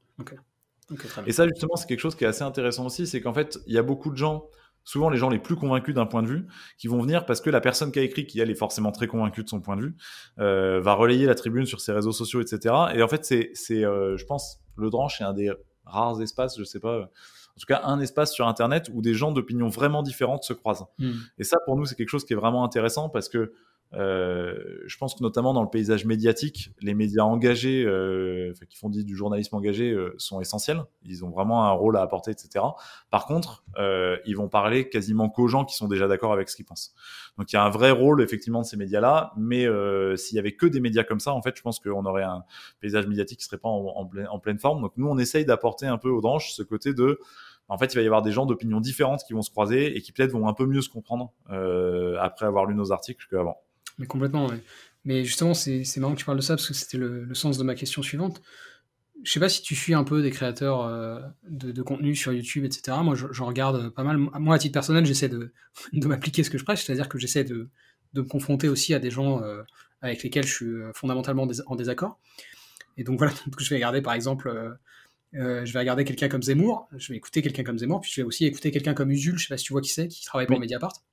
Et 1.26 1.32
ça, 1.32 1.47
justement, 1.47 1.76
c'est 1.76 1.86
quelque 1.86 2.01
chose 2.01 2.14
qui 2.14 2.24
est 2.24 2.28
assez 2.28 2.43
intéressant 2.43 2.86
aussi, 2.86 3.07
c'est 3.07 3.20
qu'en 3.20 3.34
fait, 3.34 3.59
il 3.66 3.74
y 3.74 3.78
a 3.78 3.82
beaucoup 3.82 4.11
de 4.11 4.16
gens 4.16 4.45
souvent 4.84 5.11
les 5.11 5.18
gens 5.18 5.28
les 5.28 5.38
plus 5.38 5.57
convaincus 5.57 5.95
d'un 5.95 6.07
point 6.07 6.22
de 6.22 6.28
vue, 6.28 6.47
qui 6.78 6.88
vont 6.88 7.01
venir 7.01 7.24
parce 7.26 7.40
que 7.40 7.51
la 7.51 7.61
personne 7.61 7.93
qui 7.93 7.99
a 7.99 8.03
écrit, 8.03 8.26
qui 8.26 8.40
elle 8.40 8.51
est 8.51 8.57
forcément 8.57 8.93
très 8.93 9.07
convaincue 9.07 9.45
de 9.45 9.49
son 9.49 9.61
point 9.61 9.76
de 9.76 9.82
vue, 9.82 9.97
euh, 10.38 10.80
va 10.80 10.95
relayer 10.95 11.26
la 11.26 11.34
tribune 11.34 11.66
sur 11.66 11.80
ses 11.80 11.93
réseaux 11.93 12.12
sociaux, 12.12 12.40
etc. 12.40 12.74
Et 12.95 13.03
en 13.03 13.09
fait, 13.09 13.24
c'est, 13.24 13.51
c'est 13.55 13.84
euh, 13.84 14.16
je 14.16 14.24
pense, 14.24 14.61
le 14.76 14.90
Dranche 14.90 15.20
est 15.20 15.24
un 15.24 15.34
des 15.34 15.53
rares 15.84 16.20
espaces, 16.20 16.59
je 16.59 16.64
sais 16.64 16.80
pas, 16.80 17.03
en 17.03 17.61
tout 17.61 17.66
cas 17.66 17.82
un 17.84 18.01
espace 18.01 18.32
sur 18.32 18.49
Internet 18.49 18.90
où 18.93 19.03
des 19.03 19.14
gens 19.14 19.30
d'opinions 19.30 19.68
vraiment 19.68 20.03
différentes 20.03 20.45
se 20.45 20.53
croisent. 20.53 20.86
Hmm. 20.99 21.12
Et 21.38 21.45
ça, 21.45 21.59
pour 21.66 21.76
nous, 21.76 21.84
c'est 21.84 21.95
quelque 21.95 22.09
chose 22.09 22.24
qui 22.24 22.32
est 22.32 22.36
vraiment 22.36 22.64
intéressant 22.64 23.09
parce 23.09 23.28
que 23.28 23.38
euh, 23.38 23.53
je 23.95 24.97
pense 24.97 25.14
que 25.14 25.22
notamment 25.22 25.53
dans 25.53 25.62
le 25.62 25.68
paysage 25.68 26.05
médiatique, 26.05 26.70
les 26.80 26.95
médias 26.95 27.24
engagés, 27.24 27.84
euh, 27.84 28.53
qui 28.68 28.76
font 28.76 28.88
du 28.88 29.16
journalisme 29.16 29.55
engagé, 29.57 29.90
euh, 29.90 30.14
sont 30.18 30.40
essentiels. 30.40 30.82
Ils 31.05 31.24
ont 31.24 31.30
vraiment 31.30 31.64
un 31.64 31.72
rôle 31.72 31.97
à 31.97 32.03
apporter, 32.03 32.30
etc. 32.30 32.64
Par 33.11 33.26
contre, 33.26 33.64
euh, 33.78 34.16
ils 34.24 34.36
vont 34.36 34.49
parler 34.49 34.88
quasiment 34.88 35.28
qu'aux 35.28 35.49
gens 35.49 35.64
qui 35.64 35.76
sont 35.76 35.88
déjà 35.88 36.09
d'accord 36.09 36.32
avec 36.32 36.49
ce 36.49 36.57
qu'ils 36.57 36.64
pensent. 36.64 36.95
Donc 37.38 37.53
il 37.53 37.57
y 37.57 37.59
a 37.59 37.64
un 37.64 37.70
vrai 37.70 37.90
rôle 37.90 38.22
effectivement 38.22 38.62
de 38.62 38.66
ces 38.66 38.76
médias-là, 38.76 39.32
mais 39.36 39.66
euh, 39.66 40.16
s'il 40.16 40.36
y 40.36 40.38
avait 40.38 40.53
que 40.53 40.66
des 40.66 40.80
médias 40.80 41.05
comme 41.05 41.20
ça, 41.20 41.32
en 41.32 41.43
fait, 41.43 41.57
je 41.57 41.62
pense 41.62 41.78
qu'on 41.78 42.05
aurait 42.07 42.22
un 42.22 42.45
paysage 42.80 43.07
médiatique 43.07 43.40
qui 43.40 43.45
serait 43.45 43.59
pas 43.59 43.68
en, 43.68 43.86
en, 43.97 44.11
en 44.30 44.38
pleine 44.38 44.59
forme. 44.59 44.80
Donc 44.80 44.93
nous, 44.97 45.09
on 45.09 45.18
essaye 45.18 45.45
d'apporter 45.45 45.86
un 45.86 45.99
peu 45.99 46.09
aux 46.09 46.20
branches 46.20 46.53
ce 46.53 46.62
côté 46.62 46.95
de 46.95 47.18
en 47.68 47.78
fait, 47.78 47.95
il 47.95 47.97
va 47.97 48.03
y 48.03 48.07
avoir 48.07 48.22
des 48.22 48.32
gens 48.32 48.45
d'opinions 48.45 48.80
différentes 48.80 49.22
qui 49.24 49.32
vont 49.32 49.43
se 49.43 49.51
croiser 49.51 49.97
et 49.97 50.03
qui 50.03 50.12
peut-être 50.12 50.32
vont 50.32 50.47
un 50.47 50.53
peu 50.53 50.66
mieux 50.66 50.82
se 50.82 50.90
comprendre 50.90 51.32
euh, 51.51 52.16
après 52.20 52.45
avoir 52.45 52.66
lu 52.66 52.74
nos 52.74 52.93
articles 52.93 53.26
qu'avant. 53.30 53.62
Mais 54.03 54.09
complètement, 54.09 54.50
Mais 55.05 55.24
justement, 55.24 55.55
c'est 55.55 55.96
marrant 55.98 56.14
que 56.14 56.18
tu 56.18 56.24
parles 56.24 56.38
de 56.38 56.42
ça 56.42 56.57
parce 56.57 56.66
que 56.66 56.74
c'était 56.74 56.98
le, 56.98 57.32
sens 57.34 57.57
de 57.57 57.62
ma 57.62 57.76
question 57.76 58.03
suivante. 58.03 58.42
Je 59.22 59.30
sais 59.30 59.38
pas 59.38 59.48
si 59.48 59.62
tu 59.62 59.76
suis 59.76 59.94
un 59.94 60.03
peu 60.03 60.22
des 60.22 60.32
créateurs 60.32 60.82
euh, 60.82 61.20
de, 61.48 61.82
contenu 61.82 62.16
sur 62.16 62.32
YouTube, 62.32 62.64
etc. 62.64 62.96
Moi, 63.05 63.14
je, 63.14 63.42
regarde 63.44 63.90
pas 63.90 64.03
mal. 64.03 64.16
Moi, 64.16 64.57
à 64.57 64.59
titre 64.59 64.72
personnel, 64.72 65.07
j'essaie 65.07 65.28
de, 65.28 65.53
de 65.92 66.07
m'appliquer 66.09 66.42
ce 66.42 66.50
que 66.50 66.59
je 66.59 66.64
prêche, 66.64 66.84
c'est-à-dire 66.84 67.09
que 67.09 67.16
j'essaie 67.16 67.44
de, 67.44 67.70
me 68.16 68.22
confronter 68.24 68.68
aussi 68.68 68.92
à 68.92 68.98
des 68.98 69.12
gens 69.12 69.40
euh, 69.40 69.62
avec 70.00 70.24
lesquels 70.24 70.44
je 70.44 70.53
suis 70.53 70.66
euh, 70.66 70.90
fondamentalement 70.96 71.46
en 71.66 71.76
désaccord. 71.76 72.18
Et 72.96 73.05
donc 73.05 73.18
voilà, 73.18 73.34
je 73.57 73.68
vais 73.70 73.76
regarder 73.76 74.03
par 74.03 74.14
exemple, 74.14 74.53
je 75.32 75.72
vais 75.72 75.78
regarder 75.78 76.03
quelqu'un 76.03 76.28
comme 76.28 76.42
Zemmour, 76.42 76.88
je 76.96 77.12
vais 77.12 77.18
écouter 77.18 77.40
quelqu'un 77.40 77.62
comme 77.62 77.78
Zemmour, 77.78 78.00
puis 78.00 78.11
je 78.12 78.20
vais 78.20 78.26
aussi 78.26 78.46
écouter 78.46 78.72
quelqu'un 78.72 78.94
comme 78.94 79.12
Usul, 79.12 79.38
je 79.38 79.46
sais 79.46 79.55
pas 79.55 79.59
si 79.59 79.64
tu 79.64 79.72
vois 79.72 79.80
qui 79.80 79.90
c'est, 79.90 80.09
qui 80.09 80.24
travaille 80.24 80.48
pour 80.48 80.59
Mediapart. 80.59 81.05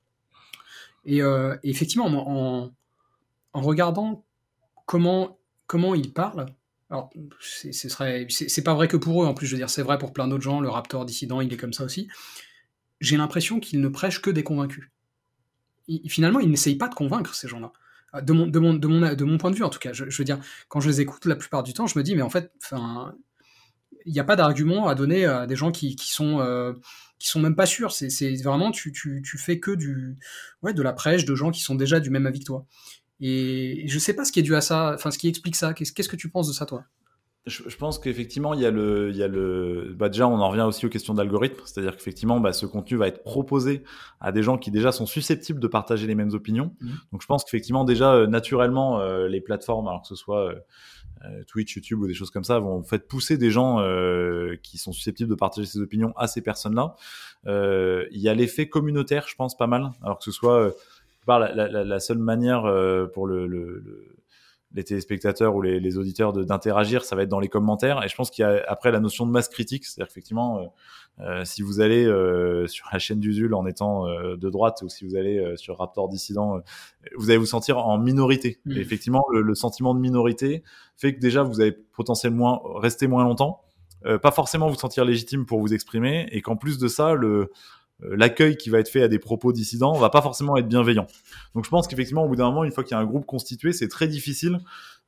Et, 1.06 1.22
effectivement, 1.64 2.08
en, 2.08 2.66
en, 2.66 2.72
regardant 3.54 4.26
comment, 4.86 5.40
comment 5.68 5.96
ils 5.96 6.14
parlent, 6.14 6.46
alors 6.90 7.12
ce 7.40 7.72
serait, 7.72 8.26
c'est 8.30 8.64
pas 8.64 8.74
vrai 8.74 8.88
que 8.88 8.98
pour 8.98 9.24
eux, 9.24 9.28
en 9.28 9.34
plus, 9.34 9.46
je 9.46 9.52
veux 9.52 9.60
dire, 9.60 9.70
c'est 9.70 9.84
vrai 9.84 9.98
pour 9.98 10.12
plein 10.12 10.28
d'autres 10.28 10.44
gens, 10.44 10.60
le 10.60 10.70
Raptor 10.70 11.06
dissident, 11.06 11.42
il 11.42 11.54
est 11.54 11.58
comme 11.58 11.74
ça 11.74 11.84
aussi. 11.84 12.08
J'ai 13.00 13.18
l'impression 13.18 13.60
qu'ils 13.60 13.80
ne 13.80 13.88
prêchent 13.88 14.22
que 14.22 14.32
des 14.32 14.44
convaincus. 14.44 14.90
finalement, 16.08 16.40
ils 16.40 16.50
n'essayent 16.50 16.78
pas 16.78 16.88
de 16.88 16.96
convaincre 16.96 17.36
ces 17.36 17.48
gens-là. 17.48 17.72
De 18.24 18.34
mon, 18.34 18.48
de, 18.48 18.58
mon, 18.58 18.74
de, 18.74 18.88
mon, 18.88 19.14
de 19.14 19.24
mon 19.24 19.38
point 19.38 19.52
de 19.52 19.56
vue, 19.56 19.64
en 19.64 19.70
tout 19.70 19.78
cas. 19.78 19.94
Je, 19.94 20.06
veux 20.06 20.24
dire, 20.24 20.40
quand 20.68 20.80
je 20.80 20.90
les 20.90 21.02
écoute, 21.02 21.26
la 21.26 21.36
plupart 21.36 21.62
du 21.62 21.74
temps, 21.74 21.86
je 21.86 21.98
me 21.98 22.04
dis, 22.04 22.16
mais 22.16 22.24
en 22.24 22.30
fait, 22.32 22.52
il 24.06 24.12
n'y 24.12 24.20
a 24.20 24.24
pas 24.24 24.36
d'argument 24.36 24.88
à 24.88 24.96
donner 24.96 25.26
à 25.26 25.46
des 25.46 25.56
gens 25.56 25.72
qui, 25.72 25.96
qui 25.96 26.12
sont. 26.12 26.40
Euh, 26.40 26.74
qui 27.20 27.28
sont 27.28 27.42
même 27.42 27.56
pas 27.56 27.66
sûrs. 27.66 27.92
C'est 27.92 28.36
vraiment, 28.42 28.72
tu, 28.72 28.92
tu, 28.92 29.22
tu, 29.24 29.38
fais 29.38 29.60
que 29.60 29.72
du, 29.72 30.18
ouais, 30.64 30.74
de 30.74 30.82
la 30.82 30.94
prêche 30.94 31.26
de 31.26 31.36
gens 31.36 31.52
qui 31.52 31.60
sont 31.60 31.76
déjà 31.76 32.00
du 32.00 32.10
même 32.10 32.26
avis 32.26 32.40
que 32.40 32.46
toi. 32.46 32.66
Et 33.20 33.84
je 33.88 34.00
sais 34.00 34.14
pas 34.14 34.26
ce 34.26 34.32
qui 34.32 34.40
est 34.40 34.44
dû 34.44 34.56
à 34.56 34.62
ça, 34.62 34.94
enfin, 34.96 35.12
ce 35.12 35.18
qui 35.18 35.28
explique 35.28 35.56
ça. 35.56 35.74
Qu'est-ce 35.74 36.10
que 36.10 36.16
tu 36.16 36.30
penses 36.30 36.48
de 36.48 36.54
ça, 36.54 36.66
toi? 36.66 36.86
Je, 37.46 37.76
pense 37.78 38.00
qu'effectivement, 38.00 38.54
il 38.54 38.60
y 38.60 38.66
a 38.66 38.72
le, 38.72 39.10
il 39.10 39.18
y 39.18 39.24
a 39.24 39.28
le, 39.28 39.96
bah 39.98 40.10
déjà, 40.10 40.28
on 40.28 40.40
en 40.40 40.50
revient 40.50 40.62
aussi 40.62 40.86
aux 40.86 40.90
questions 40.90 41.14
d'algorithme, 41.14 41.60
c'est-à-dire 41.66 41.96
qu'effectivement, 41.96 42.40
bah, 42.40 42.54
ce 42.54 42.66
contenu 42.66 42.98
va 42.98 43.08
être 43.08 43.24
proposé 43.24 43.84
à 44.20 44.32
des 44.32 44.44
gens 44.44 44.58
qui 44.58 44.72
déjà 44.72 44.92
sont 44.92 45.06
susceptibles 45.06 45.60
de 45.60 45.68
partager 45.68 46.06
les 46.06 46.16
mêmes 46.16 46.34
opinions. 46.34 46.76
Mmh. 46.80 46.90
Donc, 47.12 47.22
je 47.22 47.28
pense 47.28 47.44
qu'effectivement, 47.44 47.86
déjà, 47.86 48.14
euh, 48.14 48.28
naturellement, 48.28 49.00
euh, 49.00 49.28
les 49.28 49.42
plateformes, 49.42 49.88
alors 49.88 50.02
que 50.02 50.08
ce 50.08 50.16
soit 50.16 50.50
euh, 50.50 50.56
euh, 51.26 51.44
Twitch, 51.46 51.76
YouTube 51.76 52.02
ou 52.02 52.08
des 52.08 52.14
choses 52.14 52.30
comme 52.30 52.44
ça 52.44 52.60
vont 52.60 52.78
en 52.78 52.84
fait 52.84 53.08
pousser 53.08 53.38
des 53.38 53.52
gens 53.52 53.78
qui 54.62 54.78
sont 54.78 54.92
susceptibles 54.92 55.30
de 55.30 55.36
partager 55.36 55.68
ces 55.68 55.80
opinions 55.80 56.14
à 56.18 56.28
ces 56.28 56.42
personnes-là. 56.42 56.96
Il 57.46 58.20
y 58.20 58.30
a 58.30 58.34
l'effet 58.34 58.70
communautaire, 58.70 59.28
je 59.28 59.36
pense, 59.36 59.58
pas 59.58 59.68
mal. 59.68 59.92
Alors 60.04 60.20
que 60.20 60.24
ce 60.24 60.32
soit 60.32 60.74
la, 61.28 61.54
la, 61.54 61.84
la, 61.84 62.00
seule 62.00 62.18
manière 62.18 62.64
pour 63.14 63.28
le, 63.28 63.48
le, 63.48 63.84
les 64.74 64.84
téléspectateurs 64.84 65.56
ou 65.56 65.62
les, 65.62 65.80
les 65.80 65.98
auditeurs 65.98 66.32
d'interagir, 66.34 67.04
ça 67.04 67.16
va 67.16 67.24
être 67.24 67.30
dans 67.30 67.40
les 67.40 67.50
commentaires. 67.50 68.04
Et 68.04 68.08
je 68.08 68.16
pense 68.16 68.30
qu'il 68.30 68.44
y 68.44 68.46
a 68.46 68.64
après 68.68 68.92
la 68.92 69.00
notion 69.00 69.26
de 69.26 69.32
masse 69.32 69.50
critique, 69.50 69.86
c'est-à-dire 69.86 70.10
effectivement, 70.12 70.74
euh, 71.22 71.44
si 71.44 71.64
vous 71.64 71.82
allez 71.82 72.06
euh, 72.06 72.68
sur 72.68 72.88
la 72.94 73.00
chaîne 73.00 73.20
d'Usul 73.20 73.54
en 73.56 73.66
étant 73.66 74.08
euh, 74.08 74.38
de 74.38 74.50
droite 74.50 74.82
ou 74.84 74.90
si 74.90 75.06
vous 75.06 75.16
allez 75.16 75.54
sur 75.58 75.80
Raptor 75.80 76.08
dissident, 76.08 76.60
vous 77.18 77.30
allez 77.30 77.40
vous 77.40 77.48
sentir 77.48 77.80
en 77.80 77.98
minorité. 77.98 78.60
Et 78.70 78.80
effectivement, 78.80 79.26
le, 79.32 79.42
le, 79.42 79.56
sentiment 79.56 79.96
de 79.96 80.00
minorité 80.00 80.64
fait 80.98 81.16
que 81.16 81.20
déjà 81.20 81.42
vous 81.42 81.62
allez 81.62 81.72
potentiellement 81.72 82.62
rester 82.76 83.08
moins 83.08 83.24
longtemps, 83.24 83.62
pas 84.22 84.32
forcément 84.32 84.70
vous 84.70 84.76
sentir 84.76 85.04
légitime 85.04 85.46
pour 85.46 85.60
vous 85.60 85.74
exprimer, 85.74 86.28
et 86.32 86.42
qu'en 86.42 86.56
plus 86.56 86.78
de 86.78 86.88
ça, 86.88 87.14
le 87.14 87.52
l'accueil 88.02 88.58
qui 88.58 88.70
va 88.70 88.80
être 88.80 88.90
fait 88.90 89.04
à 89.04 89.08
des 89.08 89.20
propos 89.20 89.52
dissidents 89.52 89.94
va 89.94 90.10
pas 90.10 90.22
forcément 90.22 90.58
être 90.58 90.68
bienveillant. 90.68 91.08
Donc 91.56 91.66
je 91.66 91.70
pense 91.70 91.88
qu'effectivement, 91.88 92.24
au 92.24 92.28
bout 92.28 92.36
d'un 92.36 92.46
moment, 92.46 92.64
une 92.64 92.72
fois 92.72 92.84
qu'il 92.84 92.96
y 92.96 92.98
a 92.98 93.00
un 93.00 93.06
groupe 93.06 93.26
constitué, 93.26 93.74
c'est 93.74 93.88
très 93.88 94.08
difficile 94.08 94.60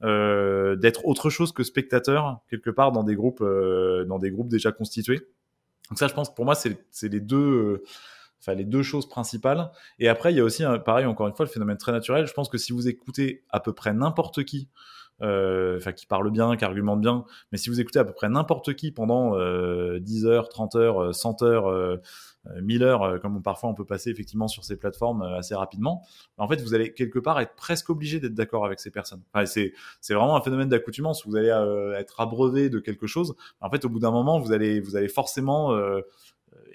euh, 0.04 0.76
d'être 0.76 1.06
autre 1.06 1.30
chose 1.30 1.52
que 1.52 1.64
spectateur 1.64 2.40
quelque 2.50 2.70
part 2.70 2.92
dans 2.92 3.04
des 3.04 3.16
groupes, 3.16 3.42
euh, 3.42 4.06
dans 4.06 4.20
des 4.20 4.32
groupes 4.32 4.50
déjà 4.50 4.72
constitués. 4.72 5.28
Donc 5.90 6.00
ça, 6.00 6.08
je 6.08 6.14
pense, 6.14 6.34
pour 6.34 6.46
moi, 6.46 6.56
c'est 6.56 6.78
les 7.04 7.20
deux, 7.20 7.84
enfin 8.40 8.54
les 8.54 8.64
deux 8.64 8.82
choses 8.82 9.10
principales. 9.10 9.72
Et 10.00 10.08
après, 10.08 10.32
il 10.34 10.38
y 10.38 10.40
a 10.40 10.44
aussi, 10.44 10.64
pareil, 10.86 11.06
encore 11.06 11.28
une 11.28 11.36
fois, 11.36 11.46
le 11.46 11.52
phénomène 11.52 11.78
très 11.78 11.92
naturel. 11.92 12.28
Je 12.28 12.34
pense 12.34 12.50
que 12.50 12.58
si 12.58 12.72
vous 12.72 12.88
écoutez 12.88 13.44
à 13.50 13.60
peu 13.60 13.74
près 13.74 13.94
n'importe 13.94 14.44
qui, 14.46 14.70
euh, 14.70 14.92
enfin 15.22 15.92
qui 15.92 16.06
parle 16.06 16.30
bien, 16.32 16.56
qui 16.56 16.66
argumente 16.66 17.02
bien, 17.02 17.26
mais 17.52 17.58
si 17.58 17.70
vous 17.70 17.80
écoutez 17.80 18.00
à 18.00 18.04
peu 18.04 18.14
près 18.14 18.30
n'importe 18.30 18.74
qui 18.76 18.92
pendant 18.92 19.36
10 20.00 20.26
heures, 20.26 20.50
30 20.50 20.76
heures, 20.76 21.16
100 21.16 21.44
heures, 21.44 22.00
1000 22.62 22.84
heures, 22.84 23.20
comme 23.22 23.42
parfois 23.42 23.70
on 23.70 23.74
peut 23.74 23.86
passer 23.86 24.10
effectivement 24.10 24.48
sur 24.48 24.64
ces 24.64 24.78
plateformes 24.78 25.22
assez 25.22 25.56
rapidement, 25.56 26.04
en 26.38 26.48
fait, 26.48 26.62
vous 26.62 26.74
allez 26.74 26.94
quelque 26.94 27.20
part 27.20 27.40
être 27.40 27.56
presque 27.56 27.90
obligé 27.90 28.20
d'être 28.20 28.34
d'accord 28.34 28.66
avec 28.66 28.80
ces 28.80 28.92
personnes. 28.92 29.22
Enfin, 29.34 29.46
c'est, 29.46 29.74
c'est 30.00 30.14
vraiment 30.14 30.36
un 30.36 30.42
phénomène 30.42 30.70
d'accoutumance. 30.70 31.26
Vous 31.26 31.36
allez 31.36 31.50
être 31.98 32.20
abreuvé 32.20 32.70
de 32.70 32.80
quelque 32.80 33.08
chose. 33.08 33.36
En 33.60 33.70
fait, 33.70 33.86
au 33.86 33.90
bout 33.90 34.00
d'un 34.00 34.12
moment, 34.12 34.40
vous 34.40 34.52
allez, 34.52 34.80
vous 34.80 34.96
allez 34.96 35.10
forcément 35.10 35.72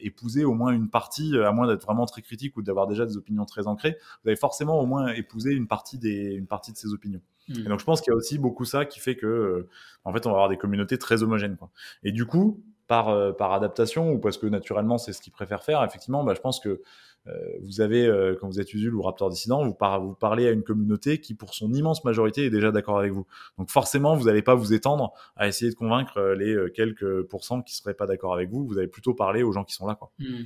épouser 0.01 0.45
au 0.45 0.55
moins 0.55 0.73
une 0.73 0.89
partie, 0.89 1.37
euh, 1.37 1.49
à 1.49 1.53
moins 1.53 1.67
d'être 1.67 1.85
vraiment 1.85 2.07
très 2.07 2.23
critique 2.23 2.57
ou 2.57 2.63
d'avoir 2.63 2.87
déjà 2.87 3.07
des 3.07 3.17
opinions 3.17 3.45
très 3.45 3.67
ancrées, 3.67 3.97
vous 4.23 4.29
allez 4.29 4.37
forcément 4.37 4.81
au 4.81 4.87
moins 4.87 5.09
épouser 5.09 5.53
une 5.53 5.67
partie, 5.67 5.99
des, 5.99 6.35
une 6.35 6.47
partie 6.47 6.73
de 6.73 6.77
ces 6.77 6.93
opinions. 6.93 7.21
Hmm. 7.49 7.61
Et 7.61 7.69
donc 7.69 7.81
je 7.81 7.85
pense 7.85 8.01
qu'il 8.01 8.11
y 8.11 8.15
a 8.15 8.17
aussi 8.17 8.39
beaucoup 8.39 8.65
ça 8.65 8.85
qui 8.85 9.01
fait 9.01 9.17
que, 9.17 9.27
euh, 9.27 9.69
en 10.05 10.13
fait, 10.13 10.27
on 10.27 10.31
va 10.31 10.37
avoir 10.37 10.49
des 10.49 10.57
communautés 10.57 10.99
très 10.99 11.23
homogènes. 11.23 11.57
Quoi. 11.57 11.71
Et 12.03 12.13
du 12.13 12.27
coup, 12.27 12.63
par, 12.87 13.09
euh, 13.09 13.33
par 13.33 13.53
adaptation 13.53 14.13
ou 14.13 14.19
parce 14.19 14.39
que 14.39 14.47
naturellement 14.47 14.99
c'est 14.99 15.13
ce 15.13 15.21
qu'ils 15.21 15.33
préfèrent 15.33 15.65
faire, 15.65 15.83
effectivement, 15.85 16.25
bah, 16.25 16.35
je 16.35 16.41
pense 16.41 16.61
que 16.61 16.83
euh, 17.27 17.33
vous 17.63 17.81
avez, 17.81 18.07
euh, 18.07 18.37
quand 18.41 18.47
vous 18.47 18.61
êtes 18.61 18.73
Usul 18.73 18.95
ou 18.95 19.03
Raptor 19.03 19.31
Dissident, 19.31 19.65
vous, 19.65 19.77
vous, 20.01 20.15
parlez 20.15 20.47
à 20.47 20.53
une 20.53 20.63
communauté 20.63 21.21
qui, 21.21 21.35
pour 21.35 21.55
son 21.55 21.73
immense 21.73 22.05
majorité, 22.05 22.45
est 22.45 22.51
déjà 22.51 22.71
d'accord 22.71 23.01
avec 23.01 23.11
vous. 23.11 23.27
Donc 23.59 23.69
forcément, 23.69 24.15
vous 24.15 24.27
n'allez 24.27 24.43
pas 24.43 24.55
vous 24.55 24.73
étendre 24.73 25.13
à 25.35 25.49
essayer 25.49 25.69
de 25.69 25.77
convaincre 25.77 26.21
les 26.39 26.71
quelques 26.73 27.23
pourcents 27.23 27.63
qui 27.63 27.75
seraient 27.75 27.95
pas 27.95 28.07
d'accord 28.07 28.33
avec 28.33 28.49
vous. 28.51 28.65
Vous 28.65 28.79
allez 28.79 28.87
plutôt 28.87 29.13
parler 29.13 29.43
aux 29.43 29.51
gens 29.51 29.65
qui 29.65 29.75
sont 29.75 29.89
là. 29.89 29.97
Quoi. 29.97 30.13
Hmm. 30.21 30.45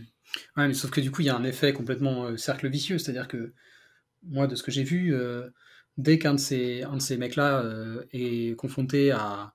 Ouais, 0.57 0.69
mais 0.69 0.75
sauf 0.75 0.91
que 0.91 1.03
du 1.03 1.11
coup, 1.11 1.21
il 1.21 1.27
y 1.27 1.31
a 1.31 1.37
un 1.37 1.45
effet 1.45 1.75
complètement 1.75 2.35
cercle 2.39 2.69
vicieux. 2.69 2.97
C'est-à-dire 2.97 3.29
que 3.29 3.53
moi, 4.27 4.47
de 4.47 4.55
ce 4.55 4.63
que 4.63 4.71
j'ai 4.71 4.85
vu, 4.85 5.15
dès 5.97 6.19
qu'un 6.19 6.35
de 6.35 6.41
ces, 6.41 6.85
de 6.93 6.99
ces 6.99 7.17
mecs-là 7.17 7.65
est 8.13 8.57
confronté 8.57 9.11
à, 9.11 9.55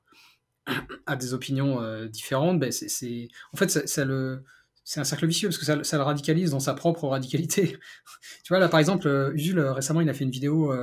à 1.06 1.16
des 1.16 1.34
opinions 1.34 1.82
euh, 1.82 2.08
différentes, 2.08 2.60
ben 2.60 2.72
c'est, 2.72 3.28
en 3.54 3.58
fait, 3.58 3.70
ça, 3.70 4.06
le, 4.06 4.44
c'est 4.84 5.00
un 5.00 5.04
cercle 5.04 5.28
vicieux 5.28 5.50
parce 5.50 5.58
que 5.58 5.66
ça, 5.66 5.84
ça, 5.84 5.98
le 5.98 6.04
radicalise 6.04 6.52
dans 6.52 6.60
sa 6.60 6.74
propre 6.74 7.08
radicalité. 7.08 7.78
tu 8.44 8.50
vois, 8.50 8.60
là, 8.60 8.68
par 8.68 8.80
exemple, 8.80 9.08
euh, 9.08 9.34
Usul, 9.34 9.60
euh, 9.60 9.74
récemment, 9.74 10.02
il 10.02 10.10
a 10.10 10.14
fait 10.14 10.24
une 10.24 10.32
vidéo 10.32 10.74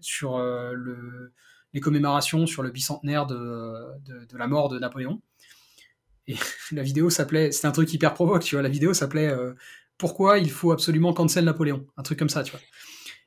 sur 0.00 0.38
le, 0.38 1.32
les 1.72 1.80
commémorations 1.80 2.46
sur 2.46 2.62
le 2.62 2.70
bicentenaire 2.70 3.26
de, 3.26 3.82
de, 4.04 4.38
la 4.38 4.46
mort 4.46 4.68
de 4.68 4.78
Napoléon. 4.78 5.20
Et 6.28 6.36
la 6.72 6.82
vidéo 6.82 7.10
s'appelait, 7.10 7.52
c'était 7.52 7.66
un 7.66 7.72
truc 7.72 7.92
hyper 7.92 8.14
provoque, 8.14 8.44
tu 8.44 8.54
vois, 8.54 8.62
la 8.62 8.68
vidéo 8.68 8.94
s'appelait 8.94 9.34
Pourquoi 9.98 10.38
il 10.38 10.50
faut 10.50 10.72
absolument 10.72 11.12
cancel 11.12 11.44
Napoléon? 11.44 11.86
Un 11.96 12.02
truc 12.02 12.18
comme 12.18 12.28
ça, 12.28 12.42
tu 12.42 12.52
vois. 12.52 12.60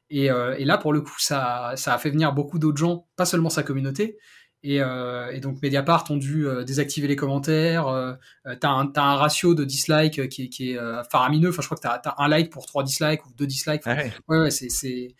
Et, 0.09 0.25
et, 0.25 0.65
là, 0.65 0.77
pour 0.77 0.91
le 0.91 1.01
coup, 1.01 1.15
ça, 1.19 1.73
ça 1.75 1.93
a 1.93 1.97
fait 1.99 2.09
venir 2.09 2.33
beaucoup 2.33 2.57
d'autres 2.57 2.77
gens, 2.77 3.07
pas 3.15 3.25
seulement 3.25 3.49
sa 3.49 3.61
communauté, 3.61 4.17
euh, 4.65 5.29
et, 5.31 5.39
donc 5.39 5.61
Mediapart 5.61 6.05
ont 6.09 6.17
dû 6.17 6.47
euh, 6.47 6.63
désactiver 6.63 7.07
les 7.07 7.15
commentaires. 7.15 7.87
Euh, 7.87 8.13
t'as 8.59 8.69
un, 8.69 8.91
as 8.95 9.01
un 9.01 9.15
ratio 9.15 9.55
de 9.55 9.63
dislike 9.63 10.27
qui, 10.29 10.49
qui 10.49 10.71
est 10.71 10.79
faramineux. 11.09 11.49
Enfin, 11.49 11.61
je 11.61 11.67
crois 11.67 11.77
que 11.77 11.81
t'as 11.81 12.09
as 12.09 12.23
un 12.23 12.27
like 12.27 12.51
pour 12.51 12.65
trois 12.65 12.83
dislikes 12.83 13.25
ou 13.25 13.33
deux 13.37 13.47
dislikes. 13.47 13.85
ouais, 13.85 14.11
ouais, 14.27 14.51
c'est 14.51 14.69
c'est 14.69 15.15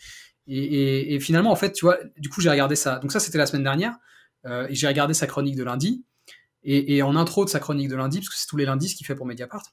et, 0.51 1.13
et, 1.13 1.19
finalement 1.19 1.51
en 1.51 1.55
fait, 1.55 1.73
tu 1.73 1.85
vois, 1.85 1.97
du 2.17 2.29
coup 2.29 2.41
j'ai 2.41 2.49
regardé 2.49 2.75
ça. 2.75 2.97
Donc 2.99 3.11
ça 3.11 3.19
c'était 3.19 3.37
la 3.37 3.45
semaine 3.45 3.63
dernière 3.63 3.97
et 4.45 4.73
j'ai 4.73 4.87
regardé 4.87 5.13
sa 5.13 5.27
chronique 5.27 5.55
de 5.55 5.63
lundi. 5.63 6.03
Et, 6.63 6.97
et, 6.97 7.03
en 7.03 7.15
intro 7.15 7.45
de 7.45 7.49
sa 7.49 7.59
chronique 7.59 7.87
de 7.87 7.95
lundi, 7.95 8.17
parce 8.17 8.29
que 8.29 8.35
c'est 8.35 8.47
tous 8.47 8.57
les 8.57 8.65
lundis 8.65 8.89
ce 8.89 8.95
qu'il 8.95 9.07
fait 9.07 9.15
pour 9.15 9.25
Mediapart. 9.25 9.63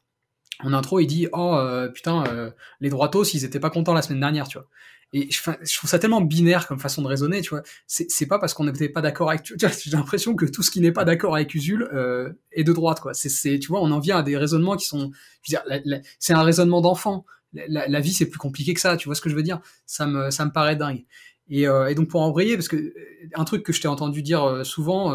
En 0.61 0.73
intro, 0.73 1.01
il 1.01 1.07
dit 1.07 1.29
oh 1.33 1.59
putain 1.95 2.53
les 2.81 2.89
droitos 2.89 3.25
ils 3.25 3.45
étaient 3.45 3.61
pas 3.61 3.71
contents 3.71 3.95
la 3.95 4.03
semaine 4.03 4.21
dernière, 4.21 4.49
tu 4.49 4.59
vois. 4.59 4.67
Et 5.13 5.31
je, 5.31 5.39
je, 5.63 5.77
trouve 5.77 5.89
ça 5.89 5.99
tellement 5.99 6.21
binaire 6.21 6.67
comme 6.67 6.81
façon 6.81 7.01
de 7.01 7.07
raisonner, 7.07 7.41
tu 7.41 7.51
vois. 7.51 7.63
C'est 7.87 8.27
pas 8.27 8.39
parce 8.39 8.55
qu'on 8.55 8.65
n'était 8.65 8.89
pas 8.89 9.01
d'accord 9.01 9.31
avec. 9.31 9.47
J'ai 9.57 9.91
l'impression 9.93 10.35
que 10.35 10.47
tout 10.47 10.63
ce 10.63 10.71
qui 10.71 10.81
n'est 10.81 10.93
pas 10.93 11.05
d'accord 11.05 11.37
avec 11.37 11.55
Usul 11.55 11.89
euh, 11.93 12.33
est 12.53 12.65
de 12.65 12.73
droite, 12.73 13.01
quoi. 13.01 13.15
C'est, 13.15 13.59
tu 13.59 13.69
vois, 13.69 13.81
on 13.81 13.91
en 13.93 14.01
vient 14.01 14.19
à 14.19 14.23
des 14.23 14.37
raisonnements 14.37 14.77
qui 14.77 14.87
sont. 14.87 15.13
Je 15.43 15.57
veux 15.57 15.81
dire, 15.81 16.03
c'est 16.19 16.33
un 16.33 16.43
raisonnement 16.43 16.81
d'enfant. 16.81 17.25
La, 17.53 17.87
la, 17.87 18.01
vie, 18.01 18.13
c'est 18.13 18.27
plus 18.27 18.39
compliqué 18.39 18.75
que 18.75 18.81
ça. 18.81 18.97
Tu 18.97 19.09
vois 19.09 19.15
ce 19.15 19.21
que 19.21 19.31
je 19.31 19.37
veux 19.37 19.45
dire 19.45 19.61
Ça 19.87 20.07
me, 20.07 20.31
ça 20.31 20.45
me 20.45 20.51
paraît 20.51 20.77
dingue. 20.77 21.05
Et, 21.49 21.69
euh, 21.69 21.89
et, 21.89 21.95
donc 21.95 22.09
pour 22.09 22.23
embrayer, 22.23 22.57
parce 22.57 22.69
que 22.69 22.77
euh, 22.77 22.93
un 23.35 23.45
truc 23.45 23.63
que 23.63 23.73
je 23.73 23.81
t'ai 23.81 23.89
entendu 23.89 24.23
dire 24.23 24.43
euh, 24.43 24.65
souvent, 24.65 25.11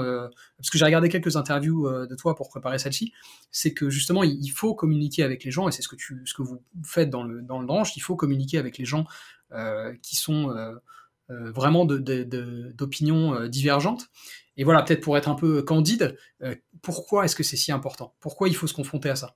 parce 0.58 0.70
que 0.70 0.78
j'ai 0.78 0.86
regardé 0.86 1.10
quelques 1.10 1.36
interviews 1.36 1.90
de 1.90 2.16
toi 2.16 2.36
pour 2.36 2.50
préparer 2.50 2.80
celle-ci, 2.80 3.14
c'est 3.52 3.74
que 3.74 3.90
justement 3.90 4.24
il, 4.24 4.50
faut 4.50 4.74
communiquer 4.74 5.24
avec 5.24 5.44
les 5.44 5.52
gens, 5.52 5.68
et 5.68 5.72
c'est 5.72 5.82
ce 5.82 5.88
que 5.88 5.96
tu, 5.96 6.22
ce 6.26 6.34
que 6.34 6.42
vous 6.42 6.62
faites 6.84 7.10
dans 7.10 7.24
le 7.24 7.42
dans 7.42 7.60
le 7.60 7.66
branche, 7.66 7.96
il 7.98 8.02
faut 8.02 8.16
communiquer 8.16 8.58
avec 8.58 8.78
les 8.78 8.86
gens 8.86 9.06
qui 10.02 10.16
sont 10.16 10.54
vraiment 11.30 11.86
d'opinions 11.86 13.48
divergentes. 13.48 14.10
Et 14.58 14.64
voilà, 14.64 14.84
peut-être 14.84 15.02
pour 15.02 15.18
être 15.18 15.30
un 15.30 15.36
peu 15.36 15.62
candide, 15.64 16.18
pourquoi 16.82 17.26
est-ce 17.26 17.36
que 17.36 17.44
c'est 17.44 17.58
si 17.58 17.72
important? 17.72 18.16
Pourquoi 18.20 18.48
il 18.48 18.56
faut 18.56 18.68
se 18.68 18.74
confronter 18.74 19.10
à 19.10 19.16
ça? 19.16 19.36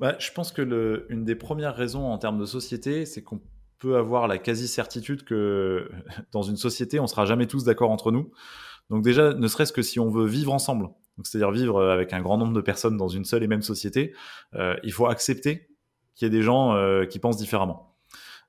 Bah, 0.00 0.16
Je 0.18 0.30
pense 0.32 0.52
que 0.52 0.62
le, 0.62 1.06
une 1.10 1.24
des 1.24 1.34
premières 1.34 1.74
raisons 1.74 2.06
en 2.06 2.18
termes 2.18 2.38
de 2.38 2.46
société, 2.46 3.06
c'est 3.06 3.22
qu'on 3.22 3.40
peut 3.82 3.96
avoir 3.96 4.28
la 4.28 4.38
quasi-certitude 4.38 5.24
que 5.24 5.90
dans 6.32 6.42
une 6.42 6.56
société, 6.56 7.00
on 7.00 7.06
sera 7.06 7.26
jamais 7.26 7.46
tous 7.46 7.64
d'accord 7.64 7.90
entre 7.90 8.12
nous. 8.12 8.30
Donc 8.90 9.02
déjà, 9.02 9.34
ne 9.34 9.48
serait-ce 9.48 9.72
que 9.72 9.82
si 9.82 9.98
on 10.00 10.08
veut 10.08 10.26
vivre 10.26 10.52
ensemble, 10.52 10.88
c'est-à-dire 11.24 11.50
vivre 11.50 11.82
avec 11.82 12.12
un 12.12 12.20
grand 12.20 12.38
nombre 12.38 12.52
de 12.52 12.60
personnes 12.60 12.96
dans 12.96 13.08
une 13.08 13.24
seule 13.24 13.42
et 13.42 13.46
même 13.46 13.62
société, 13.62 14.14
il 14.82 14.92
faut 14.92 15.06
accepter 15.06 15.68
qu'il 16.14 16.26
y 16.26 16.28
ait 16.28 16.30
des 16.30 16.42
gens 16.42 16.76
qui 17.08 17.18
pensent 17.18 17.36
différemment. 17.36 17.91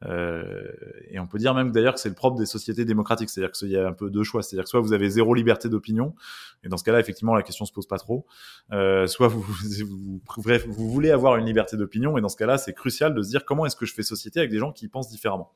Euh, 0.05 0.71
et 1.09 1.19
on 1.19 1.27
peut 1.27 1.37
dire 1.37 1.53
même 1.53 1.71
d'ailleurs 1.71 1.93
que 1.93 1.99
c'est 1.99 2.09
le 2.09 2.15
propre 2.15 2.37
des 2.37 2.45
sociétés 2.45 2.85
démocratiques, 2.85 3.29
c'est-à-dire 3.29 3.51
qu'il 3.51 3.69
y 3.69 3.77
a 3.77 3.87
un 3.87 3.93
peu 3.93 4.09
deux 4.09 4.23
choix, 4.23 4.43
c'est-à-dire 4.43 4.65
que 4.65 4.69
soit 4.69 4.81
vous 4.81 4.93
avez 4.93 5.09
zéro 5.09 5.33
liberté 5.33 5.69
d'opinion, 5.69 6.13
et 6.63 6.69
dans 6.69 6.77
ce 6.77 6.83
cas-là, 6.83 6.99
effectivement, 6.99 7.35
la 7.35 7.43
question 7.43 7.65
se 7.65 7.73
pose 7.73 7.87
pas 7.87 7.97
trop, 7.97 8.25
euh, 8.71 9.07
soit 9.07 9.27
vous, 9.27 9.41
vous, 9.87 10.21
vous 10.67 10.89
voulez 10.89 11.11
avoir 11.11 11.37
une 11.37 11.45
liberté 11.45 11.77
d'opinion, 11.77 12.17
et 12.17 12.21
dans 12.21 12.29
ce 12.29 12.37
cas-là, 12.37 12.57
c'est 12.57 12.73
crucial 12.73 13.13
de 13.13 13.21
se 13.21 13.29
dire 13.29 13.45
comment 13.45 13.65
est-ce 13.65 13.75
que 13.75 13.85
je 13.85 13.93
fais 13.93 14.03
société 14.03 14.39
avec 14.39 14.51
des 14.51 14.59
gens 14.59 14.71
qui 14.71 14.87
pensent 14.87 15.09
différemment. 15.09 15.53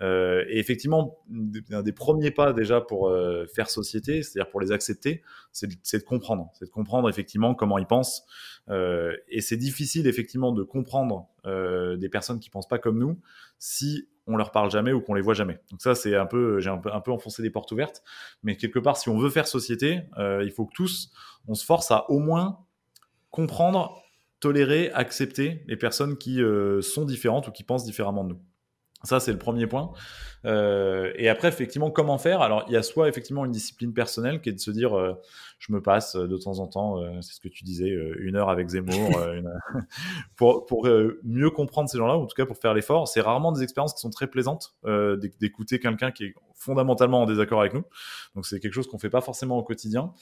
Euh, 0.00 0.44
et 0.48 0.58
effectivement, 0.58 1.18
un 1.70 1.82
des 1.82 1.92
premiers 1.92 2.30
pas 2.30 2.52
déjà 2.52 2.80
pour 2.80 3.08
euh, 3.08 3.46
faire 3.54 3.68
société, 3.70 4.22
c'est-à-dire 4.22 4.50
pour 4.50 4.60
les 4.60 4.72
accepter, 4.72 5.22
c'est 5.52 5.68
de, 5.68 6.04
comprendre, 6.04 6.50
c'est 6.54 6.64
de 6.64 6.70
comprendre 6.70 7.08
effectivement 7.08 7.54
comment 7.54 7.78
ils 7.78 7.86
pensent. 7.86 8.24
Euh, 8.68 9.16
et 9.28 9.40
c'est 9.40 9.56
difficile 9.56 10.06
effectivement 10.06 10.52
de 10.52 10.62
comprendre 10.62 11.28
des 11.44 12.08
personnes 12.08 12.38
qui 12.38 12.50
pensent 12.50 12.68
pas 12.68 12.78
comme 12.78 12.98
nous 12.98 13.18
si 13.58 14.08
on 14.28 14.36
leur 14.36 14.52
parle 14.52 14.70
jamais 14.70 14.92
ou 14.92 15.00
qu'on 15.00 15.14
les 15.14 15.20
voit 15.20 15.34
jamais. 15.34 15.58
Donc 15.72 15.82
ça, 15.82 15.96
c'est 15.96 16.14
un 16.14 16.26
peu, 16.26 16.60
j'ai 16.60 16.70
un 16.70 16.78
peu, 16.78 17.10
enfoncé 17.10 17.42
des 17.42 17.50
portes 17.50 17.72
ouvertes. 17.72 18.04
Mais 18.44 18.56
quelque 18.56 18.78
part, 18.78 18.96
si 18.96 19.08
on 19.08 19.18
veut 19.18 19.30
faire 19.30 19.48
société, 19.48 20.02
il 20.18 20.52
faut 20.52 20.64
que 20.64 20.72
tous, 20.72 21.12
on 21.48 21.54
se 21.54 21.64
force 21.64 21.90
à 21.90 22.08
au 22.10 22.20
moins 22.20 22.60
comprendre, 23.30 24.00
tolérer, 24.38 24.92
accepter 24.92 25.64
les 25.66 25.76
personnes 25.76 26.16
qui 26.16 26.40
sont 26.80 27.04
différentes 27.04 27.48
ou 27.48 27.50
qui 27.50 27.64
pensent 27.64 27.84
différemment 27.84 28.22
de 28.22 28.34
nous. 28.34 28.40
Ça, 29.04 29.20
c'est 29.20 29.32
le 29.32 29.38
premier 29.38 29.66
point. 29.66 29.92
Euh, 30.44 31.12
et 31.16 31.28
après, 31.28 31.48
effectivement, 31.48 31.90
comment 31.90 32.18
faire? 32.18 32.40
Alors, 32.40 32.64
il 32.68 32.72
y 32.72 32.76
a 32.76 32.82
soit 32.82 33.08
effectivement 33.08 33.44
une 33.44 33.52
discipline 33.52 33.92
personnelle 33.92 34.40
qui 34.40 34.48
est 34.48 34.52
de 34.52 34.60
se 34.60 34.70
dire, 34.70 34.96
euh, 34.96 35.14
je 35.62 35.72
me 35.72 35.80
passe 35.80 36.16
euh, 36.16 36.26
de 36.26 36.36
temps 36.36 36.58
en 36.58 36.66
temps, 36.66 36.98
euh, 36.98 37.20
c'est 37.20 37.34
ce 37.34 37.40
que 37.40 37.48
tu 37.48 37.62
disais, 37.62 37.90
euh, 37.90 38.16
une 38.18 38.34
heure 38.34 38.50
avec 38.50 38.68
Zemmour, 38.68 39.10
une... 39.32 39.52
pour, 40.36 40.66
pour 40.66 40.88
mieux 41.22 41.50
comprendre 41.50 41.88
ces 41.88 41.98
gens-là, 41.98 42.16
ou 42.16 42.22
en 42.22 42.26
tout 42.26 42.34
cas 42.34 42.46
pour 42.46 42.58
faire 42.58 42.74
l'effort. 42.74 43.06
C'est 43.06 43.20
rarement 43.20 43.52
des 43.52 43.62
expériences 43.62 43.94
qui 43.94 44.00
sont 44.00 44.10
très 44.10 44.26
plaisantes 44.26 44.74
d'écouter 45.40 45.78
quelqu'un 45.78 46.10
qui 46.10 46.24
est 46.24 46.34
fondamentalement 46.54 47.22
en 47.22 47.26
désaccord 47.26 47.60
avec 47.60 47.74
nous. 47.74 47.84
Donc, 48.34 48.46
c'est 48.46 48.60
quelque 48.60 48.74
chose 48.74 48.88
qu'on 48.88 48.98
fait 48.98 49.10
pas 49.10 49.20
forcément 49.20 49.58
au 49.58 49.62
quotidien. 49.62 50.12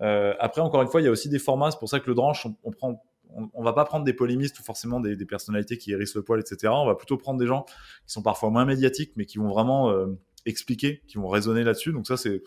après, 0.00 0.60
encore 0.60 0.82
une 0.82 0.88
fois, 0.88 1.00
il 1.00 1.04
y 1.04 1.08
a 1.08 1.10
aussi 1.10 1.28
des 1.28 1.38
formats. 1.38 1.70
C'est 1.70 1.78
pour 1.78 1.88
ça 1.88 2.00
que 2.00 2.08
le 2.08 2.14
dranche, 2.14 2.46
on, 2.46 2.56
on 2.64 2.72
prend 2.72 3.04
on, 3.34 3.50
on, 3.54 3.62
va 3.62 3.72
pas 3.72 3.84
prendre 3.84 4.04
des 4.04 4.12
polémistes 4.12 4.58
ou 4.58 4.62
forcément 4.62 5.00
des, 5.00 5.16
des, 5.16 5.26
personnalités 5.26 5.78
qui 5.78 5.92
hérissent 5.92 6.14
le 6.14 6.22
poil, 6.22 6.40
etc. 6.40 6.72
On 6.74 6.86
va 6.86 6.94
plutôt 6.94 7.16
prendre 7.16 7.38
des 7.38 7.46
gens 7.46 7.64
qui 8.06 8.12
sont 8.12 8.22
parfois 8.22 8.50
moins 8.50 8.64
médiatiques, 8.64 9.12
mais 9.16 9.26
qui 9.26 9.38
vont 9.38 9.48
vraiment 9.48 9.90
euh, 9.90 10.06
expliquer, 10.46 11.02
qui 11.06 11.18
vont 11.18 11.28
raisonner 11.28 11.64
là-dessus. 11.64 11.92
Donc 11.92 12.06
ça, 12.06 12.16
c'est, 12.16 12.42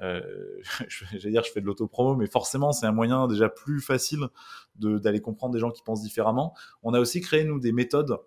euh, 0.00 0.20
j'allais 1.12 1.30
dire, 1.30 1.44
je 1.44 1.50
fais 1.50 1.60
de 1.60 1.66
l'autopromo, 1.66 2.16
mais 2.16 2.26
forcément, 2.26 2.72
c'est 2.72 2.86
un 2.86 2.92
moyen 2.92 3.26
déjà 3.26 3.48
plus 3.48 3.80
facile 3.80 4.26
d'aller 4.76 5.20
comprendre 5.20 5.54
des 5.54 5.60
gens 5.60 5.70
qui 5.70 5.82
pensent 5.82 6.02
différemment. 6.02 6.54
On 6.82 6.92
a 6.94 7.00
aussi 7.00 7.20
créé 7.20 7.44
nous 7.44 7.58
des 7.58 7.72
méthodes 7.72 8.18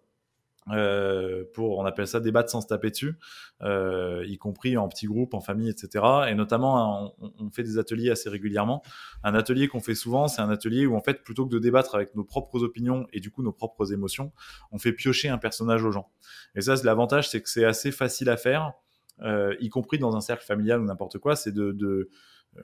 euh, 0.72 1.44
pour, 1.54 1.78
on 1.80 1.86
appelle 1.86 2.08
ça 2.08 2.20
débattre 2.20 2.50
sans 2.50 2.62
se 2.62 2.68
taper 2.68 2.90
dessus, 2.90 3.18
euh, 3.62 4.24
y 4.28 4.38
compris 4.38 4.78
en 4.78 4.88
petits 4.88 5.08
groupes, 5.08 5.34
en 5.34 5.42
famille, 5.42 5.70
etc. 5.70 6.06
Et 6.30 6.36
notamment, 6.36 7.14
on, 7.20 7.34
on 7.40 7.50
fait 7.50 7.64
des 7.64 7.78
ateliers 7.78 8.12
assez 8.12 8.30
régulièrement. 8.30 8.84
Un 9.24 9.34
atelier 9.34 9.68
qu'on 9.68 9.80
fait 9.80 9.96
souvent, 9.96 10.28
c'est 10.28 10.42
un 10.42 10.50
atelier 10.50 10.86
où 10.86 10.96
en 10.96 11.02
fait, 11.02 11.24
plutôt 11.24 11.46
que 11.46 11.52
de 11.52 11.60
débattre 11.60 11.96
avec 11.96 12.16
nos 12.16 12.24
propres 12.24 12.64
opinions 12.64 13.08
et 13.14 13.20
du 13.20 13.32
coup 13.32 13.44
nos 13.44 13.52
propres 13.52 13.94
émotions, 13.94 14.32
on 14.72 14.78
fait 14.78 14.94
piocher 14.94 15.30
un 15.30 15.38
personnage 15.38 15.84
aux 15.84 15.92
gens. 15.92 16.10
Et 16.56 16.62
ça, 16.62 16.76
l'avantage, 16.84 17.30
c'est 17.30 17.42
que 17.42 17.50
c'est 17.50 17.66
assez 17.66 17.92
facile 17.92 18.30
à 18.30 18.38
faire, 18.38 18.74
euh, 19.22 19.56
y 19.60 19.70
compris 19.70 20.00
dans 20.00 20.16
un 20.16 20.22
cercle 20.22 20.46
familial 20.46 20.80
ou 20.82 20.86
n'importe 20.86 21.18
quoi, 21.18 21.36
c'est 21.36 21.52
de, 21.52 21.72
de 21.72 22.10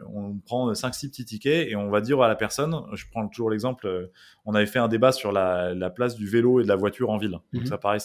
on 0.08 0.38
prend 0.40 0.72
5-6 0.72 1.10
petits 1.10 1.26
tickets 1.26 1.68
et 1.70 1.76
on 1.76 1.90
va 1.90 2.02
dire 2.02 2.22
à 2.22 2.28
la 2.28 2.36
personne, 2.36 2.76
je 2.94 3.06
prends 3.10 3.28
toujours 3.28 3.50
l'exemple, 3.50 4.10
on 4.46 4.54
avait 4.54 4.66
fait 4.66 4.80
un 4.80 4.88
débat 4.88 5.12
sur 5.12 5.32
la, 5.32 5.90
place 5.90 6.16
du 6.16 6.28
vélo 6.28 6.60
et 6.60 6.64
de 6.64 6.68
la 6.68 6.76
voiture 6.76 7.10
en 7.10 7.18
ville. 7.18 7.40
Donc 7.54 7.64
mhm. 7.64 7.66
ça, 7.66 7.78
pareil, 7.78 8.02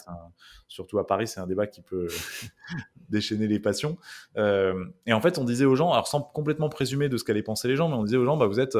surtout 0.67 0.99
à 0.99 1.07
Paris, 1.07 1.27
c'est 1.27 1.39
un 1.39 1.47
débat 1.47 1.67
qui 1.67 1.81
peut 1.81 2.07
déchaîner 3.09 3.47
les 3.47 3.59
passions. 3.59 3.97
et 4.37 5.13
en 5.13 5.21
fait, 5.21 5.37
on 5.37 5.43
disait 5.43 5.65
aux 5.65 5.75
gens, 5.75 5.91
alors 5.91 6.07
sans 6.07 6.21
complètement 6.21 6.69
présumer 6.69 7.09
de 7.09 7.17
ce 7.17 7.23
qu'allaient 7.23 7.43
penser 7.43 7.67
les 7.67 7.75
gens, 7.75 7.89
mais 7.89 7.95
on 7.95 8.03
disait 8.03 8.17
aux 8.17 8.25
gens, 8.25 8.37
bah, 8.37 8.47
vous 8.47 8.59
êtes 8.59 8.77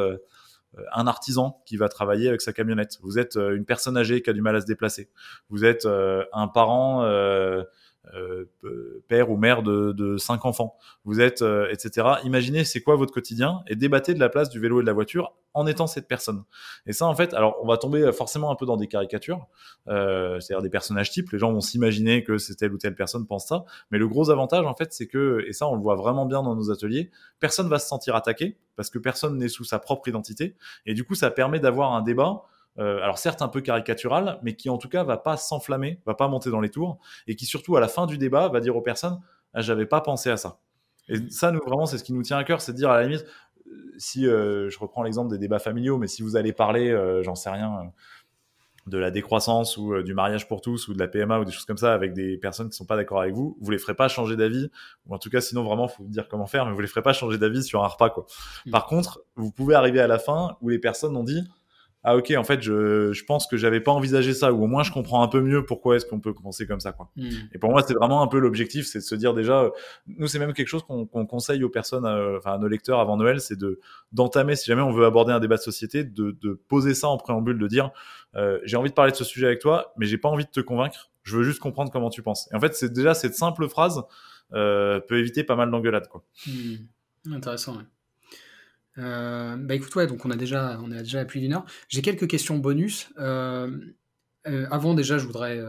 un 0.93 1.07
artisan 1.07 1.61
qui 1.65 1.77
va 1.77 1.89
travailler 1.89 2.29
avec 2.29 2.41
sa 2.41 2.53
camionnette. 2.53 2.97
Vous 3.01 3.19
êtes 3.19 3.35
une 3.35 3.65
personne 3.65 3.97
âgée 3.97 4.21
qui 4.21 4.29
a 4.29 4.33
du 4.33 4.41
mal 4.41 4.55
à 4.55 4.61
se 4.61 4.65
déplacer. 4.65 5.09
Vous 5.49 5.65
êtes 5.65 5.85
un 5.85 6.47
parent 6.47 7.03
euh, 7.03 7.63
père 9.07 9.29
ou 9.29 9.37
mère 9.37 9.63
de, 9.63 9.91
de 9.91 10.17
cinq 10.17 10.45
enfants, 10.45 10.75
vous 11.05 11.19
êtes, 11.19 11.41
euh, 11.41 11.67
etc. 11.71 12.07
Imaginez 12.23 12.63
c'est 12.63 12.81
quoi 12.81 12.95
votre 12.95 13.13
quotidien 13.13 13.61
et 13.67 13.75
débattez 13.75 14.13
de 14.13 14.19
la 14.19 14.29
place 14.29 14.49
du 14.49 14.59
vélo 14.59 14.79
et 14.79 14.83
de 14.83 14.87
la 14.87 14.93
voiture 14.93 15.33
en 15.53 15.67
étant 15.67 15.87
cette 15.87 16.07
personne. 16.07 16.43
Et 16.85 16.93
ça, 16.93 17.05
en 17.07 17.15
fait, 17.15 17.33
alors 17.33 17.57
on 17.61 17.67
va 17.67 17.77
tomber 17.77 18.11
forcément 18.13 18.51
un 18.51 18.55
peu 18.55 18.65
dans 18.65 18.77
des 18.77 18.87
caricatures, 18.87 19.47
euh, 19.87 20.39
c'est-à-dire 20.39 20.61
des 20.61 20.69
personnages 20.69 21.11
types. 21.11 21.29
Les 21.31 21.39
gens 21.39 21.51
vont 21.51 21.61
s'imaginer 21.61 22.23
que 22.23 22.37
c'est 22.37 22.55
telle 22.55 22.73
ou 22.73 22.77
telle 22.77 22.95
personne 22.95 23.27
pense 23.27 23.47
ça, 23.47 23.65
mais 23.91 23.97
le 23.97 24.07
gros 24.07 24.29
avantage, 24.29 24.65
en 24.65 24.75
fait, 24.75 24.93
c'est 24.93 25.07
que, 25.07 25.43
et 25.47 25.53
ça, 25.53 25.67
on 25.67 25.75
le 25.75 25.81
voit 25.81 25.95
vraiment 25.95 26.25
bien 26.25 26.41
dans 26.41 26.55
nos 26.55 26.71
ateliers, 26.71 27.11
personne 27.39 27.67
va 27.67 27.79
se 27.79 27.87
sentir 27.87 28.15
attaqué 28.15 28.57
parce 28.75 28.89
que 28.89 28.99
personne 28.99 29.37
n'est 29.37 29.49
sous 29.49 29.65
sa 29.65 29.79
propre 29.79 30.07
identité, 30.07 30.55
et 30.85 30.93
du 30.93 31.03
coup, 31.03 31.15
ça 31.15 31.31
permet 31.31 31.59
d'avoir 31.59 31.93
un 31.93 32.01
débat 32.01 32.43
euh, 32.79 33.01
alors 33.01 33.17
certes 33.17 33.41
un 33.41 33.47
peu 33.47 33.61
caricatural, 33.61 34.39
mais 34.43 34.55
qui 34.55 34.69
en 34.69 34.77
tout 34.77 34.89
cas 34.89 35.03
va 35.03 35.17
pas 35.17 35.37
s'enflammer, 35.37 35.99
va 36.05 36.13
pas 36.13 36.27
monter 36.27 36.49
dans 36.49 36.61
les 36.61 36.69
tours, 36.69 36.99
et 37.27 37.35
qui 37.35 37.45
surtout 37.45 37.75
à 37.75 37.79
la 37.79 37.87
fin 37.87 38.05
du 38.05 38.17
débat 38.17 38.47
va 38.47 38.59
dire 38.59 38.75
aux 38.75 38.81
personnes 38.81 39.19
ah, 39.53 39.61
j'avais 39.61 39.85
pas 39.85 40.01
pensé 40.01 40.29
à 40.29 40.37
ça. 40.37 40.59
Et 41.09 41.29
ça, 41.29 41.51
nous 41.51 41.59
vraiment, 41.65 41.85
c'est 41.85 41.97
ce 41.97 42.03
qui 42.03 42.13
nous 42.13 42.23
tient 42.23 42.37
à 42.37 42.43
cœur, 42.43 42.61
c'est 42.61 42.71
de 42.71 42.77
dire 42.77 42.89
à 42.89 42.95
la 42.95 43.03
limite, 43.03 43.25
euh, 43.67 43.71
si 43.97 44.25
euh, 44.25 44.69
je 44.69 44.79
reprends 44.79 45.03
l'exemple 45.03 45.29
des 45.29 45.37
débats 45.37 45.59
familiaux, 45.59 45.97
mais 45.97 46.07
si 46.07 46.21
vous 46.21 46.37
allez 46.37 46.53
parler, 46.53 46.97
j'en 47.23 47.35
sais 47.35 47.49
rien, 47.49 47.91
de 48.87 48.97
la 48.97 49.11
décroissance 49.11 49.77
ou 49.77 50.01
du 50.01 50.13
mariage 50.13 50.47
pour 50.47 50.61
tous 50.61 50.87
ou 50.87 50.93
de 50.93 50.99
la 50.99 51.07
PMA 51.07 51.39
ou 51.39 51.45
des 51.45 51.51
choses 51.51 51.65
comme 51.65 51.77
ça 51.77 51.93
avec 51.93 52.13
des 52.13 52.37
personnes 52.37 52.69
qui 52.69 52.75
sont 52.75 52.85
pas 52.85 52.95
d'accord 52.95 53.21
avec 53.21 53.33
vous, 53.33 53.57
vous 53.61 53.71
les 53.71 53.77
ferez 53.77 53.93
pas 53.93 54.07
changer 54.07 54.35
d'avis 54.35 54.71
ou 55.05 55.13
en 55.13 55.19
tout 55.19 55.29
cas 55.29 55.39
sinon 55.39 55.63
vraiment 55.63 55.87
faut 55.87 56.03
vous 56.03 56.09
dire 56.09 56.27
comment 56.27 56.47
faire 56.47 56.65
mais 56.65 56.73
vous 56.73 56.81
les 56.81 56.87
ferez 56.87 57.03
pas 57.03 57.13
changer 57.13 57.37
d'avis 57.37 57.63
sur 57.63 57.83
un 57.83 57.87
repas 57.87 58.09
quoi. 58.09 58.25
Mmh. 58.65 58.71
Par 58.71 58.87
contre, 58.87 59.21
vous 59.35 59.51
pouvez 59.51 59.75
arriver 59.75 59.99
à 59.99 60.07
la 60.07 60.17
fin 60.17 60.57
où 60.61 60.69
les 60.69 60.79
personnes 60.79 61.15
ont 61.15 61.23
dit 61.23 61.43
ah 62.03 62.15
ok 62.17 62.33
en 62.35 62.43
fait 62.43 62.61
je, 62.61 63.13
je 63.13 63.23
pense 63.25 63.47
que 63.47 63.57
j'avais 63.57 63.79
pas 63.79 63.91
envisagé 63.91 64.33
ça 64.33 64.51
ou 64.51 64.63
au 64.63 64.67
moins 64.67 64.83
je 64.83 64.91
comprends 64.91 65.21
un 65.21 65.27
peu 65.27 65.41
mieux 65.41 65.65
pourquoi 65.65 65.95
est-ce 65.95 66.05
qu'on 66.05 66.19
peut 66.19 66.33
commencer 66.33 66.65
comme 66.65 66.79
ça 66.79 66.91
quoi 66.91 67.11
hmm. 67.15 67.29
et 67.53 67.59
pour 67.59 67.71
moi 67.71 67.83
c'est 67.87 67.93
vraiment 67.93 68.23
un 68.23 68.27
peu 68.27 68.39
l'objectif 68.39 68.87
c'est 68.87 68.99
de 68.99 69.03
se 69.03 69.15
dire 69.15 69.33
déjà 69.33 69.69
nous 70.07 70.27
c'est 70.27 70.39
même 70.39 70.53
quelque 70.53 70.67
chose 70.67 70.83
qu'on 70.83 71.05
conseille 71.05 71.63
aux 71.63 71.69
personnes 71.69 72.05
euh, 72.05 72.37
enfin 72.37 72.53
à 72.53 72.57
nos 72.57 72.67
lecteurs 72.67 72.99
avant 72.99 73.17
Noël 73.17 73.39
c'est 73.39 73.57
de 73.57 73.79
d'entamer 74.11 74.55
si 74.55 74.65
jamais 74.65 74.81
on 74.81 74.91
veut 74.91 75.05
aborder 75.05 75.31
un 75.31 75.39
débat 75.39 75.57
de 75.57 75.61
société 75.61 76.03
de, 76.03 76.31
de 76.31 76.59
poser 76.67 76.95
ça 76.95 77.07
en 77.07 77.17
préambule 77.17 77.59
de 77.59 77.67
dire 77.67 77.91
euh, 78.35 78.59
j'ai 78.63 78.77
envie 78.77 78.89
de 78.89 78.95
parler 78.95 79.11
de 79.11 79.17
ce 79.17 79.23
sujet 79.23 79.45
avec 79.45 79.59
toi 79.59 79.93
mais 79.97 80.07
j'ai 80.07 80.17
pas 80.17 80.29
envie 80.29 80.45
de 80.45 80.51
te 80.51 80.59
convaincre 80.59 81.11
je 81.23 81.37
veux 81.37 81.43
juste 81.43 81.59
comprendre 81.59 81.91
comment 81.91 82.09
tu 82.09 82.23
penses 82.23 82.49
et 82.51 82.55
en 82.55 82.59
fait 82.59 82.73
c'est 82.73 82.91
déjà 82.91 83.13
cette 83.13 83.35
simple 83.35 83.69
phrase 83.69 84.01
euh, 84.53 84.99
peut 84.99 85.19
éviter 85.19 85.43
pas 85.43 85.55
mal 85.55 85.69
d'engueulades 85.69 86.07
quoi 86.07 86.23
hmm. 86.47 87.33
intéressant 87.33 87.77
ouais. 87.77 87.83
Euh, 88.97 89.55
bah 89.57 89.75
écoute, 89.75 89.93
ouais, 89.95 90.07
donc 90.07 90.25
on 90.25 90.31
a 90.31 90.35
déjà, 90.35 90.79
on 90.83 90.91
est 90.91 90.99
déjà 90.99 91.21
à 91.21 91.25
plus 91.25 91.39
d'une 91.39 91.53
heure. 91.53 91.65
J'ai 91.87 92.01
quelques 92.01 92.27
questions 92.27 92.57
bonus. 92.57 93.09
Euh, 93.19 93.77
euh, 94.47 94.67
avant, 94.71 94.93
déjà, 94.93 95.17
je 95.17 95.25
voudrais 95.25 95.59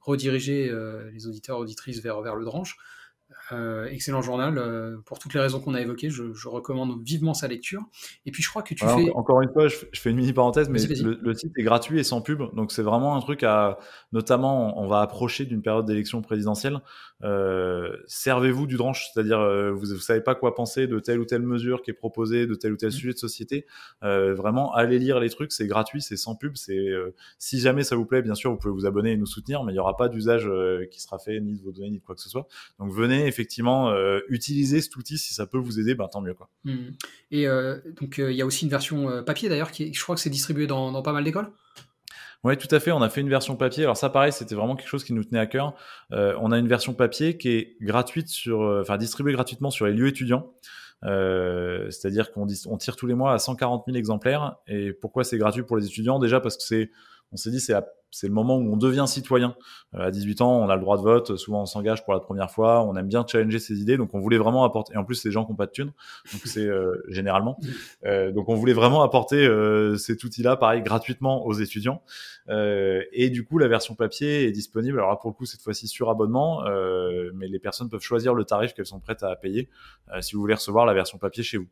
rediriger 0.00 0.72
les 1.12 1.26
auditeurs 1.26 1.58
auditrices 1.58 2.00
vers, 2.00 2.20
vers 2.20 2.36
le 2.36 2.44
dranche. 2.44 2.76
Euh, 3.52 3.86
excellent 3.86 4.22
journal. 4.22 4.58
Euh, 4.58 4.96
pour 5.04 5.18
toutes 5.18 5.34
les 5.34 5.40
raisons 5.40 5.60
qu'on 5.60 5.74
a 5.74 5.80
évoquées, 5.80 6.10
je, 6.10 6.24
recommande 6.46 7.02
vivement 7.04 7.34
sa 7.34 7.48
lecture. 7.48 7.82
Et 8.24 8.30
puis 8.30 8.42
je 8.42 8.48
crois 8.48 8.62
que 8.62 8.74
tu 8.74 8.84
fais. 8.84 9.10
Encore 9.14 9.40
une 9.40 9.52
fois, 9.52 9.68
je, 9.68 9.76
fais 9.94 10.10
une 10.10 10.16
mini 10.16 10.32
parenthèse, 10.32 10.68
mais 10.68 10.78
Le, 10.80 11.34
site 11.34 11.52
est 11.56 11.62
gratuit 11.62 11.98
et 11.98 12.04
sans 12.04 12.20
pub. 12.20 12.42
Donc 12.54 12.72
c'est 12.72 12.82
vraiment 12.82 13.16
un 13.16 13.20
truc 13.20 13.42
à. 13.42 13.78
Notamment, 14.12 14.80
on 14.80 14.86
va 14.86 15.00
approcher 15.00 15.44
d'une 15.44 15.62
période 15.62 15.86
d'élection 15.86 16.22
présidentielle. 16.22 16.80
Euh, 17.22 17.96
servez-vous 18.06 18.66
du 18.66 18.76
dranche, 18.76 19.10
c'est-à-dire 19.12 19.38
vous 19.74 19.86
ne 19.86 19.98
savez 19.98 20.20
pas 20.20 20.34
quoi 20.34 20.54
penser 20.54 20.86
de 20.86 20.98
telle 20.98 21.20
ou 21.20 21.24
telle 21.24 21.42
mesure 21.42 21.82
qui 21.82 21.90
est 21.90 21.94
proposée, 21.94 22.46
de 22.46 22.54
tel 22.54 22.72
ou 22.72 22.76
tel 22.76 22.88
mmh. 22.88 22.92
sujet 22.92 23.12
de 23.12 23.18
société. 23.18 23.66
vraiment, 24.02 24.72
allez 24.74 24.98
lire 24.98 25.20
les 25.20 25.30
trucs, 25.30 25.52
c'est 25.52 25.66
gratuit, 25.66 26.02
c'est 26.02 26.16
sans 26.16 26.34
pub. 26.34 26.56
C'est 26.56 26.88
si 27.38 27.60
jamais 27.60 27.82
ça 27.82 27.96
vous 27.96 28.06
plaît, 28.06 28.22
bien 28.22 28.34
sûr, 28.34 28.50
vous 28.50 28.58
pouvez 28.58 28.74
vous 28.74 28.86
abonner 28.86 29.12
et 29.12 29.16
nous 29.16 29.26
soutenir, 29.26 29.64
mais 29.64 29.72
il 29.72 29.76
n'y 29.76 29.80
aura 29.80 29.96
pas 29.96 30.08
d'usage 30.08 30.50
qui 30.90 31.00
sera 31.00 31.18
fait 31.18 31.40
ni 31.40 31.56
de 31.56 31.62
vos 31.62 31.72
données 31.72 31.90
ni 31.90 31.98
de 31.98 32.04
quoi 32.04 32.14
que 32.14 32.22
ce 32.22 32.28
soit. 32.28 32.46
Donc 32.78 32.92
venez 32.92 33.15
effectivement 33.24 33.90
euh, 33.90 34.20
utiliser 34.28 34.80
cet 34.80 34.96
outil 34.96 35.18
si 35.18 35.34
ça 35.34 35.46
peut 35.46 35.58
vous 35.58 35.80
aider, 35.80 35.94
ben, 35.94 36.08
tant 36.08 36.20
mieux. 36.20 36.34
Quoi. 36.34 36.48
Hmm. 36.64 36.90
Et 37.30 37.46
euh, 37.46 37.78
donc 38.00 38.18
euh, 38.18 38.32
il 38.32 38.36
y 38.36 38.42
a 38.42 38.46
aussi 38.46 38.64
une 38.64 38.70
version 38.70 39.22
papier 39.24 39.48
d'ailleurs, 39.48 39.70
qui 39.70 39.94
je 39.94 40.02
crois 40.02 40.14
que 40.14 40.20
c'est 40.20 40.30
distribué 40.30 40.66
dans, 40.66 41.02
pas 41.02 41.12
mal 41.12 41.24
d'écoles. 41.24 41.50
Oui, 42.44 42.56
tout 42.56 42.72
à 42.72 42.80
fait. 42.80 42.92
On 42.92 43.02
a 43.02 43.08
fait 43.08 43.20
une 43.20 43.28
version 43.28 43.56
papier. 43.56 43.84
Alors 43.84 43.96
ça, 43.96 44.10
pareil, 44.10 44.32
c'était 44.32 44.54
vraiment 44.54 44.76
quelque 44.76 44.88
chose 44.88 45.04
qui 45.04 45.12
nous 45.12 45.24
tenait 45.24 45.40
à 45.40 45.46
cœur. 45.46 45.74
on 46.10 46.52
a 46.52 46.58
une 46.58 46.68
version 46.68 46.94
papier 46.94 47.38
qui 47.38 47.48
est 47.48 47.76
gratuite 47.80 48.28
sur, 48.28 48.60
enfin 48.60 48.98
distribuée 48.98 49.32
gratuitement 49.32 49.70
sur 49.70 49.86
les 49.86 49.92
lieux 49.92 50.08
étudiants. 50.08 50.52
C'est-à-dire 51.02 52.32
qu'on 52.32 52.46
on 52.66 52.76
tire 52.76 52.96
tous 52.96 53.06
les 53.06 53.14
mois 53.14 53.32
à 53.32 53.38
140 53.38 53.84
000 53.86 53.96
exemplaires. 53.96 54.56
Et 54.68 54.92
pourquoi 54.92 55.24
c'est 55.24 55.38
gratuit 55.38 55.62
pour 55.62 55.76
les 55.76 55.86
étudiants? 55.86 56.18
Déjà 56.18 56.40
parce 56.40 56.56
que 56.56 56.62
c'est, 56.62 56.90
on 57.32 57.36
s'est 57.36 57.50
dit, 57.50 57.58
c'est 57.58 57.74
c'est 58.10 58.28
le 58.28 58.32
moment 58.32 58.56
où 58.56 58.72
on 58.72 58.76
devient 58.76 59.04
citoyen. 59.06 59.56
Euh, 59.94 60.06
à 60.06 60.10
18 60.10 60.40
ans, 60.40 60.60
on 60.60 60.68
a 60.68 60.74
le 60.74 60.80
droit 60.80 60.96
de 60.96 61.02
vote, 61.02 61.36
souvent 61.36 61.62
on 61.62 61.66
s'engage 61.66 62.04
pour 62.04 62.14
la 62.14 62.20
première 62.20 62.50
fois, 62.50 62.82
on 62.84 62.96
aime 62.96 63.08
bien 63.08 63.24
challenger 63.26 63.58
ses 63.58 63.80
idées, 63.80 63.96
donc 63.96 64.14
on 64.14 64.20
voulait 64.20 64.38
vraiment 64.38 64.64
apporter, 64.64 64.94
et 64.94 64.96
en 64.96 65.04
plus 65.04 65.16
c'est 65.16 65.28
des 65.28 65.32
gens 65.32 65.44
qui 65.44 65.52
n'ont 65.52 65.56
pas 65.56 65.66
de 65.66 65.72
thunes, 65.72 65.92
donc 66.32 66.42
c'est 66.44 66.66
euh, 66.66 67.02
généralement, 67.08 67.58
euh, 68.04 68.32
donc 68.32 68.48
on 68.48 68.54
voulait 68.54 68.72
vraiment 68.72 69.02
apporter 69.02 69.46
cet 69.98 70.24
outil-là, 70.24 70.56
pareil, 70.56 70.82
gratuitement 70.82 71.46
aux 71.46 71.52
étudiants, 71.52 72.02
et 72.48 73.30
du 73.30 73.44
coup 73.44 73.58
la 73.58 73.68
version 73.68 73.94
papier 73.94 74.46
est 74.46 74.52
disponible, 74.52 74.98
alors 74.98 75.10
là 75.10 75.16
pour 75.16 75.30
le 75.30 75.34
coup 75.34 75.46
cette 75.46 75.62
fois-ci 75.62 75.88
sur 75.88 76.10
abonnement, 76.10 76.64
mais 77.34 77.48
les 77.48 77.58
personnes 77.58 77.88
peuvent 77.88 78.00
choisir 78.00 78.34
le 78.34 78.44
tarif 78.44 78.74
qu'elles 78.74 78.86
sont 78.86 79.00
prêtes 79.00 79.22
à 79.22 79.34
payer 79.36 79.68
si 80.20 80.34
vous 80.34 80.40
voulez 80.40 80.54
recevoir 80.54 80.86
la 80.86 80.94
version 80.94 81.18
papier 81.18 81.42
chez 81.42 81.58
vous. 81.58 81.68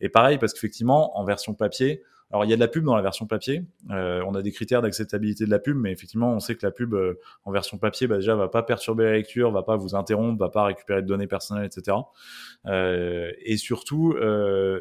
Et 0.00 0.08
pareil, 0.08 0.38
parce 0.38 0.52
qu'effectivement, 0.52 1.18
en 1.18 1.24
version 1.24 1.54
papier, 1.54 2.02
alors 2.30 2.44
il 2.44 2.50
y 2.50 2.52
a 2.52 2.56
de 2.56 2.60
la 2.60 2.68
pub 2.68 2.84
dans 2.84 2.94
la 2.94 3.02
version 3.02 3.26
papier. 3.26 3.64
Euh, 3.90 4.22
on 4.26 4.34
a 4.34 4.42
des 4.42 4.52
critères 4.52 4.82
d'acceptabilité 4.82 5.46
de 5.46 5.50
la 5.50 5.58
pub, 5.58 5.76
mais 5.76 5.92
effectivement 5.92 6.32
on 6.32 6.40
sait 6.40 6.54
que 6.54 6.64
la 6.64 6.72
pub 6.72 6.94
euh, 6.94 7.18
en 7.44 7.52
version 7.52 7.78
papier, 7.78 8.06
bah, 8.06 8.16
déjà 8.16 8.34
va 8.34 8.48
pas 8.48 8.62
perturber 8.62 9.04
la 9.04 9.12
lecture, 9.12 9.50
va 9.50 9.62
pas 9.62 9.76
vous 9.76 9.94
interrompre, 9.94 10.38
va 10.38 10.50
pas 10.50 10.64
récupérer 10.64 11.00
de 11.00 11.06
données 11.06 11.26
personnelles, 11.26 11.66
etc. 11.66 11.96
Euh, 12.66 13.32
et 13.44 13.56
surtout, 13.56 14.14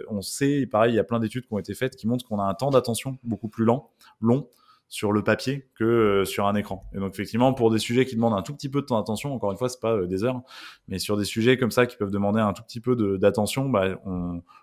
on 0.10 0.22
sait, 0.22 0.66
pareil, 0.66 0.94
il 0.94 0.96
y 0.96 1.00
a 1.00 1.04
plein 1.04 1.20
d'études 1.20 1.46
qui 1.46 1.54
ont 1.54 1.60
été 1.60 1.74
faites 1.74 1.96
qui 1.96 2.08
montrent 2.08 2.26
qu'on 2.26 2.40
a 2.40 2.44
un 2.44 2.54
temps 2.54 2.70
d'attention 2.70 3.18
beaucoup 3.24 3.48
plus 3.48 3.66
lent, 3.66 3.92
long 4.20 4.50
sur 4.90 5.12
le 5.12 5.24
papier 5.24 5.70
que 5.76 5.84
euh, 5.84 6.26
sur 6.26 6.48
un 6.48 6.56
écran. 6.56 6.84
Et 6.94 6.98
donc 6.98 7.14
effectivement, 7.14 7.54
pour 7.54 7.72
des 7.72 7.80
sujets 7.80 8.06
qui 8.06 8.16
demandent 8.16 8.38
un 8.38 8.42
tout 8.42 8.54
petit 8.54 8.70
peu 8.70 8.82
de 8.82 8.86
temps 8.86 8.98
d'attention, 8.98 9.34
encore 9.34 9.52
une 9.52 9.58
fois, 9.58 9.68
c'est 9.68 9.82
pas 9.82 9.94
euh, 9.94 10.08
des 10.08 10.24
heures, 10.24 10.42
mais 10.88 10.98
sur 10.98 11.18
des 11.18 11.26
sujets 11.26 11.58
comme 11.58 11.72
ça 11.72 11.86
qui 11.86 11.98
peuvent 11.98 12.12
demander 12.12 12.40
un 12.40 12.54
tout 12.54 12.64
petit 12.64 12.80
peu 12.80 12.96
d'attention, 13.18 13.70
bah, 13.70 14.00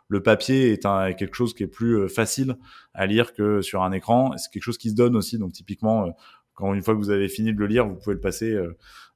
le 0.08 0.22
papier 0.22 0.72
est 0.72 1.16
quelque 1.16 1.34
chose 1.34 1.54
qui 1.54 1.62
est 1.62 1.68
plus 1.68 1.98
euh, 1.98 2.08
facile 2.08 2.56
à 2.94 3.06
lire 3.06 3.34
que 3.34 3.60
sur 3.60 3.82
un 3.82 3.92
écran. 3.92 4.34
C'est 4.38 4.50
quelque 4.50 4.62
chose 4.62 4.78
qui 4.78 4.90
se 4.90 4.94
donne 4.94 5.14
aussi. 5.16 5.38
Donc 5.38 5.52
typiquement, 5.52 6.16
quand 6.54 6.72
une 6.72 6.82
fois 6.82 6.94
que 6.94 6.98
vous 6.98 7.10
avez 7.10 7.28
fini 7.28 7.52
de 7.52 7.58
le 7.58 7.66
lire, 7.66 7.86
vous 7.86 7.96
pouvez 7.96 8.14
le 8.14 8.20
passer 8.20 8.56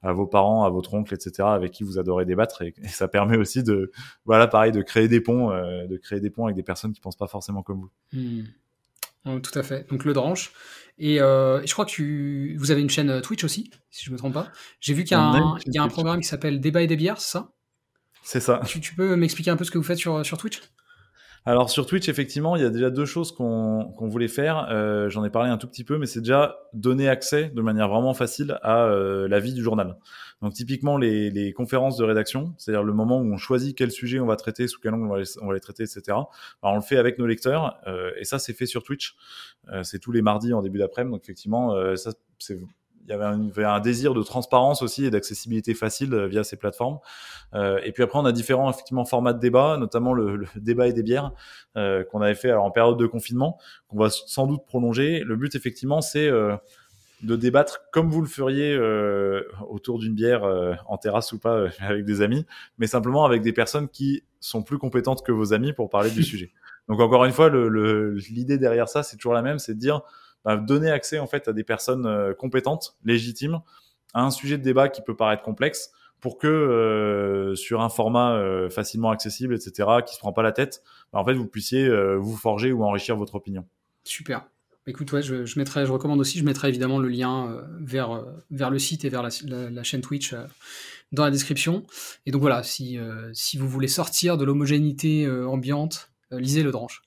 à 0.03 0.13
vos 0.13 0.27
parents, 0.27 0.65
à 0.65 0.71
votre 0.71 0.95
oncle, 0.95 1.15
etc., 1.15 1.45
avec 1.45 1.73
qui 1.73 1.85
vous 1.85 1.99
adorez 1.99 2.25
débattre. 2.25 2.63
Et, 2.63 2.75
ça 2.89 3.09
permet 3.09 3.37
aussi 3.37 3.63
de, 3.63 3.93
voilà, 4.25 4.47
pareil, 4.47 4.73
de 4.73 4.83
créer 4.83 5.09
des 5.09 5.21
ponts, 5.21 5.51
de 5.51 5.97
créer 5.97 6.21
des 6.21 6.31
ponts 6.31 6.45
avec 6.45 6.57
des 6.57 6.63
personnes 6.63 6.93
qui 6.93 7.01
pensent 7.01 7.17
pas 7.17 7.29
forcément 7.29 7.63
comme 7.63 7.81
vous. 7.81 7.91
Hmm. 8.13 8.45
Tout 9.25 9.59
à 9.59 9.63
fait. 9.63 9.89
Donc 9.91 10.05
le 10.05 10.13
dranche. 10.13 10.53
Et 10.99 11.21
euh, 11.21 11.65
je 11.65 11.73
crois 11.73 11.85
que 11.85 11.91
tu, 11.91 12.57
vous 12.59 12.71
avez 12.71 12.81
une 12.81 12.91
chaîne 12.91 13.11
euh, 13.11 13.21
Twitch 13.21 13.45
aussi, 13.45 13.71
si 13.91 14.05
je 14.05 14.11
me 14.11 14.19
trompe 14.19 14.35
pas. 14.35 14.51
J'ai 14.81 14.95
vu 14.95 15.05
qu'il 15.05 15.17
y 15.17 15.21
a, 15.21 15.23
un, 15.23 15.57
il 15.65 15.75
y 15.75 15.79
a 15.79 15.83
un 15.83 15.89
programme 15.89 16.21
qui 16.21 16.27
s'appelle 16.27 16.61
Débat 16.61 16.83
et 16.83 16.87
des 16.87 16.97
bières, 16.97 17.21
c'est 17.21 17.31
ça? 17.31 17.53
C'est 18.23 18.41
ça. 18.41 18.61
Tu, 18.67 18.95
peux 18.95 19.17
m'expliquer 19.17 19.51
un 19.51 19.57
peu 19.57 19.65
ce 19.65 19.71
que 19.71 19.79
vous 19.79 19.85
faites 19.85 19.99
sur, 19.99 20.27
sur 20.27 20.37
Twitch? 20.39 20.61
Alors 21.45 21.71
sur 21.71 21.87
Twitch, 21.87 22.09
effectivement, 22.09 22.57
il 22.57 22.63
y 22.63 22.65
a 22.65 22.71
déjà 22.71 22.91
deux 22.91 23.07
choses 23.07 23.33
qu'on 23.33 23.95
voulait 24.01 24.29
faire. 24.29 24.69
Euh, 24.71 25.09
J'en 25.09 25.25
ai 25.25 25.31
parlé 25.31 25.51
un 25.51 25.57
tout 25.57 25.67
petit 25.67 25.85
peu, 25.85 25.99
mais 25.99 26.07
c'est 26.07 26.21
déjà 26.21 26.59
donner 26.75 27.09
accès 27.09 27.51
de 27.55 27.63
manière 27.63 27.89
vraiment 27.89 28.15
facile 28.15 28.59
à 28.63 28.85
euh, 28.85 29.29
la 29.29 29.41
vie 29.41 29.55
du 29.55 29.63
journal. 29.63 29.97
Donc 30.43 30.53
typiquement 30.53 30.97
les, 30.97 31.31
les 31.31 31.53
conférences 31.53 31.97
de 31.97 32.05
rédaction, 32.05 32.55
c'est-à-dire 32.59 32.85
le 32.85 32.93
moment 32.93 33.19
où 33.19 33.33
on 33.33 33.37
choisit 33.37 33.77
quel 33.77 33.91
sujet 33.91 34.21
on 34.21 34.27
va 34.27 34.37
traiter, 34.37 34.69
sous 34.69 34.81
quel 34.81 34.95
angle 34.95 35.07
on 35.07 35.11
va 35.11 35.19
les, 35.19 35.39
on 35.41 35.49
va 35.49 35.55
les 35.55 35.61
traiter, 35.61 35.83
etc. 35.83 36.03
Alors, 36.09 36.29
on 36.63 36.77
le 36.77 36.81
fait 36.81 36.97
avec 36.97 37.19
nos 37.19 37.27
lecteurs, 37.27 37.81
euh, 37.87 38.13
et 38.19 38.25
ça 38.25 38.39
c'est 38.39 38.53
fait 38.53 38.67
sur 38.67 38.85
Twitch. 38.85 39.17
Euh, 39.73 39.83
c'est 39.83 39.99
tous 39.99 40.13
les 40.13 40.23
mardis 40.23 40.53
en 40.53 40.63
début 40.63 40.79
d'après-midi, 40.79 41.13
donc 41.13 41.25
effectivement, 41.25 41.75
euh, 41.75 41.97
ça 41.97 42.13
c'est 42.39 42.59
y 43.11 43.15
avait 43.15 43.25
un, 43.25 43.51
un, 43.65 43.81
désir 43.81 44.15
de 44.15 44.23
transparence 44.23 44.83
aussi 44.83 45.05
et 45.05 45.11
d'accessibilité 45.11 45.75
facile 45.75 46.15
euh, 46.15 46.27
via 46.27 46.45
ces 46.45 46.57
plateformes. 46.57 46.99
Euh, 47.55 47.81
et 47.85 47.93
puis 47.93 48.03
après, 48.03 48.19
on 48.19 48.25
a 48.25 48.33
différents 48.33 48.71
effectivement 48.71 49.05
formats 49.05 49.33
de 49.33 49.41
débat, 49.41 49.77
notamment 49.79 50.13
le, 50.13 50.37
le 50.37 50.47
débat 50.57 50.87
et 50.87 50.93
des 50.93 51.03
bières 51.03 51.33
euh, 51.77 52.05
qu'on 52.05 52.21
avait 52.21 52.35
fait 52.35 52.51
alors, 52.51 52.65
en 52.65 52.71
période 52.71 52.99
de 52.99 53.07
confinement, 53.07 53.59
qu'on 53.89 53.99
va 53.99 54.11
sans 54.11 54.47
doute 54.47 54.65
prolonger. 54.67 55.21
Le 55.25 55.37
but 55.37 55.55
effectivement, 55.55 56.01
c'est 56.01 56.29
euh, 56.29 56.57
de 57.23 57.37
débattre 57.37 57.81
comme 57.91 58.11
vous 58.11 58.21
le 58.21 58.29
feriez 58.29 58.75
euh, 58.75 59.43
autour 59.69 59.99
d'une 59.99 60.15
bière 60.15 60.45
euh, 60.45 60.75
en 60.87 60.99
terrasse 60.99 61.33
ou 61.33 61.39
pas 61.39 61.55
euh, 61.55 61.69
avec 61.81 62.05
des 62.05 62.23
amis, 62.23 62.47
mais 62.79 62.87
simplement 62.87 63.25
avec 63.25 63.43
des 63.43 63.53
personnes 63.53 63.89
qui 63.89 64.23
sont 64.41 64.63
plus 64.63 64.79
compétentes 64.79 65.25
que 65.25 65.33
vos 65.33 65.53
amis 65.53 65.73
pour 65.73 65.91
parler 65.91 66.11
du 66.11 66.23
sujet. 66.25 66.53
Donc 66.89 67.01
encore 67.01 67.25
une 67.25 67.33
fois, 67.33 67.51
l'idée 67.51 68.55
le, 68.55 68.59
derrière 68.59 68.89
ça, 68.89 69.03
c'est 69.03 69.17
toujours 69.17 69.35
la 69.35 69.43
même, 69.43 69.59
c'est 69.59 69.75
de 69.75 69.81
dire 69.81 70.03
bah, 70.45 70.57
donner 70.57 70.91
accès 70.91 71.19
en 71.19 71.27
fait 71.27 71.49
à 71.49 71.53
des 71.53 71.65
personnes 71.65 72.35
compétentes, 72.39 72.97
légitimes, 73.05 73.61
à 74.15 74.23
un 74.23 74.31
sujet 74.31 74.59
de 74.59 74.63
débat 74.63 74.89
qui 74.89 75.03
peut 75.03 75.17
paraître 75.17 75.43
complexe, 75.43 75.93
pour 76.21 76.39
que 76.39 77.53
sur 77.57 77.81
un 77.81 77.89
format 77.89 78.41
facilement 78.71 79.11
accessible, 79.11 79.55
etc., 79.55 79.89
qui 80.07 80.15
se 80.15 80.19
prend 80.19 80.33
pas 80.33 80.43
la 80.43 80.53
tête, 80.53 80.83
bah, 81.13 81.21
en 81.21 81.25
fait 81.25 81.35
vous 81.35 81.47
puissiez 81.47 81.89
vous 82.17 82.37
forger 82.37 82.73
ou 82.73 82.85
enrichir 82.85 83.17
votre 83.17 83.35
opinion. 83.37 83.65
Super. 84.05 84.47
Écoute, 84.89 85.13
ouais, 85.13 85.21
je, 85.21 85.59
mettrai, 85.59 85.85
je 85.85 85.93
recommande 85.93 86.19
aussi, 86.19 86.39
je 86.39 86.45
mettrai 86.45 86.69
évidemment 86.71 86.99
le 86.99 87.11
lien 87.11 87.53
euh, 87.53 87.63
vers, 87.79 88.11
euh, 88.11 88.23
vers 88.51 88.71
le 88.71 88.79
site 88.79 89.05
et 89.05 89.11
vers 89.11 89.23
la, 89.23 89.83
chaîne 89.83 90.01
Twitch 90.01 90.33
euh, 90.33 90.45
dans 91.13 91.25
la 91.25 91.31
description. 91.31 91.85
Et 92.25 92.31
donc 92.31 92.41
voilà, 92.41 92.63
si, 92.63 92.99
si 93.35 93.59
vous 93.59 93.69
voulez 93.69 93.87
sortir 93.87 94.39
de 94.39 94.47
l'homogénéité 94.47 95.29
ambiante, 95.31 96.11
lisez 96.31 96.63
le 96.63 96.71
Dranche. 96.71 97.03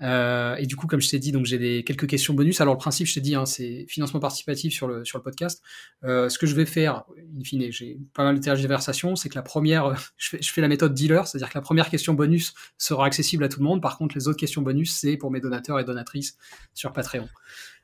Euh, 0.00 0.54
et 0.56 0.66
du 0.66 0.76
coup, 0.76 0.86
comme 0.86 1.00
je 1.00 1.08
t'ai 1.08 1.18
dit, 1.18 1.32
donc 1.32 1.46
j'ai 1.46 1.58
des 1.58 1.84
quelques 1.84 2.06
questions 2.06 2.34
bonus. 2.34 2.60
Alors 2.60 2.74
le 2.74 2.78
principe, 2.78 3.06
je 3.06 3.14
t'ai 3.14 3.20
dit, 3.20 3.34
hein, 3.34 3.46
c'est 3.46 3.86
financement 3.88 4.20
participatif 4.20 4.72
sur 4.72 4.86
le 4.86 5.04
sur 5.04 5.18
le 5.18 5.22
podcast. 5.22 5.62
Euh, 6.04 6.28
ce 6.28 6.38
que 6.38 6.46
je 6.46 6.54
vais 6.54 6.66
faire, 6.66 7.04
in 7.36 7.42
fine, 7.44 7.70
j'ai 7.70 7.98
pas 8.14 8.24
mal 8.24 8.38
de 8.38 8.40
tergiversations, 8.42 9.16
c'est 9.16 9.28
que 9.28 9.34
la 9.34 9.42
première, 9.42 9.94
je 10.16 10.30
fais, 10.30 10.42
je 10.42 10.52
fais 10.52 10.60
la 10.60 10.68
méthode 10.68 10.94
dealer, 10.94 11.26
c'est-à-dire 11.26 11.50
que 11.50 11.58
la 11.58 11.62
première 11.62 11.90
question 11.90 12.14
bonus 12.14 12.54
sera 12.76 13.06
accessible 13.06 13.44
à 13.44 13.48
tout 13.48 13.58
le 13.58 13.64
monde. 13.64 13.82
Par 13.82 13.98
contre, 13.98 14.16
les 14.16 14.28
autres 14.28 14.38
questions 14.38 14.62
bonus, 14.62 14.94
c'est 14.96 15.16
pour 15.16 15.30
mes 15.30 15.40
donateurs 15.40 15.80
et 15.80 15.84
donatrices 15.84 16.36
sur 16.74 16.92
Patreon. 16.92 17.28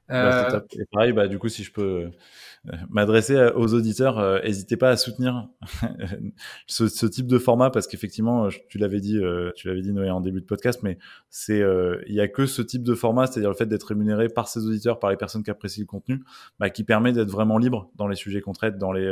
Bah, 0.08 0.52
euh, 0.52 0.60
et 0.72 0.84
pareil, 0.92 1.12
bah, 1.12 1.28
du 1.28 1.38
coup, 1.38 1.48
si 1.48 1.64
je 1.64 1.72
peux 1.72 2.10
m'adresser 2.88 3.50
aux 3.54 3.74
auditeurs, 3.74 4.42
n'hésitez 4.42 4.76
pas 4.76 4.90
à 4.90 4.96
soutenir 4.96 5.48
ce, 6.66 6.88
ce, 6.88 7.06
type 7.06 7.26
de 7.26 7.38
format 7.38 7.70
parce 7.70 7.86
qu'effectivement, 7.86 8.48
tu 8.68 8.78
l'avais 8.78 9.00
dit, 9.00 9.20
tu 9.56 9.68
l'avais 9.68 9.82
dit 9.82 9.92
Noé 9.92 10.10
en 10.10 10.20
début 10.20 10.40
de 10.40 10.46
podcast, 10.46 10.80
mais 10.82 10.98
c'est 11.28 11.62
il 12.06 12.14
y 12.14 12.20
a 12.20 12.28
que 12.28 12.46
ce 12.46 12.62
type 12.62 12.82
de 12.82 12.94
format, 12.94 13.26
c'est-à-dire 13.26 13.50
le 13.50 13.56
fait 13.56 13.66
d'être 13.66 13.84
rémunéré 13.84 14.28
par 14.28 14.48
ses 14.48 14.66
auditeurs, 14.66 14.98
par 14.98 15.10
les 15.10 15.16
personnes 15.16 15.42
qui 15.42 15.50
apprécient 15.50 15.82
le 15.82 15.86
contenu, 15.86 16.22
bah, 16.58 16.70
qui 16.70 16.84
permet 16.84 17.12
d'être 17.12 17.30
vraiment 17.30 17.58
libre 17.58 17.90
dans 17.96 18.08
les 18.08 18.16
sujets 18.16 18.40
qu'on 18.40 18.52
traite, 18.52 18.78
dans 18.78 18.92
les 18.92 19.04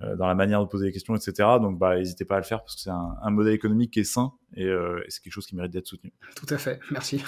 dans 0.00 0.26
la 0.26 0.34
manière 0.34 0.60
de 0.60 0.68
poser 0.68 0.86
les 0.86 0.92
questions, 0.92 1.16
etc. 1.16 1.48
Donc, 1.60 1.78
bah, 1.78 1.96
n'hésitez 1.96 2.24
pas 2.24 2.36
à 2.36 2.38
le 2.38 2.44
faire 2.44 2.62
parce 2.62 2.76
que 2.76 2.80
c'est 2.80 2.90
un, 2.90 3.16
un, 3.22 3.30
modèle 3.30 3.54
économique 3.54 3.92
qui 3.92 4.00
est 4.00 4.04
sain 4.04 4.32
et, 4.54 4.66
et 4.66 5.04
c'est 5.08 5.22
quelque 5.22 5.32
chose 5.32 5.46
qui 5.46 5.56
mérite 5.56 5.72
d'être 5.72 5.86
soutenu. 5.86 6.12
Tout 6.36 6.46
à 6.54 6.58
fait, 6.58 6.80
merci. 6.90 7.22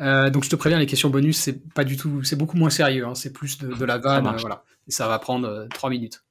Euh, 0.00 0.30
donc 0.30 0.44
je 0.44 0.50
te 0.50 0.56
préviens, 0.56 0.78
les 0.78 0.86
questions 0.86 1.10
bonus, 1.10 1.36
c'est 1.36 1.68
pas 1.74 1.84
du 1.84 1.96
tout, 1.96 2.22
c'est 2.24 2.36
beaucoup 2.36 2.56
moins 2.56 2.70
sérieux, 2.70 3.06
hein, 3.06 3.14
c'est 3.14 3.32
plus 3.32 3.58
de, 3.58 3.84
la 3.84 3.98
vanne, 3.98 4.26
euh. 4.26 4.51
Et 4.88 4.90
ça 4.90 5.08
va 5.08 5.18
prendre 5.18 5.48
euh, 5.48 5.66
trois 5.68 5.90
minutes. 5.90 6.24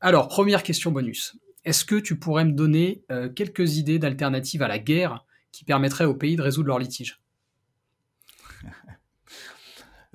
Alors, 0.00 0.28
première 0.28 0.62
question 0.62 0.90
bonus. 0.90 1.36
Est-ce 1.64 1.84
que 1.84 1.96
tu 1.96 2.18
pourrais 2.18 2.46
me 2.46 2.52
donner 2.52 3.04
quelques 3.36 3.76
idées 3.76 3.98
d'alternatives 3.98 4.62
à 4.62 4.68
la 4.68 4.78
guerre 4.78 5.26
qui 5.52 5.64
permettraient 5.64 6.06
aux 6.06 6.14
pays 6.14 6.36
de 6.36 6.40
résoudre 6.40 6.68
leurs 6.68 6.78
litiges? 6.78 7.20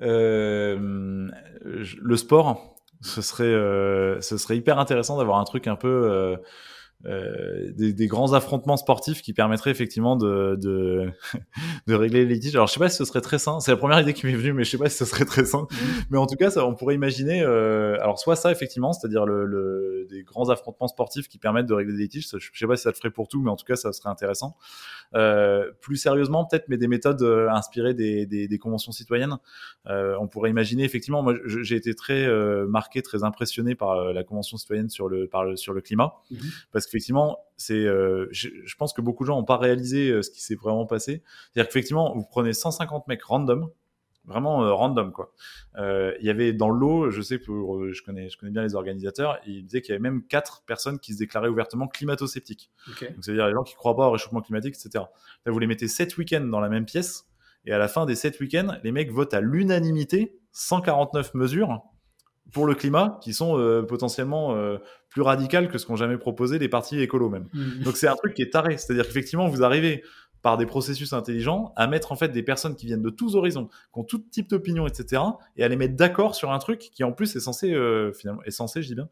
Le 0.00 1.30
sport, 2.16 2.74
ce 3.00 3.22
serait, 3.22 3.52
ce 4.20 4.38
serait 4.38 4.56
hyper 4.56 4.80
intéressant 4.80 5.18
d'avoir 5.18 5.38
un 5.38 5.44
truc 5.44 5.68
un 5.68 5.76
peu 5.76 6.36
euh, 7.04 7.70
des, 7.72 7.92
des, 7.92 8.06
grands 8.06 8.32
affrontements 8.32 8.78
sportifs 8.78 9.20
qui 9.20 9.34
permettraient 9.34 9.70
effectivement 9.70 10.16
de, 10.16 10.56
de, 10.60 11.12
de, 11.86 11.94
régler 11.94 12.24
les 12.24 12.34
litiges. 12.34 12.56
Alors 12.56 12.66
je 12.68 12.72
sais 12.72 12.80
pas 12.80 12.88
si 12.88 12.96
ce 12.96 13.04
serait 13.04 13.20
très 13.20 13.38
sain, 13.38 13.60
c'est 13.60 13.70
la 13.70 13.76
première 13.76 14.00
idée 14.00 14.14
qui 14.14 14.26
m'est 14.26 14.34
venue, 14.34 14.54
mais 14.54 14.64
je 14.64 14.70
sais 14.70 14.78
pas 14.78 14.88
si 14.88 14.96
ce 14.96 15.04
serait 15.04 15.26
très 15.26 15.44
sain. 15.44 15.68
Mm. 15.70 15.76
Mais 16.10 16.18
en 16.18 16.26
tout 16.26 16.36
cas, 16.36 16.50
ça, 16.50 16.66
on 16.66 16.74
pourrait 16.74 16.94
imaginer, 16.94 17.42
euh, 17.42 18.00
alors 18.00 18.18
soit 18.18 18.34
ça 18.34 18.50
effectivement, 18.50 18.92
c'est-à-dire 18.92 19.26
le, 19.26 19.44
le, 19.44 20.06
des 20.08 20.22
grands 20.22 20.48
affrontements 20.48 20.88
sportifs 20.88 21.28
qui 21.28 21.38
permettent 21.38 21.66
de 21.66 21.74
régler 21.74 21.92
des 21.92 22.02
litiges. 22.04 22.28
Je 22.32 22.58
sais 22.58 22.66
pas 22.66 22.76
si 22.76 22.84
ça 22.84 22.90
le 22.90 22.96
ferait 22.96 23.10
pour 23.10 23.28
tout, 23.28 23.42
mais 23.42 23.50
en 23.50 23.56
tout 23.56 23.66
cas, 23.66 23.76
ça 23.76 23.92
serait 23.92 24.10
intéressant. 24.10 24.56
Euh, 25.14 25.70
plus 25.80 25.96
sérieusement, 25.96 26.44
peut-être, 26.44 26.68
mais 26.68 26.76
des 26.76 26.88
méthodes 26.88 27.22
euh, 27.22 27.48
inspirées 27.50 27.94
des, 27.94 28.26
des, 28.26 28.48
des 28.48 28.58
conventions 28.58 28.92
citoyennes. 28.92 29.36
Euh, 29.86 30.16
on 30.20 30.28
pourrait 30.28 30.50
imaginer 30.50 30.84
effectivement. 30.84 31.22
Moi, 31.22 31.34
j'ai 31.46 31.76
été 31.76 31.94
très 31.94 32.26
marqué, 32.66 33.02
très 33.02 33.24
impressionné 33.24 33.74
par 33.74 34.12
la 34.12 34.24
convention 34.24 34.56
citoyenne 34.56 34.88
sur 34.88 35.08
le, 35.08 35.26
par 35.26 35.44
le, 35.44 35.56
sur 35.56 35.72
le 35.72 35.80
climat, 35.80 36.14
mm-hmm. 36.30 36.66
parce 36.72 36.86
qu'effectivement, 36.86 37.38
c'est, 37.56 37.84
je, 37.84 38.48
je, 38.64 38.76
pense 38.76 38.92
que 38.92 39.00
beaucoup 39.00 39.24
de 39.24 39.28
gens 39.28 39.36
n'ont 39.36 39.44
pas 39.44 39.56
réalisé 39.56 40.22
ce 40.22 40.30
qui 40.30 40.42
s'est 40.42 40.54
vraiment 40.54 40.86
passé. 40.86 41.22
C'est-à-dire 41.52 41.68
qu'effectivement, 41.68 42.14
vous 42.14 42.24
prenez 42.24 42.52
150 42.52 43.08
mecs 43.08 43.22
random 43.22 43.70
vraiment 44.26 44.64
euh, 44.64 44.72
random 44.72 45.12
quoi. 45.12 45.32
Euh, 45.76 46.14
il 46.20 46.26
y 46.26 46.30
avait 46.30 46.52
dans 46.52 46.68
l'eau, 46.68 47.10
je 47.10 47.22
sais 47.22 47.38
pour, 47.38 47.76
euh, 47.76 47.92
je 47.92 48.02
connais, 48.02 48.28
je 48.28 48.36
connais 48.36 48.52
bien 48.52 48.62
les 48.62 48.74
organisateurs, 48.74 49.38
ils 49.46 49.64
disaient 49.64 49.80
qu'il 49.80 49.92
y 49.92 49.94
avait 49.94 50.02
même 50.02 50.22
quatre 50.26 50.62
personnes 50.66 50.98
qui 50.98 51.14
se 51.14 51.18
déclaraient 51.18 51.48
ouvertement 51.48 51.86
climato-sceptiques. 51.86 52.70
Donc 52.86 53.16
c'est-à-dire 53.20 53.46
les 53.46 53.52
gens 53.52 53.62
qui 53.62 53.74
croient 53.74 53.96
pas 53.96 54.08
au 54.08 54.12
réchauffement 54.12 54.40
climatique, 54.40 54.74
etc. 54.74 55.04
Là, 55.44 55.52
vous 55.52 55.58
les 55.58 55.66
mettez 55.66 55.88
sept 55.88 56.16
week-ends 56.16 56.44
dans 56.44 56.60
la 56.60 56.68
même 56.68 56.84
pièce 56.84 57.26
et 57.64 57.72
à 57.72 57.78
la 57.78 57.88
fin 57.88 58.06
des 58.06 58.14
sept 58.14 58.38
week-ends, 58.40 58.76
les 58.84 58.92
mecs 58.92 59.10
votent 59.10 59.34
à 59.34 59.40
l'unanimité 59.40 60.38
149 60.52 61.34
mesures 61.34 61.82
pour 62.52 62.66
le 62.66 62.76
climat 62.76 63.18
qui 63.22 63.34
sont 63.34 63.84
potentiellement 63.88 64.56
plus 65.08 65.22
radicales 65.22 65.68
que 65.68 65.76
ce 65.76 65.84
qu'ont 65.84 65.96
jamais 65.96 66.16
proposé 66.16 66.60
les 66.60 66.68
partis 66.68 67.00
écolos 67.00 67.28
même. 67.28 67.48
Mmh. 67.52 67.82
Donc 67.82 67.96
c'est 67.96 68.06
un 68.06 68.14
truc 68.14 68.34
qui 68.34 68.42
est 68.42 68.52
taré, 68.52 68.78
c'est-à-dire 68.78 69.04
qu'effectivement 69.04 69.48
vous 69.48 69.64
arrivez 69.64 70.04
par 70.46 70.56
des 70.56 70.66
processus 70.66 71.12
intelligents, 71.12 71.72
à 71.74 71.88
mettre 71.88 72.12
en 72.12 72.14
fait 72.14 72.28
des 72.28 72.44
personnes 72.44 72.76
qui 72.76 72.86
viennent 72.86 73.02
de 73.02 73.10
tous 73.10 73.34
horizons, 73.34 73.66
qui 73.66 73.98
ont 73.98 74.04
tout 74.04 74.20
type 74.30 74.48
d'opinion, 74.48 74.86
etc., 74.86 75.20
et 75.56 75.64
à 75.64 75.68
les 75.68 75.74
mettre 75.74 75.96
d'accord 75.96 76.36
sur 76.36 76.52
un 76.52 76.58
truc 76.60 76.78
qui 76.78 77.02
en 77.02 77.10
plus 77.10 77.34
est 77.34 77.40
censé, 77.40 77.72
euh, 77.72 78.12
finalement, 78.12 78.44
est 78.44 78.52
censé, 78.52 78.80
je 78.80 78.86
dis 78.86 78.94
bien, 78.94 79.08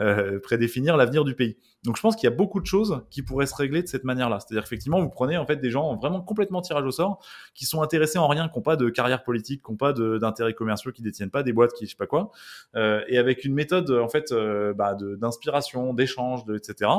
euh, 0.00 0.40
prédéfinir 0.40 0.96
l'avenir 0.96 1.24
du 1.24 1.34
pays. 1.34 1.58
Donc 1.84 1.96
je 1.96 2.00
pense 2.00 2.16
qu'il 2.16 2.24
y 2.24 2.32
a 2.32 2.34
beaucoup 2.34 2.58
de 2.58 2.66
choses 2.66 3.02
qui 3.10 3.20
pourraient 3.20 3.46
se 3.46 3.54
régler 3.54 3.82
de 3.82 3.86
cette 3.86 4.04
manière-là. 4.04 4.40
C'est-à-dire 4.40 4.62
effectivement, 4.62 4.98
vous 5.00 5.10
prenez 5.10 5.36
en 5.36 5.44
fait 5.44 5.56
des 5.56 5.70
gens 5.70 5.94
vraiment 5.96 6.22
complètement 6.22 6.62
tirage 6.62 6.84
au 6.84 6.90
sort, 6.90 7.22
qui 7.54 7.66
sont 7.66 7.82
intéressés 7.82 8.18
en 8.18 8.26
rien, 8.26 8.48
qui 8.48 8.58
n'ont 8.58 8.62
pas 8.62 8.76
de 8.76 8.88
carrière 8.88 9.22
politique, 9.22 9.62
qui 9.62 9.70
n'ont 9.70 9.76
pas 9.76 9.92
d'intérêts 9.92 10.54
commerciaux, 10.54 10.90
qui 10.90 11.02
détiennent 11.02 11.30
pas 11.30 11.42
des 11.42 11.52
boîtes, 11.52 11.74
qui 11.74 11.84
je 11.84 11.90
sais 11.90 11.96
pas 11.96 12.06
quoi, 12.06 12.30
euh, 12.76 13.02
et 13.08 13.18
avec 13.18 13.44
une 13.44 13.52
méthode 13.52 13.90
en 13.90 14.08
fait 14.08 14.32
euh, 14.32 14.72
bah, 14.72 14.96
d'inspiration, 14.98 15.92
d'échange, 15.92 16.44
etc., 16.54 16.90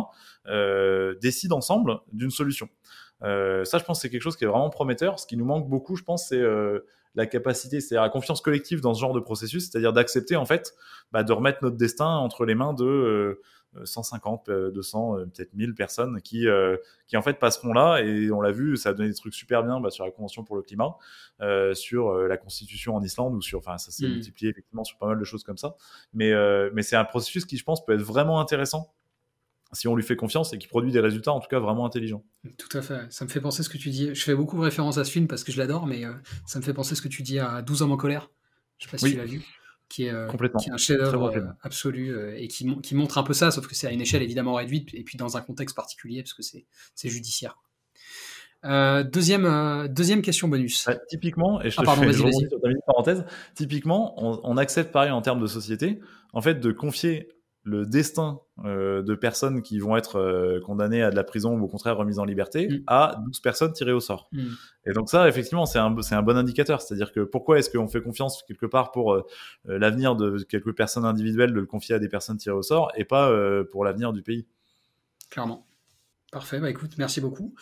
euh, 0.47 1.15
décident 1.21 1.57
ensemble 1.57 1.99
d'une 2.13 2.31
solution. 2.31 2.69
Euh, 3.23 3.65
ça, 3.65 3.77
je 3.77 3.83
pense, 3.83 4.01
c'est 4.01 4.09
quelque 4.09 4.21
chose 4.21 4.37
qui 4.37 4.43
est 4.43 4.47
vraiment 4.47 4.69
prometteur. 4.69 5.19
Ce 5.19 5.27
qui 5.27 5.37
nous 5.37 5.45
manque 5.45 5.67
beaucoup, 5.67 5.95
je 5.95 6.03
pense, 6.03 6.27
c'est 6.27 6.39
euh, 6.39 6.85
la 7.15 7.25
capacité, 7.25 7.81
c'est-à-dire 7.81 8.03
la 8.03 8.09
confiance 8.09 8.41
collective 8.41 8.81
dans 8.81 8.93
ce 8.93 9.01
genre 9.01 9.13
de 9.13 9.19
processus, 9.19 9.69
c'est-à-dire 9.69 9.93
d'accepter 9.93 10.35
en 10.35 10.45
fait 10.45 10.73
bah, 11.11 11.23
de 11.23 11.33
remettre 11.33 11.59
notre 11.63 11.75
destin 11.75 12.07
entre 12.07 12.45
les 12.45 12.55
mains 12.55 12.73
de 12.73 13.41
euh, 13.77 13.85
150, 13.85 14.49
200, 14.49 15.17
euh, 15.17 15.25
peut-être 15.25 15.53
1000 15.53 15.75
personnes 15.75 16.21
qui, 16.21 16.47
euh, 16.47 16.77
qui 17.07 17.17
en 17.17 17.21
fait 17.21 17.37
passeront 17.37 17.71
là 17.71 17.99
et 17.99 18.31
on 18.31 18.41
l'a 18.41 18.51
vu, 18.51 18.77
ça 18.77 18.89
a 18.89 18.93
donné 18.93 19.09
des 19.09 19.15
trucs 19.15 19.35
super 19.35 19.63
bien 19.63 19.79
bah, 19.79 19.91
sur 19.91 20.05
la 20.05 20.11
convention 20.11 20.43
pour 20.43 20.55
le 20.55 20.63
climat, 20.63 20.97
sur 21.73 22.13
la 22.13 22.37
constitution 22.37 22.95
en 22.95 23.03
Islande 23.03 23.35
ou 23.35 23.41
sur, 23.41 23.59
enfin 23.59 23.77
ça 23.77 23.91
s'est 23.91 24.07
mm. 24.07 24.13
multiplié 24.13 24.51
effectivement 24.51 24.83
sur 24.83 24.97
pas 24.97 25.07
mal 25.07 25.19
de 25.19 25.23
choses 25.23 25.43
comme 25.43 25.57
ça, 25.57 25.75
mais 26.13 26.33
mais 26.73 26.81
c'est 26.81 26.95
un 26.95 27.05
processus 27.05 27.45
qui 27.45 27.57
je 27.57 27.63
pense 27.63 27.85
peut 27.85 27.93
être 27.93 28.01
vraiment 28.01 28.39
intéressant 28.39 28.91
si 29.71 29.87
on 29.87 29.95
lui 29.95 30.03
fait 30.03 30.15
confiance 30.15 30.53
et 30.53 30.57
qui 30.57 30.67
produit 30.67 30.91
des 30.91 30.99
résultats 30.99 31.31
en 31.31 31.39
tout 31.39 31.47
cas 31.47 31.59
vraiment 31.59 31.85
intelligents. 31.85 32.23
Tout 32.57 32.77
à 32.77 32.81
fait. 32.81 33.01
Ça 33.11 33.25
me 33.25 33.29
fait 33.29 33.41
penser 33.41 33.63
ce 33.63 33.69
que 33.69 33.77
tu 33.77 33.89
dis. 33.89 34.13
Je 34.13 34.23
fais 34.23 34.35
beaucoup 34.35 34.57
de 34.57 34.61
références 34.61 34.97
à 34.97 35.03
ce 35.03 35.11
film 35.11 35.27
parce 35.27 35.43
que 35.43 35.51
je 35.51 35.57
l'adore, 35.57 35.85
mais 35.85 36.05
euh, 36.05 36.13
ça 36.45 36.59
me 36.59 36.63
fait 36.63 36.73
penser 36.73 36.95
ce 36.95 37.01
que 37.01 37.07
tu 37.07 37.21
dis 37.21 37.39
à 37.39 37.61
12 37.61 37.81
hommes 37.83 37.91
en 37.91 37.97
colère. 37.97 38.29
Je 38.77 38.85
sais 38.85 38.91
pas 38.91 38.97
si 38.97 39.11
tu 39.11 39.17
l'as 39.17 39.25
vu. 39.25 39.43
Qui 39.89 40.05
est, 40.05 40.11
euh, 40.11 40.27
qui 40.59 40.69
est 40.69 40.71
un 40.71 40.77
chef-d'œuvre 40.77 41.35
euh, 41.35 41.47
absolu 41.63 42.15
et 42.37 42.47
qui, 42.47 42.79
qui, 42.81 42.93
montre 42.93 43.17
un 43.17 43.23
peu 43.23 43.33
ça, 43.33 43.49
sauf 43.49 43.65
que 43.65 43.73
c'est 43.73 43.87
à 43.87 43.91
une 43.91 44.01
échelle 44.01 44.21
évidemment 44.21 44.53
réduite 44.53 44.93
et 44.93 45.03
puis 45.03 45.17
dans 45.17 45.35
un 45.35 45.41
contexte 45.41 45.75
particulier 45.75 46.21
parce 46.21 46.35
que 46.35 46.43
c'est 46.43 47.09
judiciaire. 47.09 47.57
deuxième, 48.63 49.87
deuxième 49.89 50.21
question 50.21 50.47
bonus. 50.47 50.87
typiquement, 51.09 51.59
et 51.63 51.71
je, 51.71 51.77
ah, 51.79 51.83
pardon, 51.85 52.03
fais, 52.03 52.13
je 52.13 52.85
parenthèse, 52.85 53.25
typiquement, 53.55 54.13
on, 54.23 54.39
on, 54.43 54.57
accepte 54.57 54.91
pareil 54.91 55.09
en 55.09 55.23
termes 55.23 55.41
de 55.41 55.47
société, 55.47 55.99
en 56.33 56.41
fait, 56.41 56.59
de 56.59 56.71
confier 56.71 57.27
le 57.63 57.85
destin 57.85 58.39
euh, 58.65 59.01
de 59.01 59.15
personnes 59.15 59.61
qui 59.61 59.79
vont 59.79 59.97
être 59.97 60.17
euh, 60.17 60.59
condamnées 60.61 61.03
à 61.03 61.11
de 61.11 61.15
la 61.15 61.23
prison 61.23 61.57
ou 61.57 61.63
au 61.63 61.67
contraire 61.67 61.97
remises 61.97 62.19
en 62.19 62.25
liberté 62.25 62.67
mm. 62.67 62.83
à 62.87 63.21
12 63.25 63.39
personnes 63.41 63.73
tirées 63.73 63.91
au 63.91 63.99
sort. 63.99 64.29
Mm. 64.31 64.47
Et 64.85 64.93
donc 64.93 65.09
ça, 65.09 65.27
effectivement, 65.27 65.65
c'est 65.65 65.79
un, 65.79 65.95
un 65.95 66.21
bon 66.21 66.37
indicateur. 66.37 66.81
C'est-à-dire 66.81 67.11
que 67.11 67.21
pourquoi 67.21 67.59
est-ce 67.59 67.69
qu'on 67.69 67.87
fait 67.87 68.01
confiance 68.01 68.43
quelque 68.43 68.65
part 68.65 68.91
pour 68.91 69.13
euh, 69.13 69.25
l'avenir 69.65 70.15
de 70.15 70.41
quelques 70.43 70.73
personnes 70.73 71.05
individuelles 71.05 71.53
de 71.53 71.59
le 71.59 71.65
confier 71.65 71.95
à 71.95 71.99
des 71.99 72.09
personnes 72.09 72.37
tirées 72.37 72.55
au 72.55 72.63
sort 72.63 72.91
et 72.95 73.05
pas 73.05 73.31
pour 73.71 73.83
l'avenir 73.83 74.13
du 74.13 74.21
pays? 74.21 74.47
Clairement. 75.29 75.67
Parfait. 76.31 76.59
Bah 76.59 76.69
écoute, 76.69 76.91
merci 76.97 77.21
beaucoup. 77.21 77.53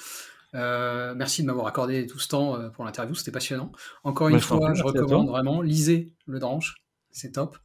merci 0.53 1.41
de 1.41 1.47
m'avoir 1.47 1.67
accordé 1.67 2.05
tout 2.05 2.19
ce 2.19 2.27
temps 2.27 2.69
pour 2.71 2.85
l'interview, 2.85 3.15
c'était 3.15 3.31
passionnant. 3.31 3.71
Encore 4.03 4.29
une 4.29 4.39
fois, 4.39 4.73
je 4.73 4.83
recommande 4.83 5.29
vraiment, 5.29 5.61
lisez 5.61 6.11
le 6.27 6.39
Dranche, 6.39 6.81
c'est 7.11 7.33
top. 7.33 7.57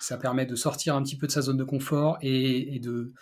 Ça 0.00 0.16
permet 0.16 0.46
de 0.46 0.54
sortir 0.54 0.94
un 0.94 1.02
petit 1.02 1.16
peu 1.16 1.26
de 1.26 1.32
sa 1.32 1.42
zone 1.42 1.56
de 1.56 1.64
confort 1.64 2.18
et, 2.22 2.80
de, 2.80 3.12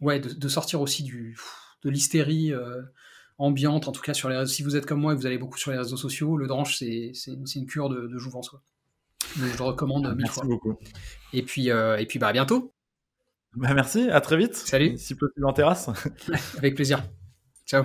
ouais, 0.00 0.20
de, 0.20 0.48
sortir 0.48 0.80
aussi 0.80 1.02
du, 1.02 1.36
de 1.82 1.90
l'hystérie 1.90 2.52
euh, 2.52 2.82
ambiante, 3.38 3.88
en 3.88 3.92
tout 3.92 4.00
cas 4.00 4.14
sur 4.14 4.28
les 4.28 4.46
Si 4.46 4.62
vous 4.62 4.76
êtes 4.76 4.86
comme 4.86 5.00
moi 5.00 5.12
et 5.12 5.16
vous 5.16 5.26
allez 5.26 5.38
beaucoup 5.38 5.58
sur 5.58 5.70
les 5.70 5.78
réseaux 5.78 5.96
sociaux, 5.96 6.36
le 6.36 6.46
dranche, 6.46 6.76
c'est 6.76 7.12
une, 7.26 7.44
une, 7.54 7.66
cure 7.66 7.88
de, 7.88 8.06
de 8.06 8.18
jouvence. 8.18 8.54
je 9.36 9.44
le 9.44 9.62
recommande 9.62 10.06
mille 10.08 10.16
Merci 10.18 10.34
fois. 10.40 10.44
beaucoup. 10.44 10.78
Et 11.32 11.42
puis, 11.42 11.68
et 11.68 12.06
puis 12.08 12.18
bah, 12.18 12.28
à 12.28 12.32
bientôt. 12.32 12.72
Bah, 13.54 13.74
merci, 13.74 14.08
à 14.10 14.20
très 14.20 14.36
vite. 14.36 14.54
Salut. 14.54 14.96
Si 14.98 15.14
possible 15.14 15.46
en 15.46 15.52
terrasse. 15.52 15.90
Avec 16.58 16.74
plaisir. 16.74 17.02
Ciao. 17.66 17.84